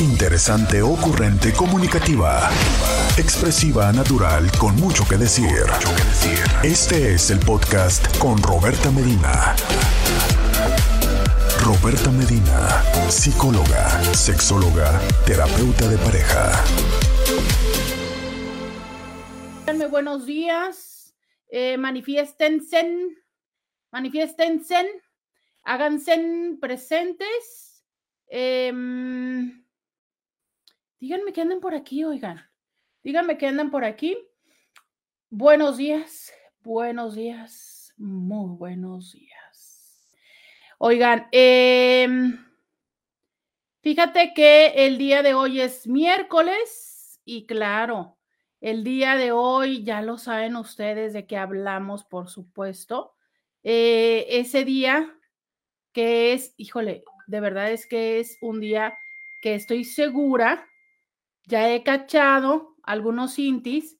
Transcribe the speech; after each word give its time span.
Interesante, 0.00 0.80
ocurrente, 0.80 1.52
comunicativa. 1.52 2.48
Expresiva, 3.18 3.92
natural, 3.92 4.50
con 4.58 4.74
mucho 4.76 5.04
que 5.06 5.18
decir. 5.18 5.66
Este 6.62 7.12
es 7.12 7.30
el 7.30 7.38
podcast 7.40 8.16
con 8.16 8.42
Roberta 8.42 8.90
Medina. 8.90 9.54
Roberta 11.62 12.10
Medina, 12.12 12.82
psicóloga, 13.10 13.90
sexóloga, 14.14 14.98
terapeuta 15.26 15.86
de 15.86 15.98
pareja. 15.98 16.64
Buenos 19.90 20.24
días, 20.24 21.14
eh, 21.50 21.76
manifiéstense, 21.76 23.12
háganse 25.62 26.56
presentes. 26.58 27.84
Em, 28.30 29.60
díganme 31.00 31.32
que 31.32 31.40
andan 31.40 31.60
por 31.60 31.74
aquí, 31.74 32.04
oigan. 32.04 32.40
Díganme 33.02 33.38
que 33.38 33.46
andan 33.46 33.70
por 33.70 33.84
aquí. 33.84 34.18
Buenos 35.30 35.78
días, 35.78 36.32
buenos 36.62 37.14
días, 37.14 37.94
muy 37.96 38.56
buenos 38.56 39.12
días. 39.12 40.08
Oigan, 40.78 41.26
em, 41.32 42.44
fíjate 43.80 44.34
que 44.34 44.86
el 44.86 44.98
día 44.98 45.22
de 45.22 45.32
hoy 45.32 45.60
es 45.60 45.86
miércoles 45.86 47.20
y 47.24 47.46
claro, 47.46 48.18
el 48.60 48.84
día 48.84 49.16
de 49.16 49.32
hoy 49.32 49.82
ya 49.84 50.02
lo 50.02 50.18
saben 50.18 50.56
ustedes 50.56 51.14
de 51.14 51.26
qué 51.26 51.38
hablamos, 51.38 52.04
por 52.04 52.28
supuesto. 52.28 53.14
Eh, 53.62 54.26
ese 54.28 54.64
día 54.64 55.14
que 55.92 56.34
es, 56.34 56.52
híjole, 56.58 57.04
de 57.26 57.40
verdad 57.40 57.72
es 57.72 57.86
que 57.86 58.20
es 58.20 58.36
un 58.42 58.60
día 58.60 58.98
que 59.40 59.54
estoy 59.54 59.84
segura, 59.84 60.69
ya 61.46 61.70
he 61.72 61.82
cachado 61.82 62.76
algunos 62.82 63.38
intis 63.38 63.98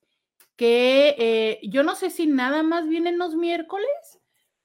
que 0.57 1.15
eh, 1.19 1.61
yo 1.63 1.83
no 1.83 1.95
sé 1.95 2.11
si 2.11 2.27
nada 2.27 2.63
más 2.63 2.87
vienen 2.87 3.19
los 3.19 3.35
miércoles 3.35 4.21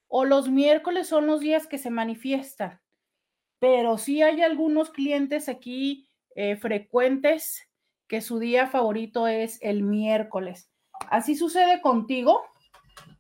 o 0.08 0.26
los 0.26 0.50
miércoles 0.50 1.08
son 1.08 1.28
los 1.28 1.40
días 1.40 1.68
que 1.68 1.78
se 1.78 1.90
manifiestan, 1.90 2.82
pero 3.60 3.98
sí 3.98 4.22
hay 4.22 4.42
algunos 4.42 4.90
clientes 4.92 5.48
aquí 5.50 6.10
eh, 6.36 6.58
frecuentes 6.58 7.70
que 8.08 8.22
su 8.22 8.40
día 8.40 8.68
favorito 8.68 9.28
es 9.28 9.58
el 9.62 9.84
miércoles. 9.84 10.70
¿Así 11.10 11.36
sucede 11.36 11.82
contigo? 11.82 12.44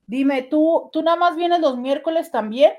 Dime, 0.07 0.43
¿tú, 0.43 0.89
tú 0.93 1.01
nada 1.01 1.17
más 1.17 1.35
vienes 1.35 1.59
los 1.59 1.77
miércoles 1.77 2.31
también? 2.31 2.73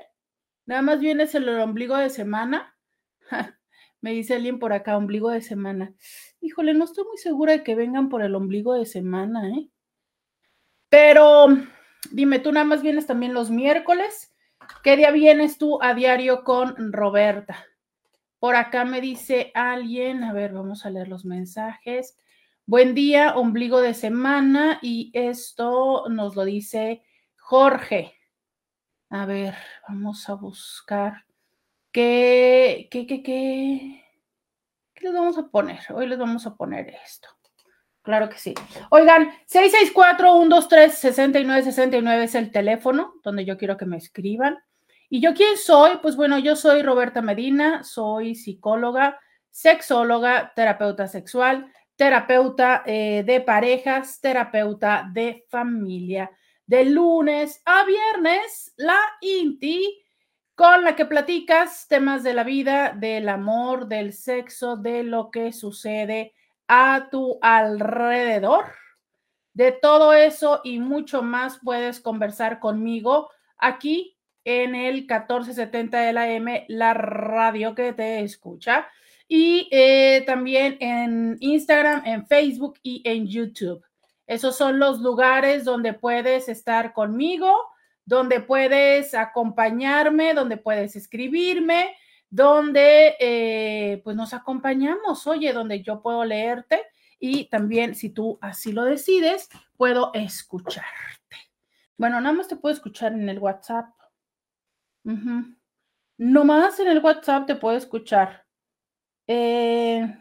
¿Nada 0.65 0.81
más 0.81 0.99
vienes 0.99 1.33
el 1.35 1.49
ombligo 1.49 1.97
de 1.97 2.09
semana? 2.09 2.75
Me 4.01 4.11
dice 4.11 4.35
alguien 4.35 4.59
por 4.59 4.73
acá, 4.73 4.95
ombligo 4.95 5.29
de 5.31 5.41
semana. 5.41 5.93
Híjole, 6.41 6.73
no 6.73 6.85
estoy 6.85 7.05
muy 7.05 7.17
segura 7.17 7.53
de 7.53 7.63
que 7.63 7.75
vengan 7.75 8.09
por 8.09 8.21
el 8.21 8.35
ombligo 8.35 8.73
de 8.73 8.85
semana, 8.85 9.49
¿eh? 9.49 9.69
Pero 10.89 11.47
dime, 12.11 12.39
¿tú 12.39 12.51
nada 12.51 12.65
más 12.65 12.81
vienes 12.81 13.07
también 13.07 13.33
los 13.33 13.49
miércoles? 13.49 14.33
¿Qué 14.83 14.95
día 14.95 15.11
vienes 15.11 15.57
tú 15.57 15.81
a 15.81 15.93
diario 15.93 16.43
con 16.43 16.93
Roberta? 16.93 17.65
Por 18.39 18.55
acá 18.55 18.85
me 18.85 19.01
dice 19.01 19.51
alguien, 19.55 20.23
a 20.23 20.31
ver, 20.31 20.53
vamos 20.53 20.85
a 20.85 20.89
leer 20.89 21.07
los 21.07 21.25
mensajes. 21.25 22.17
Buen 22.65 22.93
día, 22.93 23.35
ombligo 23.35 23.81
de 23.81 23.93
semana, 23.93 24.79
y 24.81 25.09
esto 25.13 26.07
nos 26.09 26.35
lo 26.35 26.45
dice 26.45 27.01
Jorge. 27.37 28.13
A 29.09 29.25
ver, 29.25 29.55
vamos 29.87 30.29
a 30.29 30.33
buscar. 30.33 31.25
¿Qué, 31.91 32.87
qué, 32.91 33.07
qué, 33.07 33.23
qué? 33.23 34.06
¿Qué 34.97 35.05
les 35.05 35.13
vamos 35.13 35.37
a 35.37 35.47
poner? 35.47 35.79
Hoy 35.93 36.07
les 36.07 36.17
vamos 36.17 36.47
a 36.47 36.55
poner 36.55 36.89
esto. 37.05 37.29
Claro 38.01 38.29
que 38.29 38.39
sí. 38.39 38.55
Oigan, 38.89 39.29
664-123-6969 39.47 42.23
es 42.23 42.33
el 42.33 42.51
teléfono 42.51 43.13
donde 43.23 43.45
yo 43.45 43.59
quiero 43.59 43.77
que 43.77 43.85
me 43.85 43.97
escriban. 43.97 44.57
¿Y 45.07 45.21
yo 45.21 45.35
quién 45.35 45.55
soy? 45.55 45.99
Pues 46.01 46.15
bueno, 46.15 46.39
yo 46.39 46.55
soy 46.55 46.81
Roberta 46.81 47.21
Medina, 47.21 47.83
soy 47.83 48.33
psicóloga, 48.33 49.19
sexóloga, 49.51 50.51
terapeuta 50.55 51.07
sexual, 51.07 51.71
terapeuta 51.95 52.81
eh, 52.87 53.21
de 53.23 53.39
parejas, 53.41 54.19
terapeuta 54.19 55.07
de 55.13 55.45
familia. 55.49 56.31
De 56.65 56.85
lunes 56.85 57.61
a 57.65 57.85
viernes, 57.85 58.73
la 58.77 58.97
INTI, 59.21 60.06
con 60.57 60.83
la 60.83 60.95
que 60.95 61.05
platicas 61.05 61.87
temas 61.87 62.23
de 62.23 62.33
la 62.33 62.43
vida, 62.43 62.91
del 62.91 63.29
amor, 63.29 63.87
del 63.87 64.11
sexo, 64.11 64.75
de 64.75 65.03
lo 65.03 65.29
que 65.29 65.53
sucede 65.53 66.33
a 66.67 67.09
tu 67.11 67.37
alrededor. 67.43 68.65
De 69.53 69.71
todo 69.71 70.13
eso 70.13 70.61
y 70.63 70.79
mucho 70.79 71.21
más 71.21 71.59
puedes 71.63 71.99
conversar 71.99 72.59
conmigo 72.59 73.29
aquí 73.59 74.17
en 74.45 74.73
el 74.73 75.01
1470 75.01 75.99
de 75.99 76.13
la 76.13 76.31
M, 76.31 76.65
la 76.69 76.95
radio 76.95 77.75
que 77.75 77.93
te 77.93 78.21
escucha. 78.21 78.87
Y 79.27 79.69
eh, 79.71 80.23
también 80.25 80.77
en 80.79 81.37
Instagram, 81.39 82.01
en 82.03 82.25
Facebook 82.25 82.79
y 82.81 83.03
en 83.05 83.27
YouTube. 83.27 83.85
Esos 84.25 84.57
son 84.57 84.79
los 84.79 85.01
lugares 85.01 85.65
donde 85.65 85.93
puedes 85.93 86.49
estar 86.49 86.93
conmigo, 86.93 87.53
donde 88.07 88.39
puedes 88.39 89.13
acompañarme, 89.13 90.33
donde 90.33 90.55
puedes 90.55 90.95
escribirme, 90.95 91.93
donde 92.29 93.17
eh, 93.19 94.01
pues 94.01 94.15
nos 94.15 94.33
acompañamos, 94.33 95.27
oye, 95.27 95.51
donde 95.51 95.83
yo 95.83 96.01
puedo 96.01 96.23
leerte 96.23 96.83
y 97.19 97.49
también 97.49 97.95
si 97.95 98.09
tú 98.09 98.39
así 98.41 98.71
lo 98.71 98.85
decides, 98.85 99.49
puedo 99.75 100.11
escucharte. 100.13 100.87
Bueno, 101.97 102.21
nada 102.21 102.33
más 102.33 102.47
te 102.47 102.55
puedo 102.55 102.73
escuchar 102.73 103.11
en 103.11 103.27
el 103.27 103.39
WhatsApp. 103.39 103.89
No 106.17 106.45
más 106.45 106.79
en 106.79 106.87
el 106.87 107.03
WhatsApp 107.03 107.45
te 107.45 107.55
puedo 107.55 107.75
escuchar. 107.75 108.45
Eh, 109.27 110.17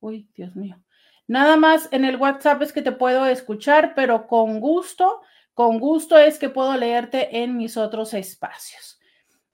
uy, 0.00 0.28
Dios 0.34 0.56
mío. 0.56 0.82
Nada 1.28 1.56
más 1.56 1.88
en 1.92 2.04
el 2.04 2.16
WhatsApp 2.16 2.62
es 2.62 2.72
que 2.72 2.82
te 2.82 2.90
puedo 2.90 3.26
escuchar, 3.26 3.94
pero 3.94 4.26
con 4.26 4.58
gusto, 4.58 5.22
con 5.54 5.78
gusto 5.78 6.16
es 6.18 6.38
que 6.38 6.48
puedo 6.48 6.76
leerte 6.76 7.42
en 7.42 7.56
mis 7.56 7.76
otros 7.76 8.14
espacios. 8.14 8.98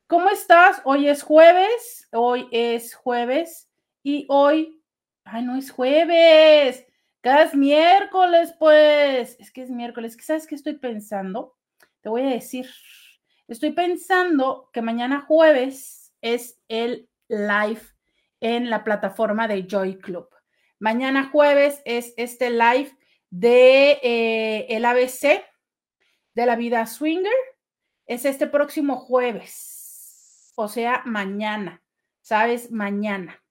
¿Cómo 0.07 0.31
estás? 0.31 0.81
Hoy 0.85 1.09
es 1.09 1.23
jueves, 1.23 2.09
hoy 2.13 2.49
es 2.53 2.95
jueves 2.95 3.69
y 4.03 4.27
hoy, 4.29 4.83
ay, 5.25 5.43
no 5.43 5.57
es 5.57 5.71
jueves, 5.71 6.87
cada 7.21 7.43
es 7.43 7.55
miércoles, 7.55 8.55
pues, 8.59 9.37
es 9.41 9.51
que 9.51 9.63
es 9.63 9.71
miércoles. 9.71 10.17
¿Sabes 10.21 10.47
qué 10.47 10.55
estoy 10.55 10.75
pensando? 10.75 11.57
Te 12.01 12.09
voy 12.09 12.23
a 12.23 12.31
decir, 12.31 12.69
Estoy 13.49 13.71
pensando 13.71 14.71
que 14.73 14.83
mañana 14.83 15.21
jueves 15.21 16.13
es 16.21 16.59
el 16.67 17.09
live 17.29 17.81
en 18.41 18.71
la 18.71 18.83
plataforma 18.83 19.47
de 19.47 19.69
Joy 19.69 19.99
Club. 19.99 20.29
Mañana 20.81 21.31
jueves 21.31 21.81
es 21.85 22.13
este 22.17 22.51
live 22.51 22.91
de 23.31 24.01
eh, 24.03 24.67
el 24.71 24.85
ABC 24.85 25.45
de 26.37 26.47
la 26.47 26.55
vida 26.55 26.87
swinger. 26.87 27.33
Es 28.07 28.25
este 28.25 28.47
próximo 28.47 28.97
jueves, 28.97 30.53
o 30.55 30.69
sea, 30.69 31.03
mañana, 31.05 31.83
¿sabes? 32.21 32.71
Mañana, 32.71 33.43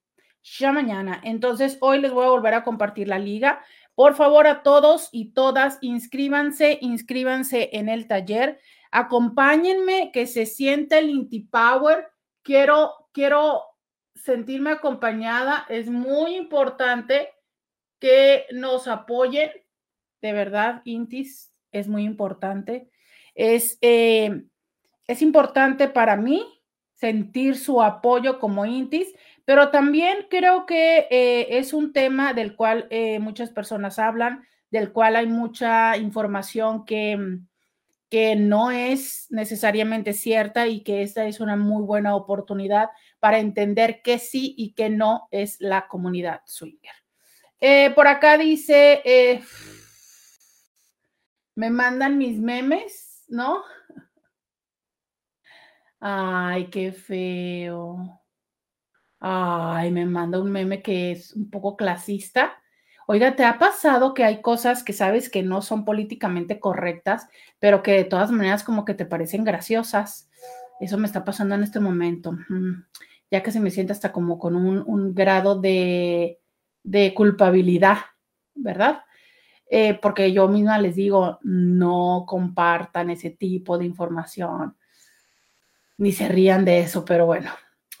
ya 0.42 0.72
mañana. 0.72 1.20
Entonces, 1.22 1.76
hoy 1.80 2.00
les 2.00 2.12
voy 2.12 2.24
a 2.24 2.30
volver 2.30 2.54
a 2.54 2.64
compartir 2.64 3.08
la 3.08 3.18
liga. 3.18 3.62
Por 3.94 4.14
favor, 4.14 4.46
a 4.46 4.62
todos 4.62 5.10
y 5.12 5.32
todas, 5.32 5.76
inscríbanse, 5.82 6.78
inscríbanse 6.80 7.68
en 7.74 7.90
el 7.90 8.06
taller 8.06 8.58
acompáñenme, 8.96 10.10
que 10.10 10.26
se 10.26 10.46
siente 10.46 10.98
el 10.98 11.10
Inti 11.10 11.40
Power. 11.40 12.08
Quiero, 12.42 13.08
quiero 13.12 13.62
sentirme 14.14 14.70
acompañada. 14.70 15.66
Es 15.68 15.90
muy 15.90 16.34
importante 16.34 17.30
que 17.98 18.46
nos 18.52 18.88
apoyen. 18.88 19.50
De 20.22 20.32
verdad, 20.32 20.80
Intis, 20.84 21.52
es 21.72 21.88
muy 21.88 22.04
importante. 22.04 22.90
Es, 23.34 23.78
eh, 23.80 24.44
es 25.06 25.22
importante 25.22 25.88
para 25.88 26.16
mí 26.16 26.44
sentir 26.94 27.56
su 27.56 27.82
apoyo 27.82 28.38
como 28.38 28.64
Intis, 28.64 29.14
pero 29.44 29.70
también 29.70 30.26
creo 30.30 30.66
que 30.66 31.06
eh, 31.10 31.58
es 31.58 31.72
un 31.72 31.92
tema 31.92 32.32
del 32.32 32.56
cual 32.56 32.86
eh, 32.90 33.18
muchas 33.18 33.50
personas 33.50 33.98
hablan, 33.98 34.44
del 34.70 34.92
cual 34.92 35.16
hay 35.16 35.26
mucha 35.26 35.96
información 35.96 36.84
que 36.84 37.38
que 38.08 38.36
no 38.36 38.70
es 38.70 39.26
necesariamente 39.30 40.12
cierta 40.12 40.68
y 40.68 40.84
que 40.84 41.02
esta 41.02 41.26
es 41.26 41.40
una 41.40 41.56
muy 41.56 41.82
buena 41.82 42.14
oportunidad 42.14 42.90
para 43.18 43.40
entender 43.40 44.00
qué 44.00 44.20
sí 44.20 44.54
y 44.56 44.74
qué 44.74 44.90
no 44.90 45.26
es 45.32 45.56
la 45.60 45.88
comunidad 45.88 46.40
swinger. 46.46 46.94
Por 47.96 48.06
acá 48.06 48.38
dice, 48.38 49.42
me 51.56 51.70
mandan 51.70 52.18
mis 52.18 52.38
memes, 52.38 53.24
¿no? 53.28 53.62
Ay, 55.98 56.68
qué 56.70 56.92
feo. 56.92 58.22
Ay, 59.18 59.90
me 59.90 60.06
manda 60.06 60.38
un 60.38 60.52
meme 60.52 60.82
que 60.82 61.12
es 61.12 61.32
un 61.32 61.50
poco 61.50 61.76
clasista. 61.76 62.62
Oiga, 63.08 63.34
¿te 63.36 63.44
ha 63.44 63.58
pasado 63.58 64.14
que 64.14 64.24
hay 64.24 64.42
cosas 64.42 64.82
que 64.82 64.92
sabes 64.92 65.30
que 65.30 65.42
no 65.42 65.62
son 65.62 65.84
políticamente 65.84 66.60
correctas, 66.60 67.28
pero 67.58 67.82
que 67.82 67.92
de 67.92 68.04
todas 68.04 68.30
maneras 68.30 68.62
como 68.62 68.84
que 68.84 68.94
te 68.94 69.06
parecen 69.06 69.44
graciosas? 69.44 70.28
Eso 70.80 70.98
me 70.98 71.06
está 71.06 71.24
pasando 71.24 71.54
en 71.54 71.62
este 71.62 71.80
momento, 71.80 72.36
ya 73.30 73.42
que 73.42 73.52
se 73.52 73.60
me 73.60 73.70
siente 73.70 73.92
hasta 73.92 74.12
como 74.12 74.38
con 74.38 74.56
un, 74.56 75.14
grado 75.14 75.58
de, 75.60 76.38
culpabilidad, 77.14 77.98
¿verdad? 78.54 79.04
Eh, 79.68 79.98
porque 80.00 80.32
yo 80.32 80.48
misma 80.48 80.78
les 80.78 80.94
digo, 80.94 81.38
no 81.42 82.24
compartan 82.26 83.10
ese 83.10 83.30
tipo 83.30 83.78
de 83.78 83.84
información, 83.84 84.76
ni 85.98 86.12
se 86.12 86.28
rían 86.28 86.64
de 86.64 86.80
eso, 86.80 87.04
pero 87.04 87.26
bueno. 87.26 87.50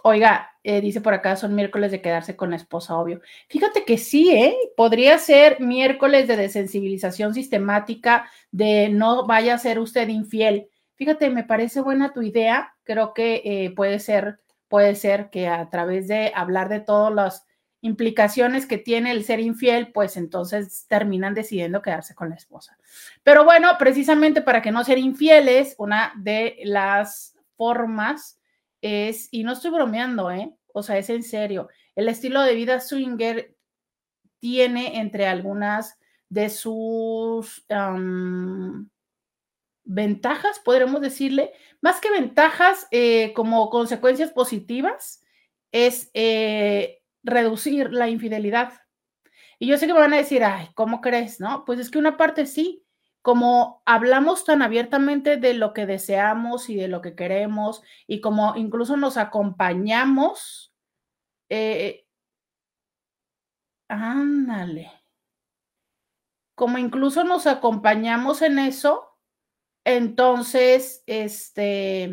Oiga, 0.02 0.52
eh, 0.62 0.80
dice 0.80 1.00
por 1.00 1.14
acá, 1.14 1.34
son 1.34 1.54
miércoles 1.56 1.90
de 1.90 2.00
quedarse 2.00 2.36
con 2.36 2.50
la 2.50 2.56
esposa, 2.56 2.96
obvio. 2.96 3.20
Fíjate 3.48 3.84
que 3.84 3.98
sí, 3.98 4.30
¿eh? 4.30 4.56
Podría 4.76 5.18
ser 5.18 5.60
miércoles 5.60 6.28
de 6.28 6.36
desensibilización 6.36 7.34
sistemática, 7.34 8.30
de 8.52 8.88
no 8.88 9.26
vaya 9.26 9.54
a 9.54 9.58
ser 9.58 9.80
usted 9.80 10.08
infiel. 10.08 10.68
Fíjate, 10.94 11.30
me 11.30 11.42
parece 11.42 11.80
buena 11.80 12.12
tu 12.12 12.22
idea. 12.22 12.74
Creo 12.84 13.14
que 13.14 13.42
eh, 13.44 13.72
puede 13.74 13.98
ser, 13.98 14.38
puede 14.68 14.94
ser 14.94 15.30
que 15.30 15.48
a 15.48 15.68
través 15.70 16.06
de 16.06 16.30
hablar 16.34 16.68
de 16.68 16.80
todas 16.80 17.12
las 17.12 17.45
implicaciones 17.80 18.66
que 18.66 18.78
tiene 18.78 19.10
el 19.12 19.24
ser 19.24 19.40
infiel, 19.40 19.92
pues 19.92 20.16
entonces 20.16 20.86
terminan 20.88 21.34
decidiendo 21.34 21.82
quedarse 21.82 22.14
con 22.14 22.30
la 22.30 22.36
esposa. 22.36 22.78
Pero 23.22 23.44
bueno, 23.44 23.68
precisamente 23.78 24.42
para 24.42 24.62
que 24.62 24.72
no 24.72 24.84
ser 24.84 24.98
infieles, 24.98 25.74
una 25.78 26.12
de 26.16 26.58
las 26.64 27.36
formas 27.56 28.40
es, 28.80 29.28
y 29.30 29.44
no 29.44 29.52
estoy 29.52 29.70
bromeando, 29.70 30.30
¿eh? 30.30 30.52
O 30.72 30.82
sea, 30.82 30.98
es 30.98 31.10
en 31.10 31.22
serio, 31.22 31.68
el 31.94 32.08
estilo 32.08 32.42
de 32.42 32.54
vida 32.54 32.80
swinger 32.80 33.56
tiene 34.38 35.00
entre 35.00 35.26
algunas 35.26 35.98
de 36.28 36.50
sus 36.50 37.64
ventajas, 39.84 40.58
podremos 40.64 41.00
decirle, 41.00 41.52
más 41.80 42.00
que 42.00 42.10
ventajas 42.10 42.88
eh, 42.90 43.32
como 43.34 43.70
consecuencias 43.70 44.32
positivas, 44.32 45.22
es 45.72 46.10
eh, 46.14 47.02
reducir 47.26 47.92
la 47.92 48.08
infidelidad. 48.08 48.72
Y 49.58 49.66
yo 49.66 49.78
sé 49.78 49.86
que 49.86 49.94
me 49.94 50.00
van 50.00 50.14
a 50.14 50.18
decir, 50.18 50.44
ay, 50.44 50.68
¿cómo 50.74 51.00
crees? 51.00 51.40
No, 51.40 51.64
pues 51.64 51.78
es 51.80 51.90
que 51.90 51.98
una 51.98 52.16
parte 52.16 52.46
sí, 52.46 52.84
como 53.22 53.82
hablamos 53.86 54.44
tan 54.44 54.62
abiertamente 54.62 55.36
de 55.36 55.54
lo 55.54 55.72
que 55.72 55.86
deseamos 55.86 56.70
y 56.70 56.76
de 56.76 56.88
lo 56.88 57.00
que 57.02 57.14
queremos, 57.16 57.82
y 58.06 58.20
como 58.20 58.54
incluso 58.56 58.96
nos 58.96 59.16
acompañamos, 59.16 60.72
eh, 61.48 62.06
ándale, 63.88 64.92
como 66.54 66.78
incluso 66.78 67.24
nos 67.24 67.46
acompañamos 67.46 68.42
en 68.42 68.58
eso, 68.58 69.16
entonces, 69.84 71.04
este, 71.06 72.10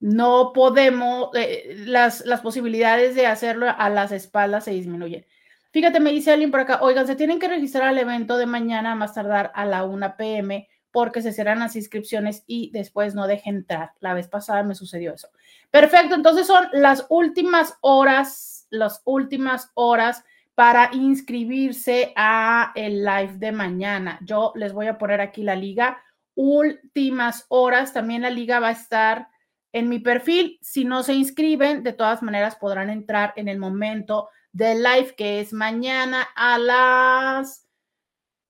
no 0.00 0.52
podemos, 0.52 1.30
eh, 1.34 1.74
las, 1.86 2.24
las 2.26 2.40
posibilidades 2.40 3.14
de 3.14 3.26
hacerlo 3.26 3.66
a 3.76 3.88
las 3.88 4.12
espaldas 4.12 4.64
se 4.64 4.72
disminuyen. 4.72 5.24
Fíjate, 5.72 6.00
me 6.00 6.10
dice 6.12 6.32
alguien 6.32 6.50
por 6.50 6.60
acá, 6.60 6.78
oigan, 6.80 7.06
se 7.06 7.16
tienen 7.16 7.38
que 7.38 7.48
registrar 7.48 7.88
al 7.88 7.98
evento 7.98 8.38
de 8.38 8.46
mañana, 8.46 8.94
más 8.94 9.14
tardar 9.14 9.52
a 9.54 9.64
la 9.64 9.84
1 9.84 10.16
pm, 10.16 10.68
porque 10.90 11.20
se 11.20 11.32
serán 11.32 11.58
las 11.58 11.76
inscripciones 11.76 12.44
y 12.46 12.70
después 12.70 13.14
no 13.14 13.26
dejen 13.26 13.56
entrar. 13.56 13.92
La 14.00 14.14
vez 14.14 14.28
pasada 14.28 14.62
me 14.62 14.74
sucedió 14.74 15.12
eso. 15.12 15.28
Perfecto, 15.70 16.14
entonces 16.14 16.46
son 16.46 16.66
las 16.72 17.04
últimas 17.10 17.74
horas, 17.82 18.66
las 18.70 19.02
últimas 19.04 19.70
horas 19.74 20.24
para 20.54 20.88
inscribirse 20.94 22.14
a 22.16 22.72
el 22.74 23.04
live 23.04 23.34
de 23.36 23.52
mañana. 23.52 24.18
Yo 24.22 24.52
les 24.54 24.72
voy 24.72 24.86
a 24.86 24.96
poner 24.96 25.20
aquí 25.20 25.42
la 25.42 25.54
liga. 25.54 26.02
Últimas 26.34 27.44
horas, 27.48 27.92
también 27.92 28.22
la 28.22 28.30
liga 28.30 28.60
va 28.60 28.68
a 28.68 28.72
estar 28.72 29.28
en 29.76 29.90
mi 29.90 29.98
perfil. 29.98 30.58
Si 30.62 30.86
no 30.86 31.02
se 31.02 31.12
inscriben, 31.12 31.82
de 31.82 31.92
todas 31.92 32.22
maneras 32.22 32.56
podrán 32.56 32.88
entrar 32.88 33.34
en 33.36 33.46
el 33.46 33.58
momento 33.58 34.30
del 34.50 34.82
live 34.82 35.14
que 35.14 35.40
es 35.40 35.52
mañana 35.52 36.26
a 36.34 36.56
las 36.56 37.68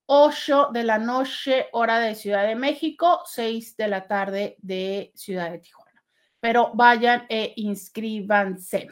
8 0.06 0.68
de 0.72 0.84
la 0.84 0.98
noche, 0.98 1.66
hora 1.72 1.98
de 1.98 2.14
Ciudad 2.14 2.46
de 2.46 2.54
México, 2.54 3.22
6 3.24 3.76
de 3.76 3.88
la 3.88 4.06
tarde 4.06 4.54
de 4.58 5.10
Ciudad 5.16 5.50
de 5.50 5.58
Tijuana. 5.58 6.04
Pero 6.38 6.70
vayan 6.74 7.26
e 7.28 7.54
inscríbanse. 7.56 8.86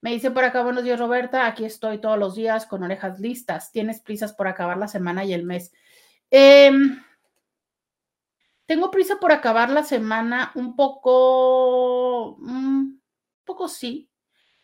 Me 0.00 0.12
dice 0.12 0.30
por 0.30 0.44
acá, 0.44 0.62
buenos 0.62 0.84
días 0.84 0.98
Roberta, 0.98 1.46
aquí 1.46 1.66
estoy 1.66 2.00
todos 2.00 2.18
los 2.18 2.34
días 2.34 2.64
con 2.64 2.82
orejas 2.82 3.20
listas. 3.20 3.72
¿Tienes 3.72 4.00
prisas 4.00 4.32
por 4.32 4.48
acabar 4.48 4.78
la 4.78 4.88
semana 4.88 5.22
y 5.22 5.34
el 5.34 5.44
mes? 5.44 5.70
Em, 6.30 6.98
tengo 8.68 8.90
prisa 8.90 9.16
por 9.18 9.32
acabar 9.32 9.70
la 9.70 9.82
semana 9.82 10.52
un 10.54 10.76
poco, 10.76 12.34
un 12.34 13.02
poco 13.44 13.66
sí. 13.66 14.10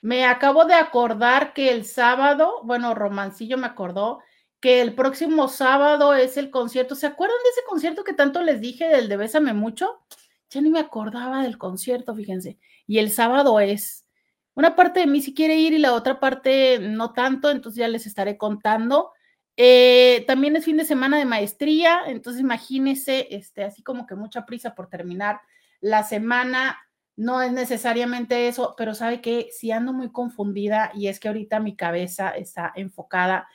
Me 0.03 0.27
acabo 0.27 0.67
de 0.67 0.75
acordar 0.75 1.55
que 1.55 1.71
el 1.71 1.87
sábado, 1.87 2.61
bueno, 2.65 2.95
Romancillo 2.95 3.57
me 3.57 3.67
acordó 3.67 4.21
que 4.61 4.83
el 4.83 4.95
próximo 4.95 5.49
sábado 5.49 6.13
es 6.15 6.37
el 6.37 6.51
concierto. 6.51 6.95
¿Se 6.95 7.07
acuerdan 7.07 7.39
de 7.45 7.49
ese 7.49 7.63
concierto 7.67 8.05
que 8.05 8.13
tanto 8.13 8.43
les 8.43 8.61
dije 8.61 8.89
del 8.89 9.09
de 9.09 9.17
Bésame 9.17 9.55
mucho? 9.55 10.05
Ya 10.51 10.61
ni 10.61 10.69
me 10.69 10.81
acordaba 10.81 11.43
del 11.43 11.57
concierto, 11.57 12.15
fíjense. 12.15 12.59
Y 12.87 12.99
el 12.99 13.11
sábado 13.11 13.59
es 13.59 14.05
una 14.53 14.77
parte 14.77 15.01
de 15.01 15.07
mí 15.07 15.23
sí 15.23 15.33
quiere 15.33 15.57
ir 15.57 15.73
y 15.73 15.79
la 15.79 15.95
otra 15.95 16.21
parte 16.21 16.79
no 16.79 17.15
tanto, 17.15 17.51
entonces 17.51 17.79
ya 17.79 17.89
les 17.89 18.07
estaré 18.07 18.37
contando. 18.37 19.13
Eh, 19.57 20.25
también 20.27 20.57
es 20.57 20.65
fin 20.65 20.77
de 20.77 20.85
semana 20.85 21.19
de 21.19 21.25
maestría, 21.25 22.01
entonces 22.07 22.41
imagínense, 22.41 23.29
este, 23.31 23.63
así 23.65 23.83
como 23.83 24.07
que 24.07 24.17
mucha 24.17 24.45
prisa 24.47 24.75
por 24.75 24.89
terminar 24.89 25.41
la 25.81 26.03
semana. 26.03 26.79
No 27.17 27.41
es 27.41 27.53
necesariamente 27.53 28.49
eso, 28.49 28.75
pero 28.77 28.95
sabe 28.95 29.21
que 29.21 29.49
si 29.53 29.71
ando 29.71 29.93
muy 29.93 30.11
confundida 30.11 30.91
y 30.95 31.07
es 31.07 31.21
que 31.21 31.29
ahorita 31.29 31.61
mi 31.61 31.77
cabeza 31.77 32.31
está 32.31 32.73
enfocada 32.75 33.47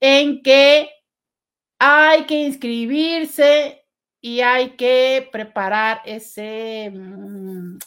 en 0.00 0.42
que 0.42 0.90
hay 1.78 2.24
que 2.26 2.34
inscribirse 2.42 3.86
y 4.20 4.40
hay 4.40 4.70
que 4.76 5.28
preparar 5.32 6.02
ese, 6.04 6.90
mm, 6.92 7.78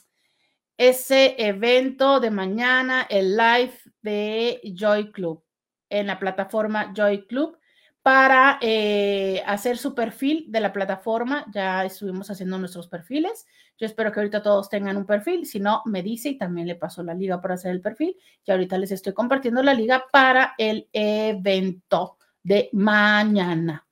ese 0.77 1.35
evento 1.37 2.19
de 2.19 2.31
mañana, 2.31 3.05
el 3.09 3.37
live 3.37 3.73
de 4.01 4.61
Joy 4.75 5.11
Club, 5.11 5.43
en 5.89 6.07
la 6.07 6.17
plataforma 6.17 6.93
Joy 6.95 7.27
Club, 7.27 7.58
para 8.01 8.57
eh, 8.61 9.43
hacer 9.45 9.77
su 9.77 9.93
perfil 9.93 10.45
de 10.47 10.61
la 10.61 10.71
plataforma. 10.71 11.45
Ya 11.53 11.83
estuvimos 11.85 12.29
haciendo 12.29 12.57
nuestros 12.57 12.87
perfiles. 12.87 13.45
Yo 13.77 13.85
espero 13.85 14.11
que 14.11 14.19
ahorita 14.19 14.41
todos 14.41 14.69
tengan 14.69 14.97
un 14.97 15.05
perfil. 15.05 15.45
Si 15.45 15.59
no, 15.59 15.81
me 15.85 16.01
dice 16.01 16.29
y 16.29 16.37
también 16.37 16.67
le 16.67 16.75
paso 16.75 17.03
la 17.03 17.13
liga 17.13 17.41
para 17.41 17.55
hacer 17.55 17.71
el 17.71 17.81
perfil. 17.81 18.17
Y 18.45 18.51
ahorita 18.51 18.77
les 18.77 18.91
estoy 18.91 19.13
compartiendo 19.13 19.61
la 19.63 19.73
liga 19.73 20.05
para 20.11 20.55
el 20.57 20.87
evento 20.93 22.17
de 22.43 22.69
mañana. 22.73 23.85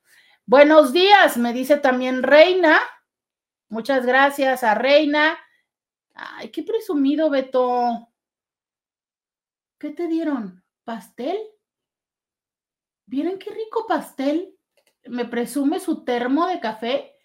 Buenos 0.46 0.94
días, 0.94 1.38
me 1.38 1.52
dice 1.52 1.78
también 1.78 2.24
Reina. 2.24 2.80
Muchas 3.70 4.06
gracias 4.06 4.64
a 4.64 4.76
Reina. 4.76 5.38
Ay, 6.14 6.50
qué 6.50 6.64
presumido, 6.64 7.30
Beto. 7.30 8.10
¿Qué 9.78 9.92
te 9.92 10.08
dieron? 10.08 10.64
¿Pastel? 10.86 11.38
¿Vieron 13.08 13.40
qué 13.40 13.52
rico 13.52 13.88
pastel? 13.88 14.54
Me 15.06 15.24
presume 15.24 15.80
su 15.80 16.04
termo 16.04 16.46
de 16.46 16.60
café. 16.60 17.16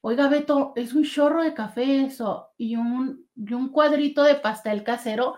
Oiga, 0.00 0.28
Beto, 0.28 0.72
es 0.76 0.94
un 0.94 1.04
chorro 1.04 1.42
de 1.42 1.54
café 1.54 2.04
eso 2.04 2.52
y 2.56 2.76
un, 2.76 3.28
y 3.34 3.52
un 3.52 3.70
cuadrito 3.70 4.22
de 4.22 4.36
pastel 4.36 4.84
casero. 4.84 5.36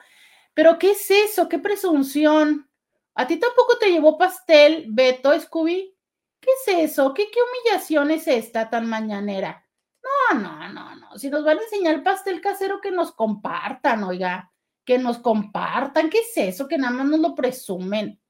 Pero, 0.52 0.78
¿qué 0.78 0.90
es 0.90 1.10
eso? 1.10 1.48
¿Qué 1.48 1.58
presunción? 1.58 2.68
¿A 3.14 3.26
ti 3.26 3.38
tampoco 3.38 3.78
te 3.78 3.90
llevó 3.90 4.18
pastel, 4.18 4.86
Beto, 4.90 5.38
Scooby? 5.38 5.96
¿Qué 6.40 6.50
es 6.50 6.90
eso? 6.90 7.14
¿Qué, 7.14 7.30
qué 7.30 7.38
humillación 7.40 8.10
es 8.10 8.28
esta 8.28 8.68
tan 8.68 8.86
mañanera? 8.86 9.66
No, 10.02 10.40
no, 10.40 10.68
no, 10.68 10.94
no. 10.94 11.18
Si 11.18 11.30
nos 11.30 11.42
van 11.42 11.58
a 11.58 11.62
enseñar 11.62 12.02
pastel 12.02 12.42
casero, 12.42 12.82
que 12.82 12.90
nos 12.90 13.12
compartan, 13.12 14.04
oiga, 14.04 14.52
que 14.84 14.98
nos 14.98 15.18
compartan. 15.18 16.10
¿Qué 16.10 16.18
es 16.18 16.36
eso? 16.36 16.68
Que 16.68 16.76
nada 16.76 16.92
más 16.92 17.06
nos 17.06 17.20
lo 17.20 17.34
presumen. 17.34 18.20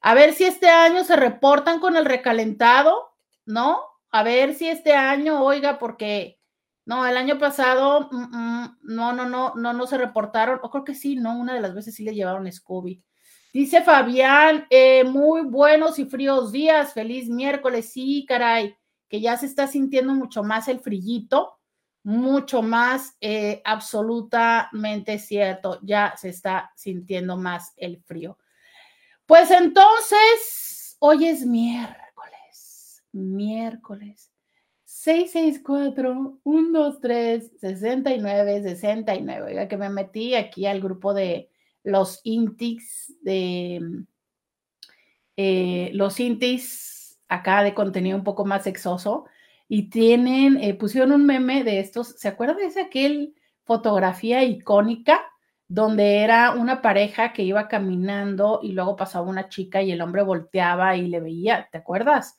A 0.00 0.14
ver 0.14 0.34
si 0.34 0.44
este 0.44 0.68
año 0.68 1.04
se 1.04 1.16
reportan 1.16 1.80
con 1.80 1.96
el 1.96 2.04
recalentado, 2.04 3.10
¿no? 3.46 3.80
A 4.10 4.22
ver 4.22 4.54
si 4.54 4.68
este 4.68 4.94
año, 4.94 5.42
oiga, 5.42 5.78
porque 5.78 6.38
no, 6.86 7.06
el 7.06 7.16
año 7.16 7.38
pasado, 7.38 8.08
mm, 8.10 8.36
mm, 8.36 8.78
no, 8.82 9.12
no, 9.12 9.26
no, 9.26 9.54
no, 9.54 9.72
no 9.72 9.86
se 9.86 9.98
reportaron, 9.98 10.60
o 10.62 10.70
creo 10.70 10.84
que 10.84 10.94
sí, 10.94 11.16
no, 11.16 11.38
una 11.38 11.54
de 11.54 11.60
las 11.60 11.74
veces 11.74 11.94
sí 11.94 12.04
le 12.04 12.14
llevaron 12.14 12.50
Scooby. 12.50 13.02
Dice 13.52 13.82
Fabián, 13.82 14.66
eh, 14.70 15.04
muy 15.04 15.42
buenos 15.42 15.98
y 15.98 16.04
fríos 16.06 16.52
días, 16.52 16.92
feliz 16.94 17.28
miércoles, 17.28 17.90
sí, 17.92 18.24
caray 18.28 18.76
que 19.08 19.20
ya 19.20 19.36
se 19.36 19.46
está 19.46 19.66
sintiendo 19.66 20.14
mucho 20.14 20.42
más 20.42 20.68
el 20.68 20.80
frillito. 20.80 21.54
mucho 22.04 22.62
más 22.62 23.16
eh, 23.20 23.60
absolutamente 23.64 25.18
cierto. 25.18 25.78
Ya 25.82 26.14
se 26.16 26.30
está 26.30 26.70
sintiendo 26.74 27.36
más 27.36 27.74
el 27.76 28.00
frío. 28.02 28.38
Pues 29.28 29.50
entonces, 29.50 30.96
hoy 31.00 31.26
es 31.26 31.44
miércoles, 31.44 33.04
miércoles. 33.12 34.32
664 34.84 36.38
123 36.44 37.52
69 37.60 38.62
69. 38.62 39.42
Oiga, 39.42 39.68
que 39.68 39.76
me 39.76 39.90
metí 39.90 40.34
aquí 40.34 40.64
al 40.64 40.80
grupo 40.80 41.12
de 41.12 41.50
los 41.84 42.22
Intis, 42.24 43.18
de 43.20 43.82
eh, 45.36 45.90
los 45.92 46.18
Intis 46.20 47.20
acá 47.28 47.62
de 47.62 47.74
contenido 47.74 48.16
un 48.16 48.24
poco 48.24 48.46
más 48.46 48.64
sexoso 48.64 49.26
y 49.68 49.90
tienen, 49.90 50.56
eh, 50.56 50.72
pusieron 50.72 51.12
un 51.12 51.26
meme 51.26 51.64
de 51.64 51.80
estos, 51.80 52.18
¿se 52.18 52.28
acuerdan 52.28 52.56
de 52.56 52.64
esa 52.64 52.84
aquel 52.84 53.34
fotografía 53.64 54.42
icónica 54.42 55.20
donde 55.68 56.20
era 56.22 56.52
una 56.52 56.80
pareja 56.80 57.34
que 57.34 57.42
iba 57.42 57.68
caminando 57.68 58.60
y 58.62 58.72
luego 58.72 58.96
pasaba 58.96 59.28
una 59.28 59.50
chica 59.50 59.82
y 59.82 59.92
el 59.92 60.00
hombre 60.00 60.22
volteaba 60.22 60.96
y 60.96 61.08
le 61.08 61.20
veía, 61.20 61.68
¿te 61.70 61.78
acuerdas? 61.78 62.38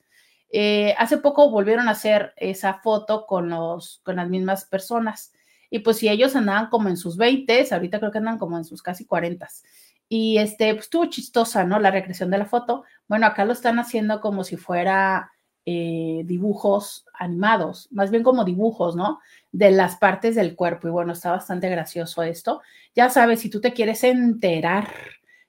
Eh, 0.52 0.96
hace 0.98 1.18
poco 1.18 1.52
volvieron 1.52 1.88
a 1.88 1.92
hacer 1.92 2.34
esa 2.38 2.80
foto 2.82 3.28
con, 3.28 3.50
los, 3.50 4.02
con 4.04 4.16
las 4.16 4.28
mismas 4.28 4.66
personas. 4.66 5.32
Y 5.70 5.80
pues 5.80 5.98
si 5.98 6.10
ellos 6.10 6.36
andaban 6.36 6.70
como 6.70 6.90
en 6.90 6.98
sus 6.98 7.18
20, 7.18 7.68
ahorita 7.72 8.00
creo 8.00 8.12
que 8.12 8.18
andan 8.18 8.40
como 8.40 8.58
en 8.58 8.66
sus 8.66 8.82
casi 8.82 9.06
40. 9.06 9.48
Y 10.08 10.40
este, 10.40 10.74
pues 10.74 10.86
estuvo 10.86 11.06
chistosa, 11.06 11.64
¿no? 11.64 11.80
La 11.80 11.92
recreación 11.92 12.32
de 12.32 12.40
la 12.40 12.46
foto. 12.46 12.84
Bueno, 13.08 13.28
acá 13.28 13.46
lo 13.46 13.54
están 13.54 13.78
haciendo 13.78 14.22
como 14.22 14.44
si 14.44 14.58
fuera 14.58 15.32
eh, 15.66 16.22
dibujos 16.26 17.06
animados, 17.14 17.88
más 17.92 18.12
bien 18.12 18.24
como 18.24 18.46
dibujos, 18.46 18.96
¿no? 18.96 19.20
De 19.52 19.72
las 19.72 19.98
partes 19.98 20.36
del 20.36 20.56
cuerpo. 20.56 20.88
Y 20.88 20.92
bueno, 20.92 21.14
está 21.14 21.32
bastante 21.32 21.70
gracioso 21.70 22.24
esto. 22.24 22.62
Ya 22.96 23.10
sabes, 23.10 23.42
si 23.42 23.50
tú 23.50 23.62
te 23.62 23.74
quieres 23.74 24.04
enterar, 24.04 24.90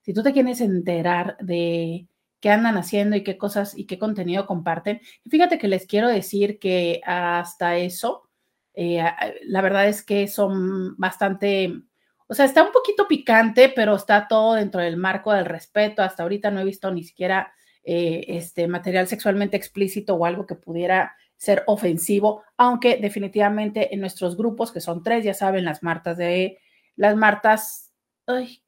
si 0.02 0.12
tú 0.12 0.23
te 0.23 0.33
quieres 0.33 0.61
enterar 0.61 1.37
de 1.40 2.07
qué 2.40 2.50
andan 2.50 2.76
haciendo 2.76 3.17
y 3.17 3.25
qué 3.25 3.38
cosas 3.38 3.76
y 3.76 3.87
qué 3.87 3.99
contenido 3.99 4.47
comparten, 4.47 5.00
fíjate 5.29 5.59
que 5.59 5.69
les 5.69 5.87
quiero 5.87 6.09
decir 6.09 6.59
que 6.59 7.00
hasta 7.05 7.76
eso, 7.76 8.29
eh, 8.75 9.02
la 9.45 9.62
verdad 9.62 9.88
es 9.88 10.02
que 10.02 10.29
son 10.29 10.97
bastante 10.97 11.83
o 12.31 12.35
sea, 12.35 12.45
está 12.45 12.62
un 12.62 12.71
poquito 12.71 13.09
picante, 13.09 13.73
pero 13.75 13.97
está 13.97 14.29
todo 14.29 14.55
dentro 14.55 14.81
del 14.81 14.97
marco 14.97 15.33
del 15.33 15.47
respeto. 15.47 16.00
Hasta 16.00 16.23
ahorita 16.23 16.52
no 16.52 16.61
he 16.61 16.64
visto 16.64 16.88
ni 16.93 17.02
siquiera 17.02 17.52
eh, 17.84 18.25
este 18.28 18.68
material 18.68 19.08
sexualmente 19.08 19.56
explícito 19.56 20.14
o 20.14 20.25
algo 20.25 20.46
que 20.46 20.54
pudiera 20.54 21.16
ser 21.37 21.64
ofensivo, 21.66 22.42
aunque 22.56 22.99
definitivamente 22.99 23.94
en 23.94 24.00
nuestros 24.00 24.37
grupos, 24.37 24.72
que 24.72 24.80
son 24.80 25.02
tres, 25.02 25.25
ya 25.25 25.34
saben, 25.34 25.64
las 25.64 25.82
Martas 25.82 26.18
de 26.18 26.58
las 26.96 27.16
Martas, 27.16 27.92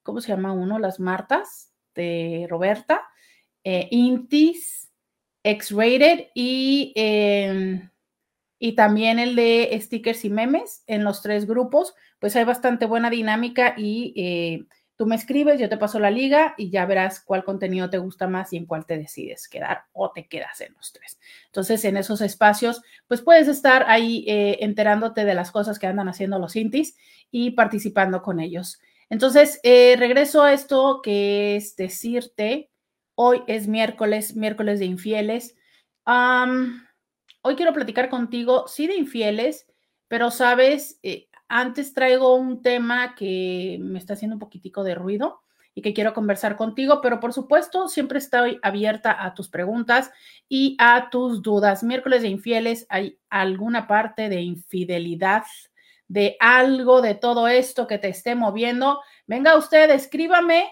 ¿cómo 0.02 0.20
se 0.20 0.28
llama 0.28 0.52
uno? 0.52 0.78
Las 0.78 0.98
Martas 0.98 1.72
de 1.94 2.46
Roberta, 2.48 3.02
eh, 3.62 3.88
Intis, 3.90 4.90
X-Rated 5.44 6.28
y 6.34 6.92
em, 6.96 7.90
y 8.58 8.76
también 8.76 9.18
el 9.18 9.34
de 9.34 9.76
stickers 9.82 10.24
y 10.24 10.30
memes 10.30 10.84
en 10.86 11.02
los 11.02 11.20
tres 11.20 11.46
grupos, 11.48 11.96
pues 12.20 12.36
hay 12.36 12.44
bastante 12.44 12.86
buena 12.86 13.10
dinámica 13.10 13.74
y 13.76 14.14
eh, 14.16 14.66
tú 14.96 15.06
me 15.06 15.16
escribes, 15.16 15.60
yo 15.60 15.68
te 15.68 15.76
paso 15.76 15.98
la 15.98 16.10
liga 16.10 16.54
y 16.56 16.70
ya 16.70 16.86
verás 16.86 17.20
cuál 17.20 17.44
contenido 17.44 17.90
te 17.90 17.98
gusta 17.98 18.28
más 18.28 18.52
y 18.52 18.56
en 18.56 18.66
cuál 18.66 18.86
te 18.86 18.96
decides 18.96 19.48
quedar 19.48 19.84
o 19.92 20.12
te 20.12 20.28
quedas 20.28 20.60
en 20.60 20.74
los 20.74 20.92
tres. 20.92 21.18
Entonces, 21.46 21.84
en 21.84 21.96
esos 21.96 22.20
espacios, 22.20 22.82
pues 23.08 23.22
puedes 23.22 23.48
estar 23.48 23.84
ahí 23.88 24.24
eh, 24.28 24.58
enterándote 24.60 25.24
de 25.24 25.34
las 25.34 25.50
cosas 25.50 25.78
que 25.78 25.86
andan 25.86 26.08
haciendo 26.08 26.38
los 26.38 26.56
intis 26.56 26.96
y 27.30 27.52
participando 27.52 28.22
con 28.22 28.40
ellos. 28.40 28.80
Entonces, 29.10 29.60
eh, 29.62 29.96
regreso 29.98 30.42
a 30.42 30.52
esto 30.52 31.00
que 31.02 31.56
es 31.56 31.76
decirte, 31.76 32.70
hoy 33.14 33.42
es 33.46 33.68
miércoles, 33.68 34.36
miércoles 34.36 34.78
de 34.78 34.86
infieles. 34.86 35.54
Hoy 37.44 37.56
quiero 37.56 37.72
platicar 37.72 38.08
contigo, 38.08 38.68
sí, 38.68 38.86
de 38.86 38.94
infieles, 38.94 39.66
pero 40.08 40.30
sabes, 40.30 40.98
eh, 41.02 41.28
antes 41.52 41.92
traigo 41.92 42.34
un 42.34 42.62
tema 42.62 43.14
que 43.14 43.78
me 43.80 43.98
está 43.98 44.14
haciendo 44.14 44.36
un 44.36 44.40
poquitico 44.40 44.84
de 44.84 44.94
ruido 44.94 45.42
y 45.74 45.82
que 45.82 45.94
quiero 45.94 46.14
conversar 46.14 46.56
contigo, 46.56 47.00
pero 47.00 47.20
por 47.20 47.32
supuesto 47.32 47.88
siempre 47.88 48.18
estoy 48.18 48.58
abierta 48.62 49.24
a 49.24 49.34
tus 49.34 49.48
preguntas 49.48 50.10
y 50.48 50.76
a 50.78 51.10
tus 51.10 51.42
dudas. 51.42 51.82
Miércoles 51.82 52.22
de 52.22 52.28
infieles, 52.28 52.86
¿hay 52.88 53.18
alguna 53.30 53.86
parte 53.86 54.28
de 54.28 54.40
infidelidad, 54.40 55.44
de 56.08 56.36
algo 56.40 57.00
de 57.02 57.14
todo 57.14 57.48
esto 57.48 57.86
que 57.86 57.98
te 57.98 58.08
esté 58.08 58.34
moviendo? 58.34 59.00
Venga 59.26 59.56
usted, 59.56 59.90
escríbame. 59.90 60.70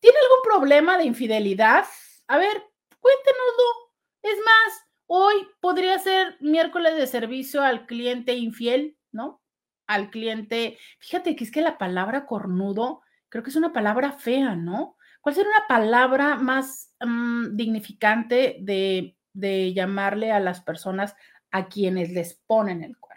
¿Tiene 0.00 0.18
algún 0.22 0.42
problema 0.44 0.98
de 0.98 1.04
infidelidad? 1.04 1.84
A 2.28 2.38
ver, 2.38 2.62
cuéntenoslo. 3.00 3.64
Es 4.22 4.36
más, 4.44 4.88
Hoy 5.10 5.48
podría 5.60 5.98
ser 5.98 6.36
miércoles 6.38 6.94
de 6.96 7.06
servicio 7.06 7.62
al 7.62 7.86
cliente 7.86 8.34
infiel, 8.34 8.98
¿no? 9.10 9.37
Al 9.88 10.10
cliente, 10.10 10.78
fíjate 11.00 11.34
que 11.34 11.42
es 11.42 11.50
que 11.50 11.60
la 11.60 11.78
palabra 11.78 12.26
cornudo 12.26 13.02
creo 13.28 13.42
que 13.42 13.50
es 13.50 13.56
una 13.56 13.72
palabra 13.72 14.12
fea, 14.12 14.54
¿no? 14.54 14.96
¿Cuál 15.20 15.34
sería 15.34 15.50
una 15.50 15.66
palabra 15.66 16.36
más 16.36 16.94
mm, 17.00 17.56
dignificante 17.56 18.58
de, 18.60 19.16
de 19.32 19.74
llamarle 19.74 20.30
a 20.30 20.38
las 20.38 20.60
personas 20.60 21.16
a 21.50 21.66
quienes 21.66 22.12
les 22.12 22.34
ponen 22.34 22.84
el 22.84 22.96
cuerno? 22.96 23.08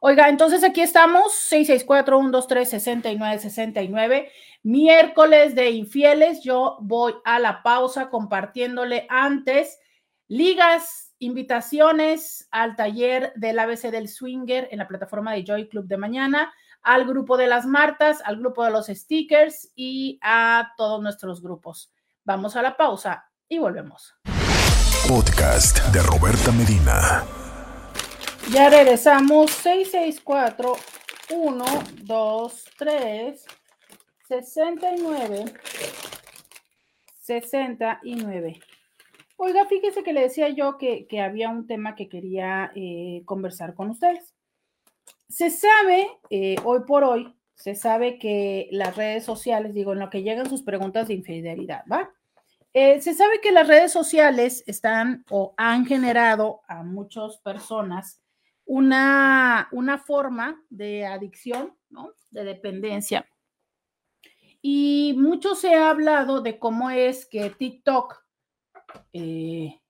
Oiga, 0.00 0.28
entonces 0.28 0.62
aquí 0.62 0.82
estamos, 0.82 1.32
664-123-6969, 1.50 4.28
miércoles 4.62 5.54
de 5.54 5.70
infieles. 5.70 6.42
Yo 6.42 6.76
voy 6.80 7.14
a 7.24 7.38
la 7.38 7.62
pausa 7.62 8.10
compartiéndole 8.10 9.06
antes 9.08 9.78
ligas 10.28 11.05
invitaciones 11.18 12.48
al 12.50 12.76
taller 12.76 13.32
del 13.36 13.58
ABC 13.58 13.90
del 13.90 14.08
Swinger 14.08 14.68
en 14.70 14.78
la 14.78 14.88
plataforma 14.88 15.32
de 15.32 15.44
Joy 15.44 15.68
Club 15.68 15.86
de 15.86 15.96
mañana, 15.96 16.52
al 16.82 17.06
grupo 17.06 17.36
de 17.36 17.46
las 17.46 17.66
Martas, 17.66 18.20
al 18.24 18.38
grupo 18.38 18.64
de 18.64 18.70
los 18.70 18.86
stickers 18.86 19.72
y 19.74 20.18
a 20.22 20.72
todos 20.76 21.02
nuestros 21.02 21.42
grupos. 21.42 21.92
Vamos 22.24 22.56
a 22.56 22.62
la 22.62 22.76
pausa 22.76 23.24
y 23.48 23.58
volvemos. 23.58 24.14
Podcast 25.08 25.78
de 25.92 26.02
Roberta 26.02 26.52
Medina. 26.52 27.24
Ya 28.50 28.68
regresamos 28.68 29.50
664 29.50 30.76
1 31.30 31.64
2 32.04 32.64
3 32.78 33.44
69 34.28 35.44
69 37.20 38.60
Oiga, 39.38 39.66
fíjese 39.66 40.02
que 40.02 40.14
le 40.14 40.22
decía 40.22 40.48
yo 40.48 40.78
que, 40.78 41.06
había 41.20 41.50
un 41.50 41.66
tema 41.66 41.94
que 41.94 42.08
quería 42.08 42.72
eh, 42.74 43.22
conversar 43.26 43.74
con 43.74 43.90
ustedes. 43.90 44.34
Se 45.28 45.50
sabe, 45.50 46.08
eh, 46.30 46.56
hoy 46.64 46.80
por 46.86 47.04
hoy, 47.04 47.36
se 47.54 47.74
sabe 47.74 48.18
que 48.18 48.68
las 48.70 48.96
redes 48.96 49.24
sociales, 49.24 49.74
digo, 49.74 49.92
en 49.92 49.98
lo 49.98 50.10
que 50.10 50.22
llegan 50.22 50.48
sus 50.48 50.62
preguntas 50.62 51.08
de 51.08 51.14
infidelidad, 51.14 51.84
¿va? 51.90 52.10
Eh, 52.72 53.00
se 53.00 53.14
sabe 53.14 53.40
que 53.40 53.52
las 53.52 53.68
redes 53.68 53.92
sociales 53.92 54.62
están 54.66 55.24
o 55.30 55.54
han 55.56 55.86
generado 55.86 56.62
a 56.68 56.82
muchas 56.82 57.38
personas 57.38 58.22
una, 58.64 59.68
una 59.72 59.98
forma 59.98 60.62
de 60.68 61.06
adicción, 61.06 61.74
¿no? 61.88 62.12
De 62.30 62.44
dependencia. 62.44 63.26
Y 64.60 65.14
mucho 65.18 65.54
se 65.54 65.74
ha 65.74 65.90
hablado 65.90 66.40
de 66.40 66.58
cómo 66.58 66.90
es 66.90 67.26
que 67.26 67.50
TikTok 67.50 68.25
eh, 69.12 69.80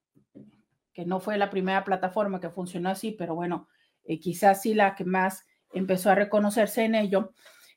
que 0.92 1.04
no 1.04 1.20
fue 1.20 1.36
la 1.36 1.50
primera 1.50 1.84
plataforma 1.84 2.40
que 2.40 2.50
funcionó 2.50 2.90
así, 2.90 3.12
pero 3.12 3.34
bueno, 3.34 3.68
eh, 4.04 4.18
quizás 4.18 4.62
sí 4.62 4.74
la 4.74 4.94
que 4.94 5.04
más 5.04 5.44
empezó 5.72 6.10
a 6.10 6.14
reconocerse 6.14 6.84
en 6.84 6.94
ello. 6.94 7.32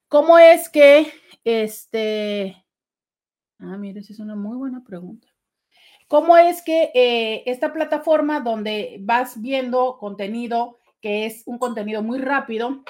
¿Cómo 0.08 0.40
es 0.40 0.70
que 0.70 1.12
este... 1.44 2.66
Ah, 3.60 3.78
mire, 3.78 4.00
esa 4.00 4.14
es 4.14 4.20
una 4.20 4.36
muy 4.36 4.56
buena 4.56 4.84
pregunta. 4.84 5.28
¿Cómo 6.08 6.38
es 6.38 6.64
que 6.64 6.92
eh, 6.96 7.44
esta 7.46 7.72
plataforma 7.72 8.40
donde 8.40 8.98
vas 9.02 9.40
viendo 9.42 9.98
contenido, 10.00 10.80
que 11.02 11.26
es 11.26 11.44
un 11.46 11.60
contenido 11.60 12.02
muy 12.02 12.20
rápido, 12.20 12.84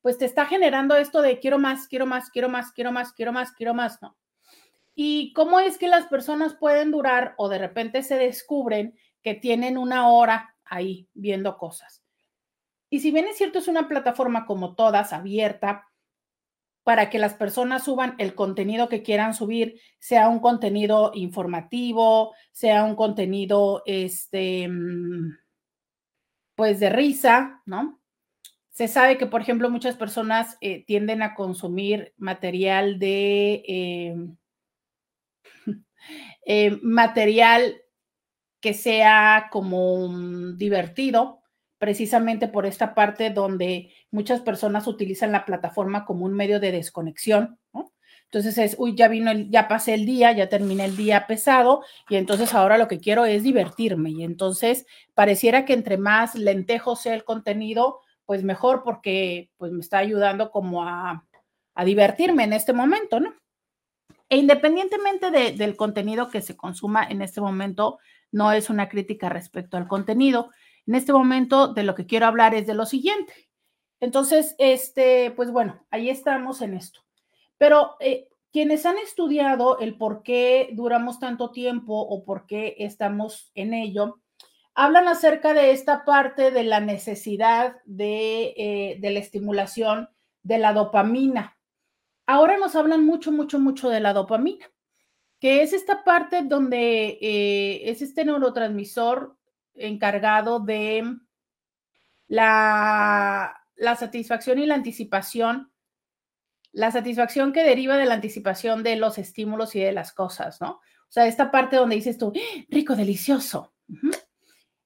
pues 0.00 0.18
te 0.18 0.24
está 0.24 0.46
generando 0.46 0.96
esto 0.96 1.20
de 1.20 1.40
quiero 1.40 1.58
más, 1.58 1.88
quiero 1.88 2.06
más, 2.06 2.30
quiero 2.30 2.48
más, 2.48 2.72
quiero 2.72 2.92
más, 2.92 3.12
quiero 3.12 3.32
más, 3.32 3.52
quiero 3.52 3.74
más, 3.74 4.00
no. 4.00 4.16
¿Y 4.94 5.32
cómo 5.32 5.60
es 5.60 5.78
que 5.78 5.88
las 5.88 6.06
personas 6.06 6.54
pueden 6.54 6.90
durar 6.90 7.34
o 7.38 7.48
de 7.48 7.58
repente 7.58 8.02
se 8.02 8.16
descubren 8.16 8.98
que 9.22 9.34
tienen 9.34 9.78
una 9.78 10.08
hora 10.08 10.56
ahí 10.64 11.08
viendo 11.14 11.56
cosas? 11.56 12.02
Y 12.90 13.00
si 13.00 13.10
bien 13.10 13.26
es 13.26 13.36
cierto, 13.38 13.58
es 13.58 13.68
una 13.68 13.88
plataforma 13.88 14.44
como 14.44 14.74
todas, 14.74 15.12
abierta, 15.12 15.88
para 16.84 17.10
que 17.10 17.18
las 17.18 17.34
personas 17.34 17.84
suban 17.84 18.16
el 18.18 18.34
contenido 18.34 18.88
que 18.88 19.02
quieran 19.02 19.34
subir, 19.34 19.80
sea 19.98 20.28
un 20.28 20.40
contenido 20.40 21.12
informativo, 21.14 22.34
sea 22.50 22.84
un 22.84 22.96
contenido, 22.96 23.82
este, 23.86 24.68
mm, 24.68 25.38
pues 26.54 26.80
de 26.80 26.90
risa, 26.90 27.62
¿no? 27.64 28.02
se 28.72 28.88
sabe 28.88 29.18
que, 29.18 29.26
por 29.26 29.42
ejemplo, 29.42 29.70
muchas 29.70 29.96
personas 29.96 30.56
eh, 30.60 30.84
tienden 30.86 31.22
a 31.22 31.34
consumir 31.34 32.14
material 32.16 32.98
de 32.98 33.62
em, 33.66 34.36
eh, 36.44 36.78
material 36.82 37.82
que 38.60 38.74
sea 38.74 39.48
como 39.50 40.08
divertido, 40.54 41.40
precisamente 41.78 42.46
por 42.46 42.64
esta 42.64 42.94
parte 42.94 43.30
donde 43.30 43.92
muchas 44.12 44.40
personas 44.40 44.86
utilizan 44.86 45.32
la 45.32 45.44
plataforma 45.44 46.04
como 46.04 46.24
un 46.24 46.32
medio 46.32 46.60
de 46.60 46.70
desconexión. 46.70 47.58
Entonces 48.32 48.56
es, 48.56 48.76
uy, 48.78 48.94
ya 48.96 49.08
vino 49.08 49.30
el, 49.30 49.50
ya 49.50 49.68
pasé 49.68 49.92
el 49.92 50.06
día, 50.06 50.32
ya 50.32 50.48
terminé 50.48 50.86
el 50.86 50.96
día 50.96 51.26
pesado 51.26 51.82
y 52.08 52.16
entonces 52.16 52.54
ahora 52.54 52.78
lo 52.78 52.88
que 52.88 52.98
quiero 52.98 53.26
es 53.26 53.42
divertirme. 53.42 54.10
Y 54.10 54.22
entonces 54.22 54.86
pareciera 55.12 55.64
que 55.66 55.74
entre 55.74 55.98
más 55.98 56.34
lentejo 56.34 56.96
sea 56.96 57.14
el 57.14 57.24
contenido, 57.24 58.00
pues 58.24 58.42
mejor 58.42 58.84
porque 58.84 59.50
pues 59.58 59.72
me 59.72 59.80
está 59.80 59.98
ayudando 59.98 60.50
como 60.50 60.84
a, 60.84 61.26
a 61.74 61.84
divertirme 61.84 62.44
en 62.44 62.54
este 62.54 62.72
momento, 62.72 63.20
¿no? 63.20 63.34
E 64.32 64.38
independientemente 64.38 65.30
de, 65.30 65.52
del 65.52 65.76
contenido 65.76 66.30
que 66.30 66.40
se 66.40 66.56
consuma 66.56 67.04
en 67.04 67.20
este 67.20 67.42
momento, 67.42 67.98
no 68.30 68.50
es 68.50 68.70
una 68.70 68.88
crítica 68.88 69.28
respecto 69.28 69.76
al 69.76 69.86
contenido. 69.86 70.48
En 70.86 70.94
este 70.94 71.12
momento 71.12 71.74
de 71.74 71.82
lo 71.82 71.94
que 71.94 72.06
quiero 72.06 72.24
hablar 72.24 72.54
es 72.54 72.66
de 72.66 72.72
lo 72.72 72.86
siguiente. 72.86 73.50
Entonces, 74.00 74.54
este, 74.56 75.32
pues 75.32 75.50
bueno, 75.50 75.84
ahí 75.90 76.08
estamos 76.08 76.62
en 76.62 76.72
esto. 76.72 77.00
Pero 77.58 77.96
eh, 78.00 78.30
quienes 78.50 78.86
han 78.86 78.96
estudiado 78.96 79.78
el 79.80 79.98
por 79.98 80.22
qué 80.22 80.70
duramos 80.72 81.18
tanto 81.20 81.50
tiempo 81.50 82.00
o 82.00 82.24
por 82.24 82.46
qué 82.46 82.76
estamos 82.78 83.52
en 83.54 83.74
ello, 83.74 84.22
hablan 84.74 85.08
acerca 85.08 85.52
de 85.52 85.72
esta 85.72 86.06
parte 86.06 86.50
de 86.52 86.64
la 86.64 86.80
necesidad 86.80 87.76
de, 87.84 88.54
eh, 88.56 88.96
de 88.98 89.10
la 89.10 89.18
estimulación 89.18 90.08
de 90.42 90.56
la 90.56 90.72
dopamina. 90.72 91.58
Ahora 92.26 92.56
nos 92.56 92.76
hablan 92.76 93.04
mucho, 93.04 93.32
mucho, 93.32 93.58
mucho 93.58 93.88
de 93.88 94.00
la 94.00 94.12
dopamina, 94.12 94.70
que 95.40 95.62
es 95.62 95.72
esta 95.72 96.04
parte 96.04 96.42
donde 96.42 97.18
eh, 97.20 97.90
es 97.90 98.00
este 98.02 98.24
neurotransmisor 98.24 99.36
encargado 99.74 100.60
de 100.60 101.16
la, 102.28 103.60
la 103.74 103.96
satisfacción 103.96 104.58
y 104.58 104.66
la 104.66 104.76
anticipación, 104.76 105.72
la 106.70 106.90
satisfacción 106.90 107.52
que 107.52 107.64
deriva 107.64 107.96
de 107.96 108.06
la 108.06 108.14
anticipación 108.14 108.82
de 108.82 108.96
los 108.96 109.18
estímulos 109.18 109.74
y 109.74 109.80
de 109.80 109.92
las 109.92 110.12
cosas, 110.12 110.60
¿no? 110.60 110.70
O 111.12 111.12
sea, 111.12 111.26
esta 111.26 111.50
parte 111.50 111.76
donde 111.76 111.96
dices 111.96 112.16
tú, 112.16 112.32
¡Ah! 112.34 112.64
rico, 112.68 112.96
delicioso. 112.96 113.74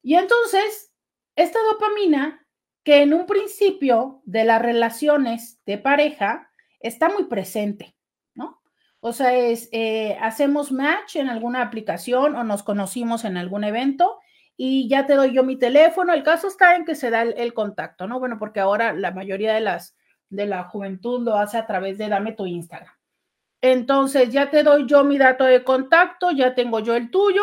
Y 0.02 0.14
entonces, 0.14 0.92
esta 1.36 1.58
dopamina, 1.70 2.44
que 2.82 3.02
en 3.02 3.14
un 3.14 3.26
principio 3.26 4.22
de 4.24 4.44
las 4.44 4.62
relaciones 4.62 5.60
de 5.66 5.78
pareja 5.78 6.50
está 6.80 7.08
muy 7.08 7.24
presente, 7.24 7.96
¿no? 8.34 8.60
O 9.00 9.12
sea, 9.12 9.34
es, 9.34 9.68
eh, 9.72 10.16
hacemos 10.20 10.72
match 10.72 11.16
en 11.16 11.28
alguna 11.28 11.62
aplicación 11.62 12.34
o 12.36 12.44
nos 12.44 12.62
conocimos 12.62 13.24
en 13.24 13.36
algún 13.36 13.64
evento 13.64 14.18
y 14.56 14.88
ya 14.88 15.06
te 15.06 15.14
doy 15.14 15.34
yo 15.34 15.44
mi 15.44 15.58
teléfono. 15.58 16.12
El 16.12 16.22
caso 16.22 16.48
está 16.48 16.76
en 16.76 16.84
que 16.84 16.94
se 16.94 17.10
da 17.10 17.22
el, 17.22 17.54
contacto, 17.54 18.06
¿no? 18.06 18.18
Bueno, 18.18 18.38
porque 18.38 18.60
ahora 18.60 18.92
la 18.92 19.10
mayoría 19.10 19.54
de 19.54 19.60
las 19.60 19.96
de 20.28 20.46
la 20.46 20.64
juventud 20.64 21.22
lo 21.24 21.36
hace 21.36 21.56
a 21.56 21.66
través 21.66 21.98
de 21.98 22.08
dame 22.08 22.32
tu 22.32 22.46
Instagram. 22.46 22.92
Entonces, 23.60 24.30
ya 24.30 24.50
te 24.50 24.62
doy 24.62 24.86
yo 24.86 25.04
mi 25.04 25.18
dato 25.18 25.44
de 25.44 25.64
contacto, 25.64 26.30
ya 26.30 26.54
tengo 26.54 26.80
yo 26.80 26.94
el 26.96 27.10
tuyo. 27.10 27.42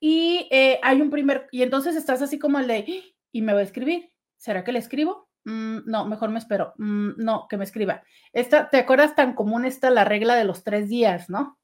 Y 0.00 0.48
eh, 0.50 0.78
hay 0.82 1.00
un 1.00 1.10
primer, 1.10 1.48
y 1.50 1.62
entonces 1.62 1.96
estás 1.96 2.22
así 2.22 2.38
como 2.38 2.58
el 2.58 2.66
de, 2.66 3.14
y 3.32 3.42
me 3.42 3.52
va 3.52 3.60
a 3.60 3.62
escribir. 3.62 4.12
¿Será 4.36 4.64
que 4.64 4.72
le 4.72 4.78
escribo? 4.78 5.25
Mm, 5.46 5.78
no, 5.86 6.04
mejor 6.06 6.30
me 6.30 6.38
espero. 6.38 6.74
Mm, 6.76 7.12
no, 7.16 7.46
que 7.48 7.56
me 7.56 7.64
escriba. 7.64 8.02
Esta, 8.32 8.68
¿Te 8.68 8.78
acuerdas 8.78 9.14
tan 9.14 9.34
común 9.34 9.64
está 9.64 9.90
la 9.90 10.04
regla 10.04 10.34
de 10.34 10.44
los 10.44 10.62
tres 10.64 10.88
días, 10.88 11.30
no? 11.30 11.58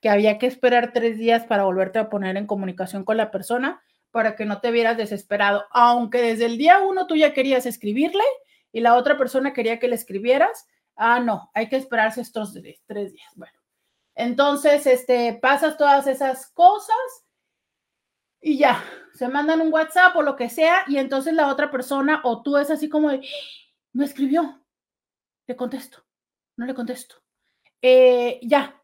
que 0.00 0.10
había 0.10 0.38
que 0.38 0.46
esperar 0.46 0.92
tres 0.92 1.18
días 1.18 1.44
para 1.46 1.64
volverte 1.64 1.98
a 1.98 2.08
poner 2.08 2.36
en 2.36 2.46
comunicación 2.46 3.04
con 3.04 3.16
la 3.16 3.30
persona 3.30 3.82
para 4.10 4.36
que 4.36 4.44
no 4.44 4.60
te 4.60 4.70
vieras 4.70 4.96
desesperado, 4.96 5.64
aunque 5.70 6.22
desde 6.22 6.46
el 6.46 6.58
día 6.58 6.80
uno 6.80 7.06
tú 7.06 7.16
ya 7.16 7.34
querías 7.34 7.66
escribirle 7.66 8.24
y 8.72 8.80
la 8.80 8.94
otra 8.94 9.18
persona 9.18 9.52
quería 9.52 9.78
que 9.78 9.88
le 9.88 9.96
escribieras. 9.96 10.66
Ah, 10.96 11.20
no, 11.20 11.50
hay 11.54 11.68
que 11.68 11.76
esperarse 11.76 12.20
estos 12.20 12.54
tres 12.86 13.12
días. 13.12 13.32
Bueno, 13.34 13.58
entonces, 14.14 14.86
este, 14.86 15.38
pasas 15.42 15.76
todas 15.76 16.06
esas 16.06 16.46
cosas 16.52 16.96
y 18.40 18.58
ya, 18.58 18.82
se 19.16 19.28
mandan 19.28 19.60
un 19.60 19.72
WhatsApp 19.72 20.14
o 20.16 20.22
lo 20.22 20.36
que 20.36 20.48
sea 20.48 20.84
y 20.86 20.98
entonces 20.98 21.34
la 21.34 21.48
otra 21.48 21.70
persona 21.70 22.20
o 22.24 22.42
tú 22.42 22.56
es 22.56 22.70
así 22.70 22.88
como 22.88 23.10
de, 23.10 23.26
me 23.92 24.04
escribió, 24.04 24.62
le 25.46 25.56
contesto, 25.56 26.04
no 26.56 26.66
le 26.66 26.74
contesto. 26.74 27.16
Eh, 27.82 28.40
ya, 28.42 28.82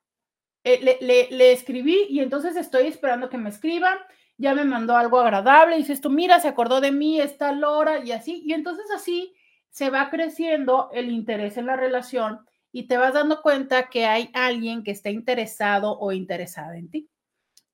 eh, 0.64 0.98
le, 1.00 1.52
escribí 1.52 2.06
y 2.08 2.20
entonces 2.20 2.56
estoy 2.56 2.86
esperando 2.86 3.28
que 3.28 3.38
me 3.38 3.50
escriba. 3.50 4.06
Ya 4.38 4.54
me 4.54 4.64
mandó 4.64 4.96
algo 4.96 5.20
agradable. 5.20 5.76
Dices 5.76 6.00
tú, 6.00 6.10
mira, 6.10 6.40
se 6.40 6.48
acordó 6.48 6.80
de 6.80 6.92
mí, 6.92 7.20
está 7.20 7.52
Lora 7.52 8.04
y 8.04 8.12
así. 8.12 8.42
Y 8.44 8.52
entonces 8.52 8.86
así 8.94 9.34
se 9.70 9.90
va 9.90 10.10
creciendo 10.10 10.90
el 10.92 11.10
interés 11.10 11.56
en 11.56 11.66
la 11.66 11.76
relación 11.76 12.40
y 12.72 12.86
te 12.86 12.96
vas 12.96 13.14
dando 13.14 13.42
cuenta 13.42 13.88
que 13.90 14.06
hay 14.06 14.30
alguien 14.32 14.82
que 14.82 14.90
está 14.90 15.10
interesado 15.10 15.98
o 15.98 16.12
interesada 16.12 16.76
en 16.76 16.90
ti. 16.90 17.10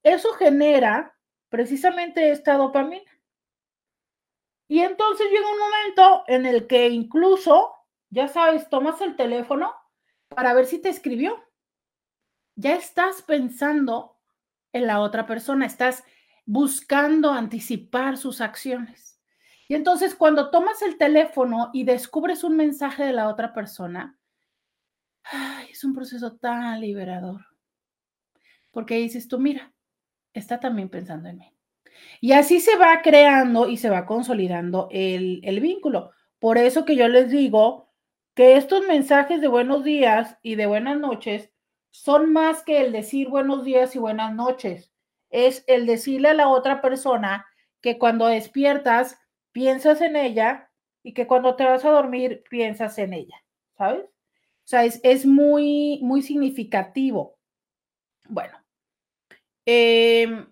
Eso 0.03 0.33
genera 0.33 1.18
precisamente 1.49 2.31
esta 2.31 2.57
dopamina. 2.57 3.11
Y 4.69 4.81
entonces 4.81 5.27
llega 5.31 5.51
un 5.51 5.59
momento 5.59 6.25
en 6.27 6.47
el 6.47 6.67
que 6.67 6.89
incluso, 6.89 7.75
ya 8.11 8.29
sabes, 8.29 8.69
tomas 8.69 9.01
el 9.01 9.17
teléfono 9.17 9.75
para 10.29 10.53
ver 10.53 10.67
si 10.67 10.79
te 10.79 10.91
escribió 10.91 11.43
ya 12.59 12.75
estás 12.75 13.23
pensando 13.23 14.17
en 14.73 14.89
la 14.89 15.01
otra 15.01 15.27
persona, 15.27 15.65
estás 15.65 16.03
buscando 16.45 17.31
anticipar 17.31 18.19
sus 18.19 18.41
acciones. 18.41 19.21
Y 19.69 19.75
entonces 19.75 20.17
cuando 20.17 20.51
tomas 20.51 20.83
el 20.83 20.99
teléfono 20.99 21.71
y 21.73 21.85
descubres 21.85 22.43
un 22.43 22.57
mensaje 22.57 23.05
de 23.05 23.13
la 23.13 23.29
otra 23.29 23.53
persona, 23.53 24.19
es 25.71 25.85
un 25.85 25.95
proceso 25.95 26.37
tan 26.37 26.81
liberador. 26.81 27.47
Porque 28.73 28.97
dices 28.97 29.29
tú, 29.29 29.39
mira, 29.39 29.73
está 30.33 30.61
también 30.61 30.89
pensando 30.89 31.29
en 31.29 31.39
mí. 31.39 31.53
Y 32.21 32.33
así 32.33 32.61
se 32.61 32.77
va 32.77 33.03
creando 33.03 33.69
y 33.69 33.77
se 33.77 33.91
va 33.91 34.07
consolidando 34.07 34.89
el, 34.91 35.41
el 35.45 35.61
vínculo. 35.61 36.11
Por 36.39 36.59
eso 36.59 36.85
que 36.85 36.97
yo 36.97 37.09
les 37.09 37.31
digo 37.31 37.89
que 38.35 38.57
estos 38.57 38.87
mensajes 38.87 39.41
de 39.41 39.49
buenos 39.49 39.85
días 39.85 40.37
y 40.43 40.55
de 40.55 40.67
buenas 40.67 40.99
noches 40.99 41.51
son 41.91 42.33
más 42.33 42.63
que 42.63 42.81
el 42.81 42.93
decir 42.93 43.29
buenos 43.29 43.65
días 43.65 43.97
y 43.97 43.99
buenas 43.99 44.35
noches. 44.35 44.93
Es 45.31 45.65
el 45.67 45.87
decirle 45.87 46.29
a 46.29 46.35
la 46.35 46.49
otra 46.49 46.81
persona 46.81 47.47
que 47.81 47.99
cuando 47.99 48.27
despiertas 48.27 49.19
piensas 49.53 50.01
en 50.01 50.17
ella 50.17 50.71
y 51.03 51.15
que 51.15 51.27
cuando 51.27 51.57
te 51.57 51.65
vas 51.65 51.85
a 51.85 51.91
dormir 51.91 52.45
piensas 52.49 52.99
en 52.99 53.13
ella, 53.13 53.37
¿sabes? 53.77 54.05
O 54.05 54.71
sea, 54.71 54.85
es, 54.85 55.25
muy, 55.25 55.99
muy 56.03 56.21
significativo. 56.21 57.39
Bueno, 58.29 58.55
em, 59.71 60.51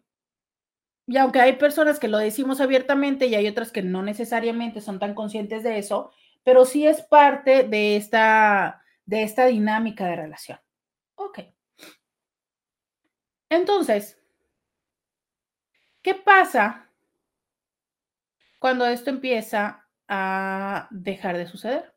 y 1.07 1.17
aunque 1.17 1.41
hay 1.41 1.55
personas 1.55 1.99
que 1.99 2.09
lo 2.09 2.19
decimos 2.19 2.61
abiertamente 2.61 3.27
y 3.27 3.35
hay 3.35 3.49
otras 3.49 3.73
que 3.73 3.81
no 3.81 4.03
necesariamente 4.03 4.83
son 4.83 4.99
tan 4.99 5.15
conscientes 5.15 5.63
de 5.63 5.79
eso, 5.79 6.11
pero 6.45 6.67
sí 6.67 6.87
es 6.87 7.01
parte 7.01 7.63
de 7.63 7.97
esta, 7.97 8.83
de 9.07 9.23
esta 9.23 9.47
dinámica 9.47 10.07
de 10.07 10.17
relación. 10.17 10.61
Ok. 11.15 11.39
Entonces, 13.49 14.21
¿qué 16.03 16.15
pasa 16.15 16.91
cuando 18.59 18.85
esto 18.85 19.09
empieza 19.09 19.89
a 20.09 20.89
dejar 20.91 21.39
de 21.39 21.47
suceder? 21.47 21.96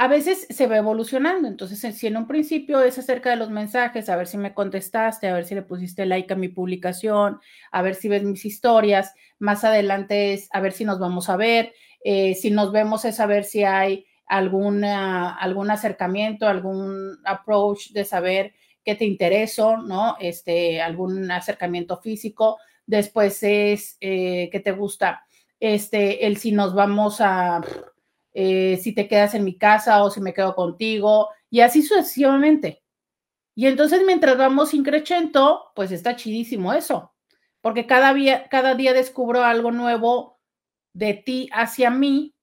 A 0.00 0.08
veces 0.08 0.46
se 0.48 0.66
va 0.66 0.78
evolucionando, 0.78 1.46
entonces 1.46 1.94
si 1.94 2.06
en 2.06 2.16
un 2.16 2.26
principio 2.26 2.80
es 2.80 2.96
acerca 2.98 3.28
de 3.28 3.36
los 3.36 3.50
mensajes, 3.50 4.08
a 4.08 4.16
ver 4.16 4.26
si 4.26 4.38
me 4.38 4.54
contestaste, 4.54 5.28
a 5.28 5.34
ver 5.34 5.44
si 5.44 5.54
le 5.54 5.60
pusiste 5.60 6.06
like 6.06 6.32
a 6.32 6.36
mi 6.36 6.48
publicación, 6.48 7.38
a 7.70 7.82
ver 7.82 7.94
si 7.94 8.08
ves 8.08 8.22
mis 8.22 8.46
historias, 8.46 9.12
más 9.38 9.62
adelante 9.62 10.32
es 10.32 10.48
a 10.52 10.60
ver 10.60 10.72
si 10.72 10.86
nos 10.86 10.98
vamos 10.98 11.28
a 11.28 11.36
ver, 11.36 11.74
eh, 12.02 12.34
si 12.34 12.50
nos 12.50 12.72
vemos 12.72 13.04
es 13.04 13.20
a 13.20 13.26
ver 13.26 13.44
si 13.44 13.64
hay 13.64 14.06
alguna, 14.24 15.36
algún 15.36 15.70
acercamiento, 15.70 16.48
algún 16.48 17.18
approach 17.26 17.90
de 17.90 18.06
saber 18.06 18.54
qué 18.82 18.94
te 18.94 19.04
interesó, 19.04 19.76
¿no? 19.76 20.16
Este, 20.18 20.80
algún 20.80 21.30
acercamiento 21.30 21.98
físico. 21.98 22.56
Después 22.86 23.42
es 23.42 23.98
eh, 24.00 24.48
qué 24.50 24.60
te 24.60 24.72
gusta, 24.72 25.26
este, 25.58 26.26
el 26.26 26.38
si 26.38 26.52
nos 26.52 26.72
vamos 26.72 27.20
a, 27.20 27.60
eh, 28.32 28.78
si 28.82 28.94
te 28.94 29.08
quedas 29.08 29.34
en 29.34 29.44
mi 29.44 29.56
casa 29.58 30.02
o 30.02 30.10
si 30.10 30.20
me 30.20 30.34
quedo 30.34 30.54
contigo, 30.54 31.28
y 31.50 31.60
así 31.60 31.82
sucesivamente. 31.82 32.82
Y 33.54 33.66
entonces 33.66 34.02
mientras 34.06 34.38
vamos 34.38 34.74
increchento, 34.74 35.72
pues 35.74 35.92
está 35.92 36.16
chidísimo 36.16 36.72
eso, 36.72 37.14
porque 37.60 37.86
cada 37.86 38.14
día, 38.14 38.48
cada 38.48 38.74
día 38.74 38.92
descubro 38.92 39.44
algo 39.44 39.70
nuevo 39.72 40.40
de 40.92 41.14
ti 41.14 41.48
hacia 41.52 41.90
mí 41.90 42.34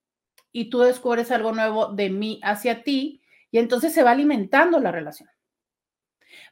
y 0.52 0.70
tú 0.70 0.80
descubres 0.80 1.30
algo 1.30 1.52
nuevo 1.52 1.88
de 1.88 2.10
mí 2.10 2.40
hacia 2.42 2.82
ti 2.82 3.22
y 3.50 3.58
entonces 3.58 3.92
se 3.92 4.02
va 4.02 4.12
alimentando 4.12 4.78
la 4.80 4.92
relación. 4.92 5.28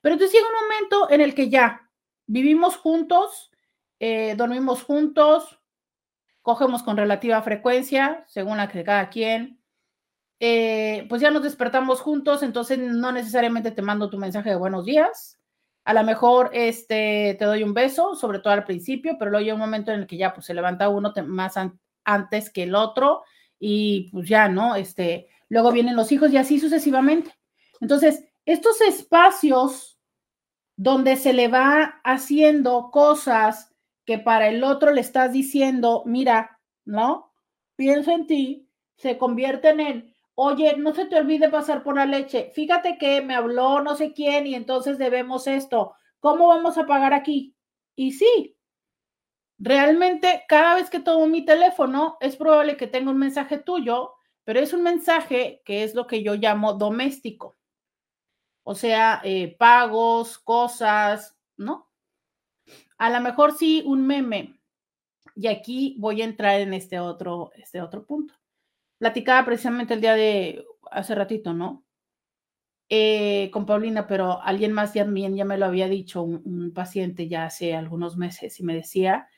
Pero 0.03 0.15
entonces 0.15 0.35
llega 0.35 0.49
un 0.49 0.67
momento 0.67 1.11
en 1.11 1.21
el 1.21 1.35
que 1.35 1.49
ya 1.49 1.91
vivimos 2.27 2.77
juntos, 2.77 3.51
eh, 4.01 4.35
dormimos 4.37 4.83
juntos, 4.83 5.61
cogemos 6.47 6.85
con 6.85 6.97
relativa 6.97 7.43
frecuencia, 7.43 8.23
según 8.29 8.59
la 8.59 8.69
que 8.69 8.85
cada 8.85 9.09
quien, 9.09 9.61
eh, 10.39 11.05
pues 11.09 11.21
ya 11.21 11.33
nos 11.33 11.43
despertamos 11.43 12.01
juntos, 12.01 12.45
entonces 12.45 12.79
no 12.79 13.11
necesariamente 13.11 13.73
te 13.73 13.83
mando 13.83 14.11
tu 14.11 14.17
mensaje 14.17 14.51
de 14.51 14.55
buenos 14.55 14.85
días. 14.85 15.41
A 15.85 15.93
lo 15.93 16.05
mejor 16.05 16.51
este, 16.53 17.35
te 17.37 17.45
doy 17.47 17.65
un 17.65 17.75
beso, 17.75 18.15
sobre 18.15 18.39
todo 18.39 18.53
al 18.53 18.63
principio, 18.63 19.17
pero 19.19 19.33
luego 19.33 19.43
llega 19.43 19.55
un 19.55 19.61
momento 19.61 19.91
en 19.91 19.99
el 19.99 20.07
que 20.07 20.19
ya 20.19 20.35
pues, 20.35 20.47
se 20.47 20.55
levanta 20.55 20.89
uno 20.89 21.13
más 21.27 21.55
antes 22.05 22.51
que 22.51 22.63
el 22.63 22.77
otro 22.77 23.25
y 23.59 24.09
pues 24.13 24.29
ya, 24.29 24.47
¿no? 24.47 24.77
Este, 24.77 25.27
luego 25.49 25.73
vienen 25.73 25.97
los 25.97 26.13
hijos 26.13 26.31
y 26.31 26.37
así 26.37 26.61
sucesivamente. 26.61 27.35
Entonces, 27.81 28.25
estos 28.45 28.81
espacios 28.83 29.99
donde 30.77 31.17
se 31.17 31.33
le 31.33 31.49
va 31.49 32.01
haciendo 32.05 32.93
cosas 32.93 33.75
que 34.07 34.19
para 34.19 34.49
el 34.49 34.65
otro 34.65 34.93
le 34.93 35.01
estás 35.01 35.33
diciendo, 35.33 36.05
mira, 36.07 36.61
¿no? 36.85 37.33
Pienso 37.75 38.13
en 38.13 38.27
ti, 38.27 38.69
se 38.97 39.19
convierten 39.19 39.81
en, 39.81 40.15
oye, 40.35 40.77
no 40.77 40.95
se 40.95 41.07
te 41.07 41.17
olvide 41.17 41.51
pasar 41.51 41.83
por 41.83 41.97
la 41.97 42.07
leche, 42.07 42.51
fíjate 42.55 42.97
que 42.99 43.21
me 43.21 43.35
habló 43.35 43.83
no 43.83 43.97
sé 43.97 44.13
quién 44.13 44.47
y 44.47 44.55
entonces 44.55 44.97
debemos 44.97 45.47
esto, 45.47 45.95
¿cómo 46.21 46.47
vamos 46.49 46.79
a 46.79 46.87
pagar 46.87 47.13
aquí? 47.13 47.55
Y 47.97 48.13
sí, 48.13 48.57
realmente 49.59 50.45
cada 50.49 50.77
vez 50.77 50.89
que 50.89 51.01
tomo 51.01 51.27
mi 51.27 51.45
teléfono 51.45 52.17
es 52.21 52.37
probable 52.37 52.77
que 52.77 52.87
tenga 52.87 53.11
un 53.11 53.19
mensaje 53.19 53.59
tuyo, 53.59 54.13
pero 54.45 54.61
es 54.61 54.73
un 54.73 54.83
mensaje 54.83 55.63
que 55.65 55.83
es 55.83 55.95
lo 55.95 56.07
que 56.07 56.23
yo 56.23 56.35
llamo 56.35 56.75
doméstico. 56.75 57.57
O 58.63 58.75
sea, 58.75 59.21
eh, 59.25 59.57
pagos, 59.59 60.39
cosas, 60.39 61.37
¿no? 61.57 61.89
A 62.99 63.11
lo 63.11 63.21
mejor 63.21 63.53
sí 63.53 63.83
un 63.87 64.07
meme. 64.07 64.59
Y 65.35 65.49
aquí 65.49 65.97
voy 65.99 66.23
a 66.23 66.25
entrar 66.25 66.61
en 66.61 66.75
este 66.75 66.99
otro, 66.99 67.53
este 67.57 67.81
otro 67.81 68.05
punto 68.05 68.35
platicaba 68.99 69.45
precisamente 69.45 69.95
el 69.95 70.01
día 70.01 70.15
de 70.15 70.65
hace 70.91 71.15
ratito, 71.15 71.53
¿no? 71.53 71.85
Eh, 72.89 73.51
con 73.53 73.67
Paulina, 73.67 74.07
pero 74.07 74.41
alguien 74.43 74.73
más 74.73 74.93
también 74.93 75.35
ya 75.35 75.45
me 75.45 75.59
lo 75.59 75.67
había 75.67 75.89
dicho, 75.89 76.23
un, 76.23 76.73
paciente 76.73 77.29
ya 77.29 77.45
hace 77.47 77.75
algunos 77.75 78.17
meses, 78.17 78.61
y 78.61 78.63
me 78.63 78.75
decía 78.75 79.29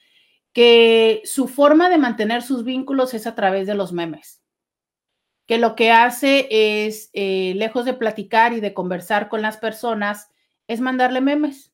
que 0.52 1.22
su 1.24 1.48
forma 1.48 1.88
de 1.88 1.98
mantener 1.98 2.42
sus 2.42 2.64
vínculos 2.64 3.14
es 3.14 3.26
a 3.26 3.34
través 3.34 3.66
de 3.66 3.74
los 3.74 3.92
memes, 3.92 4.42
que 5.46 5.58
lo 5.58 5.76
que 5.76 5.92
hace 5.92 6.48
es, 6.86 7.10
eh, 7.14 7.54
lejos 7.56 7.86
de 7.86 7.94
platicar 7.94 8.52
y 8.52 8.60
de 8.60 8.74
conversar 8.74 9.28
con 9.28 9.40
las 9.40 9.56
personas, 9.56 10.30
es 10.66 10.80
mandarle 10.80 11.22
memes. 11.22 11.72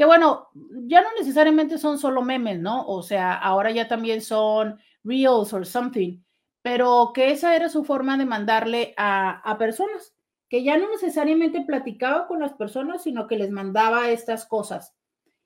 Que 0.00 0.06
bueno, 0.06 0.48
ya 0.86 1.02
no 1.02 1.08
necesariamente 1.18 1.76
son 1.76 1.98
solo 1.98 2.22
memes, 2.22 2.58
¿no? 2.58 2.86
O 2.86 3.02
sea, 3.02 3.34
ahora 3.34 3.70
ya 3.70 3.86
también 3.86 4.22
son 4.22 4.80
reels 5.04 5.52
or 5.52 5.66
something 5.66 6.22
pero 6.62 7.12
que 7.14 7.30
esa 7.30 7.56
era 7.56 7.68
su 7.68 7.84
forma 7.84 8.18
de 8.18 8.26
mandarle 8.26 8.94
a, 8.96 9.56
personas, 9.58 10.14
que 10.48 10.62
ya 10.62 10.76
no 10.76 10.90
necesariamente 10.90 11.62
platicaba 11.62 12.26
con 12.26 12.40
las 12.40 12.52
personas, 12.52 13.02
sino 13.02 13.26
que 13.26 13.36
les 13.36 13.50
mandaba 13.50 14.10
estas 14.10 14.44
cosas. 14.46 14.94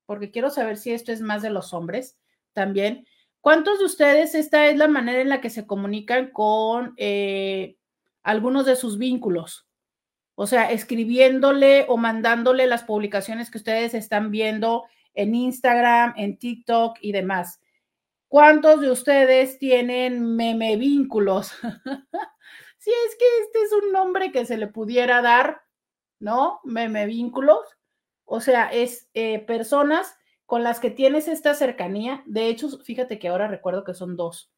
Porque 0.07 0.31
quiero 0.31 0.49
saber 0.49 0.79
si 0.79 0.91
esto 0.91 1.13
es 1.13 1.21
más 1.21 1.43
de 1.43 1.51
los 1.51 1.75
hombres 1.75 2.19
también. 2.55 3.07
¿Cuántos 3.41 3.79
de 3.79 3.85
ustedes 3.85 4.35
esta 4.35 4.67
es 4.67 4.77
la 4.77 4.89
manera 4.89 5.21
en 5.21 5.29
la 5.29 5.41
que 5.41 5.51
se 5.51 5.67
comunican 5.67 6.31
con 6.31 6.95
eh, 6.97 7.77
algunos 8.23 8.67
de 8.67 8.77
sus 8.77 8.99
vínculos? 8.99 9.67
O 10.35 10.47
sea, 10.47 10.71
escribiéndole 10.71 11.87
o 11.89 11.97
mandándole 11.97 12.67
las 12.67 12.85
publicaciones 12.85 13.51
que 13.51 13.59
ustedes 13.59 13.95
están 13.95 14.31
viendo 14.31 14.85
en 15.15 15.35
Instagram, 15.35 16.15
en 16.17 16.39
TikTok 16.39 16.99
y 17.01 17.13
demás. 17.13 17.61
¿Cuántos 18.29 18.81
de 18.81 18.91
ustedes 18.91 19.59
tienen 19.59 20.37
meme 20.37 20.77
vínculos? 20.77 21.49
si 22.79 22.91
es 22.91 23.17
que 23.19 23.25
este 23.45 23.63
es 23.63 23.73
un 23.73 23.93
nombre 23.93 24.31
que 24.31 24.45
se 24.45 24.59
le 24.59 24.67
pudiera 24.67 25.23
dar, 25.23 25.63
¿no? 26.21 26.61
Meme 26.63 27.07
vínculos. 27.07 27.61
O 28.25 28.41
sea, 28.41 28.69
es 28.69 29.09
eh, 29.15 29.39
personas 29.41 30.18
con 30.49 30.65
las 30.65 30.81
que 30.81 30.91
tienes 30.91 31.29
esta 31.29 31.53
cercanía. 31.53 32.23
De 32.25 32.49
hecho, 32.49 32.71
fíjate 32.79 33.19
que 33.19 33.29
ahora 33.29 33.47
recuerdo 33.47 33.85
que 33.85 33.93
son 33.93 34.17
dos. 34.17 34.51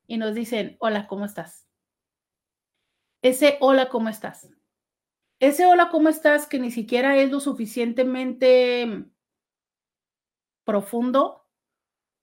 y 0.07 0.17
nos 0.17 0.35
dicen, 0.35 0.77
hola, 0.81 1.07
¿cómo 1.07 1.27
estás? 1.27 1.67
Ese 3.23 3.59
hola, 3.61 3.89
¿cómo 3.89 4.09
estás? 4.09 4.49
ese 5.41 5.67
hola, 5.67 5.89
¿cómo 5.91 6.09
estás? 6.09 6.47
que 6.47 6.59
ni 6.59 6.71
siquiera 6.71 7.17
es 7.17 7.31
lo 7.31 7.41
suficientemente 7.41 9.05
profundo, 10.69 11.47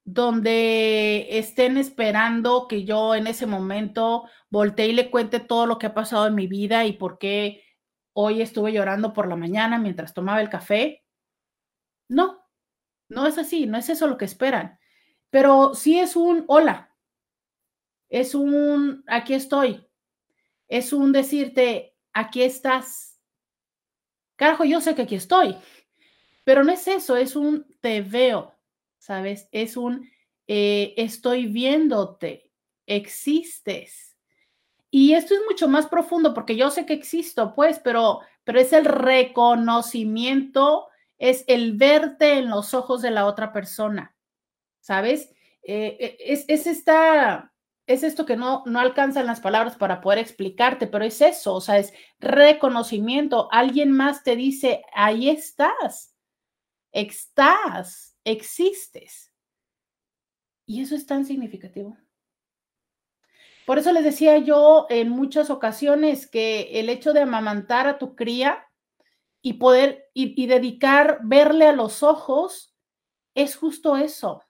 donde 0.03 1.39
estén 1.39 1.77
esperando 1.77 2.67
que 2.67 2.85
yo 2.85 3.15
en 3.15 3.25
ese 3.25 3.47
momento 3.47 4.29
voltee 4.51 4.89
y 4.89 4.93
le 4.93 5.09
cuente 5.09 5.39
todo 5.39 5.65
lo 5.65 5.79
que 5.79 5.87
ha 5.87 5.95
pasado 5.95 6.27
en 6.27 6.35
mi 6.35 6.45
vida 6.45 6.85
y 6.85 6.93
por 6.93 7.17
qué 7.17 7.63
hoy 8.13 8.43
estuve 8.43 8.71
llorando 8.71 9.13
por 9.13 9.27
la 9.27 9.35
mañana 9.35 9.79
mientras 9.79 10.13
tomaba 10.13 10.41
el 10.41 10.49
café. 10.49 11.03
No, 12.07 12.45
no 13.09 13.25
es 13.25 13.39
así, 13.39 13.65
no 13.65 13.79
es 13.79 13.89
eso 13.89 14.05
lo 14.05 14.19
que 14.19 14.25
esperan, 14.25 14.79
pero 15.31 15.73
sí 15.73 15.97
es 15.97 16.15
un 16.15 16.45
hola, 16.47 16.95
es 18.09 18.35
un 18.35 19.03
aquí 19.07 19.33
estoy, 19.33 19.89
es 20.67 20.93
un 20.93 21.13
decirte 21.13 21.97
aquí 22.13 22.43
estás. 22.43 23.19
Carajo, 24.35 24.65
yo 24.65 24.81
sé 24.81 24.93
que 24.93 25.01
aquí 25.01 25.15
estoy, 25.15 25.57
pero 26.45 26.63
no 26.63 26.71
es 26.71 26.87
eso, 26.87 27.17
es 27.17 27.35
un 27.35 27.65
te 27.81 28.01
veo, 28.01 28.53
¿sabes? 28.97 29.49
Es 29.51 29.75
un 29.75 30.09
eh, 30.47 30.93
estoy 30.97 31.47
viéndote, 31.47 32.51
existes. 32.85 34.15
Y 34.91 35.13
esto 35.13 35.33
es 35.33 35.41
mucho 35.49 35.67
más 35.67 35.87
profundo 35.87 36.33
porque 36.33 36.55
yo 36.55 36.71
sé 36.71 36.85
que 36.85 36.93
existo, 36.93 37.53
pues, 37.53 37.79
pero, 37.79 38.21
pero 38.45 38.59
es 38.59 38.71
el 38.71 38.85
reconocimiento, 38.85 40.87
es 41.17 41.43
el 41.47 41.73
verte 41.73 42.37
en 42.37 42.49
los 42.49 42.73
ojos 42.73 43.01
de 43.01 43.11
la 43.11 43.25
otra 43.25 43.51
persona, 43.51 44.15
¿sabes? 44.79 45.31
Eh, 45.63 45.97
eh, 45.99 46.17
es, 46.19 46.45
es, 46.47 46.67
esta, 46.67 47.51
es 47.87 48.03
esto 48.03 48.25
que 48.25 48.37
no, 48.37 48.63
no 48.67 48.79
alcanzan 48.79 49.25
las 49.25 49.41
palabras 49.41 49.75
para 49.75 49.99
poder 49.99 50.19
explicarte, 50.19 50.87
pero 50.87 51.03
es 51.03 51.19
eso, 51.21 51.55
o 51.55 51.61
sea, 51.61 51.79
es 51.79 51.91
reconocimiento. 52.19 53.49
Alguien 53.51 53.91
más 53.91 54.23
te 54.23 54.35
dice, 54.35 54.83
ahí 54.93 55.29
estás, 55.29 56.14
estás, 56.95 58.17
existes. 58.23 59.31
Y 60.65 60.81
eso 60.81 60.95
es 60.95 61.05
tan 61.05 61.25
significativo. 61.25 61.97
Por 63.65 63.77
eso 63.77 63.91
les 63.91 64.03
decía 64.03 64.37
yo 64.37 64.87
en 64.89 65.09
muchas 65.09 65.49
ocasiones 65.49 66.27
que 66.27 66.79
el 66.79 66.89
hecho 66.89 67.13
de 67.13 67.21
amamantar 67.21 67.87
a 67.87 67.97
tu 67.97 68.15
cría 68.15 68.67
y 69.41 69.53
poder 69.53 70.09
y, 70.13 70.47
dedicar, 70.47 71.19
verle 71.23 71.67
a 71.67 71.73
los 71.73 72.01
ojos, 72.01 72.73
es 73.35 73.55
justo 73.55 73.97
eso. 73.97 74.43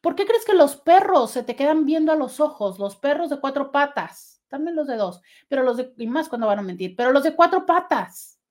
¿Por 0.00 0.16
qué 0.16 0.26
crees 0.26 0.44
que 0.44 0.54
los 0.54 0.76
perros 0.76 1.30
se 1.30 1.44
te 1.44 1.54
quedan 1.54 1.86
viendo 1.86 2.10
a 2.10 2.16
los 2.16 2.40
ojos? 2.40 2.78
Los 2.78 2.96
perros 2.96 3.30
de 3.30 3.40
cuatro 3.40 3.70
patas, 3.70 4.42
también 4.48 4.74
los 4.74 4.88
de 4.88 4.96
dos, 4.96 5.22
pero 5.48 5.62
los 5.62 5.76
de, 5.76 5.94
y 5.96 6.06
más 6.08 6.28
cuando 6.28 6.48
van 6.48 6.58
a 6.58 6.62
mentir, 6.62 6.96
pero 6.96 7.12
los 7.12 7.22
de 7.22 7.36
cuatro 7.36 7.64
patas, 7.64 8.41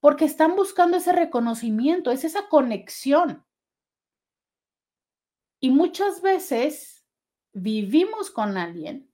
porque 0.00 0.24
están 0.24 0.56
buscando 0.56 0.96
ese 0.96 1.12
reconocimiento, 1.12 2.10
es 2.10 2.24
esa 2.24 2.48
conexión. 2.48 3.44
Y 5.60 5.70
muchas 5.70 6.22
veces 6.22 7.04
vivimos 7.52 8.30
con 8.30 8.56
alguien 8.56 9.12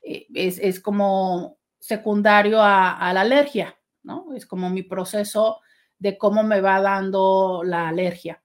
Eh, 0.02 0.26
es, 0.34 0.80
como 0.80 1.58
secundario 1.78 2.62
a, 2.62 3.12
la 3.14 3.20
alergia, 3.22 3.78
¿no? 4.02 4.34
Es 4.34 4.46
como 4.46 4.70
mi 4.70 4.82
proceso 4.82 5.60
de 5.98 6.18
cómo 6.18 6.42
me 6.42 6.60
va 6.60 6.80
dando 6.80 7.62
la 7.64 7.88
alergia 7.88 8.43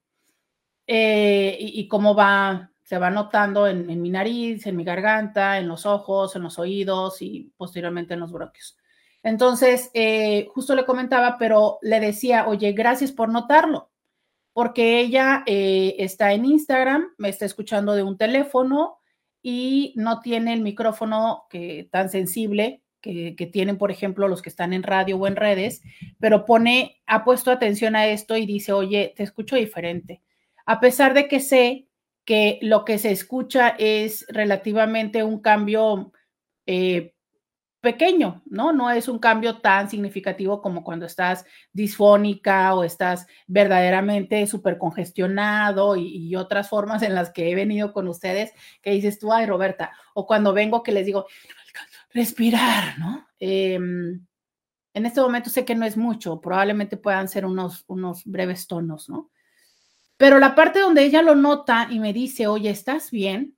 eh, 0.92 1.56
y, 1.60 1.88
cómo 1.88 2.16
va 2.16 2.72
se 2.82 2.98
va 2.98 3.12
notando 3.12 3.68
en, 3.68 4.02
mi 4.02 4.10
nariz, 4.10 4.66
en 4.66 4.76
mi 4.76 4.84
garganta, 4.84 5.60
en 5.60 5.68
los 5.68 5.86
ojos, 5.86 6.36
en 6.36 6.42
los 6.42 6.58
oídos 6.58 7.22
y 7.22 7.54
posteriormente 7.56 8.16
en 8.16 8.22
los 8.22 8.32
bronquios. 8.32 8.76
Entonces, 9.22 9.92
eh, 9.94 10.48
justo 10.52 10.74
le 10.74 10.86
comentaba, 10.88 11.38
pero 11.38 11.78
le 11.84 12.00
decía, 12.00 12.48
oye, 12.48 12.72
gracias 12.72 13.12
por 13.12 13.30
notarlo, 13.30 13.92
porque 14.52 15.00
ella 15.00 15.44
eh, 15.46 15.98
está 16.00 16.34
en 16.34 16.46
Instagram, 16.46 17.14
me 17.20 17.30
está 17.30 17.46
escuchando 17.46 17.94
de 17.94 18.02
un 18.02 18.18
teléfono 18.18 18.98
y 19.44 19.94
no 19.96 20.22
tiene 20.22 20.54
el 20.54 20.62
micrófono 20.62 21.46
que, 21.52 21.88
tan 21.92 22.10
sensible 22.10 22.82
que, 23.00 23.36
que, 23.36 23.46
tienen, 23.46 23.78
por 23.78 23.92
ejemplo, 23.92 24.28
los 24.28 24.42
que 24.42 24.50
están 24.50 24.74
en 24.74 24.82
radio 24.82 25.18
o 25.18 25.28
en 25.28 25.36
redes, 25.36 25.84
pero 26.20 26.46
pone, 26.46 27.00
ha 27.06 27.24
puesto 27.24 27.52
atención 27.52 27.96
a 27.96 28.08
esto 28.08 28.36
y 28.36 28.48
dice, 28.48 28.74
oye, 28.74 29.14
te 29.16 29.22
escucho 29.22 29.56
diferente. 29.56 30.24
A 30.70 30.80
pesar 30.80 31.16
de 31.16 31.28
que 31.28 31.40
sé 31.40 31.88
que 32.26 32.60
lo 32.62 32.86
que 32.86 33.00
se 33.00 33.10
escucha 33.10 33.70
es 33.80 34.24
relativamente 34.30 35.24
un 35.24 35.40
cambio 35.40 36.12
eh, 36.68 37.16
pequeño, 37.82 38.44
¿no? 38.46 38.72
No 38.72 38.92
es 38.92 39.08
un 39.08 39.18
cambio 39.18 39.62
tan 39.62 39.90
significativo 39.90 40.62
como 40.62 40.84
cuando 40.84 41.08
estás 41.08 41.44
disfónica 41.74 42.76
o 42.76 42.84
estás 42.84 43.26
verdaderamente 43.48 44.46
súper 44.46 44.78
congestionado 44.78 45.96
y, 45.96 46.36
otras 46.36 46.70
formas 46.70 47.02
en 47.02 47.16
las 47.16 47.32
que 47.32 47.50
he 47.50 47.56
venido 47.56 47.92
con 47.92 48.08
ustedes 48.08 48.54
que 48.84 48.92
dices 48.92 49.18
tú, 49.18 49.34
ay, 49.34 49.48
Roberta, 49.48 49.92
o 50.14 50.28
cuando 50.28 50.54
vengo 50.54 50.84
que 50.84 50.92
les 50.92 51.08
digo, 51.08 51.26
respirar, 52.14 53.00
¿no? 53.00 53.28
Em, 53.40 54.24
en 54.94 55.06
este 55.08 55.20
momento 55.20 55.50
sé 55.50 55.66
que 55.66 55.74
no 55.74 55.88
es 55.88 55.98
mucho, 55.98 56.40
probablemente 56.40 56.96
puedan 56.96 57.28
ser 57.28 57.48
unos, 57.48 57.86
unos 57.88 58.24
breves 58.24 58.68
tonos, 58.68 59.10
¿no? 59.10 59.32
Pero 60.20 60.38
la 60.38 60.54
parte 60.54 60.80
donde 60.80 61.06
ella 61.06 61.22
lo 61.22 61.34
nota 61.34 61.88
y 61.90 61.98
me 61.98 62.12
dice, 62.12 62.46
oye, 62.46 62.70
¿estás 62.70 63.10
bien? 63.10 63.58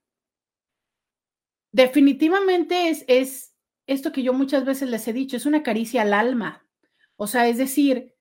Definitivamente 1.71 2.89
es, 2.89 3.03
es 3.07 3.55
esto 3.87 4.11
que 4.11 4.21
yo 4.21 4.31
muchas 4.31 4.63
veces 4.63 4.87
les 4.87 5.07
he 5.07 5.11
dicho, 5.11 5.35
es 5.35 5.47
una 5.47 5.63
caricia 5.63 6.03
al 6.03 6.13
alma. 6.13 6.63
O 7.15 7.25
sea, 7.25 7.47
es 7.47 7.57
decir, 7.57 8.15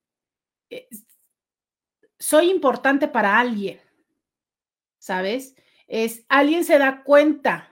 soy 2.18 2.50
importante 2.50 3.08
para 3.08 3.38
alguien, 3.38 3.78
¿sabes? 4.98 5.54
Es 5.86 6.24
alguien 6.30 6.64
se 6.64 6.78
da 6.78 7.02
cuenta 7.04 7.70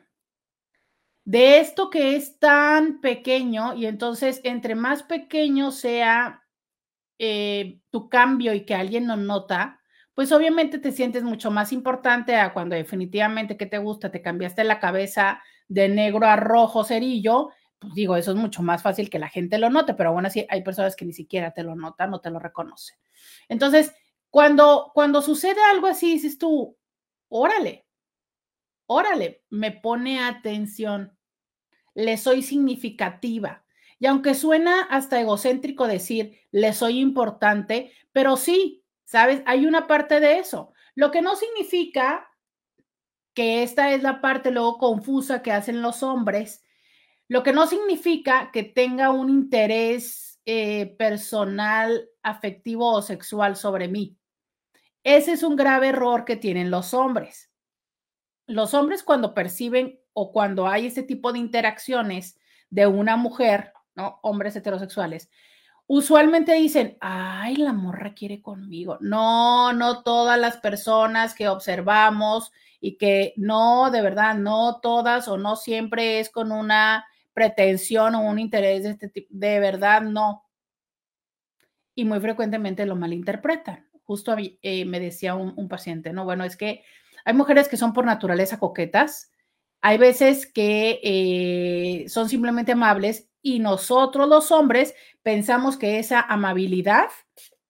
de 1.24 1.60
esto 1.60 1.88
que 1.88 2.14
es 2.14 2.38
tan 2.38 3.00
pequeño 3.00 3.74
y 3.74 3.86
entonces 3.86 4.42
entre 4.44 4.74
más 4.74 5.02
pequeño 5.02 5.70
sea 5.70 6.46
eh, 7.18 7.80
tu 7.88 8.10
cambio 8.10 8.52
y 8.52 8.66
que 8.66 8.74
alguien 8.74 9.08
lo 9.08 9.16
nota, 9.16 9.80
pues 10.18 10.32
obviamente 10.32 10.80
te 10.80 10.90
sientes 10.90 11.22
mucho 11.22 11.52
más 11.52 11.72
importante 11.72 12.34
a 12.34 12.52
cuando 12.52 12.74
definitivamente 12.74 13.56
que 13.56 13.66
te 13.66 13.78
gusta, 13.78 14.10
te 14.10 14.20
cambiaste 14.20 14.64
la 14.64 14.80
cabeza 14.80 15.40
de 15.68 15.88
negro 15.88 16.26
a 16.26 16.34
rojo 16.34 16.82
cerillo, 16.82 17.50
pues 17.78 17.94
digo, 17.94 18.16
eso 18.16 18.32
es 18.32 18.36
mucho 18.36 18.60
más 18.64 18.82
fácil 18.82 19.10
que 19.10 19.20
la 19.20 19.28
gente 19.28 19.58
lo 19.58 19.70
note, 19.70 19.94
pero 19.94 20.08
aún 20.08 20.26
así 20.26 20.44
hay 20.50 20.64
personas 20.64 20.96
que 20.96 21.04
ni 21.04 21.12
siquiera 21.12 21.52
te 21.52 21.62
lo 21.62 21.76
notan 21.76 22.12
o 22.14 22.20
te 22.20 22.30
lo 22.30 22.40
reconocen. 22.40 22.98
Entonces, 23.48 23.94
cuando, 24.28 24.90
cuando 24.92 25.22
sucede 25.22 25.60
algo 25.70 25.86
así, 25.86 26.14
dices 26.14 26.36
tú, 26.36 26.76
órale, 27.28 27.86
órale, 28.86 29.44
me 29.50 29.70
pone 29.70 30.18
atención, 30.18 31.16
le 31.94 32.16
soy 32.16 32.42
significativa. 32.42 33.64
Y 34.00 34.06
aunque 34.06 34.34
suena 34.34 34.82
hasta 34.82 35.20
egocéntrico 35.20 35.86
decir, 35.86 36.40
le 36.50 36.72
soy 36.72 36.98
importante, 36.98 37.92
pero 38.10 38.36
sí, 38.36 38.77
¿Sabes? 39.08 39.42
Hay 39.46 39.64
una 39.64 39.86
parte 39.86 40.20
de 40.20 40.38
eso. 40.38 40.74
Lo 40.94 41.10
que 41.10 41.22
no 41.22 41.34
significa 41.34 42.28
que 43.32 43.62
esta 43.62 43.94
es 43.94 44.02
la 44.02 44.20
parte 44.20 44.50
luego 44.50 44.76
confusa 44.76 45.40
que 45.40 45.50
hacen 45.50 45.80
los 45.80 46.02
hombres, 46.02 46.62
lo 47.26 47.42
que 47.42 47.54
no 47.54 47.66
significa 47.66 48.50
que 48.52 48.64
tenga 48.64 49.08
un 49.08 49.30
interés 49.30 50.40
eh, 50.44 50.94
personal, 50.98 52.06
afectivo 52.22 52.92
o 52.92 53.00
sexual 53.00 53.56
sobre 53.56 53.88
mí. 53.88 54.18
Ese 55.02 55.32
es 55.32 55.42
un 55.42 55.56
grave 55.56 55.88
error 55.88 56.26
que 56.26 56.36
tienen 56.36 56.70
los 56.70 56.92
hombres. 56.92 57.50
Los 58.46 58.74
hombres 58.74 59.02
cuando 59.02 59.32
perciben 59.32 59.98
o 60.12 60.32
cuando 60.32 60.66
hay 60.66 60.88
ese 60.88 61.02
tipo 61.02 61.32
de 61.32 61.38
interacciones 61.38 62.38
de 62.68 62.86
una 62.86 63.16
mujer, 63.16 63.72
¿no? 63.94 64.20
Hombres 64.22 64.54
heterosexuales, 64.54 65.30
usualmente 65.88 66.52
dicen, 66.52 66.96
ay, 67.00 67.56
la 67.56 67.72
morra 67.72 68.14
quiere 68.14 68.40
conmigo. 68.40 68.98
No, 69.00 69.72
no 69.72 70.02
todas 70.02 70.38
las 70.38 70.58
personas 70.58 71.34
que 71.34 71.48
observamos 71.48 72.52
y 72.80 72.96
que 72.96 73.32
no, 73.36 73.90
de 73.90 74.02
verdad, 74.02 74.36
no 74.36 74.80
todas 74.80 75.26
o 75.26 75.38
no 75.38 75.56
siempre 75.56 76.20
es 76.20 76.30
con 76.30 76.52
una 76.52 77.06
pretensión 77.32 78.14
o 78.14 78.20
un 78.20 78.38
interés 78.38 78.84
de 78.84 78.90
este 78.90 79.08
tipo, 79.08 79.28
de 79.30 79.58
verdad 79.60 80.02
no. 80.02 80.44
Y 81.94 82.04
muy 82.04 82.20
frecuentemente 82.20 82.86
lo 82.86 82.94
malinterpretan. 82.94 83.88
Justo 84.04 84.36
eh, 84.38 84.84
me 84.84 85.00
decía 85.00 85.34
un, 85.34 85.68
paciente, 85.68 86.12
no, 86.12 86.24
bueno, 86.24 86.44
es 86.44 86.56
que 86.56 86.84
hay 87.24 87.34
mujeres 87.34 87.68
que 87.68 87.76
son 87.76 87.92
por 87.92 88.04
naturaleza 88.04 88.58
coquetas, 88.58 89.32
hay 89.80 89.98
veces 89.98 90.46
que 90.46 91.00
eh, 91.02 92.08
son 92.08 92.28
simplemente 92.28 92.72
amables 92.72 93.28
y 93.42 93.58
nosotros 93.58 94.28
los 94.28 94.50
hombres 94.50 94.94
pensamos 95.28 95.76
que 95.76 95.98
esa 95.98 96.22
amabilidad 96.22 97.10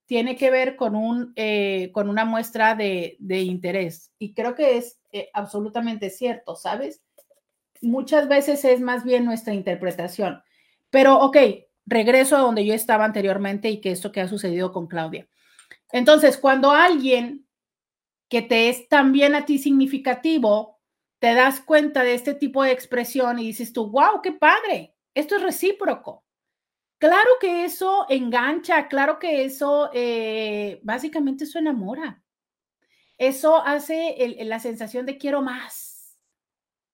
tiene 0.07 0.37
que 0.37 0.49
ver 0.49 0.77
con, 0.77 0.95
un, 0.95 1.33
eh, 1.35 1.91
con 1.93 2.09
una 2.09 2.25
muestra 2.25 2.77
de, 2.77 3.17
interés. 3.19 4.13
Y 4.17 4.33
creo 4.33 4.55
que 4.55 4.77
es 4.77 5.01
eh, 5.11 5.29
absolutamente 5.35 6.09
cierto, 6.09 6.55
¿sabes? 6.55 7.03
Muchas 7.83 8.29
veces 8.29 8.65
es 8.65 8.81
más 8.81 9.03
bien 9.03 9.25
nuestra 9.25 9.55
interpretación. 9.55 10.41
Pero, 10.91 11.19
ok, 11.19 11.37
regreso 11.85 12.37
a 12.37 12.43
donde 12.43 12.65
yo 12.65 12.75
estaba 12.75 13.05
anteriormente 13.05 13.69
y 13.69 13.81
que 13.81 13.91
esto 13.91 14.13
que 14.13 14.21
ha 14.21 14.29
sucedido 14.29 14.71
con 14.71 14.87
Claudia. 14.87 15.29
Entonces, 15.91 16.39
cuando 16.39 16.71
alguien 16.71 17.45
que 18.29 18.41
te 18.41 18.69
es 18.69 18.89
también 18.89 19.35
a 19.35 19.47
ti 19.47 19.59
significativo, 19.59 20.79
te 21.19 21.35
das 21.35 21.59
cuenta 21.59 22.05
de 22.05 22.15
este 22.15 22.35
tipo 22.35 22.63
de 22.63 22.71
expresión 22.71 23.41
y 23.41 23.49
dices 23.49 23.73
tú, 23.73 23.91
wow, 23.91 24.23
qué 24.23 24.31
padre, 24.31 24.95
esto 25.13 25.35
es 25.35 25.43
recíproco. 25.43 26.23
Claro 26.99 27.31
que 27.41 27.65
eso 27.65 28.07
engancha, 28.09 28.89
claro 28.89 29.19
que 29.19 29.45
eso 29.45 29.91
eh, 29.95 30.81
básicamente 30.83 31.45
eso 31.45 31.59
enamora. 31.59 32.23
Eso 33.17 33.65
hace 33.65 34.37
la 34.45 34.59
sensación 34.61 35.07
de 35.07 35.19
quiero 35.19 35.43
más. 35.43 36.19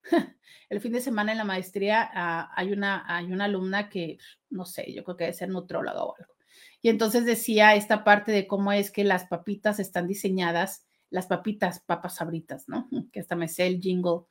el 0.69 0.81
fin 0.81 0.93
de 0.93 1.01
semana 1.01 1.33
en 1.33 1.39
la 1.39 1.45
maestría 1.45 2.11
ah, 2.15 2.51
hay, 2.55 2.73
una, 2.73 3.05
hay 3.07 3.33
una 3.33 3.47
alumna 3.47 3.89
que, 3.89 4.19
no 4.51 4.65
sé, 4.65 4.93
yo 4.93 5.05
creo 5.05 5.17
que 5.17 5.25
debe 5.25 5.35
ser 5.35 5.49
nutróloga 5.49 6.05
o 6.05 6.15
algo. 6.17 6.35
Y 6.83 6.91
entonces 6.91 7.25
decía 7.25 7.75
esta 7.75 8.05
parte 8.05 8.31
de 8.33 8.47
cómo 8.47 8.73
es 8.73 8.91
que 8.91 9.05
las 9.05 9.25
papitas 9.25 9.81
están 9.81 10.07
diseñadas 10.07 10.87
las 11.15 11.27
papitas, 11.27 11.81
papas 11.81 12.17
sabritas, 12.17 12.69
¿no? 12.69 12.89
Que 13.13 13.21
hasta 13.21 13.37
me 13.37 13.49
sé 13.49 13.67
el 13.67 13.81
jingle, 13.81 14.23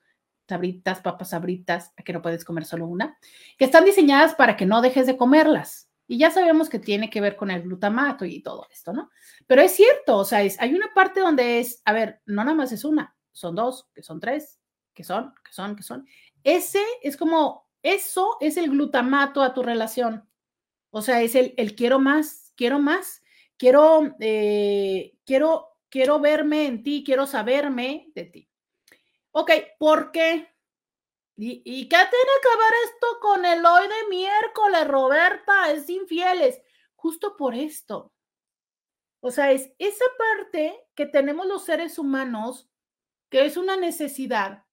sabritas, 0.47 1.01
papas 1.01 1.29
sabritas, 1.29 1.93
que 2.03 2.13
no 2.13 2.21
puedes 2.21 2.45
comer 2.45 2.65
solo 2.65 2.87
una, 2.87 3.17
que 3.57 3.65
están 3.65 3.85
diseñadas 3.85 4.35
para 4.35 4.57
que 4.57 4.65
no 4.65 4.81
dejes 4.81 5.07
de 5.07 5.17
comerlas. 5.17 5.89
Y 6.07 6.17
ya 6.17 6.31
sabemos 6.31 6.69
que 6.69 6.79
tiene 6.79 7.09
que 7.09 7.21
ver 7.21 7.35
con 7.35 7.49
el 7.49 7.63
glutamato 7.63 8.25
y 8.25 8.41
todo 8.41 8.67
esto, 8.71 8.93
¿no? 8.93 9.09
Pero 9.47 9.61
es 9.61 9.71
cierto, 9.71 10.17
o 10.17 10.25
sea, 10.25 10.39
hay 10.39 10.73
una 10.73 10.93
parte 10.93 11.21
donde 11.21 11.59
es, 11.59 11.81
a 11.85 11.93
ver, 11.93 12.21
no 12.25 12.43
nada 12.43 12.55
más 12.55 12.71
es 12.71 12.83
una, 12.83 13.15
son 13.31 13.55
dos, 13.55 13.87
que 13.93 14.03
son 14.03 14.19
tres, 14.19 14.59
que 14.93 15.03
son, 15.03 15.33
que 15.43 15.53
son, 15.53 15.75
que 15.75 15.83
son. 15.83 16.07
Ese 16.43 16.83
es 17.01 17.15
como, 17.15 17.69
eso 17.81 18.37
es 18.41 18.57
el 18.57 18.69
glutamato 18.69 19.41
a 19.41 19.53
tu 19.53 19.63
relación. 19.63 20.27
O 20.91 21.01
sea, 21.01 21.21
es 21.21 21.35
el, 21.35 21.53
el 21.57 21.73
quiero 21.75 21.99
más, 21.99 22.53
quiero 22.55 22.79
más, 22.79 23.23
quiero, 23.57 24.15
eh, 24.19 25.15
quiero 25.25 25.73
quiero 25.93 26.19
verme 26.19 26.65
en 26.65 26.81
ti, 26.81 27.03
quiero 27.05 27.27
saberme 27.27 28.09
de 28.15 28.25
ti. 28.25 28.49
Ok, 29.33 29.51
¿por 29.77 30.11
qué? 30.11 30.49
¿Y, 31.35 31.61
¿Y, 31.65 31.89
qué 31.89 31.97
tiene 31.97 32.09
que 32.41 32.57
ver 32.57 32.73
esto 32.85 33.07
con 33.19 33.45
el 33.45 33.65
hoy 33.65 33.87
de 33.87 34.09
miércoles, 34.09 34.87
Roberta? 34.87 35.71
Es 35.71 35.89
infieles. 35.89 36.61
Justo 36.95 37.35
por 37.35 37.55
esto. 37.55 38.13
O 39.19 39.31
sea, 39.31 39.51
es 39.51 39.73
esa 39.79 40.05
parte 40.17 40.79
que 40.95 41.05
tenemos 41.05 41.47
los 41.47 41.65
seres 41.65 41.97
humanos, 41.97 42.69
que 43.29 43.45
es 43.45 43.57
una 43.57 43.75
necesidad. 43.75 44.65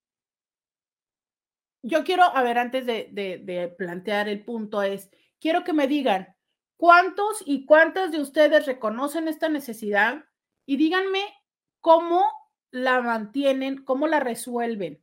Yo 1.82 2.04
quiero, 2.04 2.24
a 2.24 2.42
ver, 2.42 2.58
antes 2.58 2.84
de, 2.86 3.08
de 3.10 3.68
plantear 3.68 4.28
el 4.28 4.44
punto, 4.44 4.82
es, 4.82 5.10
quiero 5.40 5.64
que 5.64 5.72
me 5.72 5.88
digan, 5.88 6.36
¿cuántos 6.76 7.42
y 7.46 7.64
cuántas 7.64 8.12
de 8.12 8.20
ustedes 8.20 8.66
reconocen 8.66 9.28
esta 9.28 9.48
necesidad? 9.48 10.24
y 10.70 10.76
díganme 10.76 11.20
cómo 11.80 12.24
la 12.70 13.00
mantienen, 13.00 13.84
cómo 13.84 14.06
la 14.06 14.20
resuelven. 14.20 15.02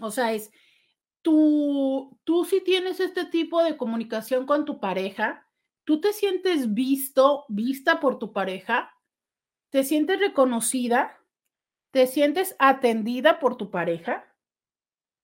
O 0.00 0.10
sea, 0.10 0.32
es, 0.32 0.50
tú, 1.22 2.18
tú 2.24 2.44
si 2.44 2.60
tienes 2.60 3.00
este 3.00 3.24
tipo 3.24 3.62
de 3.62 3.76
comunicación 3.76 4.46
con 4.46 4.64
tu 4.64 4.80
pareja, 4.80 5.48
tú 5.84 6.00
te 6.00 6.12
sientes 6.12 6.74
visto, 6.74 7.44
vista 7.48 8.00
por 8.00 8.18
tu 8.18 8.32
pareja, 8.32 8.94
te 9.70 9.84
sientes 9.84 10.20
reconocida, 10.20 11.18
te 11.90 12.06
sientes 12.06 12.56
atendida 12.58 13.38
por 13.38 13.56
tu 13.56 13.70
pareja. 13.70 14.24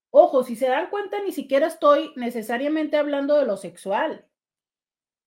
Ojo, 0.09 0.43
si 0.43 0.55
se 0.55 0.67
dan 0.67 0.89
cuenta, 0.89 1.21
ni 1.23 1.31
siquiera 1.31 1.67
estoy 1.67 2.11
necesariamente 2.15 2.97
hablando 2.97 3.37
de 3.37 3.45
lo 3.45 3.57
sexual. 3.57 4.27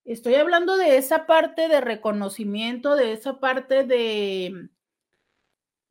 Estoy 0.04 0.34
hablando 0.34 0.76
de 0.76 0.98
esa 0.98 1.26
parte 1.26 1.68
de 1.68 1.80
reconocimiento, 1.80 2.94
de 2.94 3.12
esa 3.12 3.40
parte 3.40 3.84
de, 3.84 4.68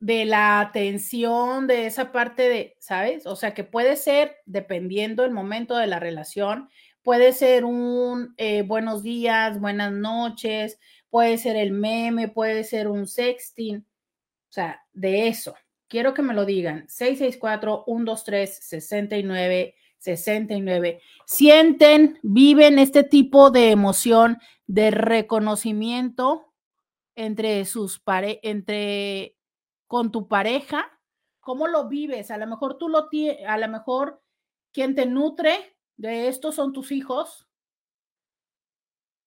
de 0.04 0.24
la 0.26 0.60
atención, 0.60 1.66
de 1.66 1.86
esa 1.86 2.12
parte 2.12 2.46
de, 2.50 2.76
¿sabes? 2.78 3.24
O 3.24 3.36
sea, 3.36 3.54
que 3.54 3.64
puede 3.64 3.96
ser, 3.96 4.36
dependiendo 4.44 5.24
el 5.24 5.30
momento 5.30 5.78
de 5.78 5.86
la 5.86 5.98
relación, 5.98 6.68
puede 7.02 7.32
ser 7.32 7.64
un 7.64 8.34
eh, 8.36 8.60
buenos 8.60 9.02
días, 9.02 9.58
buenas 9.58 9.92
noches, 9.92 10.78
puede 11.08 11.38
ser 11.38 11.56
el 11.56 11.70
meme, 11.70 12.28
puede 12.28 12.64
ser 12.64 12.88
un 12.88 13.06
sexting, 13.06 13.78
o 13.78 14.52
sea, 14.52 14.84
de 14.92 15.28
eso. 15.28 15.54
Quiero 15.88 16.12
que 16.12 16.20
me 16.20 16.34
lo 16.34 16.44
digan. 16.44 16.86
664-123-69 16.88 19.72
69. 20.00 21.00
Sienten, 21.24 22.18
viven 22.22 22.78
este 22.78 23.04
tipo 23.04 23.50
de 23.50 23.70
emoción 23.70 24.36
de 24.66 24.90
reconocimiento 24.90 26.52
entre 27.16 27.64
sus 27.64 28.00
pare 28.00 28.40
entre 28.42 29.33
con 29.94 30.10
tu 30.10 30.26
pareja. 30.26 30.90
¿Cómo 31.38 31.68
lo 31.68 31.88
vives? 31.88 32.32
A 32.32 32.36
lo 32.36 32.48
mejor 32.48 32.78
tú 32.78 32.88
lo 32.88 33.08
tienes, 33.08 33.46
a 33.46 33.56
lo 33.56 33.68
mejor 33.68 34.20
quien 34.72 34.96
te 34.96 35.06
nutre 35.06 35.76
de 35.96 36.26
esto 36.26 36.50
son 36.50 36.72
tus 36.72 36.90
hijos. 36.90 37.48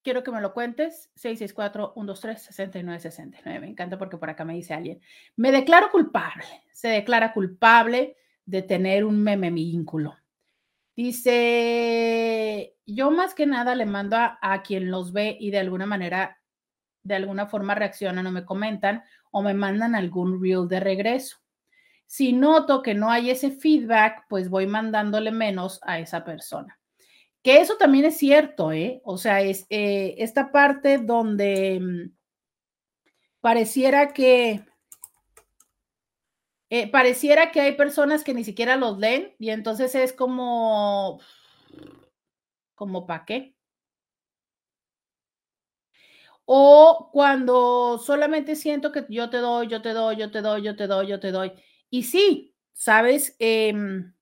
Quiero 0.02 0.22
que 0.22 0.30
me 0.30 0.42
lo 0.42 0.52
cuentes. 0.52 1.10
664-123-6969. 1.16 3.60
Me 3.60 3.66
encanta 3.66 3.96
porque 3.96 4.18
por 4.18 4.28
acá 4.28 4.44
me 4.44 4.52
dice 4.52 4.74
alguien. 4.74 5.00
Me 5.36 5.52
declaro 5.52 5.90
culpable. 5.90 6.44
Se 6.70 6.88
declara 6.88 7.32
culpable 7.32 8.18
de 8.44 8.60
tener 8.60 9.06
un 9.06 9.22
meme 9.22 9.50
vínculo. 9.50 10.18
Dice, 10.94 12.76
yo 12.84 13.10
más 13.10 13.34
que 13.34 13.46
nada 13.46 13.74
le 13.74 13.86
mando 13.86 14.18
a, 14.18 14.62
quien 14.62 14.90
los 14.90 15.14
ve 15.14 15.34
y 15.40 15.50
de 15.50 15.60
alguna 15.60 15.86
manera, 15.86 16.42
de 17.04 17.14
alguna 17.14 17.46
forma 17.46 17.74
reaccionan 17.74 18.26
o 18.26 18.32
me 18.32 18.44
comentan 18.44 19.02
o 19.30 19.42
me 19.42 19.54
mandan 19.54 19.94
algún 19.94 20.42
reel 20.42 20.68
de 20.68 20.80
regreso. 20.80 21.38
Si 22.06 22.32
noto 22.32 22.82
que 22.82 22.94
no 22.94 23.10
hay 23.10 23.30
ese 23.30 23.50
feedback, 23.50 24.24
pues 24.28 24.48
voy 24.48 24.66
mandándole 24.66 25.30
menos 25.30 25.80
a 25.82 25.98
esa 25.98 26.24
persona. 26.24 26.78
Que 27.42 27.60
eso 27.60 27.76
también 27.76 28.06
es 28.06 28.16
cierto, 28.16 28.72
¿eh? 28.72 29.00
O 29.04 29.18
sea, 29.18 29.42
es 29.42 29.66
eh, 29.70 30.14
esta 30.18 30.50
parte 30.50 30.98
donde 30.98 31.80
mm, 31.80 32.16
pareciera 33.40 34.12
que 34.12 34.64
eh, 36.70 36.90
pareciera 36.90 37.50
que 37.50 37.60
hay 37.60 37.72
personas 37.76 38.24
que 38.24 38.34
ni 38.34 38.44
siquiera 38.44 38.76
los 38.76 38.98
leen 38.98 39.34
y 39.38 39.50
entonces 39.50 39.94
es 39.94 40.12
como, 40.12 41.18
como 42.74 43.06
para 43.06 43.24
qué. 43.24 43.57
O 46.50 47.10
cuando 47.12 47.98
solamente 47.98 48.56
siento 48.56 48.90
que 48.90 49.04
yo 49.10 49.28
te 49.28 49.36
doy, 49.36 49.68
yo 49.68 49.82
te 49.82 49.90
doy, 49.92 50.16
yo 50.16 50.30
te 50.30 50.40
doy, 50.40 50.62
yo 50.62 50.74
te 50.76 50.86
doy, 50.86 51.06
yo 51.06 51.20
te 51.20 51.30
doy. 51.30 51.52
Y 51.90 52.04
sí, 52.04 52.54
sabes, 52.72 53.36
em, 53.38 54.14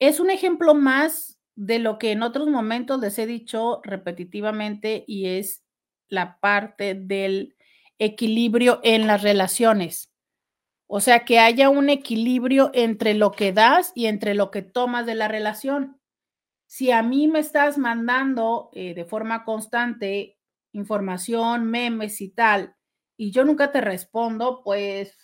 es 0.00 0.18
un 0.18 0.28
ejemplo 0.28 0.74
más 0.74 1.38
de 1.54 1.78
lo 1.78 2.00
que 2.00 2.10
en 2.10 2.24
otros 2.24 2.48
momentos 2.48 3.00
les 3.00 3.16
he 3.20 3.26
dicho 3.26 3.80
repetitivamente 3.84 5.04
y 5.06 5.26
es 5.26 5.62
la 6.08 6.40
parte 6.40 6.94
del 6.94 7.54
equilibrio 8.00 8.80
en 8.82 9.06
las 9.06 9.22
relaciones. 9.22 10.10
O 10.88 10.98
sea, 10.98 11.24
que 11.24 11.38
haya 11.38 11.68
un 11.68 11.90
equilibrio 11.90 12.72
entre 12.74 13.14
lo 13.14 13.30
que 13.30 13.52
das 13.52 13.92
y 13.94 14.06
entre 14.06 14.34
lo 14.34 14.50
que 14.50 14.62
tomas 14.62 15.06
de 15.06 15.14
la 15.14 15.28
relación. 15.28 16.00
Si 16.66 16.90
a 16.90 17.04
mí 17.04 17.28
me 17.28 17.38
estás 17.38 17.78
mandando 17.78 18.70
eh, 18.72 18.94
de 18.94 19.04
forma 19.04 19.44
constante 19.44 20.36
información, 20.76 21.64
memes 21.70 22.20
y 22.20 22.28
tal, 22.30 22.76
y 23.16 23.30
yo 23.30 23.44
nunca 23.44 23.72
te 23.72 23.80
respondo, 23.80 24.62
pues 24.62 25.16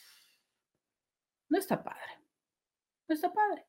no 1.49 1.59
está 1.59 1.85
padre. 1.85 2.01
No 3.09 3.15
está 3.15 3.33
padre. 3.33 3.67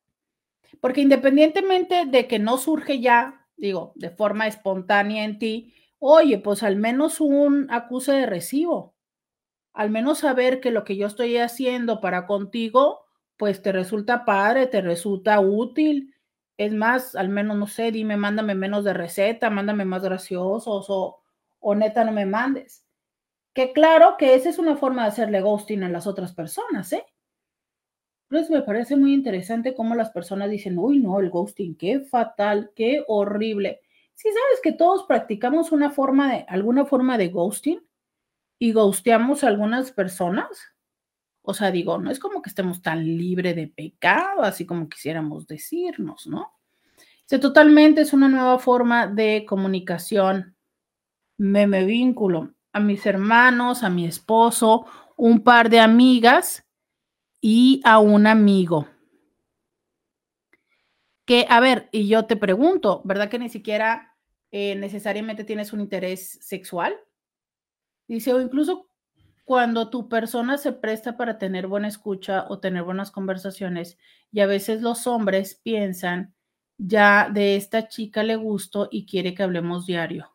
Porque 0.80 1.02
independientemente 1.02 2.06
de 2.06 2.26
que 2.26 2.38
no 2.38 2.56
surge 2.56 3.00
ya, 3.00 3.46
digo, 3.56 3.92
de 3.96 4.10
forma 4.10 4.46
espontánea 4.46 5.24
en 5.24 5.38
ti, 5.38 5.74
oye, 5.98 6.38
pues 6.38 6.62
al 6.62 6.76
menos 6.76 7.20
un 7.20 7.70
acuse 7.70 8.12
de 8.12 8.26
recibo, 8.26 8.94
al 9.74 9.90
menos 9.90 10.20
saber 10.20 10.60
que 10.60 10.70
lo 10.70 10.84
que 10.84 10.96
yo 10.96 11.06
estoy 11.06 11.36
haciendo 11.36 12.00
para 12.00 12.26
contigo, 12.26 13.04
pues 13.36 13.60
te 13.62 13.72
resulta 13.72 14.24
padre, 14.24 14.66
te 14.66 14.80
resulta 14.80 15.40
útil. 15.40 16.14
Es 16.56 16.72
más, 16.72 17.16
al 17.16 17.28
menos, 17.28 17.56
no 17.56 17.66
sé, 17.66 17.90
dime, 17.92 18.16
mándame 18.16 18.54
menos 18.54 18.84
de 18.84 18.94
receta, 18.94 19.50
mándame 19.50 19.84
más 19.84 20.02
graciosos 20.02 20.86
o, 20.88 21.23
o 21.64 21.74
neta 21.74 22.04
no 22.04 22.12
me 22.12 22.26
mandes. 22.26 22.84
Que 23.54 23.72
claro 23.72 24.16
que 24.18 24.34
esa 24.34 24.50
es 24.50 24.58
una 24.58 24.76
forma 24.76 25.02
de 25.02 25.08
hacerle 25.08 25.40
ghosting 25.40 25.82
a 25.82 25.88
las 25.88 26.06
otras 26.06 26.32
personas, 26.32 26.92
¿eh? 26.92 27.04
Entonces 28.28 28.50
me 28.50 28.62
parece 28.62 28.96
muy 28.96 29.14
interesante 29.14 29.74
cómo 29.74 29.94
las 29.94 30.10
personas 30.10 30.50
dicen, 30.50 30.78
uy, 30.78 30.98
no, 30.98 31.20
el 31.20 31.30
ghosting, 31.30 31.76
qué 31.76 32.00
fatal, 32.00 32.72
qué 32.74 33.04
horrible. 33.06 33.80
Si 34.14 34.28
sabes 34.28 34.60
que 34.62 34.72
todos 34.72 35.04
practicamos 35.04 35.72
una 35.72 35.90
forma 35.90 36.32
de, 36.32 36.44
alguna 36.48 36.84
forma 36.84 37.16
de 37.16 37.28
ghosting 37.28 37.80
y 38.58 38.72
ghosteamos 38.72 39.44
a 39.44 39.48
algunas 39.48 39.92
personas, 39.92 40.48
o 41.42 41.54
sea, 41.54 41.70
digo, 41.70 41.98
no 41.98 42.10
es 42.10 42.18
como 42.18 42.42
que 42.42 42.48
estemos 42.48 42.82
tan 42.82 43.04
libre 43.04 43.54
de 43.54 43.68
pecado, 43.68 44.42
así 44.42 44.66
como 44.66 44.88
quisiéramos 44.88 45.46
decirnos, 45.46 46.26
¿no? 46.26 46.54
O 47.32 47.40
totalmente 47.40 48.02
es 48.02 48.12
una 48.12 48.28
nueva 48.28 48.58
forma 48.58 49.06
de 49.06 49.44
comunicación. 49.48 50.53
Me, 51.38 51.66
me 51.66 51.84
vínculo 51.84 52.54
a 52.72 52.80
mis 52.80 53.06
hermanos, 53.06 53.82
a 53.82 53.90
mi 53.90 54.04
esposo, 54.04 54.86
un 55.16 55.44
par 55.44 55.70
de 55.70 55.80
amigas 55.80 56.66
y 57.40 57.80
a 57.84 58.00
un 58.00 58.26
amigo. 58.26 58.88
Que, 61.24 61.46
a 61.48 61.60
ver, 61.60 61.88
y 61.92 62.08
yo 62.08 62.26
te 62.26 62.36
pregunto, 62.36 63.00
¿verdad 63.04 63.30
que 63.30 63.38
ni 63.38 63.48
siquiera 63.48 64.16
eh, 64.50 64.74
necesariamente 64.74 65.44
tienes 65.44 65.72
un 65.72 65.80
interés 65.80 66.38
sexual? 66.42 66.96
Dice, 68.08 68.34
o 68.34 68.40
incluso 68.40 68.90
cuando 69.44 69.88
tu 69.88 70.08
persona 70.08 70.58
se 70.58 70.72
presta 70.72 71.16
para 71.16 71.38
tener 71.38 71.66
buena 71.66 71.88
escucha 71.88 72.46
o 72.48 72.60
tener 72.60 72.82
buenas 72.82 73.10
conversaciones, 73.10 73.98
y 74.32 74.40
a 74.40 74.46
veces 74.46 74.82
los 74.82 75.06
hombres 75.06 75.60
piensan, 75.62 76.34
ya 76.76 77.30
de 77.30 77.56
esta 77.56 77.88
chica 77.88 78.22
le 78.22 78.36
gusto 78.36 78.88
y 78.90 79.06
quiere 79.06 79.34
que 79.34 79.42
hablemos 79.42 79.86
diario. 79.86 80.33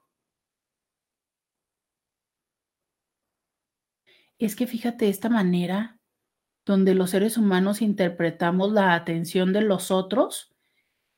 Es 4.39 4.55
que 4.55 4.67
fíjate, 4.67 5.09
esta 5.09 5.29
manera 5.29 5.99
donde 6.65 6.95
los 6.95 7.09
seres 7.09 7.37
humanos 7.37 7.81
interpretamos 7.81 8.71
la 8.71 8.93
atención 8.95 9.53
de 9.53 9.61
los 9.61 9.91
otros 9.91 10.55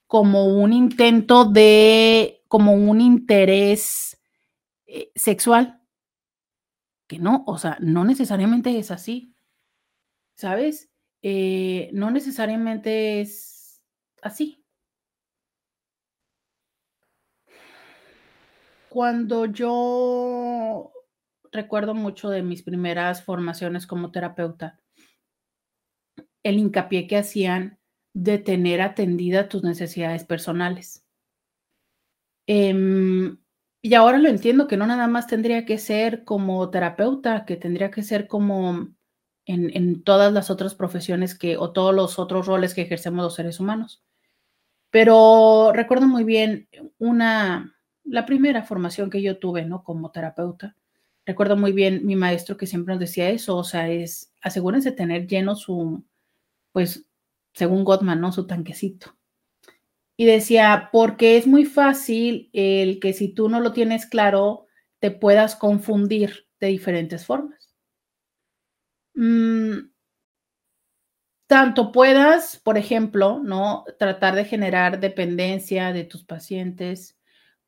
como 0.07 0.45
un 0.45 0.73
intento 0.73 1.45
de, 1.45 2.43
como 2.47 2.73
un 2.73 2.99
interés 2.99 4.19
eh, 4.87 5.11
sexual. 5.15 5.81
Que 7.07 7.19
no, 7.19 7.43
o 7.47 7.57
sea, 7.57 7.77
no 7.79 8.03
necesariamente 8.05 8.77
es 8.79 8.91
así. 8.91 9.35
¿Sabes? 10.35 10.89
Eh, 11.21 11.89
no 11.93 12.09
necesariamente 12.09 13.21
es 13.21 13.83
así. 14.21 14.65
Cuando 18.89 19.45
yo 19.45 20.91
recuerdo 21.51 21.93
mucho 21.93 22.29
de 22.29 22.43
mis 22.43 22.63
primeras 22.63 23.23
formaciones 23.23 23.87
como 23.87 24.11
terapeuta, 24.11 24.79
el 26.43 26.57
hincapié 26.57 27.07
que 27.07 27.17
hacían 27.17 27.79
de 28.13 28.37
tener 28.37 28.81
atendida 28.81 29.49
tus 29.49 29.63
necesidades 29.63 30.25
personales. 30.25 31.05
Em, 32.47 33.37
y 33.81 33.93
ahora 33.93 34.17
lo 34.17 34.29
entiendo 34.29 34.67
que 34.67 34.77
no 34.77 34.85
nada 34.87 35.07
más 35.07 35.27
tendría 35.27 35.65
que 35.65 35.77
ser 35.77 36.23
como 36.23 36.69
terapeuta, 36.69 37.45
que 37.45 37.55
tendría 37.55 37.91
que 37.91 38.03
ser 38.03 38.27
como 38.27 38.89
en, 39.45 39.75
en, 39.75 40.03
todas 40.03 40.33
las 40.33 40.49
otras 40.49 40.75
profesiones 40.75 41.37
que, 41.37 41.57
o 41.57 41.71
todos 41.71 41.93
los 41.95 42.19
otros 42.19 42.47
roles 42.47 42.73
que 42.73 42.81
ejercemos 42.81 43.23
los 43.23 43.35
seres 43.35 43.59
humanos. 43.59 44.03
Pero 44.91 45.71
recuerdo 45.73 46.07
muy 46.07 46.23
bien 46.23 46.67
una, 46.99 47.75
la 48.03 48.25
primera 48.25 48.63
formación 48.63 49.09
que 49.09 49.21
yo 49.21 49.39
tuve, 49.39 49.65
¿no? 49.65 49.83
Como 49.83 50.11
terapeuta. 50.11 50.75
Recuerdo 51.31 51.55
muy 51.55 51.71
bien 51.71 52.05
mi 52.05 52.17
maestro 52.17 52.57
que 52.57 52.67
siempre 52.67 52.93
nos 52.93 52.99
decía 52.99 53.29
eso, 53.29 53.55
o 53.55 53.63
sea, 53.63 53.89
es 53.89 54.33
asegúrense 54.41 54.89
de 54.89 54.97
tener 54.97 55.27
lleno 55.27 55.55
su, 55.55 56.03
pues, 56.73 57.07
según 57.53 57.85
Gottman, 57.85 58.19
¿no? 58.19 58.33
Su 58.33 58.47
tanquecito. 58.47 59.15
Y 60.17 60.25
decía, 60.25 60.89
porque 60.91 61.37
es 61.37 61.47
muy 61.47 61.63
fácil 61.63 62.49
el 62.51 62.99
que 62.99 63.13
si 63.13 63.29
tú 63.29 63.47
no 63.47 63.61
lo 63.61 63.71
tienes 63.71 64.05
claro, 64.07 64.67
te 64.99 65.09
puedas 65.09 65.55
confundir 65.55 66.49
de 66.59 66.67
diferentes 66.67 67.25
formas. 67.25 67.73
Mm, 69.15 69.89
tanto 71.47 71.93
puedas, 71.93 72.59
por 72.59 72.77
ejemplo, 72.77 73.39
¿no? 73.41 73.85
Tratar 73.97 74.35
de 74.35 74.43
generar 74.43 74.99
dependencia 74.99 75.93
de 75.93 76.03
tus 76.03 76.25
pacientes, 76.25 77.17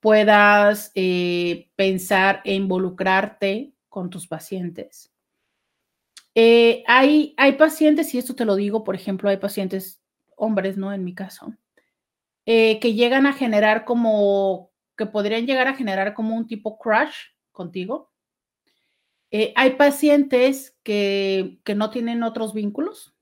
puedas 0.03 0.91
eh, 0.95 1.71
pensar 1.77 2.41
e 2.43 2.53
involucrarte 2.53 3.73
con 3.87 4.09
tus 4.09 4.27
pacientes 4.27 5.09
eh, 6.35 6.83
hay, 6.87 7.35
hay 7.37 7.53
pacientes, 7.53 8.13
y 8.13 8.17
esto 8.17 8.33
te 8.35 8.43
lo 8.43 8.55
digo, 8.55 8.83
por 8.83 8.95
ejemplo, 8.95 9.29
hay 9.29 9.37
pacientes, 9.37 10.01
hombres, 10.35 10.77
¿no? 10.77 10.91
En 10.91 11.03
mi 11.03 11.13
caso, 11.13 11.53
eh, 12.47 12.79
que 12.79 12.95
llegan 12.95 13.27
a 13.27 13.33
generar 13.33 13.85
como, 13.85 14.71
que 14.97 15.05
podrían 15.05 15.45
llegar 15.45 15.67
a 15.67 15.75
generar 15.75 16.15
como 16.15 16.35
un 16.35 16.47
tipo 16.47 16.77
crush 16.77 17.15
contigo. 17.51 18.11
Hay 19.55 19.75
pacientes 19.77 20.75
que, 20.83 21.59
que 21.63 21.75
no 21.75 21.91
tienen 21.91 22.23
otros 22.23 22.53
vínculos 22.53 23.15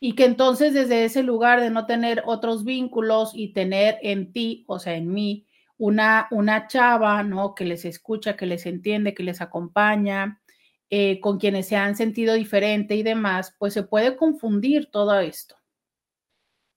y 0.00 0.14
que 0.14 0.24
entonces 0.24 0.74
desde 0.74 1.04
ese 1.04 1.22
lugar 1.22 1.60
de 1.60 1.70
no 1.70 1.86
tener 1.86 2.22
otros 2.26 2.64
vínculos 2.64 3.32
y 3.34 3.52
tener 3.52 3.98
en 4.02 4.32
ti, 4.32 4.64
o 4.68 4.78
sea, 4.78 4.94
en 4.94 5.12
mí, 5.12 5.47
una, 5.78 6.28
una 6.30 6.66
chava, 6.66 7.22
¿no? 7.22 7.54
Que 7.54 7.64
les 7.64 7.84
escucha, 7.84 8.36
que 8.36 8.46
les 8.46 8.66
entiende, 8.66 9.14
que 9.14 9.22
les 9.22 9.40
acompaña, 9.40 10.42
eh, 10.90 11.20
con 11.20 11.38
quienes 11.38 11.68
se 11.68 11.76
han 11.76 11.96
sentido 11.96 12.34
diferente 12.34 12.94
y 12.96 13.02
demás, 13.02 13.54
pues 13.58 13.74
se 13.74 13.84
puede 13.84 14.16
confundir 14.16 14.90
todo 14.90 15.20
esto. 15.20 15.56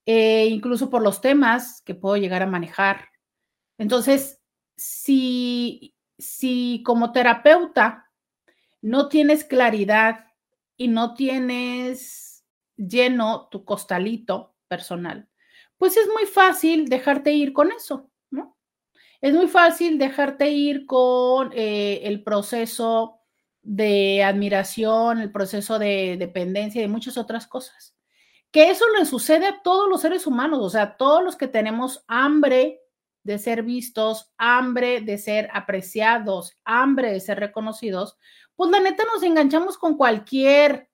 Eh, 0.05 0.47
incluso 0.47 0.89
por 0.89 1.01
los 1.01 1.21
temas 1.21 1.81
que 1.83 1.95
puedo 1.95 2.17
llegar 2.17 2.41
a 2.43 2.47
manejar. 2.47 3.09
Entonces, 3.77 4.41
si, 4.75 5.95
si 6.17 6.83
como 6.85 7.11
terapeuta 7.11 8.11
no 8.81 9.09
tienes 9.09 9.43
claridad 9.43 10.25
y 10.75 10.87
no 10.87 11.13
tienes 11.13 12.43
lleno 12.75 13.47
tu 13.49 13.63
costalito 13.63 14.55
personal, 14.67 15.29
pues 15.77 15.97
es 15.97 16.07
muy 16.07 16.25
fácil 16.25 16.89
dejarte 16.89 17.31
ir 17.31 17.53
con 17.53 17.71
eso. 17.71 18.10
Es 19.21 19.35
muy 19.35 19.47
fácil 19.47 19.99
dejarte 19.99 20.49
ir 20.49 20.87
con 20.87 21.51
eh, 21.53 22.01
el 22.03 22.23
proceso 22.23 23.19
de 23.61 24.23
admiración, 24.23 25.19
el 25.21 25.31
proceso 25.31 25.77
de 25.77 26.17
dependencia 26.17 26.81
y 26.83 26.87
muchas 26.87 27.17
otras 27.17 27.45
cosas. 27.45 27.95
Que 28.49 28.71
eso 28.71 28.83
le 28.97 29.05
sucede 29.05 29.45
a 29.45 29.61
todos 29.61 29.87
los 29.87 30.01
seres 30.01 30.25
humanos, 30.25 30.59
o 30.61 30.69
sea, 30.71 30.97
todos 30.97 31.23
los 31.23 31.35
que 31.35 31.47
tenemos 31.47 32.03
hambre 32.07 32.81
de 33.23 33.37
ser 33.37 33.61
vistos, 33.61 34.33
hambre 34.39 35.01
de 35.01 35.19
ser 35.19 35.49
apreciados, 35.53 36.57
hambre 36.65 37.11
de 37.11 37.19
ser 37.19 37.39
reconocidos, 37.39 38.17
pues 38.55 38.71
la 38.71 38.79
neta 38.79 39.05
nos 39.05 39.21
enganchamos 39.21 39.77
con 39.77 39.97
cualquier. 39.97 40.89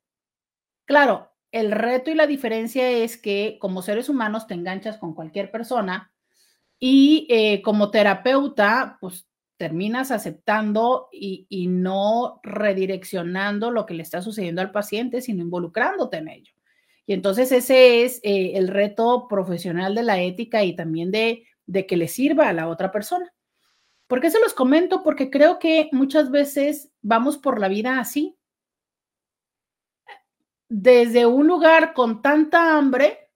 Claro, 0.85 1.31
el 1.51 1.71
reto 1.71 2.11
y 2.11 2.15
la 2.15 2.27
diferencia 2.27 2.89
es 2.89 3.17
que 3.17 3.57
como 3.61 3.81
seres 3.81 4.09
humanos 4.09 4.47
te 4.47 4.53
enganchas 4.53 4.97
con 4.97 5.13
cualquier 5.13 5.49
persona 5.49 6.11
y 6.79 7.27
eh, 7.29 7.61
como 7.61 7.91
terapeuta, 7.91 8.97
pues 9.01 9.27
terminas 9.57 10.11
aceptando 10.11 11.09
y, 11.11 11.67
no 11.67 12.39
redireccionando 12.43 13.71
lo 13.71 13.85
que 13.85 13.95
le 13.95 14.03
está 14.03 14.21
sucediendo 14.21 14.61
al 14.61 14.71
paciente, 14.71 15.21
sino 15.21 15.41
involucrándote 15.41 16.17
en 16.17 16.27
ello. 16.29 16.53
Y 17.07 17.13
entonces 17.13 17.51
ese 17.51 18.03
es 18.03 18.19
eh, 18.23 18.51
el 18.55 18.67
reto 18.67 19.27
profesional 19.27 19.95
de 19.95 20.03
la 20.03 20.21
ética 20.21 20.63
y 20.63 20.75
también 20.75 21.09
de, 21.09 21.45
de 21.65 21.87
que 21.87 21.97
le 21.97 22.07
sirva 22.07 22.49
a 22.49 22.53
la 22.53 22.67
otra 22.67 22.91
persona. 22.91 23.33
¿Por 24.05 24.21
qué 24.21 24.29
se 24.29 24.39
los 24.39 24.53
comento? 24.53 25.03
Porque 25.03 25.29
creo 25.29 25.57
que 25.57 25.89
muchas 25.91 26.29
veces 26.29 26.91
vamos 27.01 27.37
por 27.37 27.59
la 27.59 27.67
vida 27.67 27.99
así. 27.99 28.37
Desde 30.69 31.25
un 31.25 31.47
lugar 31.47 31.93
con 31.93 32.21
tanta 32.21 32.77
hambre, 32.77 33.26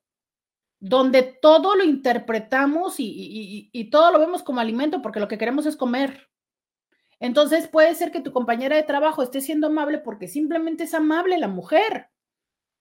donde 0.82 1.22
todo 1.22 1.76
lo 1.76 1.84
interpretamos 1.84 2.96
y, 2.98 3.90
todo 3.92 4.12
lo 4.12 4.20
vemos 4.20 4.42
como 4.42 4.60
alimento 4.60 5.02
porque 5.04 5.20
lo 5.20 5.28
que 5.28 5.38
queremos 5.38 5.68
es 5.68 5.78
comer. 5.78 6.30
Entonces 7.20 7.68
puede 7.68 7.94
ser 7.94 8.12
que 8.12 8.20
tu 8.20 8.34
compañera 8.34 8.76
de 8.76 8.84
trabajo 8.84 9.22
esté 9.22 9.42
siendo 9.42 9.68
amable 9.68 10.00
porque 10.00 10.28
simplemente 10.28 10.86
es 10.86 10.96
amable 10.96 11.38
la 11.38 11.48
mujer, 11.48 12.10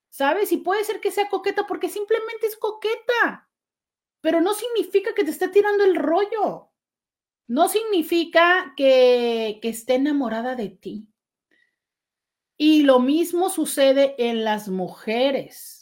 ¿sabes? 0.09 0.51
Y 0.51 0.57
puede 0.57 0.83
ser 0.83 1.01
que 1.01 1.11
sea 1.11 1.29
coqueta 1.29 1.67
porque 1.67 1.91
simplemente 1.91 2.47
es 2.47 2.57
coqueta, 2.57 3.51
pero 4.23 4.41
no 4.41 4.55
significa 4.55 5.13
que 5.15 5.25
te 5.25 5.31
esté 5.31 5.49
tirando 5.49 5.85
el 5.85 5.95
rollo. 5.95 6.71
no 7.49 7.69
significa 7.69 8.75
que, 8.77 9.61
esté 9.63 9.97
enamorada 9.97 10.55
de 10.55 10.71
ti. 10.71 11.09
Y 12.57 12.85
lo 12.85 13.01
mismo 13.01 13.51
sucede 13.51 14.15
en 14.19 14.45
las 14.45 14.69
mujeres. 14.69 15.80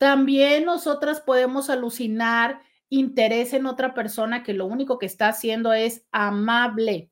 También 0.00 0.64
nosotras 0.64 1.20
podemos 1.20 1.68
alucinar 1.68 2.62
interés 2.88 3.52
en 3.52 3.66
otra 3.66 3.92
persona 3.92 4.42
que 4.42 4.54
lo 4.54 4.64
único 4.64 4.98
que 4.98 5.04
está 5.04 5.28
haciendo 5.28 5.74
es 5.74 6.06
amable. 6.10 7.10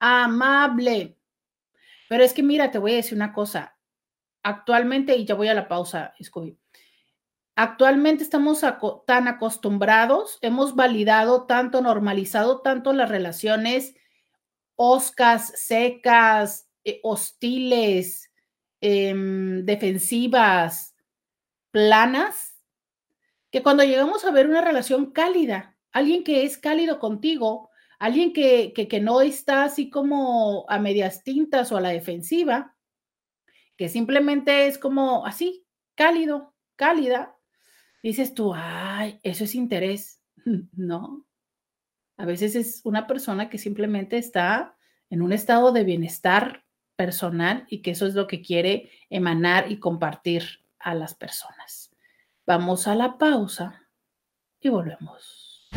Amable. 0.00 1.16
Pero 2.08 2.24
es 2.24 2.32
que 2.34 2.42
mira, 2.42 2.72
te 2.72 2.78
voy 2.78 2.94
a 2.94 2.96
decir 2.96 3.14
una 3.14 3.32
cosa. 3.32 3.78
Actualmente, 4.42 5.16
y 5.16 5.24
ya 5.24 5.36
voy 5.36 5.46
a 5.46 5.54
la 5.54 5.68
pausa, 5.68 6.14
Scooby. 6.20 6.58
Actualmente 7.54 8.24
estamos 8.24 8.62
tan 9.06 9.28
acostumbrados, 9.28 10.40
hemos 10.42 10.74
validado 10.74 11.44
tanto, 11.46 11.80
normalizado 11.80 12.60
tanto 12.60 12.92
las 12.92 13.08
relaciones 13.08 13.94
oscas, 14.74 15.52
secas, 15.60 16.68
eh, 16.82 16.98
hostiles, 17.04 18.32
em, 18.80 19.64
defensivas, 19.64 20.93
planas, 21.74 22.56
que 23.50 23.64
cuando 23.64 23.82
llegamos 23.82 24.24
a 24.24 24.30
ver 24.30 24.48
una 24.48 24.60
relación 24.60 25.10
cálida, 25.10 25.76
alguien 25.90 26.22
que 26.22 26.44
es 26.44 26.56
cálido 26.56 27.00
contigo, 27.00 27.68
alguien 27.98 28.32
que, 28.32 28.72
que, 28.72 29.00
no 29.00 29.20
está 29.20 29.64
así 29.64 29.90
como 29.90 30.66
a 30.68 30.78
medias 30.78 31.24
tintas 31.24 31.72
o 31.72 31.76
a 31.76 31.80
la 31.80 31.88
defensiva, 31.88 32.76
que 33.76 33.88
simplemente 33.88 34.68
es 34.68 34.78
como 34.78 35.26
así, 35.26 35.66
cálido, 35.96 36.54
cálida, 36.76 37.36
dices 38.04 38.34
tú, 38.34 38.52
ay, 38.54 39.18
eso 39.24 39.42
es 39.42 39.56
interés. 39.56 40.22
No. 40.76 41.26
A 42.16 42.24
veces 42.24 42.54
es 42.54 42.82
una 42.84 43.08
persona 43.08 43.50
que 43.50 43.58
simplemente 43.58 44.16
está 44.16 44.76
en 45.10 45.22
un 45.22 45.32
estado 45.32 45.72
de 45.72 45.82
bienestar 45.82 46.64
personal 46.94 47.66
y 47.68 47.82
que 47.82 47.90
eso 47.90 48.06
es 48.06 48.14
lo 48.14 48.28
que 48.28 48.42
quiere 48.42 48.92
emanar 49.10 49.72
y 49.72 49.80
compartir 49.80 50.63
a 50.84 50.94
las 50.94 51.14
personas. 51.14 51.90
Vamos 52.46 52.86
a 52.86 52.94
la 52.94 53.16
pausa 53.16 53.88
y 54.60 54.68
volvemos. 54.68 55.70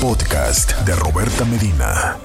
Podcast 0.00 0.70
de 0.86 0.94
Roberta 0.94 1.44
Medina. 1.44 2.16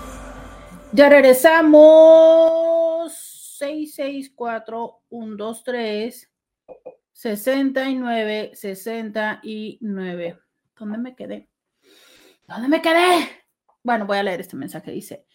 Ya 0.93 1.09
regresamos. 1.09 3.11
664 3.57 5.01
123 5.09 6.31
69 7.11 8.51
69. 8.53 10.39
¿Dónde 10.77 10.97
me 10.99 11.15
quedé? 11.15 11.49
¿Dónde 12.47 12.67
me 12.67 12.81
quedé? 12.81 13.27
Bueno, 13.81 14.05
voy 14.05 14.19
a 14.19 14.23
leer 14.23 14.41
este 14.41 14.55
mensaje. 14.55 14.91
Dice, 14.91 15.25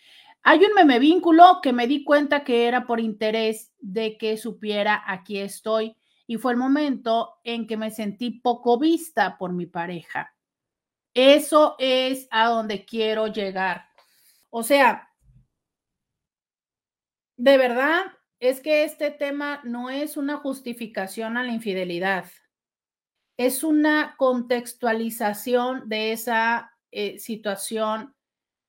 hay 0.43 0.65
un 0.65 0.75
meme 0.75 1.01
vínculo 1.01 1.59
que 1.63 1.73
me 1.73 1.89
di 1.89 2.05
cuenta 2.05 2.45
que 2.45 2.69
era 2.69 2.87
por 2.87 3.01
interés 3.01 3.73
de 3.81 4.17
que 4.17 4.37
supiera 4.37 5.03
aquí 5.07 5.39
estoy 5.39 5.97
y 6.31 6.37
fue 6.37 6.53
el 6.53 6.59
momento 6.59 7.41
en 7.43 7.67
que 7.67 7.77
me 7.77 7.91
sentí 7.91 8.31
poco 8.31 8.79
vista 8.79 9.37
por 9.37 9.53
mi 9.53 9.67
pareja. 9.67 10.33
Eso 11.13 11.75
es 11.81 12.29
a 12.31 12.47
donde 12.47 12.85
quiero 12.85 13.27
llegar. 13.27 13.89
O 14.49 14.63
sea, 14.63 15.13
de 17.37 17.59
verdad 17.59 18.13
es 18.39 18.61
que 18.61 18.85
este 18.85 19.11
tema 19.11 19.61
no 19.65 19.91
es 19.91 20.17
una 20.17 20.37
justificación 20.37 21.37
a 21.37 21.43
la 21.43 21.51
infidelidad, 21.51 22.27
es 23.37 23.65
una 23.65 24.15
contextualización 24.17 25.89
de 25.89 26.13
esa 26.13 26.79
eh, 26.93 27.19
situación 27.19 28.15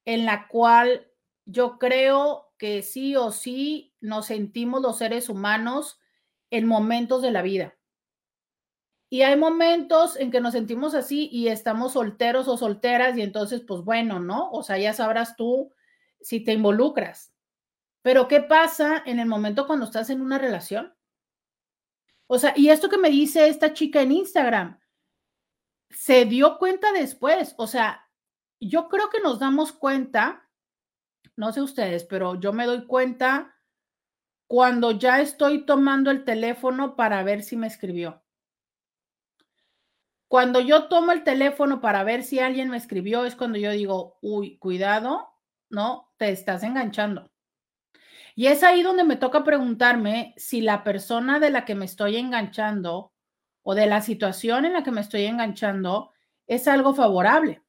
en 0.05 0.25
la 0.25 0.47
cual 0.47 1.11
yo 1.45 1.77
creo 1.77 2.55
que 2.57 2.81
sí 2.81 3.15
o 3.15 3.31
sí 3.31 3.93
nos 4.01 4.25
sentimos 4.25 4.81
los 4.81 4.97
seres 4.97 5.29
humanos 5.29 6.00
en 6.51 6.67
momentos 6.67 7.23
de 7.23 7.31
la 7.31 7.41
vida. 7.41 7.75
Y 9.09 9.23
hay 9.23 9.35
momentos 9.35 10.15
en 10.15 10.31
que 10.31 10.39
nos 10.39 10.53
sentimos 10.53 10.93
así 10.93 11.27
y 11.31 11.47
estamos 11.47 11.93
solteros 11.93 12.47
o 12.47 12.57
solteras 12.57 13.17
y 13.17 13.23
entonces, 13.23 13.61
pues 13.61 13.81
bueno, 13.81 14.19
¿no? 14.19 14.51
O 14.51 14.61
sea, 14.61 14.77
ya 14.77 14.93
sabrás 14.93 15.35
tú 15.35 15.73
si 16.21 16.41
te 16.41 16.53
involucras. 16.53 17.33
Pero 18.03 18.27
¿qué 18.27 18.41
pasa 18.41 19.01
en 19.05 19.19
el 19.19 19.27
momento 19.27 19.65
cuando 19.65 19.85
estás 19.85 20.09
en 20.11 20.21
una 20.21 20.37
relación? 20.37 20.93
O 22.27 22.37
sea, 22.37 22.53
y 22.55 22.69
esto 22.69 22.87
que 22.87 22.97
me 22.97 23.09
dice 23.09 23.47
esta 23.47 23.73
chica 23.73 24.01
en 24.01 24.11
Instagram, 24.11 24.79
se 25.89 26.25
dio 26.25 26.57
cuenta 26.57 26.93
después. 26.93 27.55
O 27.57 27.67
sea, 27.67 28.07
yo 28.61 28.87
creo 28.87 29.09
que 29.09 29.19
nos 29.19 29.39
damos 29.39 29.73
cuenta 29.73 30.47
no 31.35 31.51
sé 31.51 31.61
ustedes, 31.61 32.03
pero 32.05 32.39
yo 32.39 32.53
me 32.53 32.65
doy 32.65 32.85
cuenta 32.85 33.55
cuando 34.51 34.91
ya 34.91 35.21
estoy 35.21 35.65
tomando 35.65 36.11
el 36.11 36.25
teléfono 36.25 36.97
para 36.97 37.23
ver 37.23 37.41
si 37.41 37.55
me 37.55 37.67
escribió. 37.67 38.21
Cuando 40.27 40.59
yo 40.59 40.89
tomo 40.89 41.13
el 41.13 41.23
teléfono 41.23 41.79
para 41.79 42.03
ver 42.03 42.21
si 42.21 42.39
alguien 42.39 42.69
me 42.69 42.75
escribió, 42.75 43.23
es 43.23 43.37
cuando 43.37 43.57
yo 43.57 43.71
digo, 43.71 44.17
uy, 44.21 44.57
cuidado, 44.57 45.29
no, 45.69 46.11
te 46.17 46.31
estás 46.31 46.63
enganchando. 46.63 47.31
Y 48.35 48.47
es 48.47 48.61
ahí 48.63 48.83
donde 48.83 49.05
me 49.05 49.15
toca 49.15 49.45
preguntarme 49.45 50.33
si 50.35 50.59
la 50.59 50.83
persona 50.83 51.39
de 51.39 51.49
la 51.49 51.63
que 51.63 51.75
me 51.75 51.85
estoy 51.85 52.17
enganchando 52.17 53.13
o 53.63 53.73
de 53.73 53.85
la 53.85 54.01
situación 54.01 54.65
en 54.65 54.73
la 54.73 54.83
que 54.83 54.91
me 54.91 54.99
estoy 54.99 55.27
enganchando 55.27 56.11
es 56.45 56.67
algo 56.67 56.93
favorable. 56.93 57.61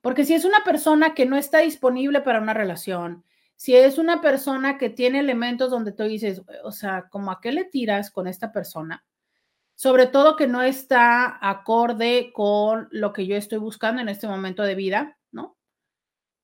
Porque 0.00 0.24
si 0.24 0.34
es 0.34 0.44
una 0.44 0.62
persona 0.62 1.12
que 1.12 1.26
no 1.26 1.36
está 1.36 1.58
disponible 1.58 2.20
para 2.20 2.40
una 2.40 2.54
relación, 2.54 3.24
si 3.60 3.76
es 3.76 3.98
una 3.98 4.22
persona 4.22 4.78
que 4.78 4.88
tiene 4.88 5.18
elementos 5.18 5.70
donde 5.70 5.92
tú 5.92 6.04
dices, 6.04 6.40
o 6.64 6.72
sea, 6.72 7.10
como 7.10 7.30
a 7.30 7.42
qué 7.42 7.52
le 7.52 7.64
tiras 7.66 8.10
con 8.10 8.26
esta 8.26 8.52
persona, 8.52 9.04
sobre 9.74 10.06
todo 10.06 10.34
que 10.34 10.46
no 10.46 10.62
está 10.62 11.38
acorde 11.46 12.32
con 12.32 12.88
lo 12.90 13.12
que 13.12 13.26
yo 13.26 13.36
estoy 13.36 13.58
buscando 13.58 14.00
en 14.00 14.08
este 14.08 14.26
momento 14.26 14.62
de 14.62 14.76
vida, 14.76 15.18
¿no? 15.30 15.58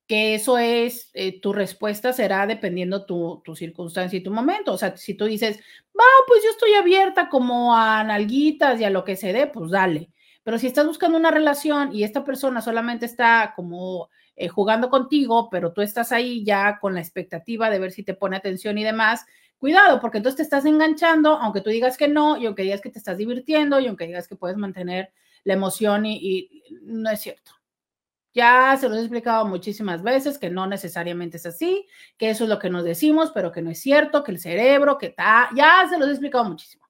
Que 0.07 0.35
eso 0.35 0.59
es, 0.59 1.09
eh, 1.15 1.41
tu 1.41 1.55
respuesta 1.55 2.13
será 2.13 2.47
dependiendo 2.47 3.07
tu, 3.07 3.41
tu 3.43 3.57
circunstancia 3.57 4.19
y 4.19 4.23
tu 4.23 4.31
momento. 4.31 4.75
O 4.75 4.77
sea, 4.77 4.95
si 4.99 5.15
tú 5.15 5.25
dices, 5.25 5.57
va, 5.99 6.05
pues 6.27 6.43
yo 6.45 6.51
estoy 6.51 6.75
abierta 6.75 7.31
como 7.31 7.75
a 7.75 8.05
nalguitas 8.05 8.79
y 8.79 8.85
a 8.85 8.91
lo 8.91 9.05
que 9.05 9.17
se 9.17 9.33
dé, 9.33 9.47
pues 9.47 9.71
dale. 9.71 10.11
Pero 10.43 10.59
si 10.59 10.67
estás 10.67 10.87
buscando 10.87 11.17
una 11.17 11.31
relación 11.31 11.95
y 11.95 12.05
esta 12.05 12.25
persona 12.25 12.61
solamente 12.61 13.07
está 13.07 13.55
como 13.57 14.11
eh, 14.37 14.49
jugando 14.49 14.91
contigo, 14.91 15.49
pero 15.51 15.73
tú 15.73 15.83
estás 15.83 16.13
ahí 16.13 16.45
ya 16.45 16.79
con 16.79 16.95
la 16.95 17.01
expectativa 17.01 17.71
de 17.71 17.79
ver 17.79 17.93
si 17.93 18.03
te 18.03 18.15
pone 18.15 18.37
atención 18.37 18.79
y 18.79 18.85
demás, 18.85 19.25
cuidado, 19.59 20.01
porque 20.01 20.19
entonces 20.19 20.37
te 20.37 20.43
estás 20.43 20.65
enganchando, 20.67 21.39
aunque 21.39 21.61
tú 21.63 21.71
digas 21.71 21.97
que 21.97 22.09
no, 22.09 22.37
y 22.37 22.47
aunque 22.47 22.63
digas 22.63 22.81
que 22.81 22.91
te 22.91 22.99
estás 22.99 23.19
divirtiendo, 23.19 23.81
y 23.81 23.87
aunque 23.87 24.07
digas 24.07 24.29
que 24.29 24.37
puedes 24.37 24.57
mantener 24.57 25.13
la 25.45 25.55
emoción 25.55 26.07
y, 26.07 26.17
y 26.17 26.65
no 26.83 27.11
es 27.11 27.21
cierto. 27.21 27.53
Ya 28.35 28.77
se 28.79 28.89
los 28.89 28.99
he 28.99 29.01
explicado 29.01 29.47
muchísimas 29.47 30.03
veces 30.03 30.39
que 30.39 30.51
no 30.51 30.67
necesariamente 30.67 31.39
es 31.39 31.47
así, 31.47 31.87
que 32.19 32.29
eso 32.29 32.45
es 32.45 32.51
lo 32.51 32.59
que 32.59 32.69
nos 32.69 32.85
decimos, 32.85 33.33
pero 33.33 33.51
que 33.51 33.63
no 33.63 33.71
es 33.71 33.81
cierto, 33.81 34.23
que 34.23 34.33
el 34.33 34.39
cerebro, 34.39 34.99
que 34.99 35.07
está, 35.07 35.49
ya 35.57 35.87
se 35.89 35.99
los 35.99 36.09
he 36.09 36.11
explicado 36.11 36.45
muchísimo, 36.45 36.87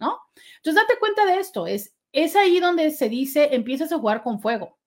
¿no? 0.00 0.18
Entonces 0.56 0.82
date 0.82 0.98
cuenta 0.98 1.24
de 1.26 1.38
esto, 1.38 1.66
es 1.66 1.94
es 2.12 2.34
ahí 2.36 2.60
donde 2.60 2.90
se 2.90 3.08
dice 3.08 3.54
empiezas 3.54 3.92
a 3.92 3.98
jugar 3.98 4.22
con 4.22 4.40
fuego. 4.40 4.78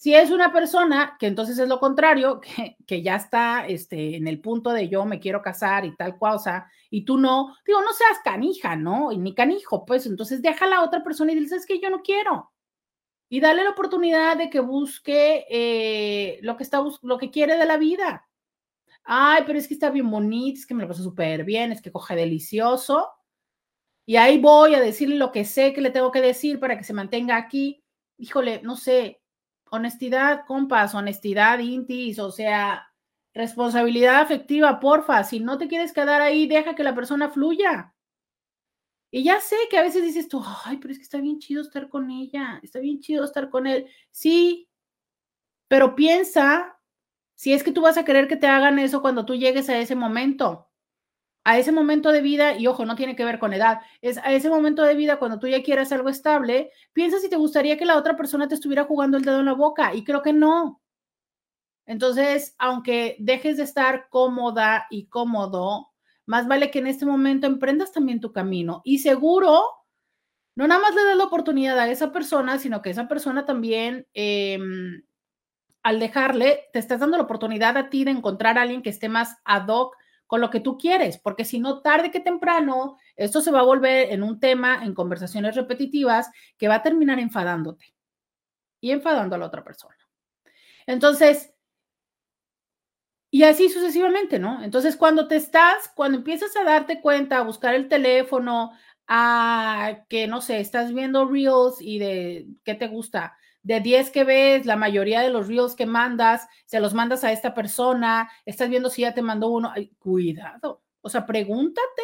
Si 0.00 0.14
es 0.14 0.30
una 0.30 0.50
persona 0.50 1.18
que 1.20 1.26
entonces 1.26 1.58
es 1.58 1.68
lo 1.68 1.78
contrario, 1.78 2.40
que, 2.86 3.02
ya 3.02 3.16
está 3.16 3.66
este, 3.66 4.16
en 4.16 4.28
el 4.28 4.40
punto 4.40 4.70
de 4.70 4.88
yo 4.88 5.04
me 5.04 5.20
quiero 5.20 5.42
casar 5.42 5.84
y 5.84 5.94
tal 5.94 6.16
cosa, 6.16 6.70
y 6.88 7.04
tú 7.04 7.18
no, 7.18 7.54
digo, 7.66 7.82
no 7.82 7.92
seas 7.92 8.18
canija, 8.24 8.76
¿no? 8.76 9.12
Y 9.12 9.18
ni 9.18 9.34
canijo, 9.34 9.84
pues 9.84 10.06
entonces 10.06 10.40
deja 10.40 10.64
a 10.64 10.68
la 10.68 10.82
otra 10.82 11.04
persona 11.04 11.32
y 11.32 11.34
dices 11.34 11.66
que 11.66 11.80
yo 11.80 11.90
no 11.90 12.00
quiero. 12.00 12.50
Y 13.28 13.40
dale 13.40 13.62
la 13.62 13.72
oportunidad 13.72 14.38
de 14.38 14.48
que 14.48 14.60
busque 14.60 15.44
eh, 15.50 16.38
lo, 16.40 16.56
que 16.56 16.62
está, 16.62 16.82
lo 17.02 17.18
que 17.18 17.30
quiere 17.30 17.58
de 17.58 17.66
la 17.66 17.76
vida. 17.76 18.26
Ay, 19.04 19.42
pero 19.46 19.58
es 19.58 19.68
que 19.68 19.74
está 19.74 19.90
bien 19.90 20.10
bonito, 20.10 20.60
es 20.60 20.66
que 20.66 20.72
me 20.72 20.82
lo 20.82 20.88
paso 20.88 21.02
súper 21.02 21.44
bien, 21.44 21.72
es 21.72 21.82
que 21.82 21.92
coge 21.92 22.16
delicioso 22.16 23.06
y 24.06 24.16
ahí 24.16 24.40
voy 24.40 24.74
a 24.74 24.80
decirle 24.80 25.16
lo 25.16 25.30
que 25.30 25.44
sé 25.44 25.74
que 25.74 25.82
le 25.82 25.90
tengo 25.90 26.10
que 26.10 26.22
decir 26.22 26.58
para 26.58 26.78
que 26.78 26.84
se 26.84 26.94
mantenga 26.94 27.36
aquí. 27.36 27.84
Híjole, 28.16 28.62
no 28.62 28.76
sé, 28.76 29.19
honestidad, 29.70 30.44
compas, 30.46 30.94
honestidad, 30.94 31.58
intis, 31.60 32.18
o 32.18 32.30
sea, 32.30 32.92
responsabilidad 33.32 34.20
afectiva, 34.20 34.80
porfa. 34.80 35.24
Si 35.24 35.40
no 35.40 35.58
te 35.58 35.68
quieres 35.68 35.92
quedar 35.92 36.20
ahí, 36.20 36.46
deja 36.46 36.74
que 36.74 36.84
la 36.84 36.94
persona 36.94 37.30
fluya. 37.30 37.94
Y 39.12 39.24
ya 39.24 39.40
sé 39.40 39.56
que 39.70 39.78
a 39.78 39.82
veces 39.82 40.04
dices 40.04 40.28
tú, 40.28 40.42
ay, 40.64 40.76
pero 40.76 40.92
es 40.92 40.98
que 40.98 41.04
está 41.04 41.18
bien 41.18 41.38
chido 41.40 41.62
estar 41.62 41.88
con 41.88 42.10
ella, 42.10 42.60
está 42.62 42.78
bien 42.78 43.00
chido 43.00 43.24
estar 43.24 43.50
con 43.50 43.66
él. 43.66 43.86
Sí, 44.10 44.68
pero 45.68 45.96
piensa 45.96 46.78
si 47.34 47.52
es 47.52 47.64
que 47.64 47.72
tú 47.72 47.82
vas 47.82 47.98
a 47.98 48.04
querer 48.04 48.28
que 48.28 48.36
te 48.36 48.46
hagan 48.46 48.78
eso 48.78 49.02
cuando 49.02 49.24
tú 49.24 49.34
llegues 49.34 49.68
a 49.68 49.78
ese 49.78 49.96
momento 49.96 50.69
a 51.44 51.58
ese 51.58 51.72
momento 51.72 52.12
de 52.12 52.20
vida, 52.22 52.56
y 52.58 52.66
ojo, 52.66 52.84
no 52.84 52.96
tiene 52.96 53.16
que 53.16 53.24
ver 53.24 53.38
con 53.38 53.52
edad, 53.54 53.80
es 54.02 54.18
a 54.18 54.32
ese 54.32 54.50
momento 54.50 54.82
de 54.82 54.94
vida 54.94 55.18
cuando 55.18 55.38
tú 55.38 55.46
ya 55.48 55.62
quieras 55.62 55.92
algo 55.92 56.08
estable, 56.08 56.70
piensa 56.92 57.18
si 57.18 57.30
te 57.30 57.36
gustaría 57.36 57.78
que 57.78 57.86
la 57.86 57.96
otra 57.96 58.16
persona 58.16 58.48
te 58.48 58.54
estuviera 58.54 58.84
jugando 58.84 59.16
el 59.16 59.24
dedo 59.24 59.40
en 59.40 59.46
la 59.46 59.54
boca, 59.54 59.94
y 59.94 60.04
creo 60.04 60.22
que 60.22 60.32
no. 60.32 60.80
Entonces, 61.86 62.54
aunque 62.58 63.16
dejes 63.18 63.56
de 63.56 63.64
estar 63.64 64.08
cómoda 64.10 64.86
y 64.90 65.06
cómodo, 65.06 65.88
más 66.26 66.46
vale 66.46 66.70
que 66.70 66.78
en 66.78 66.86
este 66.86 67.06
momento 67.06 67.46
emprendas 67.46 67.92
también 67.92 68.20
tu 68.20 68.32
camino 68.32 68.82
y 68.84 68.98
seguro 68.98 69.62
no 70.56 70.66
nada 70.66 70.80
más 70.80 70.94
le 70.94 71.04
das 71.04 71.16
la 71.16 71.24
oportunidad 71.24 71.78
a 71.78 71.90
esa 71.90 72.12
persona, 72.12 72.58
sino 72.58 72.82
que 72.82 72.90
esa 72.90 73.08
persona 73.08 73.46
también, 73.46 74.06
em, 74.14 75.02
al 75.82 76.00
dejarle, 76.00 76.64
te 76.72 76.78
estás 76.78 77.00
dando 77.00 77.16
la 77.16 77.24
oportunidad 77.24 77.76
a 77.76 77.90
ti 77.90 78.04
de 78.04 78.12
encontrar 78.12 78.58
a 78.58 78.62
alguien 78.62 78.82
que 78.82 78.90
esté 78.90 79.08
más 79.08 79.38
ad 79.44 79.68
hoc 79.68 79.96
con 80.30 80.40
lo 80.40 80.48
que 80.48 80.60
tú 80.60 80.78
quieres, 80.78 81.18
porque 81.18 81.44
si 81.44 81.58
no, 81.58 81.82
tarde 81.82 82.12
que 82.12 82.20
temprano, 82.20 82.98
esto 83.16 83.40
se 83.40 83.50
va 83.50 83.58
a 83.58 83.64
volver 83.64 84.12
en 84.12 84.22
un 84.22 84.38
tema, 84.38 84.84
en 84.84 84.94
conversaciones 84.94 85.56
repetitivas, 85.56 86.30
que 86.56 86.68
va 86.68 86.76
a 86.76 86.82
terminar 86.84 87.18
enfadándote 87.18 87.92
y 88.80 88.92
enfadando 88.92 89.34
a 89.34 89.38
la 89.40 89.46
otra 89.46 89.64
persona. 89.64 89.96
Entonces, 90.86 91.52
y 93.32 93.42
así 93.42 93.70
sucesivamente, 93.70 94.38
¿no? 94.38 94.62
Entonces, 94.62 94.96
cuando 94.96 95.26
te 95.26 95.34
estás, 95.34 95.90
cuando 95.96 96.18
empiezas 96.18 96.56
a 96.56 96.62
darte 96.62 97.00
cuenta, 97.00 97.38
a 97.38 97.42
buscar 97.42 97.74
el 97.74 97.88
teléfono, 97.88 98.70
a 99.08 100.04
que, 100.08 100.28
no 100.28 100.40
sé, 100.40 100.60
estás 100.60 100.94
viendo 100.94 101.26
reels 101.26 101.80
y 101.80 101.98
de, 101.98 102.46
¿qué 102.62 102.76
te 102.76 102.86
gusta? 102.86 103.36
De 103.62 103.80
10 103.80 104.10
que 104.10 104.24
ves, 104.24 104.66
la 104.66 104.76
mayoría 104.76 105.20
de 105.20 105.30
los 105.30 105.48
reels 105.48 105.74
que 105.74 105.86
mandas, 105.86 106.48
se 106.64 106.80
los 106.80 106.94
mandas 106.94 107.24
a 107.24 107.32
esta 107.32 107.54
persona, 107.54 108.30
estás 108.46 108.68
viendo 108.70 108.88
si 108.88 109.02
ya 109.02 109.14
te 109.14 109.22
mandó 109.22 109.48
uno, 109.48 109.72
cuidado. 109.98 110.82
O 111.02 111.08
sea, 111.08 111.26
pregúntate 111.26 112.02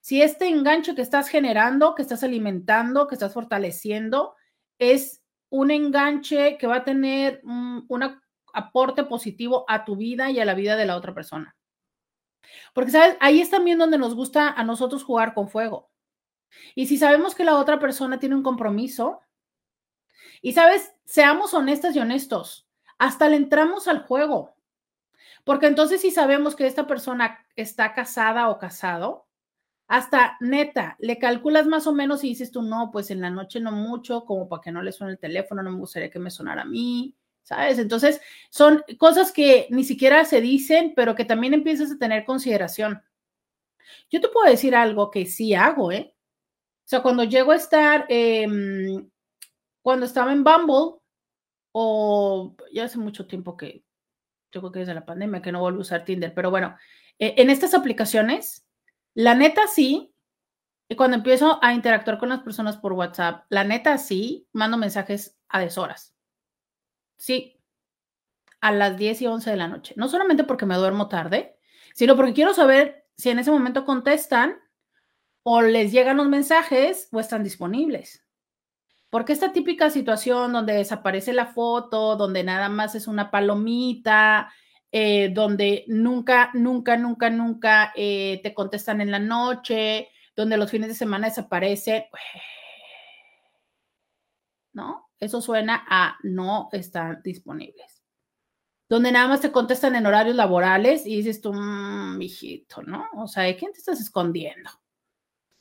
si 0.00 0.20
este 0.20 0.48
enganche 0.48 0.94
que 0.94 1.02
estás 1.02 1.28
generando, 1.28 1.94
que 1.94 2.02
estás 2.02 2.24
alimentando, 2.24 3.06
que 3.06 3.14
estás 3.14 3.32
fortaleciendo, 3.32 4.34
es 4.78 5.22
un 5.48 5.70
enganche 5.70 6.58
que 6.58 6.66
va 6.66 6.76
a 6.76 6.84
tener 6.84 7.40
un 7.44 8.20
aporte 8.52 9.04
positivo 9.04 9.64
a 9.68 9.84
tu 9.84 9.96
vida 9.96 10.30
y 10.30 10.40
a 10.40 10.44
la 10.44 10.54
vida 10.54 10.76
de 10.76 10.86
la 10.86 10.96
otra 10.96 11.14
persona. 11.14 11.56
Porque, 12.74 12.90
¿sabes? 12.90 13.16
Ahí 13.20 13.40
es 13.40 13.50
también 13.50 13.78
donde 13.78 13.96
nos 13.96 14.14
gusta 14.14 14.48
a 14.48 14.64
nosotros 14.64 15.04
jugar 15.04 15.34
con 15.34 15.48
fuego. 15.48 15.90
Y 16.74 16.86
si 16.86 16.98
sabemos 16.98 17.34
que 17.34 17.44
la 17.44 17.56
otra 17.56 17.78
persona 17.78 18.18
tiene 18.18 18.34
un 18.34 18.42
compromiso, 18.42 19.20
y 20.42 20.52
sabes, 20.52 20.92
seamos 21.04 21.54
honestas 21.54 21.96
y 21.96 22.00
honestos, 22.00 22.68
hasta 22.98 23.28
le 23.28 23.36
entramos 23.36 23.88
al 23.88 24.02
juego. 24.02 24.54
Porque 25.44 25.66
entonces 25.66 26.00
si 26.00 26.10
sabemos 26.10 26.54
que 26.54 26.66
esta 26.66 26.86
persona 26.86 27.46
está 27.56 27.94
casada 27.94 28.48
o 28.48 28.58
casado, 28.58 29.26
hasta 29.88 30.36
neta, 30.40 30.96
le 31.00 31.18
calculas 31.18 31.66
más 31.66 31.86
o 31.86 31.92
menos 31.92 32.24
y 32.24 32.28
dices 32.28 32.50
tú, 32.50 32.62
no, 32.62 32.90
pues 32.90 33.10
en 33.10 33.20
la 33.20 33.30
noche 33.30 33.60
no 33.60 33.72
mucho, 33.72 34.24
como 34.24 34.48
para 34.48 34.62
que 34.62 34.72
no 34.72 34.82
le 34.82 34.92
suene 34.92 35.12
el 35.12 35.18
teléfono, 35.18 35.62
no 35.62 35.70
me 35.70 35.78
gustaría 35.78 36.10
que 36.10 36.18
me 36.18 36.30
sonara 36.30 36.62
a 36.62 36.66
mí, 36.66 37.14
¿sabes? 37.42 37.78
Entonces, 37.78 38.20
son 38.50 38.82
cosas 38.98 39.32
que 39.32 39.66
ni 39.70 39.84
siquiera 39.84 40.24
se 40.24 40.40
dicen, 40.40 40.94
pero 40.96 41.14
que 41.14 41.24
también 41.24 41.54
empiezas 41.54 41.92
a 41.92 41.98
tener 41.98 42.24
consideración. 42.24 43.02
Yo 44.10 44.20
te 44.20 44.28
puedo 44.28 44.50
decir 44.50 44.74
algo 44.74 45.10
que 45.10 45.26
sí 45.26 45.54
hago, 45.54 45.92
¿eh? 45.92 46.14
O 46.84 46.88
sea, 46.88 47.02
cuando 47.02 47.24
llego 47.24 47.52
a 47.52 47.56
estar, 47.56 48.06
em, 48.08 49.10
cuando 49.82 50.06
estaba 50.06 50.32
en 50.32 50.44
Bumble, 50.44 51.00
o 51.72 52.54
ya 52.72 52.84
hace 52.84 52.98
mucho 52.98 53.26
tiempo 53.26 53.56
que, 53.56 53.84
yo 54.52 54.60
creo 54.60 54.72
que 54.72 54.80
desde 54.80 54.94
la 54.94 55.06
pandemia 55.06 55.42
que 55.42 55.52
no 55.52 55.60
vuelvo 55.60 55.78
a 55.78 55.82
usar 55.82 56.04
Tinder, 56.04 56.34
pero 56.34 56.50
bueno, 56.50 56.76
e, 57.18 57.34
en 57.38 57.50
estas 57.50 57.74
aplicaciones, 57.74 58.66
la 59.14 59.34
neta 59.34 59.66
sí, 59.66 60.14
y 60.88 60.96
cuando 60.96 61.16
empiezo 61.16 61.58
a 61.62 61.72
interactuar 61.72 62.18
con 62.18 62.28
las 62.28 62.40
personas 62.40 62.76
por 62.76 62.92
WhatsApp, 62.92 63.46
la 63.48 63.64
neta 63.64 63.96
sí, 63.98 64.46
mando 64.52 64.76
mensajes 64.76 65.38
a 65.48 65.58
deshoras. 65.58 66.14
Sí, 67.16 67.58
a 68.60 68.72
las 68.72 68.96
10 68.96 69.22
y 69.22 69.26
11 69.26 69.50
de 69.50 69.56
la 69.56 69.68
noche. 69.68 69.94
No 69.96 70.08
solamente 70.08 70.44
porque 70.44 70.66
me 70.66 70.76
duermo 70.76 71.08
tarde, 71.08 71.58
sino 71.94 72.16
porque 72.16 72.34
quiero 72.34 72.54
saber 72.54 73.06
si 73.16 73.30
en 73.30 73.38
ese 73.38 73.50
momento 73.50 73.84
contestan 73.84 74.58
o 75.42 75.62
les 75.62 75.92
llegan 75.92 76.18
los 76.18 76.28
mensajes 76.28 77.08
o 77.10 77.20
están 77.20 77.42
disponibles. 77.42 78.21
Porque 79.12 79.34
esta 79.34 79.52
típica 79.52 79.90
situación 79.90 80.54
donde 80.54 80.72
desaparece 80.72 81.34
la 81.34 81.44
foto, 81.44 82.16
donde 82.16 82.44
nada 82.44 82.70
más 82.70 82.94
es 82.94 83.06
una 83.06 83.30
palomita, 83.30 84.50
eh, 84.90 85.28
donde 85.34 85.84
nunca, 85.86 86.50
nunca, 86.54 86.96
nunca, 86.96 87.28
nunca 87.28 87.92
eh, 87.94 88.40
te 88.42 88.54
contestan 88.54 89.02
en 89.02 89.10
la 89.10 89.18
noche, 89.18 90.08
donde 90.34 90.56
los 90.56 90.70
fines 90.70 90.88
de 90.88 90.94
semana 90.94 91.28
desaparece, 91.28 92.08
¿no? 94.72 95.10
Eso 95.20 95.42
suena 95.42 95.84
a 95.90 96.16
no 96.22 96.70
están 96.72 97.20
disponibles. 97.22 98.02
Donde 98.88 99.12
nada 99.12 99.28
más 99.28 99.42
te 99.42 99.52
contestan 99.52 99.94
en 99.94 100.06
horarios 100.06 100.36
laborales 100.36 101.04
y 101.04 101.16
dices 101.16 101.42
tú, 101.42 101.52
mmm, 101.52 102.18
hijito, 102.22 102.80
¿no? 102.80 103.04
O 103.18 103.28
sea, 103.28 103.42
¿de 103.42 103.56
quién 103.56 103.74
te 103.74 103.78
estás 103.78 104.00
escondiendo? 104.00 104.70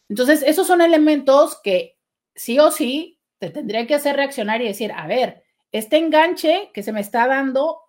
Entonces, 0.07 0.41
esos 0.41 0.67
son 0.67 0.79
elementos 0.79 1.59
que 1.61 1.97
sí 2.33 2.57
o 2.57 2.71
sí 2.71 3.17
te 3.41 3.49
tendría 3.49 3.87
que 3.87 3.95
hacer 3.95 4.15
reaccionar 4.15 4.61
y 4.61 4.67
decir, 4.67 4.91
a 4.91 5.07
ver, 5.07 5.43
este 5.71 5.97
enganche 5.97 6.69
que 6.73 6.83
se 6.83 6.93
me 6.93 7.01
está 7.01 7.25
dando 7.27 7.81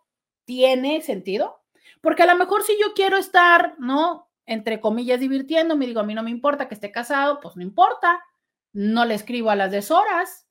tiene 0.47 1.03
sentido, 1.03 1.63
porque 2.01 2.23
a 2.23 2.27
lo 2.27 2.37
mejor 2.37 2.63
si 2.63 2.73
yo 2.81 2.95
quiero 2.95 3.19
estar, 3.19 3.77
¿no? 3.79 4.31
Entre 4.47 4.81
comillas, 4.81 5.21
divirtiéndome, 5.21 5.87
digo, 5.87 6.01
a 6.01 6.05
mí 6.05 6.15
no 6.15 6.23
me 6.23 6.31
importa 6.31 6.69
que 6.69 6.75
esté 6.75 6.91
casado, 6.91 7.39
pues 7.41 7.55
no 7.55 7.63
importa, 7.63 8.19
no 8.73 9.05
le 9.05 9.15
escribo 9.15 9.51
a 9.51 9.57
las 9.57 9.71
deshoras. 9.71 10.49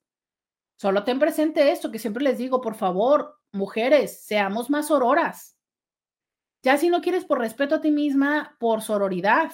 Solo 0.77 1.03
ten 1.03 1.17
presente 1.17 1.71
esto 1.71 1.91
que 1.91 1.97
siempre 1.97 2.23
les 2.23 2.37
digo, 2.37 2.61
por 2.61 2.75
favor, 2.75 3.39
mujeres, 3.51 4.23
seamos 4.23 4.69
más 4.69 4.91
auroras. 4.91 5.57
Ya 6.61 6.77
si 6.77 6.89
no 6.89 7.01
quieres 7.01 7.25
por 7.25 7.39
respeto 7.39 7.75
a 7.75 7.81
ti 7.81 7.89
misma, 7.89 8.55
por 8.59 8.83
sororidad. 8.83 9.51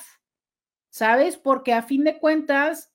¿sabes? 0.89 1.37
Porque 1.37 1.73
a 1.73 1.83
fin 1.83 2.03
de 2.03 2.19
cuentas 2.19 2.91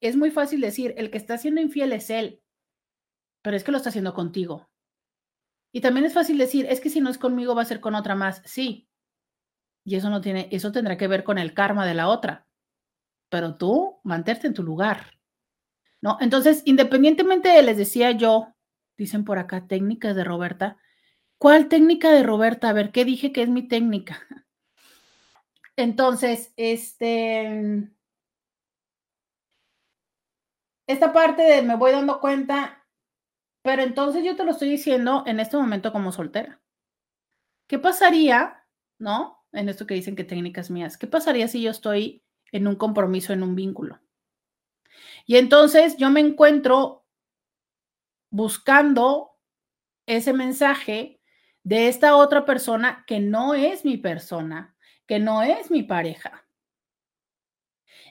es 0.00 0.16
muy 0.16 0.30
fácil 0.30 0.60
decir, 0.60 0.94
el 0.96 1.10
que 1.10 1.18
está 1.18 1.38
siendo 1.38 1.60
infiel 1.60 1.92
es 1.92 2.10
él, 2.10 2.42
pero 3.42 3.56
es 3.56 3.64
que 3.64 3.72
lo 3.72 3.78
está 3.78 3.90
haciendo 3.90 4.14
contigo. 4.14 4.68
Y 5.72 5.80
también 5.80 6.06
es 6.06 6.14
fácil 6.14 6.38
decir, 6.38 6.66
es 6.68 6.80
que 6.80 6.90
si 6.90 7.00
no 7.00 7.10
es 7.10 7.18
conmigo 7.18 7.54
va 7.54 7.62
a 7.62 7.66
ser 7.66 7.80
con 7.80 7.94
otra 7.94 8.14
más. 8.14 8.42
Sí. 8.44 8.88
Y 9.84 9.96
eso 9.96 10.10
no 10.10 10.20
tiene, 10.20 10.48
eso 10.50 10.72
tendrá 10.72 10.96
que 10.96 11.08
ver 11.08 11.24
con 11.24 11.38
el 11.38 11.54
karma 11.54 11.86
de 11.86 11.94
la 11.94 12.08
otra. 12.08 12.46
Pero 13.28 13.56
tú 13.56 14.00
mantente 14.02 14.46
en 14.46 14.54
tu 14.54 14.62
lugar. 14.62 15.18
¿No? 16.02 16.16
Entonces, 16.20 16.62
independientemente 16.64 17.50
de, 17.50 17.62
les 17.62 17.76
decía 17.76 18.10
yo, 18.12 18.54
dicen 18.96 19.24
por 19.24 19.38
acá, 19.38 19.66
técnicas 19.66 20.16
de 20.16 20.24
Roberta. 20.24 20.78
¿Cuál 21.38 21.68
técnica 21.68 22.10
de 22.10 22.22
Roberta? 22.22 22.70
A 22.70 22.72
ver, 22.72 22.90
¿qué 22.90 23.04
dije 23.04 23.32
que 23.32 23.42
es 23.42 23.48
mi 23.48 23.68
técnica? 23.68 24.20
Entonces, 25.76 26.52
este, 26.56 27.90
esta 30.90 31.12
parte 31.12 31.42
de 31.42 31.62
me 31.62 31.76
voy 31.76 31.92
dando 31.92 32.20
cuenta, 32.20 32.84
pero 33.62 33.82
entonces 33.82 34.24
yo 34.24 34.36
te 34.36 34.44
lo 34.44 34.50
estoy 34.50 34.70
diciendo 34.70 35.22
en 35.26 35.40
este 35.40 35.56
momento 35.56 35.92
como 35.92 36.12
soltera. 36.12 36.60
¿Qué 37.68 37.78
pasaría, 37.78 38.66
no? 38.98 39.44
En 39.52 39.68
esto 39.68 39.86
que 39.86 39.94
dicen 39.94 40.16
que 40.16 40.24
técnicas 40.24 40.70
mías, 40.70 40.96
¿qué 40.96 41.06
pasaría 41.06 41.48
si 41.48 41.62
yo 41.62 41.70
estoy 41.70 42.24
en 42.52 42.66
un 42.66 42.76
compromiso, 42.76 43.32
en 43.32 43.42
un 43.42 43.54
vínculo? 43.54 44.00
Y 45.26 45.36
entonces 45.36 45.96
yo 45.96 46.10
me 46.10 46.20
encuentro 46.20 47.04
buscando 48.30 49.38
ese 50.06 50.32
mensaje 50.32 51.20
de 51.62 51.88
esta 51.88 52.16
otra 52.16 52.44
persona 52.44 53.04
que 53.06 53.20
no 53.20 53.54
es 53.54 53.84
mi 53.84 53.96
persona, 53.96 54.76
que 55.06 55.18
no 55.18 55.42
es 55.42 55.70
mi 55.70 55.82
pareja. 55.82 56.48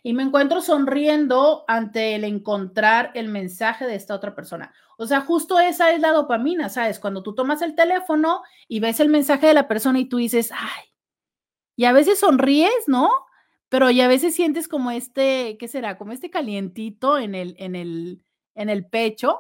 Y 0.04 0.14
me 0.14 0.24
encuentro 0.24 0.62
sonriendo 0.62 1.66
ante 1.68 2.16
el 2.16 2.24
encontrar 2.24 3.12
el 3.16 3.28
mensaje 3.28 3.86
de 3.86 3.96
esta 3.96 4.16
otra 4.16 4.36
persona. 4.36 4.74
O 4.98 5.06
sea, 5.08 5.22
justo 5.22 5.60
esa 5.60 5.92
es 5.94 6.02
la 6.02 6.12
dopamina, 6.12 6.70
¿sabes? 6.70 7.00
Cuando 7.00 7.24
tú 7.24 7.34
tomas 7.36 7.62
el 7.62 7.76
teléfono 7.76 8.42
y 8.68 8.80
ves 8.80 9.00
el 9.00 9.10
mensaje 9.10 9.48
de 9.48 9.54
la 9.54 9.68
persona 9.68 10.00
y 10.00 10.10
tú 10.10 10.18
dices, 10.18 10.52
ay, 10.52 10.90
y 11.76 11.86
a 11.86 11.94
veces 11.94 12.20
sonríes, 12.20 12.88
¿no? 12.88 13.10
Pero 13.70 13.90
y 13.90 14.02
a 14.02 14.10
veces 14.10 14.36
sientes 14.36 14.68
como 14.68 14.92
este, 14.92 15.58
¿qué 15.58 15.68
será? 15.70 15.98
Como 15.98 16.12
este 16.12 16.30
calientito 16.30 17.18
en 17.18 17.36
el, 17.36 17.56
en 17.58 17.76
el, 17.76 18.22
en 18.56 18.70
el 18.70 18.86
pecho. 18.86 19.40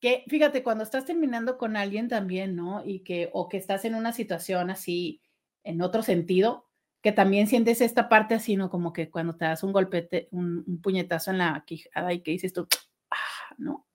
Que 0.00 0.24
fíjate, 0.28 0.62
cuando 0.62 0.84
estás 0.84 1.06
terminando 1.06 1.56
con 1.56 1.76
alguien 1.76 2.08
también, 2.08 2.54
¿no? 2.54 2.84
Y 2.84 3.00
que, 3.00 3.30
o 3.32 3.48
que 3.48 3.56
estás 3.56 3.86
en 3.86 3.94
una 3.94 4.12
situación 4.12 4.68
así, 4.68 5.22
en 5.64 5.80
otro 5.80 6.02
sentido, 6.02 6.68
que 7.02 7.12
también 7.12 7.48
sientes 7.48 7.80
esta 7.80 8.08
parte 8.08 8.34
así, 8.34 8.56
¿no? 8.56 8.70
Como 8.70 8.92
que 8.92 9.10
cuando 9.10 9.34
te 9.34 9.44
das 9.44 9.62
un 9.64 9.72
golpete, 9.72 10.28
un, 10.30 10.80
puñetazo 10.82 11.32
en 11.32 11.38
la 11.38 11.64
quijada 11.66 12.12
y 12.12 12.22
que 12.22 12.30
dices 12.30 12.52
tú, 12.52 12.68
ah, 13.10 13.54
¿no? 13.58 13.86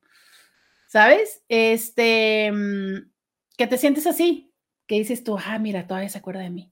¿Sabes? 0.87 1.43
Este, 1.47 2.51
mm, 2.51 3.09
que 3.57 3.67
te 3.67 3.77
sientes 3.77 4.07
así, 4.07 4.53
que 4.85 4.95
dices 4.95 5.23
tú, 5.23 5.37
ah, 5.37 5.57
mira, 5.57 5.87
todavía 5.87 6.09
se 6.09 6.17
acuerda 6.17 6.41
de 6.41 6.49
mí. 6.49 6.71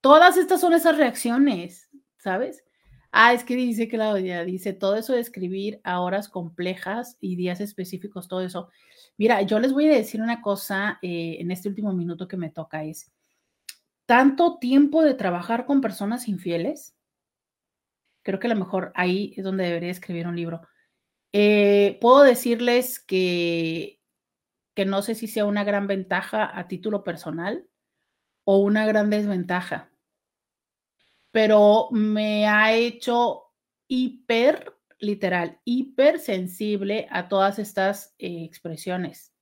Todas 0.00 0.36
estas 0.36 0.60
son 0.60 0.74
esas 0.74 0.96
reacciones, 0.96 1.88
¿sabes? 2.18 2.64
Ah, 3.10 3.32
es 3.32 3.44
que 3.44 3.56
dice 3.56 3.88
Claudia, 3.88 4.44
dice 4.44 4.72
todo 4.72 4.96
eso 4.96 5.12
de 5.12 5.20
escribir 5.20 5.80
a 5.84 6.00
horas 6.00 6.28
complejas 6.28 7.16
y 7.20 7.36
días 7.36 7.60
específicos, 7.60 8.28
todo 8.28 8.40
eso. 8.40 8.70
Mira, 9.16 9.42
yo 9.42 9.60
les 9.60 9.72
voy 9.72 9.86
a 9.86 9.94
decir 9.94 10.20
una 10.20 10.42
cosa 10.42 10.98
eh, 11.00 11.36
en 11.40 11.50
este 11.50 11.68
último 11.68 11.92
minuto 11.92 12.26
que 12.28 12.36
me 12.36 12.50
toca 12.50 12.84
es, 12.84 13.12
tanto 14.06 14.58
tiempo 14.58 15.02
de 15.02 15.14
trabajar 15.14 15.66
con 15.66 15.80
personas 15.80 16.28
infieles, 16.28 16.96
creo 18.22 18.38
que 18.38 18.46
a 18.46 18.54
lo 18.54 18.60
mejor 18.60 18.92
ahí 18.94 19.34
es 19.36 19.44
donde 19.44 19.64
debería 19.64 19.90
escribir 19.90 20.26
un 20.26 20.36
libro. 20.36 20.62
Eh, 21.32 21.98
puedo 22.00 22.22
decirles 22.22 23.00
que, 23.00 24.00
que 24.74 24.84
no 24.84 25.02
sé 25.02 25.14
si 25.14 25.26
sea 25.26 25.44
una 25.44 25.64
gran 25.64 25.86
ventaja 25.86 26.58
a 26.58 26.68
título 26.68 27.04
personal 27.04 27.68
o 28.44 28.58
una 28.58 28.86
gran 28.86 29.10
desventaja, 29.10 29.90
pero 31.30 31.88
me 31.90 32.46
ha 32.46 32.74
hecho 32.74 33.52
hiper, 33.88 34.76
literal, 34.98 35.60
hipersensible 35.64 37.08
a 37.10 37.28
todas 37.28 37.58
estas 37.58 38.14
eh, 38.18 38.44
expresiones. 38.44 39.32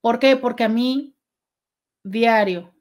¿Por 0.00 0.18
qué? 0.18 0.36
Porque 0.36 0.64
a 0.64 0.68
mí, 0.68 1.14
diario, 2.02 2.74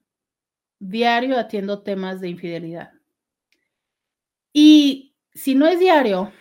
diario 0.79 1.37
atiendo 1.37 1.83
temas 1.83 2.21
de 2.21 2.29
infidelidad. 2.29 2.93
Y 4.53 5.15
si 5.33 5.55
no 5.55 5.67
es 5.67 5.79
diario, 5.79 6.31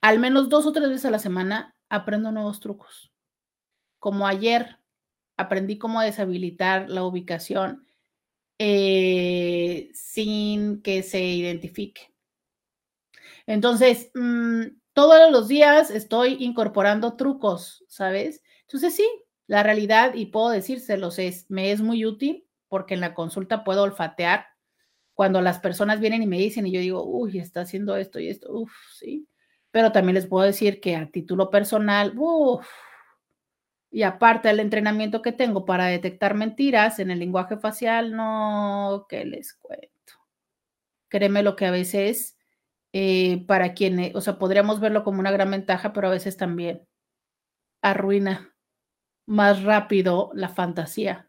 al 0.00 0.18
menos 0.18 0.48
dos 0.48 0.66
o 0.66 0.72
tres 0.72 0.88
veces 0.88 1.04
a 1.04 1.10
la 1.10 1.18
semana 1.18 1.76
aprendo 1.88 2.32
nuevos 2.32 2.60
trucos. 2.60 3.12
Como 3.98 4.26
ayer 4.26 4.78
aprendí 5.36 5.78
cómo 5.78 6.00
deshabilitar 6.00 6.88
la 6.90 7.04
ubicación 7.04 7.86
eh, 8.58 9.90
sin 9.92 10.82
que 10.82 11.02
se 11.02 11.22
identifique. 11.22 12.12
Entonces, 13.46 14.10
mm, 14.14 14.64
todos 14.92 15.30
los 15.30 15.48
días 15.48 15.90
estoy 15.90 16.36
incorporando 16.40 17.16
trucos, 17.16 17.84
¿sabes? 17.88 18.42
Entonces, 18.62 18.94
sí, 18.96 19.08
la 19.46 19.62
realidad, 19.62 20.14
y 20.14 20.26
puedo 20.26 20.50
decírselos, 20.50 21.18
es, 21.18 21.48
me 21.48 21.70
es 21.70 21.80
muy 21.80 22.04
útil 22.04 22.47
porque 22.68 22.94
en 22.94 23.00
la 23.00 23.14
consulta 23.14 23.64
puedo 23.64 23.82
olfatear 23.82 24.46
cuando 25.14 25.40
las 25.40 25.58
personas 25.58 26.00
vienen 26.00 26.22
y 26.22 26.26
me 26.26 26.38
dicen 26.38 26.66
y 26.66 26.72
yo 26.72 26.80
digo, 26.80 27.04
uy, 27.04 27.38
está 27.38 27.62
haciendo 27.62 27.96
esto 27.96 28.20
y 28.20 28.28
esto, 28.28 28.52
uff, 28.52 28.72
sí. 28.94 29.28
Pero 29.70 29.92
también 29.92 30.14
les 30.14 30.26
puedo 30.26 30.46
decir 30.46 30.80
que 30.80 30.96
a 30.96 31.10
título 31.10 31.50
personal, 31.50 32.14
uff, 32.16 32.66
y 33.90 34.02
aparte 34.02 34.48
del 34.48 34.60
entrenamiento 34.60 35.22
que 35.22 35.32
tengo 35.32 35.64
para 35.64 35.86
detectar 35.86 36.34
mentiras 36.34 36.98
en 36.98 37.10
el 37.10 37.18
lenguaje 37.18 37.56
facial, 37.56 38.14
no, 38.14 39.06
que 39.08 39.24
les 39.24 39.54
cuento. 39.54 39.88
Créeme 41.08 41.42
lo 41.42 41.56
que 41.56 41.66
a 41.66 41.70
veces, 41.70 42.36
eh, 42.92 43.44
para 43.46 43.74
quienes, 43.74 44.14
o 44.14 44.20
sea, 44.20 44.38
podríamos 44.38 44.80
verlo 44.80 45.04
como 45.04 45.20
una 45.20 45.30
gran 45.30 45.50
ventaja, 45.50 45.92
pero 45.92 46.08
a 46.08 46.12
veces 46.12 46.36
también 46.36 46.86
arruina 47.82 48.54
más 49.26 49.62
rápido 49.62 50.30
la 50.34 50.48
fantasía. 50.48 51.27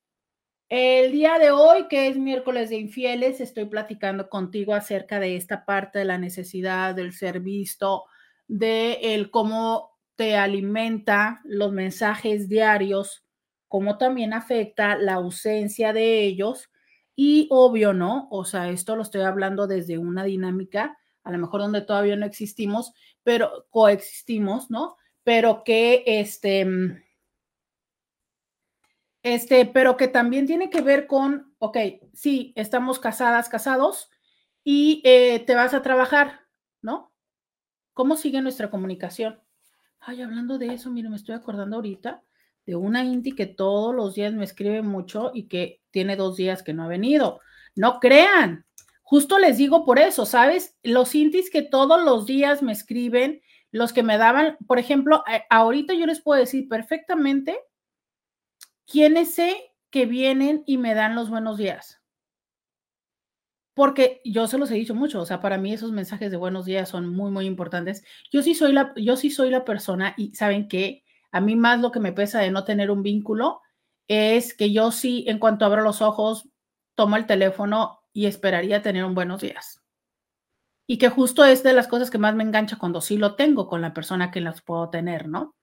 El 0.69 1.13
día 1.13 1.39
de 1.39 1.53
hoy, 1.53 1.87
que 1.87 2.09
es 2.09 2.17
miércoles 2.17 2.69
de 2.69 2.79
infieles, 2.79 3.41
estoy 3.41 3.67
platicando 3.67 4.29
contigo 4.29 4.75
acerca 4.75 5.21
de 5.21 5.37
esta 5.37 5.65
parte 5.65 6.01
de 6.01 6.05
la 6.05 6.19
necesidad 6.19 6.97
del 6.97 7.13
ser 7.13 7.39
visto, 7.39 8.07
de 8.49 9.15
el 9.15 9.31
cómo 9.31 9.99
te 10.17 10.37
alimenta 10.37 11.41
los 11.45 11.73
mensajes 11.73 12.49
diarios, 12.49 13.25
cómo 13.69 13.99
también 13.99 14.33
afecta 14.33 14.97
la 14.97 15.15
ausencia 15.15 15.93
de 15.93 16.25
ellos 16.25 16.71
y 17.17 17.49
obvio, 17.51 17.93
¿no? 17.93 18.29
O 18.31 18.45
sea, 18.45 18.71
esto 18.71 18.97
lo 18.97 19.03
estoy 19.03 19.23
hablando 19.23 19.67
desde 19.67 19.99
una 19.99 20.25
dinámica 20.25 20.99
a 21.25 21.33
lo 21.33 21.39
mejor 21.39 21.63
donde 21.63 21.81
todavía 21.81 22.17
no 22.17 22.27
existimos, 22.27 22.93
pero 23.23 23.67
coexistimos, 23.71 24.71
¿no? 24.71 24.97
Pero 25.25 25.65
que 25.65 26.05
este, 26.07 26.65
mm, 26.67 27.03
este, 29.23 29.65
pero 29.67 29.97
que 29.97 30.07
también 30.07 30.47
tiene 30.47 30.69
que 30.69 30.83
ver 30.83 31.07
con, 31.07 31.55
ok, 31.59 31.79
sí, 32.13 32.53
estamos 32.57 32.99
casadas, 32.99 33.49
casados, 33.49 34.11
y 34.63 35.03
eh, 35.05 35.41
te 35.47 35.55
vas 35.55 35.73
a 35.75 35.83
trabajar, 35.83 36.41
¿no? 36.83 37.14
¿Cómo 37.95 38.17
sigue 38.17 38.43
nuestra 38.43 38.71
comunicación? 38.71 39.41
Ay, 40.01 40.21
hablando 40.21 40.59
de 40.59 40.75
eso, 40.75 40.91
mire, 40.91 41.09
me 41.09 41.17
estoy 41.17 41.35
acordando 41.35 41.77
ahorita 41.77 42.23
de 42.67 42.77
una 42.77 43.05
Inti 43.05 43.33
que 43.33 43.47
todos 43.47 43.95
los 43.95 44.15
días 44.15 44.35
me 44.35 44.45
escribe 44.45 44.83
mucho 44.83 45.31
y 45.33 45.45
que 45.49 45.81
tiene 45.91 46.17
dos 46.17 46.37
días 46.37 46.63
que 46.63 46.75
no 46.75 46.85
ha 46.85 46.89
venido. 46.89 47.41
No 47.75 48.01
crean, 48.01 48.67
Justo 49.05 49.39
les 49.39 49.59
digo 49.59 49.85
por 49.85 49.99
eso, 49.99 50.25
¿sabes? 50.25 50.77
Los 50.83 51.15
intis 51.15 51.51
que 51.51 51.61
todos 51.61 52.03
los 52.03 52.25
días 52.25 52.63
me 52.63 52.73
escriben, 52.73 53.43
los 53.71 53.93
que 53.93 54.03
me 54.03 54.17
daban, 54.17 54.57
por 54.67 54.79
ejemplo, 54.79 55.23
ahorita 55.51 55.93
yo 55.93 56.07
les 56.07 56.23
puedo 56.23 56.41
decir 56.41 56.69
perfectamente 56.69 57.59
quiénes 58.87 59.35
sé 59.35 59.75
que 59.91 60.07
vienen 60.07 60.63
y 60.67 60.79
me 60.79 60.95
dan 60.95 61.15
los 61.15 61.29
buenos 61.29 61.59
días. 61.59 62.01
Porque 63.75 64.21
yo 64.25 64.47
se 64.47 64.57
los 64.57 64.71
he 64.71 64.75
dicho 64.75 64.95
mucho, 64.95 65.21
o 65.21 65.27
sea, 65.27 65.41
para 65.41 65.59
mí 65.59 65.73
esos 65.73 65.91
mensajes 65.91 66.31
de 66.31 66.37
buenos 66.37 66.65
días 66.65 66.89
son 66.89 67.09
muy, 67.09 67.31
muy 67.31 67.47
importantes. 67.47 68.05
Yo 68.31 68.43
sí 68.43 68.55
soy 68.55 68.73
la, 68.73 68.93
yo 68.97 69.17
sí 69.17 69.31
soy 69.31 69.51
la 69.51 69.65
persona 69.65 70.15
y 70.17 70.35
saben 70.35 70.69
que 70.69 71.05
a 71.33 71.41
mí 71.41 71.57
más 71.57 71.81
lo 71.81 71.91
que 71.91 71.99
me 71.99 72.13
pesa 72.13 72.39
de 72.41 72.53
no 72.53 72.65
tener 72.65 72.91
un 72.93 73.03
vínculo 73.03 73.61
es 74.07 74.55
que 74.55 74.73
yo 74.73 74.93
sí, 74.93 75.25
en 75.27 75.39
cuanto 75.39 75.65
abro 75.65 75.83
los 75.83 76.03
ojos, 76.03 76.49
tomo 76.95 77.17
el 77.17 77.27
teléfono 77.27 78.01
y 78.13 78.27
esperaría 78.27 78.83
tener 78.83 79.05
un 79.05 79.15
buenos 79.15 79.41
días. 79.41 79.83
Y 80.87 80.99
que 80.99 81.09
justo 81.09 81.45
es 81.45 81.63
de 81.63 81.73
las 81.73 81.89
cosas 81.89 82.11
que 82.11 82.19
más 82.19 82.35
me 82.35 82.45
engancha 82.45 82.79
cuando 82.79 83.01
sí 83.01 83.17
lo 83.17 83.35
tengo 83.35 83.67
con 83.67 83.81
la 83.81 83.95
persona 83.95 84.31
que 84.31 84.41
las 84.41 84.63
puedo 84.63 84.91
tener, 84.91 85.29
¿no? 85.29 85.55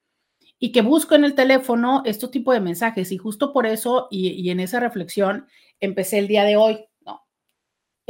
Y 0.59 0.71
que 0.71 0.81
busco 0.81 1.15
en 1.15 1.23
el 1.23 1.35
teléfono 1.35 2.01
este 2.05 2.27
tipo 2.27 2.51
de 2.51 2.59
mensajes 2.59 3.11
y 3.11 3.17
justo 3.17 3.53
por 3.53 3.65
eso 3.65 4.07
y, 4.11 4.49
en 4.49 4.59
esa 4.59 4.79
reflexión 4.79 5.47
empecé 5.79 6.19
el 6.19 6.27
día 6.27 6.43
de 6.43 6.57
hoy. 6.57 6.85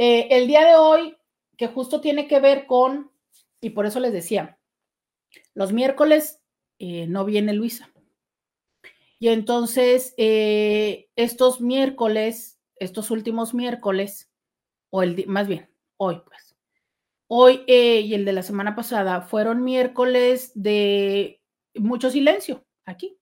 Eh, 0.04 0.36
el 0.36 0.48
día 0.48 0.66
de 0.66 0.74
hoy 0.74 1.16
que 1.56 1.68
justo 1.68 2.00
tiene 2.00 2.26
que 2.26 2.40
ver 2.40 2.66
con, 2.66 3.12
y 3.60 3.70
por 3.70 3.86
eso 3.86 4.00
les 4.00 4.12
decía, 4.12 4.58
los 5.54 5.72
miércoles 5.72 6.42
eh, 6.80 7.06
no 7.06 7.24
viene 7.24 7.52
Luisa. 7.52 7.88
Y 9.20 9.28
entonces, 9.28 10.12
eh, 10.16 11.08
estos 11.14 11.60
miércoles, 11.60 12.60
estos 12.74 13.12
últimos 13.12 13.54
miércoles, 13.54 14.28
o 14.90 15.04
el 15.04 15.24
más 15.28 15.46
bien, 15.46 15.70
hoy 15.98 16.20
pues. 16.26 16.56
Hoy 17.28 17.62
y 17.68 18.12
el 18.12 18.24
de 18.24 18.32
la 18.32 18.42
semana 18.42 18.74
pasada 18.74 19.20
fueron 19.22 19.62
miércoles 19.62 20.50
de 20.56 21.40
mucho 21.76 22.10
silencio 22.10 22.66
aquí, 22.84 23.16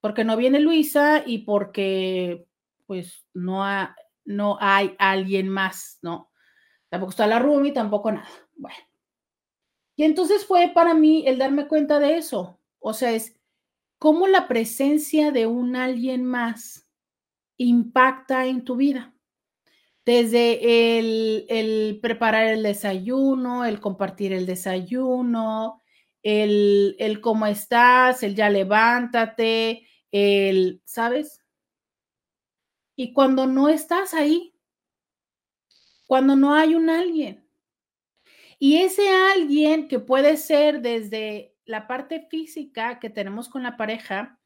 porque 0.00 0.22
no 0.22 0.36
viene 0.36 0.60
Luisa 0.60 1.24
y 1.26 1.38
porque 1.38 2.46
pues 2.86 3.26
no, 3.34 3.64
no 4.24 4.58
hay 4.60 4.94
alguien 4.98 5.48
más, 5.48 5.98
¿no? 6.02 6.30
Tampoco 6.88 7.10
está 7.10 7.26
la 7.26 7.38
Rumi, 7.38 7.72
tampoco 7.72 8.12
nada. 8.12 8.28
Bueno. 8.56 8.76
Y 9.96 10.04
entonces 10.04 10.44
fue 10.44 10.70
para 10.74 10.94
mí 10.94 11.24
el 11.26 11.38
darme 11.38 11.66
cuenta 11.68 11.98
de 11.98 12.16
eso. 12.16 12.60
O 12.78 12.92
sea, 12.92 13.12
es 13.12 13.38
cómo 13.98 14.26
la 14.26 14.48
presencia 14.48 15.30
de 15.30 15.46
un 15.46 15.76
alguien 15.76 16.24
más 16.24 16.88
impacta 17.56 18.46
en 18.46 18.64
tu 18.64 18.76
vida 18.76 19.14
desde 20.04 20.98
el, 20.98 22.00
preparar 22.02 22.48
el 22.48 22.62
desayuno, 22.62 23.64
el 23.64 23.80
compartir 23.80 24.32
el 24.32 24.46
desayuno, 24.46 25.82
el, 26.22 26.96
el 26.98 27.20
cómo 27.20 27.46
estás, 27.46 28.22
el 28.22 28.34
ya 28.34 28.50
levántate, 28.50 29.86
el, 30.10 30.82
¿sabes? 30.84 31.41
Y 32.96 33.12
cuando 33.12 33.46
no 33.46 33.68
estás 33.68 34.14
ahí, 34.14 34.54
cuando 36.06 36.36
no 36.36 36.54
hay 36.54 36.74
un 36.74 36.90
alguien. 36.90 37.48
Y 38.58 38.78
ese 38.78 39.08
alguien 39.08 39.88
que 39.88 39.98
puede 39.98 40.36
ser 40.36 40.82
desde 40.82 41.56
la 41.64 41.86
parte 41.86 42.26
física 42.30 43.00
que 43.00 43.10
tenemos 43.10 43.48
con 43.48 43.62
la 43.62 43.76
pareja, 43.76 44.38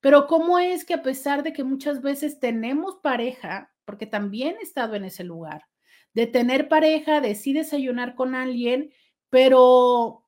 pero 0.00 0.26
cómo 0.26 0.58
es 0.58 0.84
que 0.84 0.94
a 0.94 1.02
pesar 1.02 1.42
de 1.42 1.52
que 1.52 1.64
muchas 1.64 2.02
veces 2.02 2.40
tenemos 2.40 2.96
pareja, 3.02 3.72
porque 3.84 4.06
también 4.06 4.56
he 4.58 4.62
estado 4.62 4.96
en 4.96 5.04
ese 5.04 5.24
lugar, 5.24 5.64
de 6.12 6.26
tener 6.26 6.68
pareja, 6.68 7.20
de 7.20 7.34
sí 7.34 7.52
desayunar 7.52 8.14
con 8.14 8.34
alguien, 8.34 8.92
pero 9.30 10.26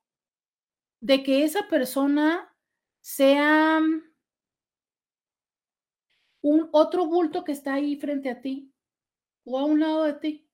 de 1.00 1.22
que 1.22 1.44
esa 1.44 1.68
persona 1.68 2.56
sea 3.00 3.80
un 6.44 6.68
otro 6.72 7.06
bulto 7.06 7.42
que 7.42 7.52
está 7.52 7.74
ahí 7.74 7.96
frente 7.96 8.28
a 8.30 8.40
ti 8.40 8.70
o 9.44 9.58
a 9.58 9.64
un 9.64 9.80
lado 9.80 10.04
de 10.04 10.14
ti 10.14 10.44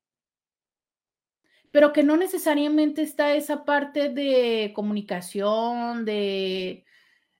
pero 1.71 1.93
que 1.93 2.03
no 2.03 2.17
necesariamente 2.17 3.03
está 3.03 3.35
esa 3.35 3.65
parte 3.65 4.09
de 4.09 4.73
comunicación, 4.75 6.05
de, 6.05 6.85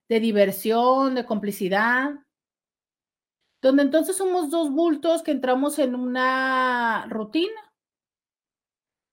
de 0.07 0.19
diversión, 0.19 1.15
de 1.15 1.25
complicidad, 1.25 2.11
donde 3.61 3.83
entonces 3.83 4.15
somos 4.15 4.49
dos 4.49 4.71
bultos 4.71 5.21
que 5.21 5.31
entramos 5.31 5.79
en 5.79 5.95
una 5.95 7.05
rutina. 7.09 7.73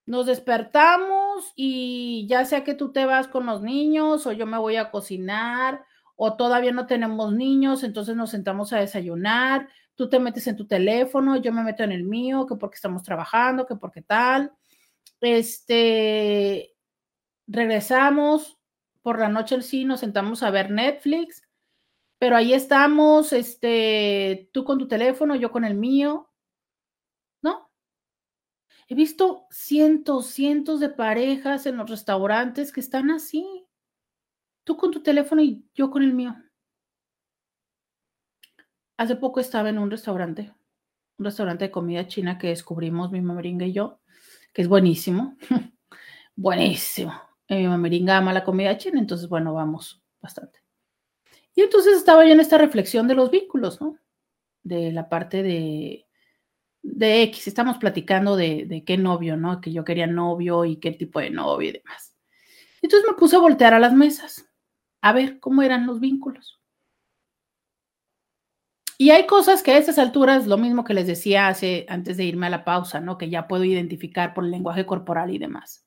Nos 0.06 0.26
despertamos 0.26 1.52
y 1.54 2.26
ya 2.28 2.44
sea 2.44 2.64
que 2.64 2.74
tú 2.74 2.92
te 2.92 3.04
vas 3.04 3.28
con 3.28 3.44
los 3.44 3.60
niños 3.60 4.26
o 4.26 4.32
yo 4.32 4.46
me 4.46 4.56
voy 4.56 4.76
a 4.76 4.90
cocinar 4.90 5.84
o 6.20 6.36
todavía 6.36 6.72
no 6.72 6.86
tenemos 6.86 7.32
niños, 7.32 7.84
entonces 7.84 8.16
nos 8.16 8.30
sentamos 8.30 8.72
a 8.72 8.80
desayunar, 8.80 9.68
tú 9.94 10.08
te 10.08 10.18
metes 10.18 10.46
en 10.48 10.56
tu 10.56 10.66
teléfono, 10.66 11.36
yo 11.36 11.52
me 11.52 11.62
meto 11.62 11.84
en 11.84 11.92
el 11.92 12.04
mío, 12.04 12.46
que 12.46 12.56
porque 12.56 12.74
estamos 12.74 13.02
trabajando, 13.04 13.66
que 13.66 13.76
porque 13.76 14.02
tal 14.02 14.52
este, 15.20 16.74
regresamos 17.46 18.58
por 19.02 19.18
la 19.18 19.28
noche 19.28 19.60
sí, 19.62 19.84
nos 19.84 20.00
sentamos 20.00 20.42
a 20.42 20.50
ver 20.50 20.70
Netflix, 20.70 21.42
pero 22.18 22.36
ahí 22.36 22.52
estamos, 22.52 23.32
este, 23.32 24.50
tú 24.52 24.64
con 24.64 24.78
tu 24.78 24.88
teléfono, 24.88 25.36
yo 25.36 25.50
con 25.50 25.64
el 25.64 25.74
mío, 25.74 26.30
¿no? 27.42 27.70
He 28.88 28.94
visto 28.94 29.46
cientos, 29.50 30.26
cientos 30.26 30.80
de 30.80 30.88
parejas 30.88 31.66
en 31.66 31.76
los 31.76 31.88
restaurantes 31.88 32.72
que 32.72 32.80
están 32.80 33.10
así. 33.10 33.67
Tú 34.68 34.76
con 34.76 34.90
tu 34.90 35.02
teléfono 35.02 35.40
y 35.40 35.64
yo 35.72 35.90
con 35.90 36.02
el 36.02 36.12
mío. 36.12 36.36
Hace 38.98 39.16
poco 39.16 39.40
estaba 39.40 39.70
en 39.70 39.78
un 39.78 39.90
restaurante, 39.90 40.52
un 41.16 41.24
restaurante 41.24 41.64
de 41.64 41.70
comida 41.70 42.06
china 42.06 42.36
que 42.36 42.48
descubrimos 42.48 43.10
mi 43.10 43.22
mameringa 43.22 43.64
y 43.64 43.72
yo 43.72 44.02
que 44.52 44.60
es 44.60 44.68
buenísimo. 44.68 45.38
buenísimo. 46.36 47.18
Mi 47.48 47.66
mameringa 47.66 48.18
ama 48.18 48.34
la 48.34 48.44
comida 48.44 48.76
china, 48.76 49.00
entonces, 49.00 49.26
bueno, 49.26 49.54
vamos 49.54 50.02
bastante. 50.20 50.58
Y 51.54 51.62
entonces 51.62 51.96
estaba 51.96 52.26
yo 52.26 52.32
en 52.32 52.40
esta 52.40 52.58
reflexión 52.58 53.08
de 53.08 53.14
los 53.14 53.30
vínculos, 53.30 53.80
¿no? 53.80 53.96
De 54.62 54.92
la 54.92 55.08
parte 55.08 55.42
de, 55.42 56.06
de 56.82 57.22
X. 57.22 57.48
Estamos 57.48 57.78
platicando 57.78 58.36
de, 58.36 58.66
de 58.66 58.84
qué 58.84 58.98
novio, 58.98 59.38
¿no? 59.38 59.62
Que 59.62 59.72
yo 59.72 59.82
quería 59.82 60.06
novio 60.06 60.66
y 60.66 60.76
qué 60.76 60.90
tipo 60.90 61.20
de 61.20 61.30
novio 61.30 61.70
y 61.70 61.72
demás. 61.72 62.14
Entonces 62.82 63.08
me 63.10 63.16
puse 63.16 63.36
a 63.36 63.40
voltear 63.40 63.72
a 63.72 63.80
las 63.80 63.94
mesas, 63.94 64.47
a 65.00 65.12
ver 65.12 65.40
cómo 65.40 65.62
eran 65.62 65.86
los 65.86 66.00
vínculos. 66.00 66.58
Y 69.00 69.10
hay 69.10 69.26
cosas 69.26 69.62
que 69.62 69.70
a 69.70 69.78
esas 69.78 69.96
alturas, 69.98 70.48
lo 70.48 70.58
mismo 70.58 70.82
que 70.82 70.92
les 70.92 71.06
decía 71.06 71.46
hace, 71.46 71.86
antes 71.88 72.16
de 72.16 72.24
irme 72.24 72.48
a 72.48 72.50
la 72.50 72.64
pausa, 72.64 73.00
¿no? 73.00 73.16
Que 73.16 73.30
ya 73.30 73.46
puedo 73.46 73.62
identificar 73.62 74.34
por 74.34 74.44
el 74.44 74.50
lenguaje 74.50 74.86
corporal 74.86 75.32
y 75.32 75.38
demás. 75.38 75.86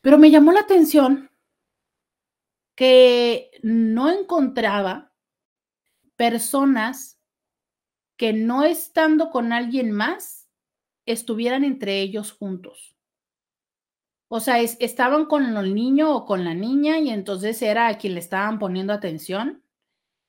Pero 0.00 0.18
me 0.18 0.32
llamó 0.32 0.50
la 0.50 0.60
atención 0.60 1.30
que 2.74 3.52
no 3.62 4.10
encontraba 4.10 5.12
personas 6.16 7.20
que 8.16 8.32
no 8.32 8.64
estando 8.64 9.30
con 9.30 9.52
alguien 9.52 9.92
más 9.92 10.48
estuvieran 11.06 11.62
entre 11.62 12.00
ellos 12.00 12.32
juntos. 12.32 12.93
O 14.28 14.40
sea, 14.40 14.60
estaban 14.60 15.26
con 15.26 15.56
el 15.56 15.74
niño 15.74 16.14
o 16.14 16.24
con 16.26 16.44
la 16.44 16.54
niña 16.54 16.98
y 16.98 17.10
entonces 17.10 17.60
era 17.62 17.88
a 17.88 17.98
quien 17.98 18.14
le 18.14 18.20
estaban 18.20 18.58
poniendo 18.58 18.92
atención 18.92 19.64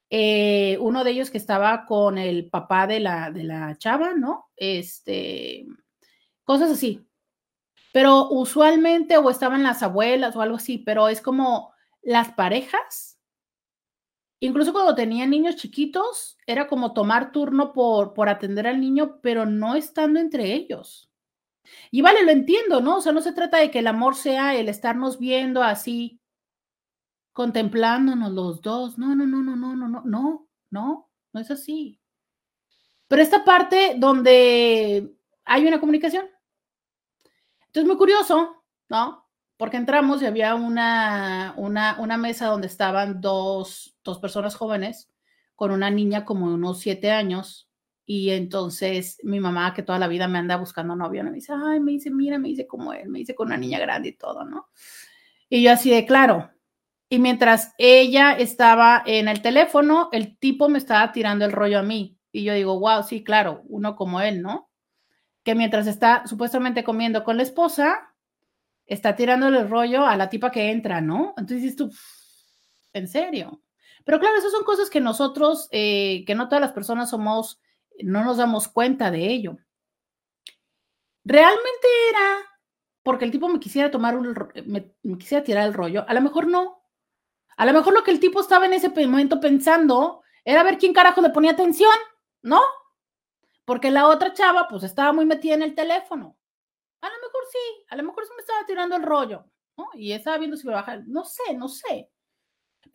eh, 0.09 0.77
uno 0.79 1.03
de 1.03 1.11
ellos 1.11 1.31
que 1.31 1.37
estaba 1.37 1.85
con 1.85 2.17
el 2.17 2.49
papá 2.49 2.87
de 2.87 2.99
la, 2.99 3.31
de 3.31 3.43
la 3.43 3.75
chava, 3.77 4.13
¿no? 4.13 4.49
Este, 4.55 5.65
cosas 6.43 6.71
así. 6.71 7.07
Pero 7.93 8.29
usualmente 8.29 9.17
o 9.17 9.29
estaban 9.29 9.63
las 9.63 9.83
abuelas 9.83 10.35
o 10.35 10.41
algo 10.41 10.57
así, 10.57 10.77
pero 10.79 11.09
es 11.09 11.21
como 11.21 11.73
las 12.03 12.33
parejas, 12.33 13.19
incluso 14.39 14.73
cuando 14.73 14.95
tenían 14.95 15.31
niños 15.31 15.55
chiquitos, 15.55 16.37
era 16.45 16.67
como 16.67 16.93
tomar 16.93 17.31
turno 17.31 17.73
por, 17.73 18.13
por 18.13 18.29
atender 18.29 18.67
al 18.67 18.79
niño, 18.81 19.19
pero 19.21 19.45
no 19.45 19.75
estando 19.75 20.19
entre 20.19 20.53
ellos. 20.53 21.05
Y 21.91 22.01
vale, 22.01 22.24
lo 22.24 22.32
entiendo, 22.32 22.82
¿no? 22.82 22.97
O 22.97 23.01
sea, 23.01 23.11
no 23.11 23.22
se 23.22 23.34
trata 23.34 23.57
de 23.57 23.72
que 23.72 23.80
el 23.80 23.88
amor 23.88 24.16
sea 24.16 24.55
el 24.55 24.70
estarnos 24.70 25.20
viendo 25.20 25.63
así 25.63 26.20
contemplándonos 27.34 28.32
los 28.32 28.61
dos. 28.61 28.97
No, 28.97 29.16
no, 29.16 29.26
no, 29.26 29.43
no, 29.43 29.55
no, 29.55 29.76
no, 29.76 29.88
no, 29.88 30.01
no, 30.05 30.47
no, 30.72 31.09
no 31.34 31.39
es 31.39 31.51
así. 31.51 31.99
Pero 33.07 33.22
esta 33.22 33.43
parte 33.43 33.95
donde 33.97 35.16
hay 35.43 35.66
una 35.68 35.80
comunicación. 35.80 36.28
Entonces, 37.68 37.88
muy 37.88 37.97
curioso, 37.97 38.63
¿no? 38.89 39.28
Porque 39.57 39.78
entramos 39.78 40.22
y 40.22 40.26
había 40.26 40.55
una, 40.55 41.53
una, 41.57 41.97
una 41.99 42.18
mesa 42.18 42.47
donde 42.47 42.68
estaban 42.68 43.22
dos, 43.22 43.97
dos 44.03 44.20
personas 44.20 44.55
jóvenes 44.55 45.09
con 45.55 45.72
una 45.72 45.89
niña 45.89 46.26
como 46.26 46.49
de 46.49 46.55
unos 46.55 46.80
siete 46.80 47.11
años. 47.11 47.64
Y 48.06 48.30
entonces 48.32 49.18
mi 49.24 49.39
mamá, 49.39 49.74
que 49.74 49.84
toda 49.84 49.99
la 49.99 50.08
vida 50.08 50.28
me 50.28 50.38
anda 50.38 50.58
buscando 50.58 50.95
novio, 50.95 51.24
me 51.24 51.32
dice, 51.32 51.53
ay, 51.56 51.80
me 51.80 51.91
dice, 51.91 52.12
mira, 52.12 52.38
me 52.38 52.49
dice 52.49 52.68
como 52.68 52.93
él, 52.93 53.10
me 53.10 53.20
dice 53.20 53.34
con 53.34 53.47
una 53.47 53.58
niña 53.58 53.80
grande 53.80 54.10
y 54.10 54.14
todo, 54.14 54.45
¿no? 54.45 54.70
Y 55.49 55.64
yo 55.64 55.72
así 55.72 55.89
de, 55.89 56.06
claro, 56.06 56.51
y 57.10 57.20
mientras 57.20 57.74
ella 57.78 58.34
estaba 58.34 59.03
en 59.06 59.28
el 59.28 59.41
teléfono, 59.41 60.10
el 60.12 60.38
tipo 60.38 60.70
me 60.70 60.78
estaba 60.78 61.12
tirando 61.12 61.45
el 61.45 61.51
rollo 61.51 61.80
a 61.80 61.84
mí. 61.84 62.18
Y 62.32 62.43
yo 62.43 62.53
digo, 62.53 62.80
wow, 62.80 63.03
sí, 63.03 63.24
claro, 63.24 63.62
uno 63.68 63.95
como 63.95 64.22
él, 64.22 64.41
¿no? 64.41 64.70
Que 65.43 65.56
mientras 65.56 65.88
está 65.88 66.26
supuestamente 66.28 66.84
comiendo 66.84 67.24
con 67.24 67.38
la 67.38 67.43
esposa, 67.43 68.14
está 68.86 69.16
tirándole 69.16 69.60
el 69.60 69.70
rollo 69.70 70.06
a 70.06 70.18
la 70.18 70.30
tipa 70.30 70.51
que 70.51 70.72
entra, 70.72 70.99
¿no? 70.99 71.34
Entonces 71.38 71.76
tú, 71.76 71.91
en 72.93 73.08
serio. 73.08 73.62
Pero 74.03 74.20
claro, 74.20 74.38
esas 74.38 74.51
son 74.51 74.64
cosas 74.64 74.89
que 74.89 74.99
nosotros, 74.99 75.68
eh, 75.72 76.24
que 76.26 76.36
no 76.36 76.47
todas 76.47 76.62
las 76.62 76.72
personas 76.72 77.10
somos, 77.10 77.62
no 78.03 78.23
nos 78.23 78.37
damos 78.37 78.67
cuenta 78.67 79.11
de 79.11 79.27
ello. 79.27 79.57
Realmente 81.23 81.87
era 82.09 82.37
porque 83.03 83.25
el 83.25 83.31
tipo 83.31 83.47
me 83.49 83.59
quisiera 83.59 83.91
tomar 83.91 84.17
un, 84.17 84.35
me 84.65 85.17
quisiera 85.17 85.43
tirar 85.43 85.67
el 85.67 85.73
rollo. 85.73 86.05
A 86.07 86.13
lo 86.13 86.21
mejor 86.21 86.47
no, 86.47 86.85
a 87.57 87.65
lo 87.65 87.73
mejor 87.73 87.93
lo 87.93 88.03
que 88.03 88.11
el 88.11 88.19
tipo 88.19 88.41
estaba 88.41 88.65
en 88.65 88.73
ese 88.73 88.89
momento 88.89 89.39
pensando 89.39 90.23
era 90.43 90.63
ver 90.63 90.77
quién 90.77 90.93
carajo 90.93 91.21
le 91.21 91.29
ponía 91.29 91.51
atención, 91.51 91.93
¿no? 92.41 92.61
Porque 93.63 93.91
la 93.91 94.07
otra 94.07 94.33
chava 94.33 94.67
pues 94.67 94.83
estaba 94.83 95.13
muy 95.13 95.25
metida 95.25 95.55
en 95.55 95.63
el 95.63 95.73
teléfono. 95.73 96.37
A 97.01 97.07
lo 97.07 97.15
mejor 97.15 97.43
sí, 97.51 97.85
a 97.89 97.95
lo 97.95 98.03
mejor 98.03 98.25
se 98.25 98.33
me 98.33 98.41
estaba 98.41 98.65
tirando 98.65 98.95
el 98.95 99.03
rollo, 99.03 99.45
¿no? 99.77 99.89
Y 99.93 100.11
estaba 100.11 100.37
viendo 100.37 100.57
si 100.57 100.67
me 100.67 100.73
baja, 100.73 100.97
no 101.05 101.23
sé, 101.23 101.53
no 101.55 101.67
sé. 101.67 102.09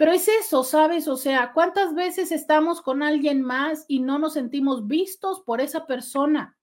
Pero 0.01 0.12
es 0.12 0.28
eso, 0.28 0.64
¿sabes? 0.64 1.09
O 1.09 1.16
sea, 1.18 1.53
¿cuántas 1.53 1.94
veces 1.94 2.32
estamos 2.32 2.80
con 2.80 3.03
alguien 3.03 3.42
más 3.42 3.84
y 3.86 4.01
no 4.01 4.18
nos 4.18 4.32
sentimos 4.32 4.86
vistos 4.86 5.42
por 5.42 5.61
esa 5.61 5.86
persona? 5.86 6.57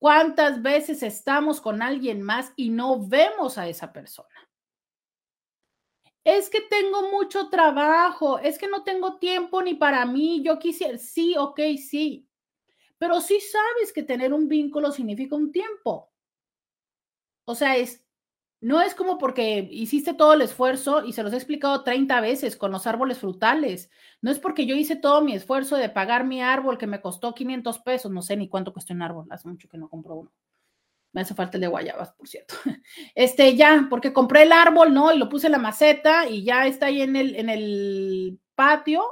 ¿Cuántas 0.00 0.62
veces 0.62 1.04
estamos 1.04 1.60
con 1.60 1.80
alguien 1.80 2.22
más 2.22 2.52
y 2.56 2.70
no 2.70 3.06
vemos 3.06 3.56
a 3.56 3.68
esa 3.68 3.92
persona? 3.92 4.50
es 6.24 6.50
que 6.50 6.60
tengo 6.60 7.08
mucho 7.12 7.48
trabajo, 7.50 8.40
es 8.40 8.58
que 8.58 8.66
no 8.66 8.82
tengo 8.82 9.18
tiempo 9.18 9.62
ni 9.62 9.74
para 9.74 10.04
mí, 10.06 10.42
yo 10.42 10.58
quisiera, 10.58 10.98
sí, 10.98 11.36
ok, 11.38 11.60
sí, 11.76 12.28
pero 12.98 13.20
sí 13.20 13.40
sabes 13.40 13.92
que 13.92 14.02
tener 14.02 14.32
un 14.34 14.48
vínculo 14.48 14.90
significa 14.90 15.36
un 15.36 15.52
tiempo. 15.52 16.10
O 17.44 17.54
sea, 17.54 17.76
es, 17.76 18.04
no 18.60 18.80
es 18.82 18.94
como 18.94 19.18
porque 19.18 19.68
hiciste 19.70 20.14
todo 20.14 20.34
el 20.34 20.42
esfuerzo 20.42 21.04
y 21.04 21.12
se 21.12 21.22
los 21.22 21.32
he 21.32 21.36
explicado 21.36 21.82
30 21.82 22.20
veces 22.20 22.56
con 22.56 22.72
los 22.72 22.86
árboles 22.86 23.18
frutales. 23.18 23.90
No 24.20 24.30
es 24.30 24.38
porque 24.38 24.66
yo 24.66 24.76
hice 24.76 24.96
todo 24.96 25.22
mi 25.22 25.34
esfuerzo 25.34 25.76
de 25.76 25.88
pagar 25.88 26.24
mi 26.24 26.42
árbol 26.42 26.78
que 26.78 26.86
me 26.86 27.00
costó 27.00 27.34
500 27.34 27.78
pesos, 27.80 28.12
no 28.12 28.22
sé 28.22 28.36
ni 28.36 28.48
cuánto 28.48 28.72
cuesta 28.72 28.94
un 28.94 29.02
árbol, 29.02 29.26
hace 29.30 29.48
mucho 29.48 29.68
que 29.68 29.78
no 29.78 29.88
compro 29.88 30.14
uno 30.16 30.32
me 31.12 31.22
hace 31.22 31.34
falta 31.34 31.56
el 31.56 31.62
de 31.62 31.66
guayabas, 31.68 32.12
por 32.12 32.28
cierto. 32.28 32.54
Este, 33.14 33.56
ya, 33.56 33.86
porque 33.90 34.12
compré 34.12 34.42
el 34.42 34.52
árbol, 34.52 34.94
¿no? 34.94 35.12
Y 35.12 35.18
lo 35.18 35.28
puse 35.28 35.46
en 35.46 35.52
la 35.52 35.58
maceta 35.58 36.28
y 36.28 36.44
ya 36.44 36.66
está 36.66 36.86
ahí 36.86 37.02
en 37.02 37.16
el, 37.16 37.36
en 37.36 37.48
el 37.48 38.38
patio. 38.54 39.04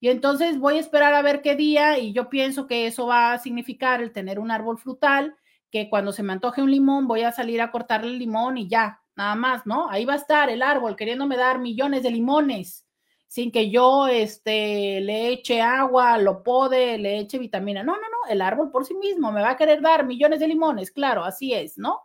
Y 0.00 0.08
entonces 0.08 0.58
voy 0.58 0.76
a 0.76 0.80
esperar 0.80 1.14
a 1.14 1.22
ver 1.22 1.42
qué 1.42 1.54
día 1.54 1.98
y 1.98 2.12
yo 2.12 2.28
pienso 2.28 2.66
que 2.66 2.86
eso 2.86 3.06
va 3.06 3.34
a 3.34 3.38
significar 3.38 4.02
el 4.02 4.12
tener 4.12 4.38
un 4.40 4.50
árbol 4.50 4.78
frutal 4.78 5.36
que 5.72 5.88
cuando 5.90 6.12
se 6.12 6.22
me 6.22 6.34
antoje 6.34 6.62
un 6.62 6.70
limón 6.70 7.08
voy 7.08 7.22
a 7.22 7.32
salir 7.32 7.60
a 7.62 7.72
cortarle 7.72 8.10
el 8.10 8.18
limón 8.18 8.58
y 8.58 8.68
ya, 8.68 9.02
nada 9.16 9.34
más, 9.34 9.66
¿no? 9.66 9.88
Ahí 9.88 10.04
va 10.04 10.12
a 10.12 10.16
estar 10.16 10.50
el 10.50 10.62
árbol 10.62 10.94
queriéndome 10.94 11.36
dar 11.36 11.58
millones 11.58 12.02
de 12.02 12.10
limones 12.10 12.86
sin 13.26 13.50
que 13.50 13.70
yo 13.70 14.08
este, 14.08 15.00
le 15.00 15.30
eche 15.30 15.62
agua, 15.62 16.18
lo 16.18 16.42
pode, 16.42 16.98
le 16.98 17.18
eche 17.18 17.38
vitamina. 17.38 17.82
No, 17.82 17.94
no, 17.94 18.02
no, 18.02 18.30
el 18.30 18.42
árbol 18.42 18.70
por 18.70 18.84
sí 18.84 18.92
mismo 18.94 19.32
me 19.32 19.40
va 19.40 19.52
a 19.52 19.56
querer 19.56 19.80
dar 19.80 20.04
millones 20.04 20.40
de 20.40 20.48
limones, 20.48 20.90
claro, 20.90 21.24
así 21.24 21.54
es, 21.54 21.78
¿no? 21.78 22.02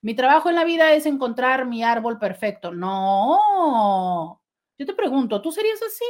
Mi 0.00 0.14
trabajo 0.14 0.48
en 0.48 0.54
la 0.54 0.64
vida 0.64 0.92
es 0.92 1.04
encontrar 1.04 1.66
mi 1.66 1.84
árbol 1.84 2.18
perfecto. 2.18 2.72
No, 2.72 4.40
yo 4.78 4.86
te 4.86 4.94
pregunto, 4.94 5.42
¿tú 5.42 5.52
serías 5.52 5.82
así? 5.82 6.06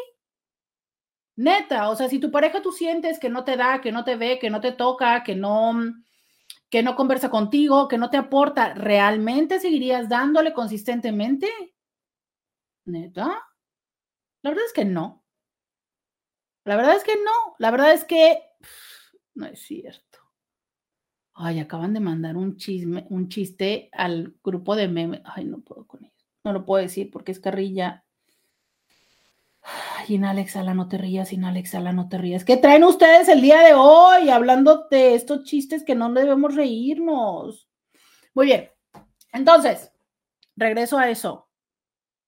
Neta, 1.34 1.91
o 1.91 1.97
sea, 1.97 2.09
si 2.09 2.20
tu 2.20 2.30
pareja 2.30 2.62
tú 2.62 2.70
sientes 2.70 3.18
que 3.18 3.28
no 3.28 3.43
te 3.43 3.57
da, 3.57 3.80
que 3.80 3.91
no 3.91 4.05
te 4.05 4.14
ve, 4.14 4.39
que 4.39 4.51
no 4.51 4.61
te 4.61 4.70
toca, 4.70 5.24
que 5.24 5.34
no, 5.34 5.74
que 6.70 6.82
no 6.82 6.96
conversa 6.96 7.30
contigo, 7.30 7.88
que 7.88 7.98
no 7.98 8.10
te 8.10 8.16
aporta, 8.16 8.74
¿realmente 8.74 9.60
seguirías 9.60 10.08
dándole 10.08 10.52
consistentemente? 10.52 11.48
¿Neta? 12.86 13.42
La 14.42 14.50
verdad 14.50 14.64
es 14.66 14.72
que 14.72 14.84
no. 14.84 15.24
La 16.64 16.76
verdad 16.76 16.96
es 16.96 17.04
que 17.04 17.16
no. 17.16 17.54
La 17.58 17.70
verdad 17.70 17.92
es 17.92 18.04
que 18.04 18.42
no 19.34 19.46
es 19.46 19.60
cierto. 19.60 20.18
Ay, 21.34 21.60
acaban 21.60 21.92
de 21.92 22.00
mandar 22.00 22.36
un 22.36 22.56
chisme, 22.56 23.06
un 23.10 23.28
chiste 23.28 23.90
al 23.92 24.34
grupo 24.42 24.74
de 24.74 24.88
memes. 24.88 25.20
Ay, 25.24 25.44
no 25.44 25.60
puedo 25.60 25.86
con 25.86 26.04
ellos. 26.04 26.26
No 26.44 26.52
lo 26.52 26.64
puedo 26.64 26.82
decir 26.82 27.10
porque 27.10 27.32
es 27.32 27.40
carrilla. 27.40 28.05
Ay, 29.66 30.14
Inalexala, 30.14 30.74
no 30.74 30.88
te 30.88 30.96
rías, 30.96 31.32
Inalexala, 31.32 31.92
no 31.92 32.08
te 32.08 32.18
rías. 32.18 32.44
¿Qué 32.44 32.56
traen 32.56 32.84
ustedes 32.84 33.28
el 33.28 33.40
día 33.40 33.62
de 33.62 33.74
hoy 33.74 34.30
hablando 34.30 34.86
de 34.90 35.16
estos 35.16 35.42
chistes 35.42 35.82
que 35.82 35.96
no 35.96 36.12
debemos 36.12 36.54
reírnos? 36.54 37.68
Muy 38.32 38.46
bien. 38.46 38.70
Entonces, 39.32 39.90
regreso 40.54 40.98
a 40.98 41.10
eso. 41.10 41.48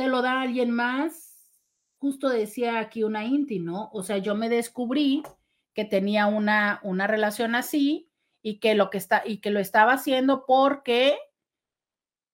¿Te 0.00 0.08
lo 0.08 0.22
da 0.22 0.40
alguien 0.40 0.70
más? 0.70 1.46
Justo 1.98 2.30
decía 2.30 2.78
aquí 2.78 3.02
una 3.02 3.26
Inti, 3.26 3.58
¿no? 3.58 3.90
O 3.92 4.02
sea, 4.02 4.16
yo 4.16 4.34
me 4.34 4.48
descubrí 4.48 5.22
que 5.74 5.84
tenía 5.84 6.24
una, 6.24 6.80
una 6.84 7.06
relación 7.06 7.54
así 7.54 8.10
y 8.40 8.60
que 8.60 8.74
lo 8.74 8.88
que 8.88 8.96
está 8.96 9.22
y 9.26 9.42
que 9.42 9.50
lo 9.50 9.60
estaba 9.60 9.92
haciendo 9.92 10.46
porque 10.46 11.18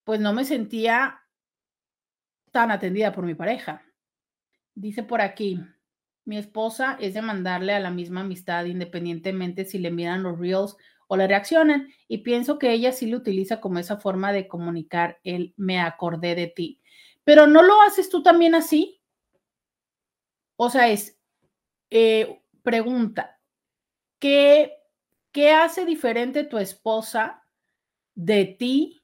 pues 0.05 0.21
no 0.21 0.31
me 0.31 0.45
sentía 0.45 1.19
tan 2.51 2.71
atendida 2.71 3.11
por 3.11 3.25
mi 3.25 3.35
pareja. 3.35 3.83
Dice 4.73 5.03
por 5.03 5.19
aquí, 5.19 5.59
mi 6.23 6.37
esposa 6.37 6.95
es 7.01 7.15
de 7.15 7.21
mandarle 7.21 7.73
a 7.73 7.81
la 7.81 7.91
misma 7.91 8.21
amistad 8.21 8.63
independientemente 8.63 9.65
si 9.65 9.77
le 9.77 9.91
miran 9.91 10.23
los 10.23 10.39
reels 10.39 10.77
o 11.09 11.17
le 11.17 11.27
reaccionan 11.27 11.89
y 12.07 12.19
pienso 12.19 12.59
que 12.59 12.71
ella 12.71 12.93
sí 12.93 13.07
lo 13.07 13.17
utiliza 13.17 13.59
como 13.59 13.79
esa 13.79 13.97
forma 13.97 14.31
de 14.31 14.47
comunicar 14.47 15.19
el 15.25 15.53
me 15.57 15.81
acordé 15.81 16.33
de 16.33 16.47
ti. 16.47 16.81
Pero 17.27 17.45
¿no 17.45 17.61
lo 17.61 17.81
haces 17.81 18.07
tú 18.07 18.23
también 18.23 18.55
así? 18.55 19.01
O 20.55 20.69
sea, 20.69 20.87
es 20.87 21.19
eh, 21.89 22.41
pregunta, 22.63 23.41
¿qué, 24.17 24.71
¿qué 25.33 25.51
hace 25.51 25.83
diferente 25.83 26.45
tu 26.45 26.57
esposa 26.57 27.43
de 28.15 28.45
ti 28.45 29.03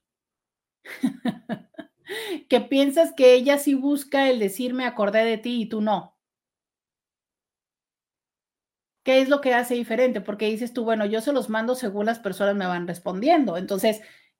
que 2.48 2.62
piensas 2.62 3.12
que 3.12 3.34
ella 3.34 3.58
sí 3.58 3.74
busca 3.74 4.30
el 4.30 4.40
decirme 4.40 4.86
acordé 4.86 5.26
de 5.26 5.38
ti 5.38 5.64
y 5.64 5.66
tú 5.68 5.82
no. 5.82 6.18
¿Qué 9.04 9.20
es 9.20 9.28
lo 9.28 9.42
que 9.42 9.54
hace 9.54 9.74
diferente? 9.76 10.22
Porque 10.22 10.46
dices 10.46 10.72
tú, 10.72 10.86
bueno, 10.86 11.06
yo 11.06 11.20
se 11.20 11.34
los 11.34 11.50
mando 11.50 11.76
según 11.76 12.06
las 12.06 12.20
personas 12.20 12.56
me 12.56 12.68
van 12.68 12.88
respondiendo. 12.88 13.58
Entonces, 13.58 14.00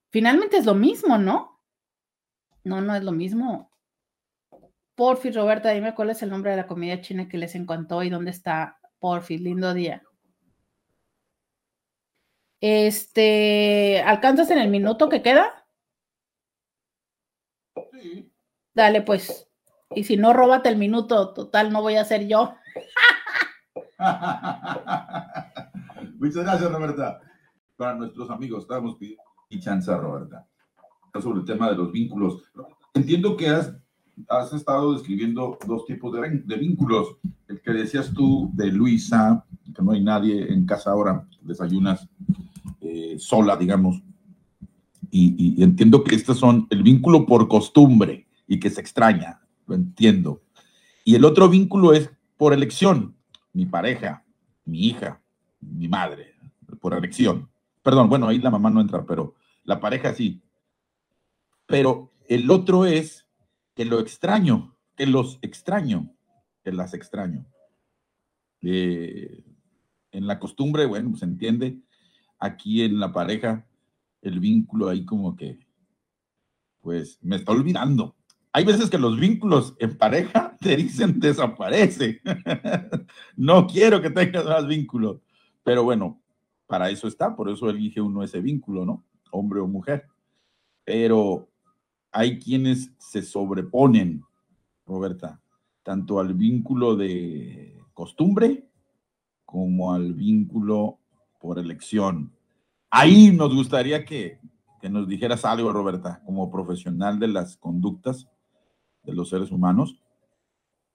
finalmente 0.10 0.56
es 0.56 0.66
lo 0.66 0.74
mismo, 0.74 1.18
¿no? 1.18 1.62
No, 2.64 2.80
no 2.80 2.96
es 2.96 3.04
lo 3.04 3.12
mismo. 3.12 3.73
Porfis, 4.96 5.36
Roberta, 5.36 5.72
dime 5.72 5.96
cuál 5.96 6.12
es 6.12 6.22
el 6.22 6.30
nombre 6.30 6.52
de 6.52 6.58
la 6.58 6.68
comida 6.68 7.02
china 7.02 7.28
que 7.28 7.38
les 7.38 7.56
encantó 7.56 8.04
y 8.04 8.10
dónde 8.10 8.32
está 8.32 8.78
Porfis. 9.00 9.42
Lindo 9.42 9.74
día. 9.74 10.04
Este, 12.62 14.02
¿alcanzas 14.06 14.50
en 14.52 14.60
el 14.60 14.70
minuto 14.70 15.10
que 15.10 15.22
queda? 15.22 15.66
Dale, 18.74 19.02
pues. 19.02 19.50
Y 19.92 20.06
si 20.06 20.18
no, 20.18 20.34
róbate 20.34 20.70
el 20.70 20.78
minuto. 20.78 21.34
Total, 21.34 21.72
no 21.72 21.82
voy 21.82 21.98
a 21.98 22.06
ser 22.06 22.28
yo. 22.28 22.56
Muchas 26.20 26.44
gracias, 26.44 26.72
Roberta. 26.72 27.22
Para 27.76 27.96
nuestros 27.96 28.30
amigos, 28.30 28.64
estamos 28.64 28.96
pidiendo 28.96 29.24
y 29.50 29.60
chance, 29.60 29.94
Roberta. 29.96 30.48
Sobre 31.22 31.42
el 31.42 31.46
tema 31.46 31.70
de 31.70 31.76
los 31.76 31.92
vínculos. 31.92 32.50
Entiendo 32.94 33.36
que 33.36 33.50
has, 33.50 33.76
has 34.30 34.54
estado 34.54 34.94
describiendo 34.94 35.58
dos 35.68 35.86
tipos 35.86 36.14
de, 36.14 36.58
vínculos. 36.58 37.16
El 37.48 37.62
que 37.62 37.72
decías 37.72 38.14
tú 38.14 38.52
de 38.54 38.72
Luisa, 38.72 39.46
que 39.76 39.82
no 39.82 39.92
hay 39.92 40.04
nadie 40.04 40.52
en 40.52 40.66
casa 40.66 40.92
ahora, 40.92 41.28
desayunas 41.42 42.08
eh, 42.82 43.16
sola, 43.20 43.56
digamos. 43.58 44.02
Y, 45.12 45.56
y 45.58 45.64
entiendo 45.64 46.04
que 46.04 46.16
estos 46.16 46.40
son 46.40 46.68
el 46.70 46.82
vínculo 46.84 47.26
por 47.26 47.48
costumbre 47.48 48.28
y 48.48 48.60
que 48.60 48.70
se 48.70 48.82
extraña, 48.82 49.42
lo 49.68 49.76
entiendo. 49.76 50.42
Y 51.06 51.16
el 51.16 51.26
otro 51.26 51.50
vínculo 51.50 51.94
es 51.94 52.10
por 52.38 52.54
elección, 52.54 53.16
mi 53.52 53.66
pareja, 53.66 54.24
mi 54.66 54.88
hija, 54.88 55.22
mi 55.60 55.88
madre, 55.88 56.34
por 56.80 56.94
elección. 56.94 57.50
Perdón, 57.82 58.10
bueno, 58.10 58.28
ahí 58.28 58.40
la 58.40 58.50
mamá 58.50 58.70
no 58.70 58.82
entra, 58.82 59.06
pero 59.06 59.36
la 59.64 59.80
pareja 59.80 60.14
sí. 60.14 60.42
Pero 61.66 62.12
el 62.28 62.50
otro 62.50 62.86
es 62.86 63.23
que 63.76 63.86
lo 63.86 64.00
extraño, 64.00 64.76
que 64.96 65.06
los 65.06 65.40
extraño, 65.42 66.14
que 66.64 66.72
las 66.72 66.94
extraño. 66.94 67.46
Eh, 68.62 69.44
en 70.12 70.28
la 70.28 70.40
costumbre, 70.40 70.86
bueno, 70.86 71.16
se 71.16 71.26
entiende. 71.26 71.80
Aquí 72.40 72.84
en 72.84 73.00
la 73.00 73.12
pareja, 73.12 73.66
el 74.22 74.40
vínculo 74.40 74.90
ahí 74.90 75.06
como 75.06 75.36
que, 75.36 75.60
pues, 76.82 77.20
me 77.22 77.38
está 77.38 77.52
olvidando 77.52 78.16
hay 78.56 78.66
veces 78.66 78.92
que 78.92 79.00
los 79.00 79.20
vínculos 79.20 79.76
en 79.80 79.98
pareja 79.98 80.56
te 80.62 80.78
dicen 80.78 81.20
desaparece. 81.20 82.22
no 83.36 83.66
quiero 83.66 84.00
que 84.00 84.12
tengas 84.12 84.46
más 84.46 84.68
vínculos. 84.68 85.20
Pero 85.64 85.84
bueno, 85.84 86.22
para 86.68 86.90
eso 86.90 87.08
está, 87.08 87.36
por 87.36 87.50
eso 87.50 87.70
elige 87.70 88.00
uno 88.00 88.24
ese 88.24 88.40
vínculo, 88.40 88.86
¿no? 88.86 89.04
Hombre 89.32 89.60
o 89.60 89.68
mujer. 89.68 90.06
Pero 90.86 91.50
hay 92.14 92.40
quienes 92.40 92.92
se 93.00 93.24
sobreponen, 93.24 94.24
Roberta, 94.86 95.42
tanto 95.82 96.20
al 96.20 96.36
vínculo 96.36 96.96
de 96.96 97.82
costumbre 97.94 98.68
como 99.46 99.94
al 99.94 100.14
vínculo 100.14 101.00
por 101.40 101.60
elección. 101.60 102.32
Ahí 102.90 103.32
nos 103.32 103.54
gustaría 103.54 104.06
que, 104.06 104.40
que 104.80 104.90
nos 104.90 105.08
dijeras 105.08 105.44
algo, 105.44 105.74
Roberta, 105.74 106.22
como 106.26 106.52
profesional 106.52 107.20
de 107.20 107.28
las 107.28 107.58
conductas 107.58 108.30
de 109.04 109.14
los 109.14 109.30
seres 109.30 109.52
humanos, 109.52 110.00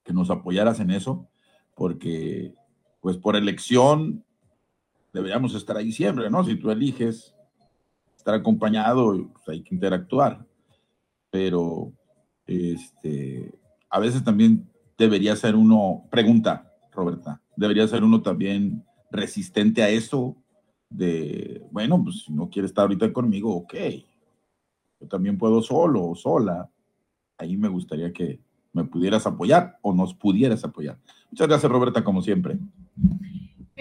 que 0.03 0.13
nos 0.13 0.29
apoyaras 0.29 0.79
en 0.79 0.91
eso, 0.91 1.27
porque 1.75 2.55
pues 3.01 3.17
por 3.17 3.35
elección 3.35 4.23
deberíamos 5.13 5.53
estar 5.53 5.77
ahí 5.77 5.91
siempre, 5.91 6.29
¿no? 6.29 6.43
Si 6.43 6.55
tú 6.55 6.71
eliges 6.71 7.35
estar 8.17 8.33
acompañado, 8.33 9.29
pues 9.33 9.49
hay 9.49 9.63
que 9.63 9.75
interactuar, 9.75 10.45
pero 11.29 11.91
este, 12.45 13.53
a 13.89 13.99
veces 13.99 14.23
también 14.23 14.69
debería 14.97 15.35
ser 15.35 15.55
uno, 15.55 16.05
pregunta, 16.09 16.73
Roberta, 16.91 17.41
debería 17.55 17.87
ser 17.87 18.03
uno 18.03 18.21
también 18.21 18.83
resistente 19.11 19.83
a 19.83 19.89
eso 19.89 20.35
de, 20.89 21.63
bueno, 21.71 22.03
pues 22.03 22.23
si 22.25 22.33
no 22.33 22.49
quiere 22.49 22.67
estar 22.67 22.83
ahorita 22.83 23.13
conmigo, 23.13 23.55
ok, 23.55 23.73
yo 24.99 25.07
también 25.07 25.37
puedo 25.37 25.61
solo 25.61 26.05
o 26.05 26.15
sola, 26.15 26.69
ahí 27.37 27.55
me 27.55 27.69
gustaría 27.69 28.11
que 28.11 28.39
me 28.73 28.83
pudieras 28.83 29.25
apoyar 29.25 29.77
o 29.81 29.93
nos 29.93 30.13
pudieras 30.13 30.63
apoyar. 30.63 30.99
Muchas 31.31 31.47
gracias, 31.47 31.71
Roberta, 31.71 32.03
como 32.03 32.21
siempre. 32.21 32.57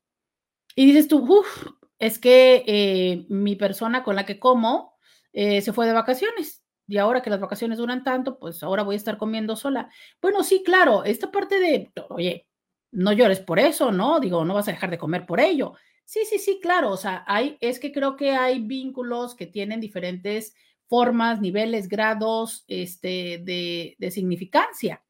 Y 0.76 0.86
dices 0.86 1.09
tú, 1.09 1.18
uff, 1.18 1.66
es 1.99 2.18
que 2.18 2.64
eh, 2.66 3.26
mi 3.28 3.57
persona 3.57 4.05
con 4.05 4.16
la 4.16 4.26
que 4.26 4.38
como 4.38 4.95
eh, 5.32 5.61
se 5.62 5.72
fue 5.72 5.86
de 5.86 5.92
vacaciones. 5.92 6.62
Y 6.86 6.99
ahora 6.99 7.22
que 7.22 7.30
las 7.30 7.40
vacaciones 7.40 7.78
duran 7.78 8.05
tanto, 8.05 8.38
pues 8.38 8.62
ahora 8.62 8.82
voy 8.82 8.95
a 8.95 8.99
estar 8.99 9.16
comiendo 9.16 9.57
sola. 9.57 9.88
Bueno, 10.20 10.45
sí, 10.45 10.62
claro, 10.64 11.05
esta 11.05 11.30
parte 11.30 11.59
de, 11.59 11.92
oye, 12.11 12.47
no 12.95 13.12
llores 13.12 13.40
por 13.40 13.59
eso, 13.59 13.92
¿no? 13.92 14.20
Digo, 14.20 14.45
no 14.45 14.55
vas 14.55 14.68
a 14.68 14.72
dejar 14.72 14.90
de 14.90 14.99
comer 14.99 15.26
por 15.26 15.40
ello. 15.40 15.74
Sí, 16.05 16.20
sí, 16.28 16.38
sí, 16.38 16.61
claro. 16.62 16.90
O 16.90 16.97
sea, 16.97 17.24
hay, 17.26 17.59
es 17.61 17.78
que 17.78 17.92
creo 17.92 18.16
que 18.16 18.32
hay 18.32 18.61
vínculos 18.61 19.34
que 19.34 19.47
tienen 19.47 19.80
diferentes 19.80 20.55
formas, 20.86 21.40
niveles, 21.40 21.88
grados, 21.88 22.64
este, 22.68 23.38
de, 23.42 23.97
de 23.99 24.11
significancia, 24.11 25.03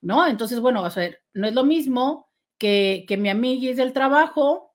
¿no? 0.00 0.26
Entonces, 0.26 0.60
bueno, 0.60 0.84
a 0.84 0.88
ver, 0.90 1.22
no 1.32 1.46
es 1.46 1.54
lo 1.54 1.64
mismo 1.64 2.30
que, 2.58 3.04
que 3.08 3.16
mi 3.16 3.28
amiga 3.30 3.74
del 3.74 3.92
trabajo, 3.92 4.74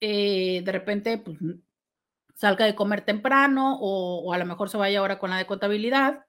eh, 0.00 0.62
de 0.64 0.72
repente, 0.72 1.18
pues, 1.18 1.38
salga 2.34 2.66
de 2.66 2.76
comer 2.76 3.04
temprano 3.04 3.78
o, 3.80 4.32
a 4.32 4.38
lo 4.38 4.46
mejor 4.46 4.70
se 4.70 4.76
vaya 4.76 5.00
ahora 5.00 5.18
con 5.18 5.30
la 5.30 5.38
de 5.38 5.46
contabilidad, 5.46 6.24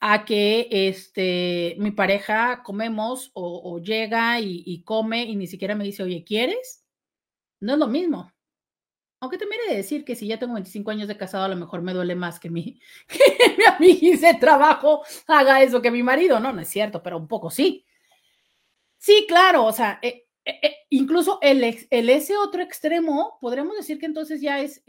a 0.00 0.24
que 0.24 0.68
este, 0.70 1.76
mi 1.78 1.90
pareja 1.90 2.62
comemos 2.64 3.30
o, 3.34 3.78
llega 3.80 4.40
y, 4.40 4.82
come 4.84 5.24
y 5.24 5.36
ni 5.36 5.46
siquiera 5.46 5.74
me 5.74 5.84
dice, 5.84 6.02
oye, 6.02 6.24
¿quieres? 6.24 6.84
No 7.60 7.74
es 7.74 7.78
lo 7.78 7.86
mismo. 7.86 8.32
Aunque 9.20 9.36
te 9.36 9.46
mire 9.46 9.76
decir 9.76 10.04
que 10.04 10.16
si 10.16 10.26
ya 10.26 10.38
tengo 10.38 10.54
25 10.54 10.90
años 10.90 11.08
de 11.08 11.18
casado, 11.18 11.44
a 11.44 11.48
lo 11.48 11.56
mejor 11.56 11.82
me 11.82 11.92
duele 11.92 12.14
más 12.14 12.40
que 12.40 12.48
mi, 12.48 12.80
que 13.08 13.56
mi 13.58 13.64
amiga 13.64 14.32
de 14.32 14.38
trabajo 14.38 15.02
haga 15.26 15.62
eso 15.62 15.82
que 15.82 15.90
mi 15.90 16.02
marido. 16.02 16.40
No, 16.40 16.52
no 16.52 16.62
es 16.62 16.68
cierto, 16.68 17.02
pero 17.02 17.18
un 17.18 17.28
poco 17.28 17.50
sí. 17.50 17.84
Sí, 18.96 19.26
claro, 19.28 19.64
o 19.64 19.72
sea, 19.72 19.98
eh, 20.02 20.26
eh, 20.44 20.58
eh, 20.62 20.76
incluso 20.90 21.38
el, 21.42 21.62
el, 21.90 22.10
ese 22.10 22.36
otro 22.36 22.62
extremo, 22.62 23.38
podremos 23.40 23.76
decir 23.76 23.98
que 23.98 24.06
entonces 24.06 24.40
ya 24.40 24.60
es 24.60 24.82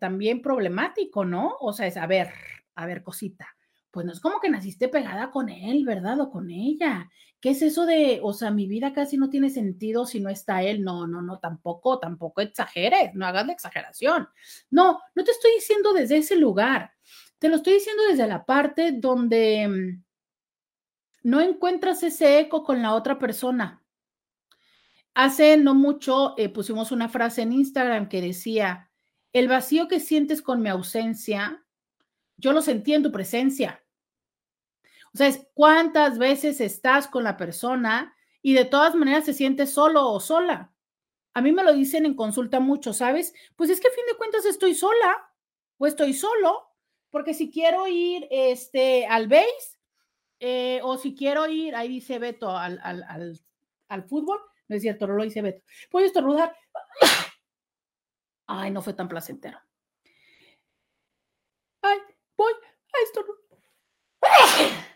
también 0.00 0.42
problemático, 0.42 1.24
¿no? 1.24 1.56
O 1.60 1.72
sea, 1.72 1.86
es, 1.86 1.96
a 1.96 2.06
ver, 2.06 2.32
a 2.74 2.86
ver, 2.86 3.02
cosita, 3.04 3.53
pues 3.94 4.04
no 4.04 4.12
es 4.12 4.18
como 4.20 4.40
que 4.40 4.50
naciste 4.50 4.88
pegada 4.88 5.30
con 5.30 5.48
él, 5.48 5.84
¿verdad? 5.84 6.20
O 6.20 6.28
con 6.28 6.50
ella. 6.50 7.08
¿Qué 7.40 7.50
es 7.50 7.62
eso 7.62 7.86
de, 7.86 8.18
o 8.24 8.32
sea, 8.32 8.50
mi 8.50 8.66
vida 8.66 8.92
casi 8.92 9.16
no 9.16 9.30
tiene 9.30 9.50
sentido 9.50 10.04
si 10.04 10.18
no 10.18 10.30
está 10.30 10.64
él? 10.64 10.82
No, 10.82 11.06
no, 11.06 11.22
no, 11.22 11.38
tampoco, 11.38 12.00
tampoco 12.00 12.40
exageres, 12.40 13.14
no 13.14 13.24
hagas 13.24 13.46
la 13.46 13.52
exageración. 13.52 14.28
No, 14.68 14.98
no 15.14 15.22
te 15.22 15.30
estoy 15.30 15.52
diciendo 15.54 15.92
desde 15.92 16.16
ese 16.16 16.34
lugar, 16.34 16.92
te 17.38 17.48
lo 17.48 17.56
estoy 17.56 17.74
diciendo 17.74 18.02
desde 18.10 18.26
la 18.26 18.44
parte 18.44 18.90
donde 18.90 19.68
mm, 19.68 20.04
no 21.22 21.40
encuentras 21.40 22.02
ese 22.02 22.40
eco 22.40 22.64
con 22.64 22.82
la 22.82 22.94
otra 22.94 23.20
persona. 23.20 23.80
Hace 25.14 25.56
no 25.56 25.76
mucho 25.76 26.34
eh, 26.36 26.48
pusimos 26.48 26.90
una 26.90 27.08
frase 27.08 27.42
en 27.42 27.52
Instagram 27.52 28.08
que 28.08 28.20
decía, 28.20 28.90
el 29.32 29.46
vacío 29.46 29.86
que 29.86 30.00
sientes 30.00 30.42
con 30.42 30.62
mi 30.62 30.68
ausencia, 30.68 31.64
yo 32.36 32.52
lo 32.52 32.60
sentí 32.60 32.94
en 32.94 33.04
tu 33.04 33.12
presencia. 33.12 33.83
O 35.14 35.16
sea, 35.16 35.28
es 35.28 35.46
cuántas 35.54 36.18
veces 36.18 36.60
estás 36.60 37.06
con 37.06 37.22
la 37.22 37.36
persona 37.36 38.16
y 38.42 38.52
de 38.54 38.64
todas 38.64 38.96
maneras 38.96 39.24
se 39.24 39.32
siente 39.32 39.66
solo 39.66 40.10
o 40.10 40.18
sola. 40.18 40.72
A 41.34 41.40
mí 41.40 41.52
me 41.52 41.62
lo 41.62 41.72
dicen 41.72 42.04
en 42.04 42.14
consulta 42.14 42.58
mucho, 42.58 42.92
¿sabes? 42.92 43.32
Pues 43.54 43.70
es 43.70 43.80
que 43.80 43.86
a 43.88 43.92
fin 43.92 44.04
de 44.08 44.16
cuentas 44.16 44.44
estoy 44.44 44.74
sola 44.74 45.30
o 45.78 45.86
estoy 45.86 46.14
solo, 46.14 46.68
porque 47.10 47.32
si 47.32 47.50
quiero 47.50 47.86
ir 47.86 48.26
este, 48.30 49.06
al 49.06 49.28
base, 49.28 49.78
eh, 50.40 50.80
o 50.82 50.98
si 50.98 51.14
quiero 51.14 51.46
ir, 51.46 51.76
ahí 51.76 51.88
dice 51.88 52.18
Beto, 52.18 52.50
al, 52.50 52.80
al, 52.82 54.04
fútbol, 54.08 54.40
no 54.66 54.76
es 54.76 54.82
cierto, 54.82 55.06
no 55.06 55.14
lo 55.14 55.22
dice 55.22 55.42
Beto. 55.42 55.62
¿Puedo 55.90 56.06
estornudar? 56.06 56.56
Ay, 58.46 58.72
no 58.72 58.82
fue 58.82 58.94
tan 58.94 59.08
placentero. 59.08 59.60
Ay, 61.82 61.98
voy 62.36 62.52
a 62.52 63.04
estornudar. 63.04 64.93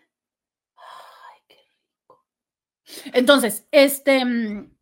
Entonces, 3.12 3.66
este, 3.70 4.24
mm, 4.24 4.76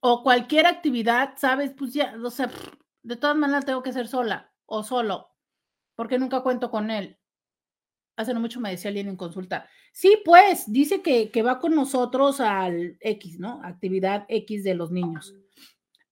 o 0.00 0.22
cualquier 0.22 0.66
actividad, 0.66 1.34
¿sabes? 1.36 1.72
Pues 1.76 1.92
ya, 1.92 2.14
o 2.22 2.30
sea, 2.30 2.50
de 3.02 3.16
todas 3.16 3.36
maneras 3.36 3.64
tengo 3.66 3.82
que 3.82 3.92
ser 3.92 4.08
sola 4.08 4.52
o 4.66 4.82
solo, 4.82 5.34
porque 5.94 6.18
nunca 6.18 6.42
cuento 6.42 6.70
con 6.70 6.90
él 6.90 7.20
hace 8.20 8.34
no 8.34 8.40
mucho 8.40 8.60
me 8.60 8.70
decía 8.70 8.88
alguien 8.88 9.08
en 9.08 9.16
consulta, 9.16 9.68
sí, 9.92 10.20
pues, 10.24 10.70
dice 10.70 11.02
que, 11.02 11.30
que, 11.30 11.42
va 11.42 11.58
con 11.58 11.74
nosotros 11.74 12.40
al 12.40 12.96
X, 13.00 13.38
¿no? 13.38 13.60
Actividad 13.64 14.24
X 14.28 14.62
de 14.62 14.74
los 14.74 14.90
niños. 14.90 15.34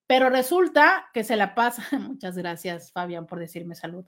Pero 0.06 0.30
resulta 0.30 1.10
que 1.12 1.22
se 1.22 1.36
la 1.36 1.54
pasa, 1.54 1.86
muchas 1.98 2.36
gracias 2.36 2.92
Fabián 2.92 3.26
por 3.26 3.38
decirme 3.38 3.74
salud, 3.74 4.04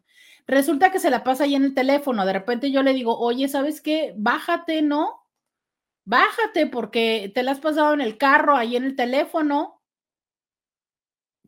resulta 0.46 0.90
que 0.90 0.98
se 0.98 1.10
la 1.10 1.22
pasa 1.22 1.44
ahí 1.44 1.54
en 1.54 1.64
el 1.64 1.74
teléfono, 1.74 2.24
de 2.24 2.32
repente 2.32 2.70
yo 2.70 2.82
le 2.82 2.94
digo, 2.94 3.18
oye, 3.18 3.48
¿sabes 3.48 3.80
qué? 3.80 4.14
Bájate, 4.16 4.82
¿no? 4.82 5.19
Bájate 6.04 6.66
porque 6.66 7.32
te 7.34 7.42
la 7.42 7.52
has 7.52 7.60
pasado 7.60 7.94
en 7.94 8.02
el 8.02 8.18
carro, 8.18 8.54
ahí 8.54 8.76
en 8.76 8.84
el 8.84 8.96
teléfono, 8.96 9.80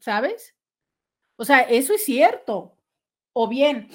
¿sabes? 0.01 0.55
O 1.37 1.45
sea, 1.45 1.61
eso 1.61 1.95
es 1.95 2.05
cierto. 2.05 2.77
O 3.35 3.49
bien, 3.49 3.89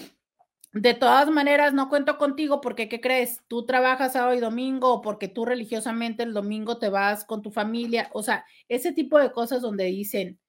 de 0.73 0.95
todas 0.95 1.29
maneras, 1.29 1.73
no 1.73 1.89
cuento 1.89 2.17
contigo 2.19 2.61
porque, 2.61 2.89
¿qué 2.89 3.01
crees? 3.01 3.43
Tú 3.49 3.65
trabajas 3.67 4.13
sábado 4.13 4.35
y 4.35 4.41
domingo 4.41 4.93
o 4.95 5.01
porque 5.03 5.29
tú 5.29 5.45
religiosamente 5.45 6.23
el 6.23 6.33
domingo 6.35 6.79
te 6.79 6.89
vas 6.89 7.25
con 7.25 7.43
tu 7.43 7.51
familia. 7.51 8.09
O 8.13 8.23
sea, 8.23 8.45
ese 8.69 8.93
tipo 8.93 9.19
de 9.19 9.33
cosas 9.33 9.61
donde 9.63 9.85
dicen, 9.85 10.39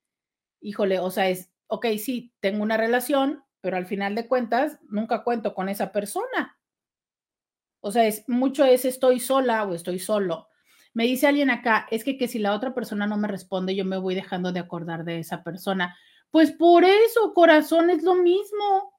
híjole, 0.62 1.00
o 1.00 1.10
sea, 1.12 1.30
es, 1.30 1.50
ok, 1.68 1.86
sí, 1.98 2.34
tengo 2.40 2.64
una 2.64 2.78
relación, 2.78 3.44
pero 3.62 3.78
al 3.78 3.86
final 3.86 4.16
de 4.16 4.28
cuentas 4.28 4.80
nunca 4.90 5.24
cuento 5.24 5.54
con 5.54 5.70
esa 5.70 5.92
persona. 5.92 6.57
O 7.88 7.92
sea, 7.92 8.06
es 8.06 8.28
mucho 8.28 8.64
es 8.64 8.84
estoy 8.84 9.20
sola 9.20 9.64
o 9.64 9.74
estoy 9.74 9.98
solo. 9.98 10.48
Me 10.94 11.04
dice 11.04 11.26
alguien 11.26 11.50
acá, 11.50 11.86
es 11.90 12.04
que, 12.04 12.16
que 12.16 12.28
si 12.28 12.38
la 12.38 12.54
otra 12.54 12.74
persona 12.74 13.06
no 13.06 13.16
me 13.16 13.28
responde, 13.28 13.74
yo 13.74 13.84
me 13.84 13.98
voy 13.98 14.14
dejando 14.14 14.52
de 14.52 14.60
acordar 14.60 15.04
de 15.04 15.18
esa 15.18 15.42
persona. 15.42 15.96
Pues 16.30 16.52
por 16.52 16.84
eso, 16.84 17.34
corazón, 17.34 17.90
es 17.90 18.02
lo 18.02 18.14
mismo 18.14 18.98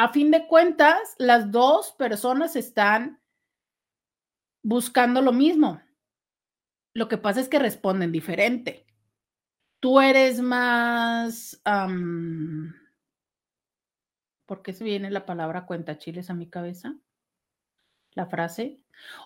a 0.00 0.10
fin 0.10 0.30
de 0.30 0.46
cuentas, 0.46 1.16
las 1.18 1.50
dos 1.50 1.90
personas 1.90 2.54
están 2.54 3.20
buscando 4.62 5.22
lo 5.22 5.32
mismo. 5.32 5.82
Lo 6.94 7.08
que 7.08 7.18
pasa 7.18 7.40
es 7.40 7.48
que 7.48 7.58
responden 7.58 8.12
diferente. 8.12 8.86
Tú 9.80 9.98
eres 9.98 10.40
más... 10.40 11.60
¿Por 14.46 14.62
qué 14.62 14.72
se 14.72 14.84
viene 14.84 15.10
la 15.10 15.26
palabra 15.26 15.66
cuenta 15.66 15.98
chiles 15.98 16.30
a 16.30 16.34
mi 16.34 16.48
cabeza? 16.48 16.94
La 18.12 18.26
frase. 18.26 18.78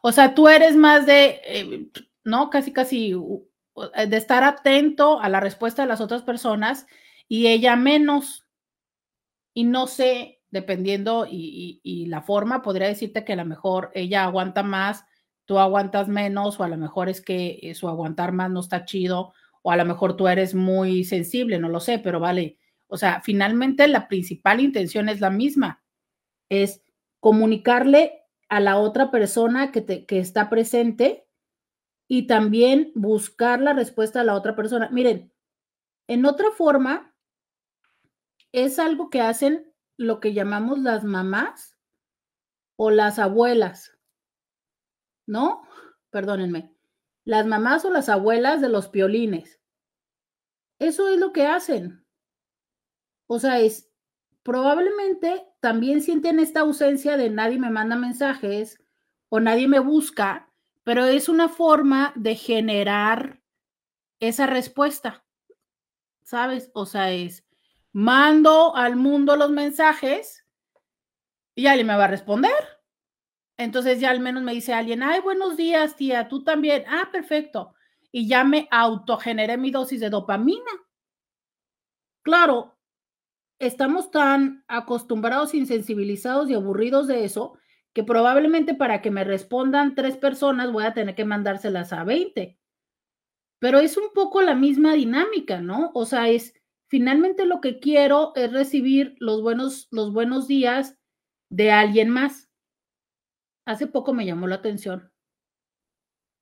O 0.02 0.12
sea, 0.12 0.34
tú 0.34 0.48
eres 0.48 0.76
más 0.76 1.06
de, 1.06 1.40
eh, 1.44 1.88
¿no? 2.24 2.50
Casi, 2.50 2.72
casi 2.72 3.14
de 3.14 4.16
estar 4.16 4.44
atento 4.44 5.20
a 5.20 5.28
la 5.28 5.40
respuesta 5.40 5.82
de 5.82 5.88
las 5.88 6.00
otras 6.00 6.22
personas 6.22 6.86
y 7.28 7.46
ella 7.46 7.76
menos. 7.76 8.46
Y 9.54 9.64
no 9.64 9.86
sé 9.86 10.42
dependiendo 10.52 11.26
y, 11.28 12.06
la 12.08 12.20
forma, 12.20 12.62
podría 12.62 12.86
decirte 12.86 13.24
que 13.24 13.32
a 13.32 13.36
lo 13.36 13.46
mejor 13.46 13.90
ella 13.94 14.24
aguanta 14.24 14.62
más, 14.62 15.06
tú 15.46 15.58
aguantas 15.58 16.08
menos, 16.08 16.60
o 16.60 16.64
a 16.64 16.68
lo 16.68 16.76
mejor 16.76 17.08
es 17.08 17.22
que 17.22 17.72
su 17.74 17.88
aguantar 17.88 18.32
más 18.32 18.50
no 18.50 18.60
está 18.60 18.84
chido, 18.84 19.32
o 19.62 19.70
a 19.72 19.76
lo 19.76 19.86
mejor 19.86 20.14
tú 20.14 20.28
eres 20.28 20.54
muy 20.54 21.04
sensible, 21.04 21.58
no 21.58 21.70
lo 21.70 21.80
sé, 21.80 21.98
pero 21.98 22.20
vale. 22.20 22.58
O 22.86 22.98
sea, 22.98 23.22
finalmente 23.22 23.88
la 23.88 24.08
principal 24.08 24.60
intención 24.60 25.08
es 25.08 25.20
la 25.20 25.30
misma, 25.30 25.82
es 26.50 26.82
comunicarle 27.18 28.21
a 28.52 28.60
la 28.60 28.76
otra 28.76 29.10
persona 29.10 29.72
que, 29.72 29.80
te, 29.80 30.04
que 30.04 30.18
está 30.18 30.50
presente 30.50 31.26
y 32.06 32.26
también 32.26 32.92
buscar 32.94 33.62
la 33.62 33.72
respuesta 33.72 34.20
a 34.20 34.24
la 34.24 34.34
otra 34.34 34.54
persona. 34.54 34.90
Miren, 34.90 35.32
en 36.06 36.26
otra 36.26 36.50
forma, 36.50 37.16
es 38.52 38.78
algo 38.78 39.08
que 39.08 39.22
hacen 39.22 39.72
lo 39.96 40.20
que 40.20 40.34
llamamos 40.34 40.80
las 40.80 41.02
mamás 41.02 41.78
o 42.76 42.90
las 42.90 43.18
abuelas, 43.18 43.96
¿no? 45.26 45.66
Perdónenme, 46.10 46.76
las 47.24 47.46
mamás 47.46 47.86
o 47.86 47.90
las 47.90 48.10
abuelas 48.10 48.60
de 48.60 48.68
los 48.68 48.88
piolines. 48.88 49.62
Eso 50.78 51.08
es 51.08 51.18
lo 51.18 51.32
que 51.32 51.46
hacen. 51.46 52.04
O 53.26 53.38
sea, 53.38 53.60
es 53.60 53.90
probablemente 54.42 55.46
también 55.60 56.02
sienten 56.02 56.38
esta 56.40 56.60
ausencia 56.60 57.16
de 57.16 57.30
nadie 57.30 57.58
me 57.58 57.70
manda 57.70 57.96
mensajes 57.96 58.82
o 59.28 59.40
nadie 59.40 59.68
me 59.68 59.78
busca, 59.78 60.50
pero 60.84 61.04
es 61.04 61.28
una 61.28 61.48
forma 61.48 62.12
de 62.16 62.34
generar 62.34 63.40
esa 64.20 64.46
respuesta. 64.46 65.24
¿Sabes? 66.24 66.70
O 66.74 66.86
sea, 66.86 67.10
es 67.10 67.44
mando 67.92 68.74
al 68.74 68.96
mundo 68.96 69.36
los 69.36 69.50
mensajes 69.50 70.46
y 71.54 71.66
alguien 71.66 71.86
me 71.86 71.96
va 71.96 72.04
a 72.04 72.08
responder. 72.08 72.52
Entonces 73.58 74.00
ya 74.00 74.10
al 74.10 74.20
menos 74.20 74.42
me 74.42 74.52
dice 74.52 74.72
alguien, 74.72 75.02
ay, 75.02 75.20
buenos 75.20 75.56
días, 75.56 75.94
tía, 75.96 76.28
tú 76.28 76.42
también. 76.42 76.84
Ah, 76.88 77.10
perfecto. 77.12 77.74
Y 78.10 78.26
ya 78.26 78.44
me 78.44 78.66
autogeneré 78.70 79.56
mi 79.56 79.70
dosis 79.70 80.00
de 80.00 80.10
dopamina. 80.10 80.70
Claro, 82.22 82.71
estamos 83.62 84.10
tan 84.10 84.64
acostumbrados, 84.66 85.54
insensibilizados 85.54 86.50
y 86.50 86.54
aburridos 86.54 87.06
de 87.06 87.24
eso 87.24 87.56
que 87.92 88.02
probablemente 88.02 88.74
para 88.74 89.00
que 89.02 89.10
me 89.10 89.22
respondan 89.22 89.94
tres 89.94 90.16
personas 90.16 90.72
voy 90.72 90.84
a 90.84 90.94
tener 90.94 91.14
que 91.14 91.24
mandárselas 91.24 91.92
a 91.92 92.04
20. 92.04 92.58
Pero 93.60 93.78
es 93.78 93.96
un 93.96 94.12
poco 94.12 94.42
la 94.42 94.56
misma 94.56 94.94
dinámica, 94.94 95.60
¿no? 95.60 95.92
O 95.94 96.06
sea, 96.06 96.28
es 96.28 96.54
finalmente 96.88 97.46
lo 97.46 97.60
que 97.60 97.78
quiero 97.78 98.32
es 98.34 98.52
recibir 98.52 99.14
los 99.20 99.42
buenos, 99.42 99.86
los 99.92 100.12
buenos 100.12 100.48
días 100.48 100.98
de 101.48 101.70
alguien 101.70 102.08
más. 102.08 102.50
Hace 103.64 103.86
poco 103.86 104.12
me 104.12 104.26
llamó 104.26 104.48
la 104.48 104.56
atención 104.56 105.12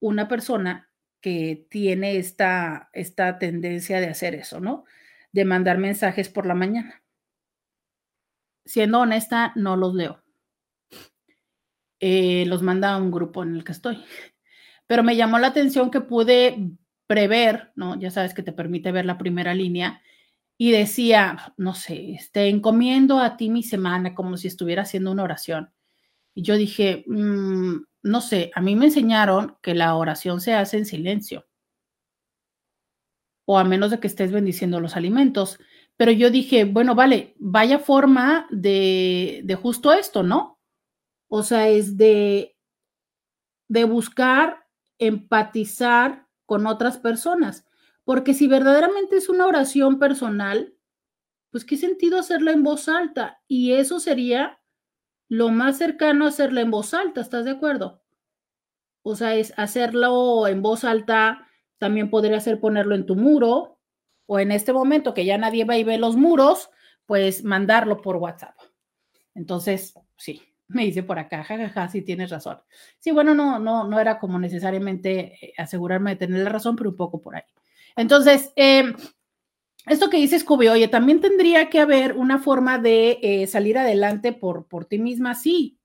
una 0.00 0.28
persona 0.28 0.90
que 1.20 1.66
tiene 1.68 2.16
esta, 2.16 2.88
esta 2.94 3.38
tendencia 3.38 4.00
de 4.00 4.06
hacer 4.06 4.34
eso, 4.34 4.58
¿no? 4.60 4.84
De 5.32 5.44
mandar 5.44 5.76
mensajes 5.76 6.30
por 6.30 6.46
la 6.46 6.54
mañana. 6.54 7.02
Siendo 8.64 9.00
honesta, 9.00 9.52
no 9.56 9.76
los 9.76 9.94
leo. 9.94 10.22
Eh, 12.00 12.44
los 12.46 12.62
manda 12.62 12.94
a 12.94 12.98
un 12.98 13.10
grupo 13.10 13.42
en 13.42 13.54
el 13.54 13.64
que 13.64 13.72
estoy. 13.72 14.02
Pero 14.86 15.02
me 15.02 15.16
llamó 15.16 15.38
la 15.38 15.48
atención 15.48 15.90
que 15.90 16.00
pude 16.00 16.70
prever, 17.06 17.72
¿no? 17.76 17.98
Ya 17.98 18.10
sabes 18.10 18.34
que 18.34 18.42
te 18.42 18.52
permite 18.52 18.92
ver 18.92 19.04
la 19.04 19.18
primera 19.18 19.54
línea 19.54 20.02
y 20.56 20.72
decía, 20.72 21.54
no 21.56 21.74
sé, 21.74 22.12
este, 22.12 22.48
encomiendo 22.48 23.18
a 23.18 23.36
ti 23.36 23.50
mi 23.50 23.62
semana 23.62 24.14
como 24.14 24.36
si 24.36 24.48
estuviera 24.48 24.82
haciendo 24.82 25.10
una 25.10 25.24
oración. 25.24 25.72
Y 26.34 26.42
yo 26.42 26.56
dije, 26.56 27.04
mm, 27.06 27.76
no 28.02 28.20
sé, 28.20 28.50
a 28.54 28.60
mí 28.60 28.76
me 28.76 28.86
enseñaron 28.86 29.56
que 29.62 29.74
la 29.74 29.94
oración 29.94 30.40
se 30.40 30.54
hace 30.54 30.78
en 30.78 30.86
silencio, 30.86 31.46
o 33.46 33.58
a 33.58 33.64
menos 33.64 33.90
de 33.90 34.00
que 34.00 34.06
estés 34.06 34.32
bendiciendo 34.32 34.80
los 34.80 34.96
alimentos. 34.96 35.58
Pero 36.00 36.12
yo 36.12 36.30
dije, 36.30 36.64
bueno, 36.64 36.94
vale, 36.94 37.34
vaya 37.38 37.78
forma 37.78 38.46
de, 38.50 39.42
de 39.44 39.54
justo 39.54 39.92
esto, 39.92 40.22
¿no? 40.22 40.58
O 41.28 41.42
sea, 41.42 41.68
es 41.68 41.98
de, 41.98 42.56
de 43.68 43.84
buscar 43.84 44.66
empatizar 44.96 46.26
con 46.46 46.66
otras 46.66 46.96
personas. 46.96 47.66
Porque 48.02 48.32
si 48.32 48.48
verdaderamente 48.48 49.18
es 49.18 49.28
una 49.28 49.44
oración 49.44 49.98
personal, 49.98 50.74
pues 51.50 51.66
qué 51.66 51.76
sentido 51.76 52.18
hacerla 52.18 52.52
en 52.52 52.62
voz 52.62 52.88
alta. 52.88 53.42
Y 53.46 53.72
eso 53.72 54.00
sería 54.00 54.58
lo 55.28 55.50
más 55.50 55.76
cercano 55.76 56.24
a 56.24 56.28
hacerla 56.28 56.62
en 56.62 56.70
voz 56.70 56.94
alta, 56.94 57.20
¿estás 57.20 57.44
de 57.44 57.50
acuerdo? 57.50 58.02
O 59.02 59.16
sea, 59.16 59.34
es 59.34 59.52
hacerlo 59.58 60.46
en 60.46 60.62
voz 60.62 60.82
alta, 60.84 61.46
también 61.76 62.08
podría 62.08 62.40
ser 62.40 62.58
ponerlo 62.58 62.94
en 62.94 63.04
tu 63.04 63.16
muro, 63.16 63.79
o 64.32 64.38
en 64.38 64.52
este 64.52 64.72
momento 64.72 65.12
que 65.12 65.24
ya 65.24 65.38
nadie 65.38 65.64
va 65.64 65.76
y 65.76 65.82
ve 65.82 65.98
los 65.98 66.14
muros, 66.14 66.70
pues 67.04 67.42
mandarlo 67.42 68.00
por 68.00 68.14
WhatsApp. 68.14 68.56
Entonces, 69.34 69.92
sí, 70.16 70.40
me 70.68 70.84
dice 70.84 71.02
por 71.02 71.18
acá, 71.18 71.42
jajaja, 71.42 71.88
sí 71.88 72.02
tienes 72.02 72.30
razón. 72.30 72.60
Sí, 73.00 73.10
bueno, 73.10 73.34
no, 73.34 73.58
no, 73.58 73.88
no 73.88 73.98
era 73.98 74.20
como 74.20 74.38
necesariamente 74.38 75.36
eh, 75.44 75.52
asegurarme 75.58 76.10
de 76.10 76.16
tener 76.16 76.44
la 76.44 76.50
razón, 76.50 76.76
pero 76.76 76.90
un 76.90 76.96
poco 76.96 77.20
por 77.20 77.34
ahí. 77.34 77.42
Entonces, 77.96 78.52
eh, 78.54 78.94
esto 79.86 80.08
que 80.08 80.18
dice 80.18 80.38
Scooby, 80.38 80.68
oye, 80.68 80.86
también 80.86 81.20
tendría 81.20 81.68
que 81.68 81.80
haber 81.80 82.12
una 82.12 82.38
forma 82.38 82.78
de 82.78 83.18
eh, 83.22 83.48
salir 83.48 83.78
adelante 83.78 84.32
por, 84.32 84.68
por 84.68 84.84
ti 84.84 85.00
misma, 85.00 85.34
sí. 85.34 85.80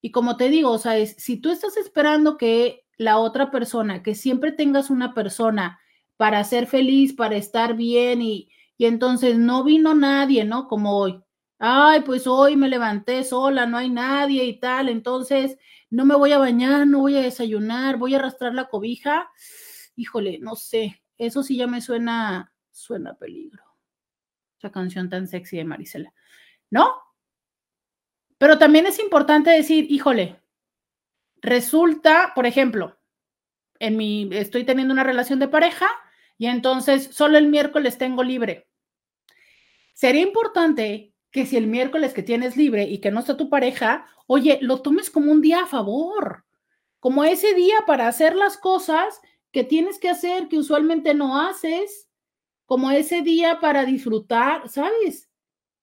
Y 0.00 0.10
como 0.10 0.38
te 0.38 0.48
digo, 0.48 0.70
o 0.70 0.78
sea, 0.78 0.96
es, 0.96 1.16
si 1.18 1.36
tú 1.36 1.50
estás 1.50 1.76
esperando 1.76 2.38
que 2.38 2.86
la 2.96 3.18
otra 3.18 3.50
persona, 3.50 4.02
que 4.02 4.14
siempre 4.14 4.52
tengas 4.52 4.88
una 4.88 5.12
persona 5.12 5.78
para 6.18 6.44
ser 6.44 6.66
feliz, 6.66 7.14
para 7.14 7.36
estar 7.36 7.74
bien 7.74 8.20
y, 8.20 8.50
y 8.76 8.84
entonces 8.84 9.38
no 9.38 9.64
vino 9.64 9.94
nadie, 9.94 10.44
¿no? 10.44 10.68
Como 10.68 10.98
hoy. 10.98 11.22
Ay, 11.58 12.02
pues 12.02 12.26
hoy 12.26 12.56
me 12.56 12.68
levanté 12.68 13.24
sola, 13.24 13.66
no 13.66 13.78
hay 13.78 13.88
nadie 13.88 14.44
y 14.44 14.60
tal, 14.60 14.90
entonces 14.90 15.56
no 15.90 16.04
me 16.04 16.16
voy 16.16 16.32
a 16.32 16.38
bañar, 16.38 16.86
no 16.86 17.00
voy 17.00 17.16
a 17.16 17.22
desayunar, 17.22 17.96
voy 17.96 18.14
a 18.14 18.18
arrastrar 18.18 18.52
la 18.52 18.68
cobija. 18.68 19.30
Híjole, 19.96 20.38
no 20.40 20.56
sé, 20.56 21.02
eso 21.16 21.42
sí 21.42 21.56
ya 21.56 21.66
me 21.66 21.80
suena 21.80 22.52
suena 22.72 23.14
peligro. 23.14 23.64
Esa 24.58 24.72
canción 24.72 25.08
tan 25.08 25.28
sexy 25.28 25.56
de 25.56 25.64
Marisela. 25.64 26.12
¿No? 26.70 26.94
Pero 28.38 28.58
también 28.58 28.86
es 28.86 28.98
importante 28.98 29.50
decir, 29.50 29.86
híjole, 29.88 30.40
resulta, 31.40 32.32
por 32.34 32.46
ejemplo, 32.46 32.98
en 33.78 33.96
mi, 33.96 34.28
estoy 34.32 34.64
teniendo 34.64 34.92
una 34.92 35.04
relación 35.04 35.38
de 35.38 35.48
pareja 35.48 35.86
y 36.38 36.46
entonces 36.46 37.10
solo 37.12 37.36
el 37.36 37.48
miércoles 37.48 37.98
tengo 37.98 38.22
libre. 38.22 38.68
Sería 39.92 40.22
importante 40.22 41.12
que 41.32 41.44
si 41.44 41.56
el 41.56 41.66
miércoles 41.66 42.14
que 42.14 42.22
tienes 42.22 42.56
libre 42.56 42.84
y 42.84 42.98
que 42.98 43.10
no 43.10 43.20
está 43.20 43.36
tu 43.36 43.50
pareja, 43.50 44.06
oye, 44.26 44.58
lo 44.62 44.80
tomes 44.80 45.10
como 45.10 45.32
un 45.32 45.40
día 45.40 45.62
a 45.62 45.66
favor, 45.66 46.46
como 47.00 47.24
ese 47.24 47.54
día 47.54 47.84
para 47.86 48.06
hacer 48.06 48.36
las 48.36 48.56
cosas 48.56 49.20
que 49.50 49.64
tienes 49.64 49.98
que 49.98 50.08
hacer, 50.08 50.48
que 50.48 50.58
usualmente 50.58 51.14
no 51.14 51.40
haces, 51.40 52.08
como 52.64 52.90
ese 52.90 53.22
día 53.22 53.58
para 53.60 53.84
disfrutar, 53.84 54.68
¿sabes? 54.68 55.28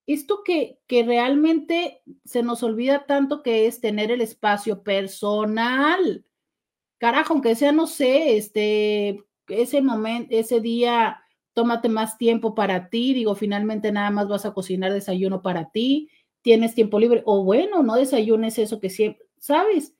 Esto 0.07 0.43
que, 0.43 0.79
que 0.87 1.03
realmente 1.03 2.01
se 2.23 2.43
nos 2.43 2.63
olvida 2.63 3.05
tanto 3.05 3.43
que 3.43 3.65
es 3.65 3.81
tener 3.81 4.11
el 4.11 4.21
espacio 4.21 4.83
personal. 4.83 6.25
Carajo, 6.99 7.33
aunque 7.33 7.55
sea, 7.55 7.71
no 7.71 7.87
sé, 7.87 8.37
este, 8.37 9.25
ese 9.47 9.81
momento, 9.81 10.35
ese 10.35 10.61
día, 10.61 11.21
tómate 11.53 11.89
más 11.89 12.17
tiempo 12.17 12.55
para 12.55 12.89
ti, 12.89 13.13
digo, 13.13 13.35
finalmente 13.35 13.91
nada 13.91 14.11
más 14.11 14.27
vas 14.27 14.45
a 14.45 14.53
cocinar 14.53 14.93
desayuno 14.93 15.41
para 15.41 15.71
ti, 15.71 16.09
tienes 16.41 16.75
tiempo 16.75 16.99
libre, 16.99 17.23
o 17.25 17.43
bueno, 17.43 17.83
no 17.83 17.95
desayunes 17.95 18.59
eso 18.59 18.79
que 18.79 18.89
siempre, 18.89 19.25
¿sabes? 19.39 19.95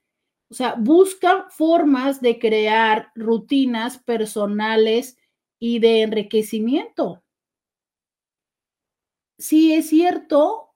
O 0.48 0.54
sea, 0.54 0.76
busca 0.78 1.46
formas 1.50 2.20
de 2.20 2.38
crear 2.38 3.10
rutinas 3.14 3.98
personales 3.98 5.18
y 5.58 5.80
de 5.80 6.02
enriquecimiento. 6.02 7.22
Sí, 9.38 9.72
es 9.72 9.88
cierto 9.88 10.74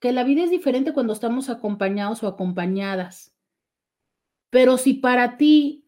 que 0.00 0.12
la 0.12 0.24
vida 0.24 0.44
es 0.44 0.50
diferente 0.50 0.92
cuando 0.92 1.12
estamos 1.12 1.48
acompañados 1.48 2.22
o 2.22 2.28
acompañadas, 2.28 3.34
pero 4.50 4.76
si 4.76 4.94
para 4.94 5.36
ti 5.36 5.86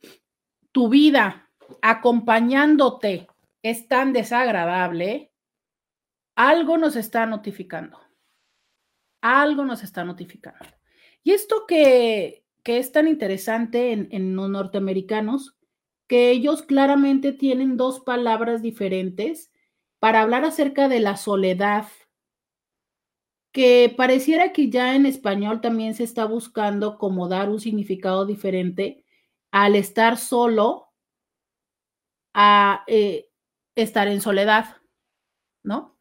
tu 0.72 0.88
vida 0.88 1.45
acompañándote 1.82 3.28
es 3.62 3.88
tan 3.88 4.12
desagradable, 4.12 5.32
algo 6.36 6.78
nos 6.78 6.96
está 6.96 7.26
notificando. 7.26 7.98
Algo 9.20 9.64
nos 9.64 9.82
está 9.82 10.04
notificando. 10.04 10.66
Y 11.22 11.32
esto 11.32 11.66
que, 11.66 12.44
que 12.62 12.78
es 12.78 12.92
tan 12.92 13.08
interesante 13.08 13.92
en, 13.92 14.08
en 14.12 14.36
los 14.36 14.48
norteamericanos 14.48 15.56
que 16.06 16.30
ellos 16.30 16.62
claramente 16.62 17.32
tienen 17.32 17.76
dos 17.76 18.00
palabras 18.00 18.62
diferentes 18.62 19.50
para 19.98 20.20
hablar 20.20 20.44
acerca 20.44 20.88
de 20.88 21.00
la 21.00 21.16
soledad, 21.16 21.88
que 23.50 23.92
pareciera 23.96 24.52
que 24.52 24.68
ya 24.70 24.94
en 24.94 25.06
español 25.06 25.60
también 25.60 25.94
se 25.94 26.04
está 26.04 26.26
buscando 26.26 26.98
como 26.98 27.26
dar 27.26 27.48
un 27.48 27.58
significado 27.58 28.26
diferente 28.26 29.04
al 29.50 29.74
estar 29.74 30.18
solo, 30.18 30.85
a, 32.38 32.84
eh, 32.86 33.30
estar 33.74 34.08
en 34.08 34.20
soledad, 34.20 34.76
¿no? 35.64 35.96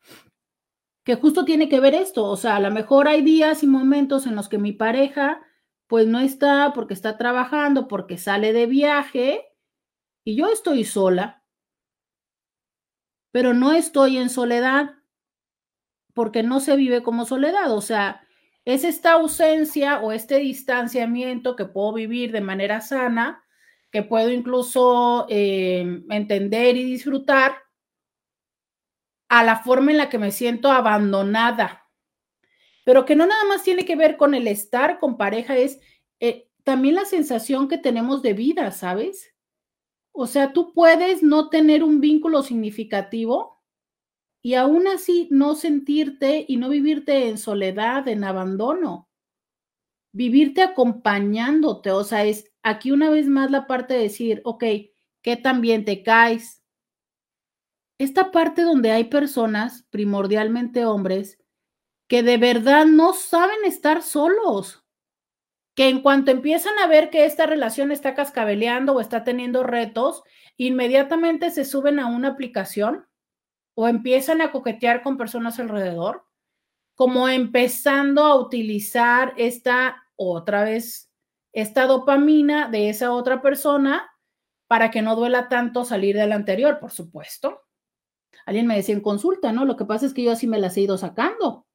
Que 1.06 1.16
justo 1.16 1.46
tiene 1.46 1.70
que 1.70 1.80
ver 1.80 1.96
esto, 1.96 2.26
o 2.26 2.36
sea, 2.36 2.58
a 2.58 2.60
lo 2.60 2.72
mejor 2.72 3.08
hay 3.08 3.22
días 3.22 3.64
y 3.64 3.68
momentos 3.68 4.28
en 4.28 4.36
los 4.36 4.50
que 4.50 4.58
mi 4.58 4.74
pareja 4.74 5.42
pues 5.88 6.08
no 6.08 6.20
está 6.20 6.74
porque 6.74 6.94
está 6.94 7.18
trabajando, 7.18 7.88
porque 7.88 8.18
sale 8.18 8.52
de 8.52 8.66
viaje 8.66 9.46
y 10.26 10.36
yo 10.36 10.48
estoy 10.48 10.84
sola, 10.84 11.46
pero 13.32 13.54
no 13.54 13.72
estoy 13.72 14.18
en 14.18 14.30
soledad 14.30 14.96
porque 16.14 16.44
no 16.44 16.60
se 16.60 16.76
vive 16.76 17.02
como 17.02 17.26
soledad, 17.26 17.72
o 17.72 17.82
sea, 17.82 18.28
es 18.66 18.84
esta 18.84 19.14
ausencia 19.14 20.00
o 20.00 20.12
este 20.12 20.40
distanciamiento 20.40 21.56
que 21.56 21.66
puedo 21.66 21.94
vivir 21.94 22.34
de 22.34 22.42
manera 22.42 22.82
sana, 22.82 23.45
que 23.92 24.04
puedo 24.04 24.32
incluso 24.32 25.26
eh, 25.30 26.04
entender 26.10 26.78
y 26.78 26.84
disfrutar 26.84 27.56
a 29.30 29.44
la 29.44 29.64
forma 29.64 29.92
en 29.92 29.98
la 29.98 30.10
que 30.10 30.20
me 30.20 30.32
siento 30.32 30.72
abandonada, 30.72 31.90
pero 32.84 33.06
que 33.06 33.16
no 33.16 33.26
nada 33.26 33.44
más 33.46 33.64
tiene 33.64 33.86
que 33.86 33.96
ver 33.96 34.18
con 34.18 34.34
el 34.36 34.48
estar 34.48 35.00
con 35.00 35.18
pareja, 35.18 35.58
es 35.58 35.80
eh, 36.20 36.50
también 36.64 36.96
la 36.96 37.06
sensación 37.06 37.68
que 37.68 37.78
tenemos 37.78 38.22
de 38.22 38.34
vida, 38.34 38.72
¿sabes? 38.72 39.34
O 40.12 40.28
sea, 40.28 40.54
tú 40.54 40.72
puedes 40.74 41.24
no 41.24 41.50
tener 41.50 41.84
un 41.84 42.00
vínculo 42.00 42.44
significativo 42.44 43.62
y 44.42 44.54
aún 44.54 44.88
así 44.88 45.28
no 45.32 45.56
sentirte 45.56 46.46
y 46.48 46.58
no 46.58 46.70
vivirte 46.70 47.28
en 47.28 47.38
soledad, 47.38 48.08
en 48.08 48.24
abandono. 48.24 49.10
Vivirte 50.14 50.62
acompañándote, 50.62 51.92
o 51.92 52.04
sea, 52.04 52.24
es 52.24 52.54
aquí 52.66 52.92
una 52.92 53.12
vez 53.12 53.28
más 53.28 53.52
la 53.52 53.68
parte 53.68 53.94
de 53.94 54.02
decir, 54.02 54.42
ok, 54.44 54.64
¿qué 55.22 55.38
también 55.38 55.86
te 55.86 56.02
caes? 56.02 56.64
Esta 58.00 58.32
parte 58.32 58.64
donde 58.64 58.92
hay 58.92 59.06
personas, 59.06 59.86
primordialmente 59.92 60.84
hombres, 60.84 61.38
que 62.10 62.24
de 62.24 62.38
verdad 62.38 62.88
no 62.88 63.14
saben 63.14 63.64
estar 63.66 64.02
solos, 64.02 64.84
que 65.76 65.90
en 65.90 66.02
cuanto 66.02 66.32
empiezan 66.32 66.78
a 66.80 66.88
ver 66.88 67.12
que 67.12 67.26
esta 67.26 67.46
relación 67.46 67.92
está 67.92 68.16
cascabeleando 68.16 68.94
o 68.94 69.00
está 69.00 69.24
teniendo 69.24 69.62
retos, 69.62 70.24
inmediatamente 70.58 71.52
se 71.52 71.66
suben 71.66 72.00
a 72.00 72.08
una 72.08 72.30
aplicación 72.30 73.06
o 73.76 73.88
empiezan 73.88 74.42
a 74.42 74.52
coquetear 74.52 75.04
con 75.04 75.18
personas 75.18 75.60
alrededor, 75.60 76.26
como 76.96 77.30
empezando 77.30 78.24
a 78.24 78.36
utilizar 78.36 79.34
esta 79.38 80.04
otra 80.16 80.64
vez, 80.64 81.12
esta 81.56 81.88
dopamina 81.88 82.68
de 82.68 82.90
esa 82.90 83.14
otra 83.14 83.42
persona 83.42 84.12
para 84.68 84.92
que 84.92 85.02
no 85.02 85.16
duela 85.16 85.48
tanto 85.48 85.86
salir 85.86 86.18
de 86.18 86.28
la 86.28 86.36
anterior, 86.36 86.80
por 86.80 86.92
supuesto. 86.92 87.62
Alguien 88.46 88.68
me 88.68 88.76
decía 88.76 88.94
en 88.94 89.02
consulta, 89.02 89.54
¿no? 89.54 89.64
Lo 89.64 89.78
que 89.78 89.86
pasa 89.86 90.06
es 90.06 90.14
que 90.14 90.22
yo 90.22 90.32
así 90.32 90.48
me 90.48 90.60
las 90.60 90.76
he 90.76 90.82
ido 90.82 90.98
sacando. 90.98 91.66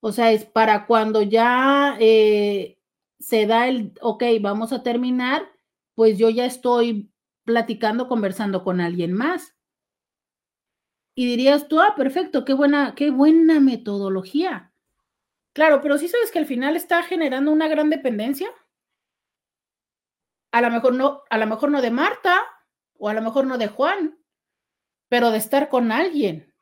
O 0.00 0.12
sea, 0.12 0.32
es 0.32 0.46
para 0.46 0.86
cuando 0.86 1.20
ya 1.20 1.98
eh, 2.00 2.78
se 3.20 3.46
da 3.46 3.68
el, 3.68 3.92
ok, 4.00 4.24
vamos 4.40 4.72
a 4.72 4.82
terminar, 4.82 5.42
pues 5.94 6.16
yo 6.16 6.30
ya 6.30 6.46
estoy 6.46 7.12
platicando, 7.44 8.08
conversando 8.08 8.64
con 8.64 8.80
alguien 8.80 9.12
más. 9.12 9.56
Y 11.14 11.26
dirías 11.26 11.68
tú, 11.68 11.80
ah, 11.80 11.94
perfecto, 11.96 12.46
qué 12.46 12.54
buena, 12.54 12.94
qué 12.94 13.10
buena 13.10 13.60
metodología. 13.60 14.72
Claro, 15.58 15.80
pero 15.80 15.98
sí 15.98 16.06
sabes 16.06 16.30
que 16.30 16.38
al 16.38 16.46
final 16.46 16.76
está 16.76 17.02
generando 17.02 17.50
una 17.50 17.66
gran 17.66 17.90
dependencia. 17.90 18.48
A 20.52 20.60
lo 20.60 20.70
mejor 20.70 20.94
no, 20.94 21.24
a 21.28 21.36
lo 21.36 21.48
mejor 21.48 21.72
no 21.72 21.82
de 21.82 21.90
Marta, 21.90 22.40
o 22.96 23.08
a 23.08 23.12
lo 23.12 23.22
mejor 23.22 23.44
no 23.44 23.58
de 23.58 23.66
Juan, 23.66 24.20
pero 25.08 25.32
de 25.32 25.38
estar 25.38 25.68
con 25.68 25.90
alguien. 25.90 26.54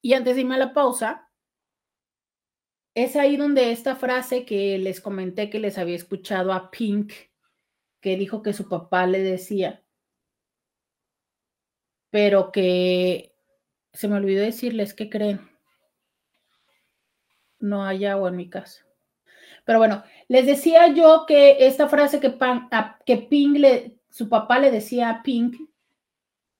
Y 0.00 0.14
antes 0.14 0.36
de 0.36 0.40
irme 0.40 0.54
a 0.54 0.58
la 0.58 0.72
pausa, 0.72 1.30
es 2.94 3.14
ahí 3.14 3.36
donde 3.36 3.72
esta 3.72 3.94
frase 3.94 4.46
que 4.46 4.78
les 4.78 5.02
comenté 5.02 5.50
que 5.50 5.60
les 5.60 5.76
había 5.76 5.96
escuchado 5.96 6.54
a 6.54 6.70
Pink, 6.70 7.12
que 8.00 8.16
dijo 8.16 8.42
que 8.42 8.54
su 8.54 8.70
papá 8.70 9.06
le 9.06 9.20
decía, 9.20 9.84
pero 12.08 12.52
que 12.52 13.36
se 13.92 14.08
me 14.08 14.16
olvidó 14.16 14.40
decirles 14.40 14.94
que 14.94 15.10
creen. 15.10 15.55
No 17.58 17.84
hay 17.84 18.04
agua 18.04 18.28
en 18.28 18.36
mi 18.36 18.48
casa. 18.48 18.86
Pero 19.64 19.78
bueno, 19.78 20.04
les 20.28 20.46
decía 20.46 20.86
yo 20.88 21.24
que 21.26 21.66
esta 21.66 21.88
frase 21.88 22.20
que, 22.20 22.38
que 23.04 23.16
Pink 23.16 23.58
le, 23.58 23.98
su 24.10 24.28
papá 24.28 24.58
le 24.58 24.70
decía 24.70 25.10
a 25.10 25.22
Pink, 25.22 25.56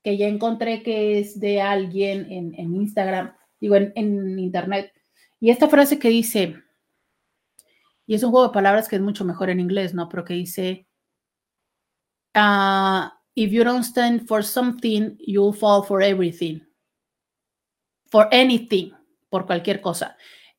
que 0.02 0.16
ya 0.16 0.27
encontré 0.27 0.82
que 0.82 1.18
es 1.18 1.40
de 1.40 1.60
alguien 1.60 2.31
en, 2.31 2.74
Instagram, 2.74 3.35
digo, 3.60 3.77
en, 3.77 4.39
internet, 4.39 4.93
y 5.40 5.51
esta 5.51 5.68
frase 5.68 5.98
que 5.98 6.09
dice, 6.09 6.56
y 8.06 8.14
es 8.14 8.23
un 8.23 8.31
juego 8.31 8.48
de 8.48 8.55
palabras 8.55 8.89
que 8.89 8.97
es 8.97 9.02
mucho 9.02 9.24
mejor 9.24 9.51
en 9.51 9.60
inglés, 9.60 9.94
¿no? 9.94 10.09
Pero 10.09 10.24
que 10.24 10.35
dice, 10.35 10.86
uh, 12.36 13.09
if 13.35 13.51
you 13.51 13.64
don't 13.64 13.85
stand 13.85 14.27
for 14.27 14.44
something, 14.44 15.16
you'll 15.18 15.55
fall 15.55 15.82
for 15.82 16.02
everything. 16.02 16.60
For 18.10 18.28
anything, 18.32 18.93
por 19.28 19.47
cualquier 19.47 19.81
cosa. 19.81 20.16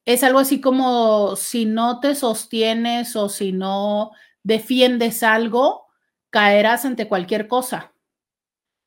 Es 0.07 0.23
algo 0.23 0.39
así 0.39 0.61
como 0.61 1.35
si 1.35 1.65
no 1.65 1.99
te 1.99 2.15
sostienes 2.15 3.17
o 3.17 3.27
si 3.27 3.51
no 3.51 4.11
defiendes 4.41 5.21
algo, 5.21 5.87
caerás 6.29 6.85
ante 6.85 7.09
cualquier 7.09 7.49
cosa. 7.49 7.93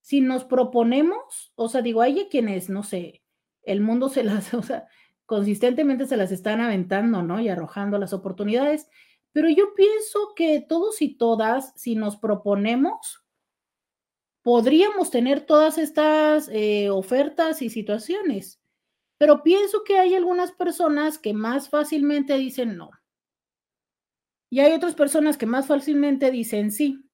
si 0.01 0.21
nos 0.21 0.45
proponemos, 0.45 1.53
o 1.55 1.69
sea, 1.69 1.83
digo, 1.83 2.01
hay 2.01 2.27
quienes, 2.29 2.69
no 2.69 2.83
sé, 2.83 3.23
el 3.63 3.81
mundo 3.81 4.09
se 4.09 4.25
las, 4.25 4.51
consistentemente 5.27 6.07
se 6.07 6.17
las 6.17 6.33
están 6.33 6.61
aventando, 6.61 7.23
¿no? 7.23 7.41
Y 7.41 7.49
arrojando 7.49 7.99
las 7.99 8.13
oportunidades, 8.13 8.89
pero 9.33 9.49
yo 9.49 9.75
pienso 9.75 10.33
que 10.37 10.65
todos 10.67 11.03
y 11.03 11.17
todas, 11.17 11.73
si 11.75 11.97
nos 11.97 12.17
proponemos, 12.17 13.25
podríamos 14.43 15.11
tener 15.11 15.41
todas 15.47 15.79
estas 15.79 16.49
eh, 16.53 16.91
ofertas 16.91 17.63
y 17.63 17.71
situaciones. 17.71 18.61
Pero 19.19 19.43
pienso 19.43 19.85
que 19.85 19.99
hay 19.99 20.15
algunas 20.15 20.53
personas 20.53 21.19
que 21.19 21.33
más 21.33 21.69
fácilmente 21.69 22.35
dicen 22.37 22.77
no. 22.77 22.91
Y 24.51 24.61
hay 24.61 24.73
otras 24.73 24.95
personas 24.95 25.37
que 25.37 25.47
más 25.47 25.67
fácilmente 25.67 26.31
dicen 26.31 26.71
sí. 26.71 27.09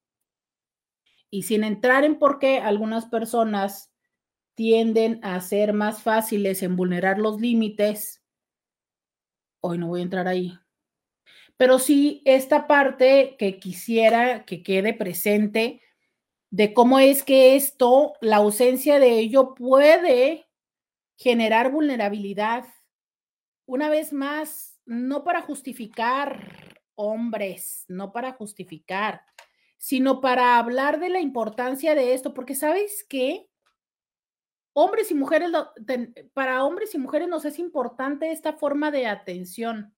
Y 1.31 1.45
sin 1.45 1.65
entrar 1.65 2.05
en 2.05 2.19
por 2.19 2.39
qué 2.39 2.59
algunas 2.59 3.07
personas 3.07 3.90
tienden 4.61 5.21
a 5.23 5.41
ser 5.41 5.73
más 5.73 6.03
fáciles 6.03 6.63
en 6.63 6.77
vulnerar 6.77 7.19
los 7.19 7.41
límites, 7.41 8.23
hoy 9.61 9.79
no 9.79 9.89
voy 9.89 10.01
a 10.01 10.03
entrar 10.03 10.29
ahí. 10.29 10.53
Pero 11.57 11.79
sí, 11.79 12.21
esta 12.27 12.67
parte 12.67 13.37
que 13.39 13.59
quisiera 13.59 14.45
que 14.45 14.63
quede 14.63 14.93
presente 14.93 15.81
de 16.51 16.75
cómo 16.75 16.99
es 16.99 17.23
que 17.23 17.57
esto, 17.57 18.13
la 18.21 18.37
ausencia 18.37 18.99
de 18.99 19.19
ello 19.19 19.55
puede 19.55 20.47
generar 21.17 21.73
vulnerabilidad. 21.73 22.67
Una 23.65 23.89
vez 23.89 24.13
más, 24.13 24.79
no 24.85 25.25
para 25.25 25.41
justificar 25.41 26.77
hombres, 26.97 27.87
no 27.89 28.13
para 28.13 28.33
justificar, 28.33 29.23
sino 29.79 30.21
para 30.21 30.59
hablar 30.59 31.01
de 31.01 31.09
la 31.09 31.21
importancia 31.21 31.95
de 31.95 32.13
esto, 32.13 32.35
porque 32.35 32.55
sabes 32.55 33.07
qué? 33.09 33.50
Hombres 34.73 35.11
y 35.11 35.15
mujeres, 35.15 35.51
para 36.33 36.65
hombres 36.65 36.95
y 36.95 36.99
mujeres 36.99 37.29
nos 37.29 37.45
es 37.45 37.59
importante 37.59 38.31
esta 38.31 38.55
forma 38.55 38.91
de 38.91 39.07
atención. 39.07 39.95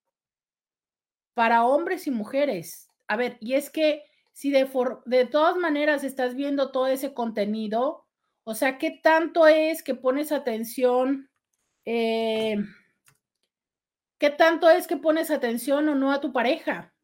Para 1.34 1.64
hombres 1.64 2.06
y 2.06 2.10
mujeres. 2.10 2.88
A 3.06 3.16
ver, 3.16 3.36
y 3.40 3.54
es 3.54 3.70
que 3.70 4.04
si 4.32 4.50
de, 4.50 4.68
de 5.04 5.26
todas 5.26 5.56
maneras 5.56 6.04
estás 6.04 6.34
viendo 6.34 6.72
todo 6.72 6.86
ese 6.86 7.12
contenido, 7.12 8.06
o 8.44 8.54
sea, 8.54 8.78
¿qué 8.78 8.90
tanto 9.02 9.46
es 9.46 9.82
que 9.82 9.94
pones 9.94 10.32
atención? 10.32 11.30
Eh, 11.84 12.56
¿Qué 14.18 14.30
tanto 14.30 14.70
es 14.70 14.86
que 14.86 14.96
pones 14.96 15.30
atención 15.30 15.88
o 15.88 15.94
no 15.94 16.12
a 16.12 16.20
tu 16.20 16.32
pareja? 16.32 16.94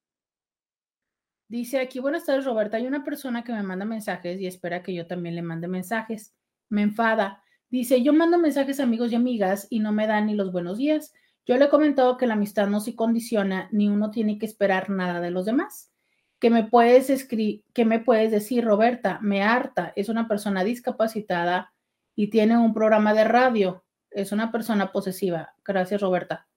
Dice 1.48 1.80
aquí, 1.80 1.98
buenas 1.98 2.24
tardes 2.24 2.44
Roberta, 2.44 2.76
hay 2.76 2.86
una 2.86 3.04
persona 3.04 3.42
que 3.42 3.52
me 3.52 3.62
manda 3.62 3.84
mensajes 3.84 4.40
y 4.40 4.46
espera 4.46 4.82
que 4.82 4.94
yo 4.94 5.06
también 5.06 5.34
le 5.34 5.42
mande 5.42 5.66
mensajes. 5.66 6.34
Me 6.68 6.82
enfada. 6.82 7.42
Dice, 7.70 8.02
yo 8.02 8.12
mando 8.12 8.38
mensajes 8.38 8.80
a 8.80 8.84
amigos 8.84 9.12
y 9.12 9.14
amigas 9.14 9.66
y 9.68 9.80
no 9.80 9.92
me 9.92 10.06
dan 10.06 10.26
ni 10.26 10.34
los 10.34 10.52
buenos 10.52 10.78
días. 10.78 11.12
Yo 11.44 11.56
le 11.56 11.66
he 11.66 11.68
comentado 11.68 12.16
que 12.16 12.26
la 12.26 12.34
amistad 12.34 12.66
no 12.68 12.80
se 12.80 12.94
condiciona 12.94 13.68
ni 13.72 13.88
uno 13.88 14.10
tiene 14.10 14.38
que 14.38 14.46
esperar 14.46 14.90
nada 14.90 15.20
de 15.20 15.30
los 15.30 15.44
demás. 15.44 15.92
¿Qué 16.38 16.50
me 16.50 16.64
puedes 16.64 17.10
escribir, 17.10 17.64
qué 17.74 17.84
me 17.84 18.00
puedes 18.00 18.30
decir, 18.30 18.64
Roberta? 18.64 19.18
Me 19.22 19.42
harta, 19.42 19.92
es 19.96 20.08
una 20.08 20.28
persona 20.28 20.62
discapacitada 20.64 21.72
y 22.14 22.30
tiene 22.30 22.56
un 22.56 22.72
programa 22.72 23.12
de 23.12 23.24
radio. 23.24 23.84
Es 24.10 24.32
una 24.32 24.50
persona 24.50 24.92
posesiva. 24.92 25.54
Gracias, 25.64 26.00
Roberta. 26.00 26.48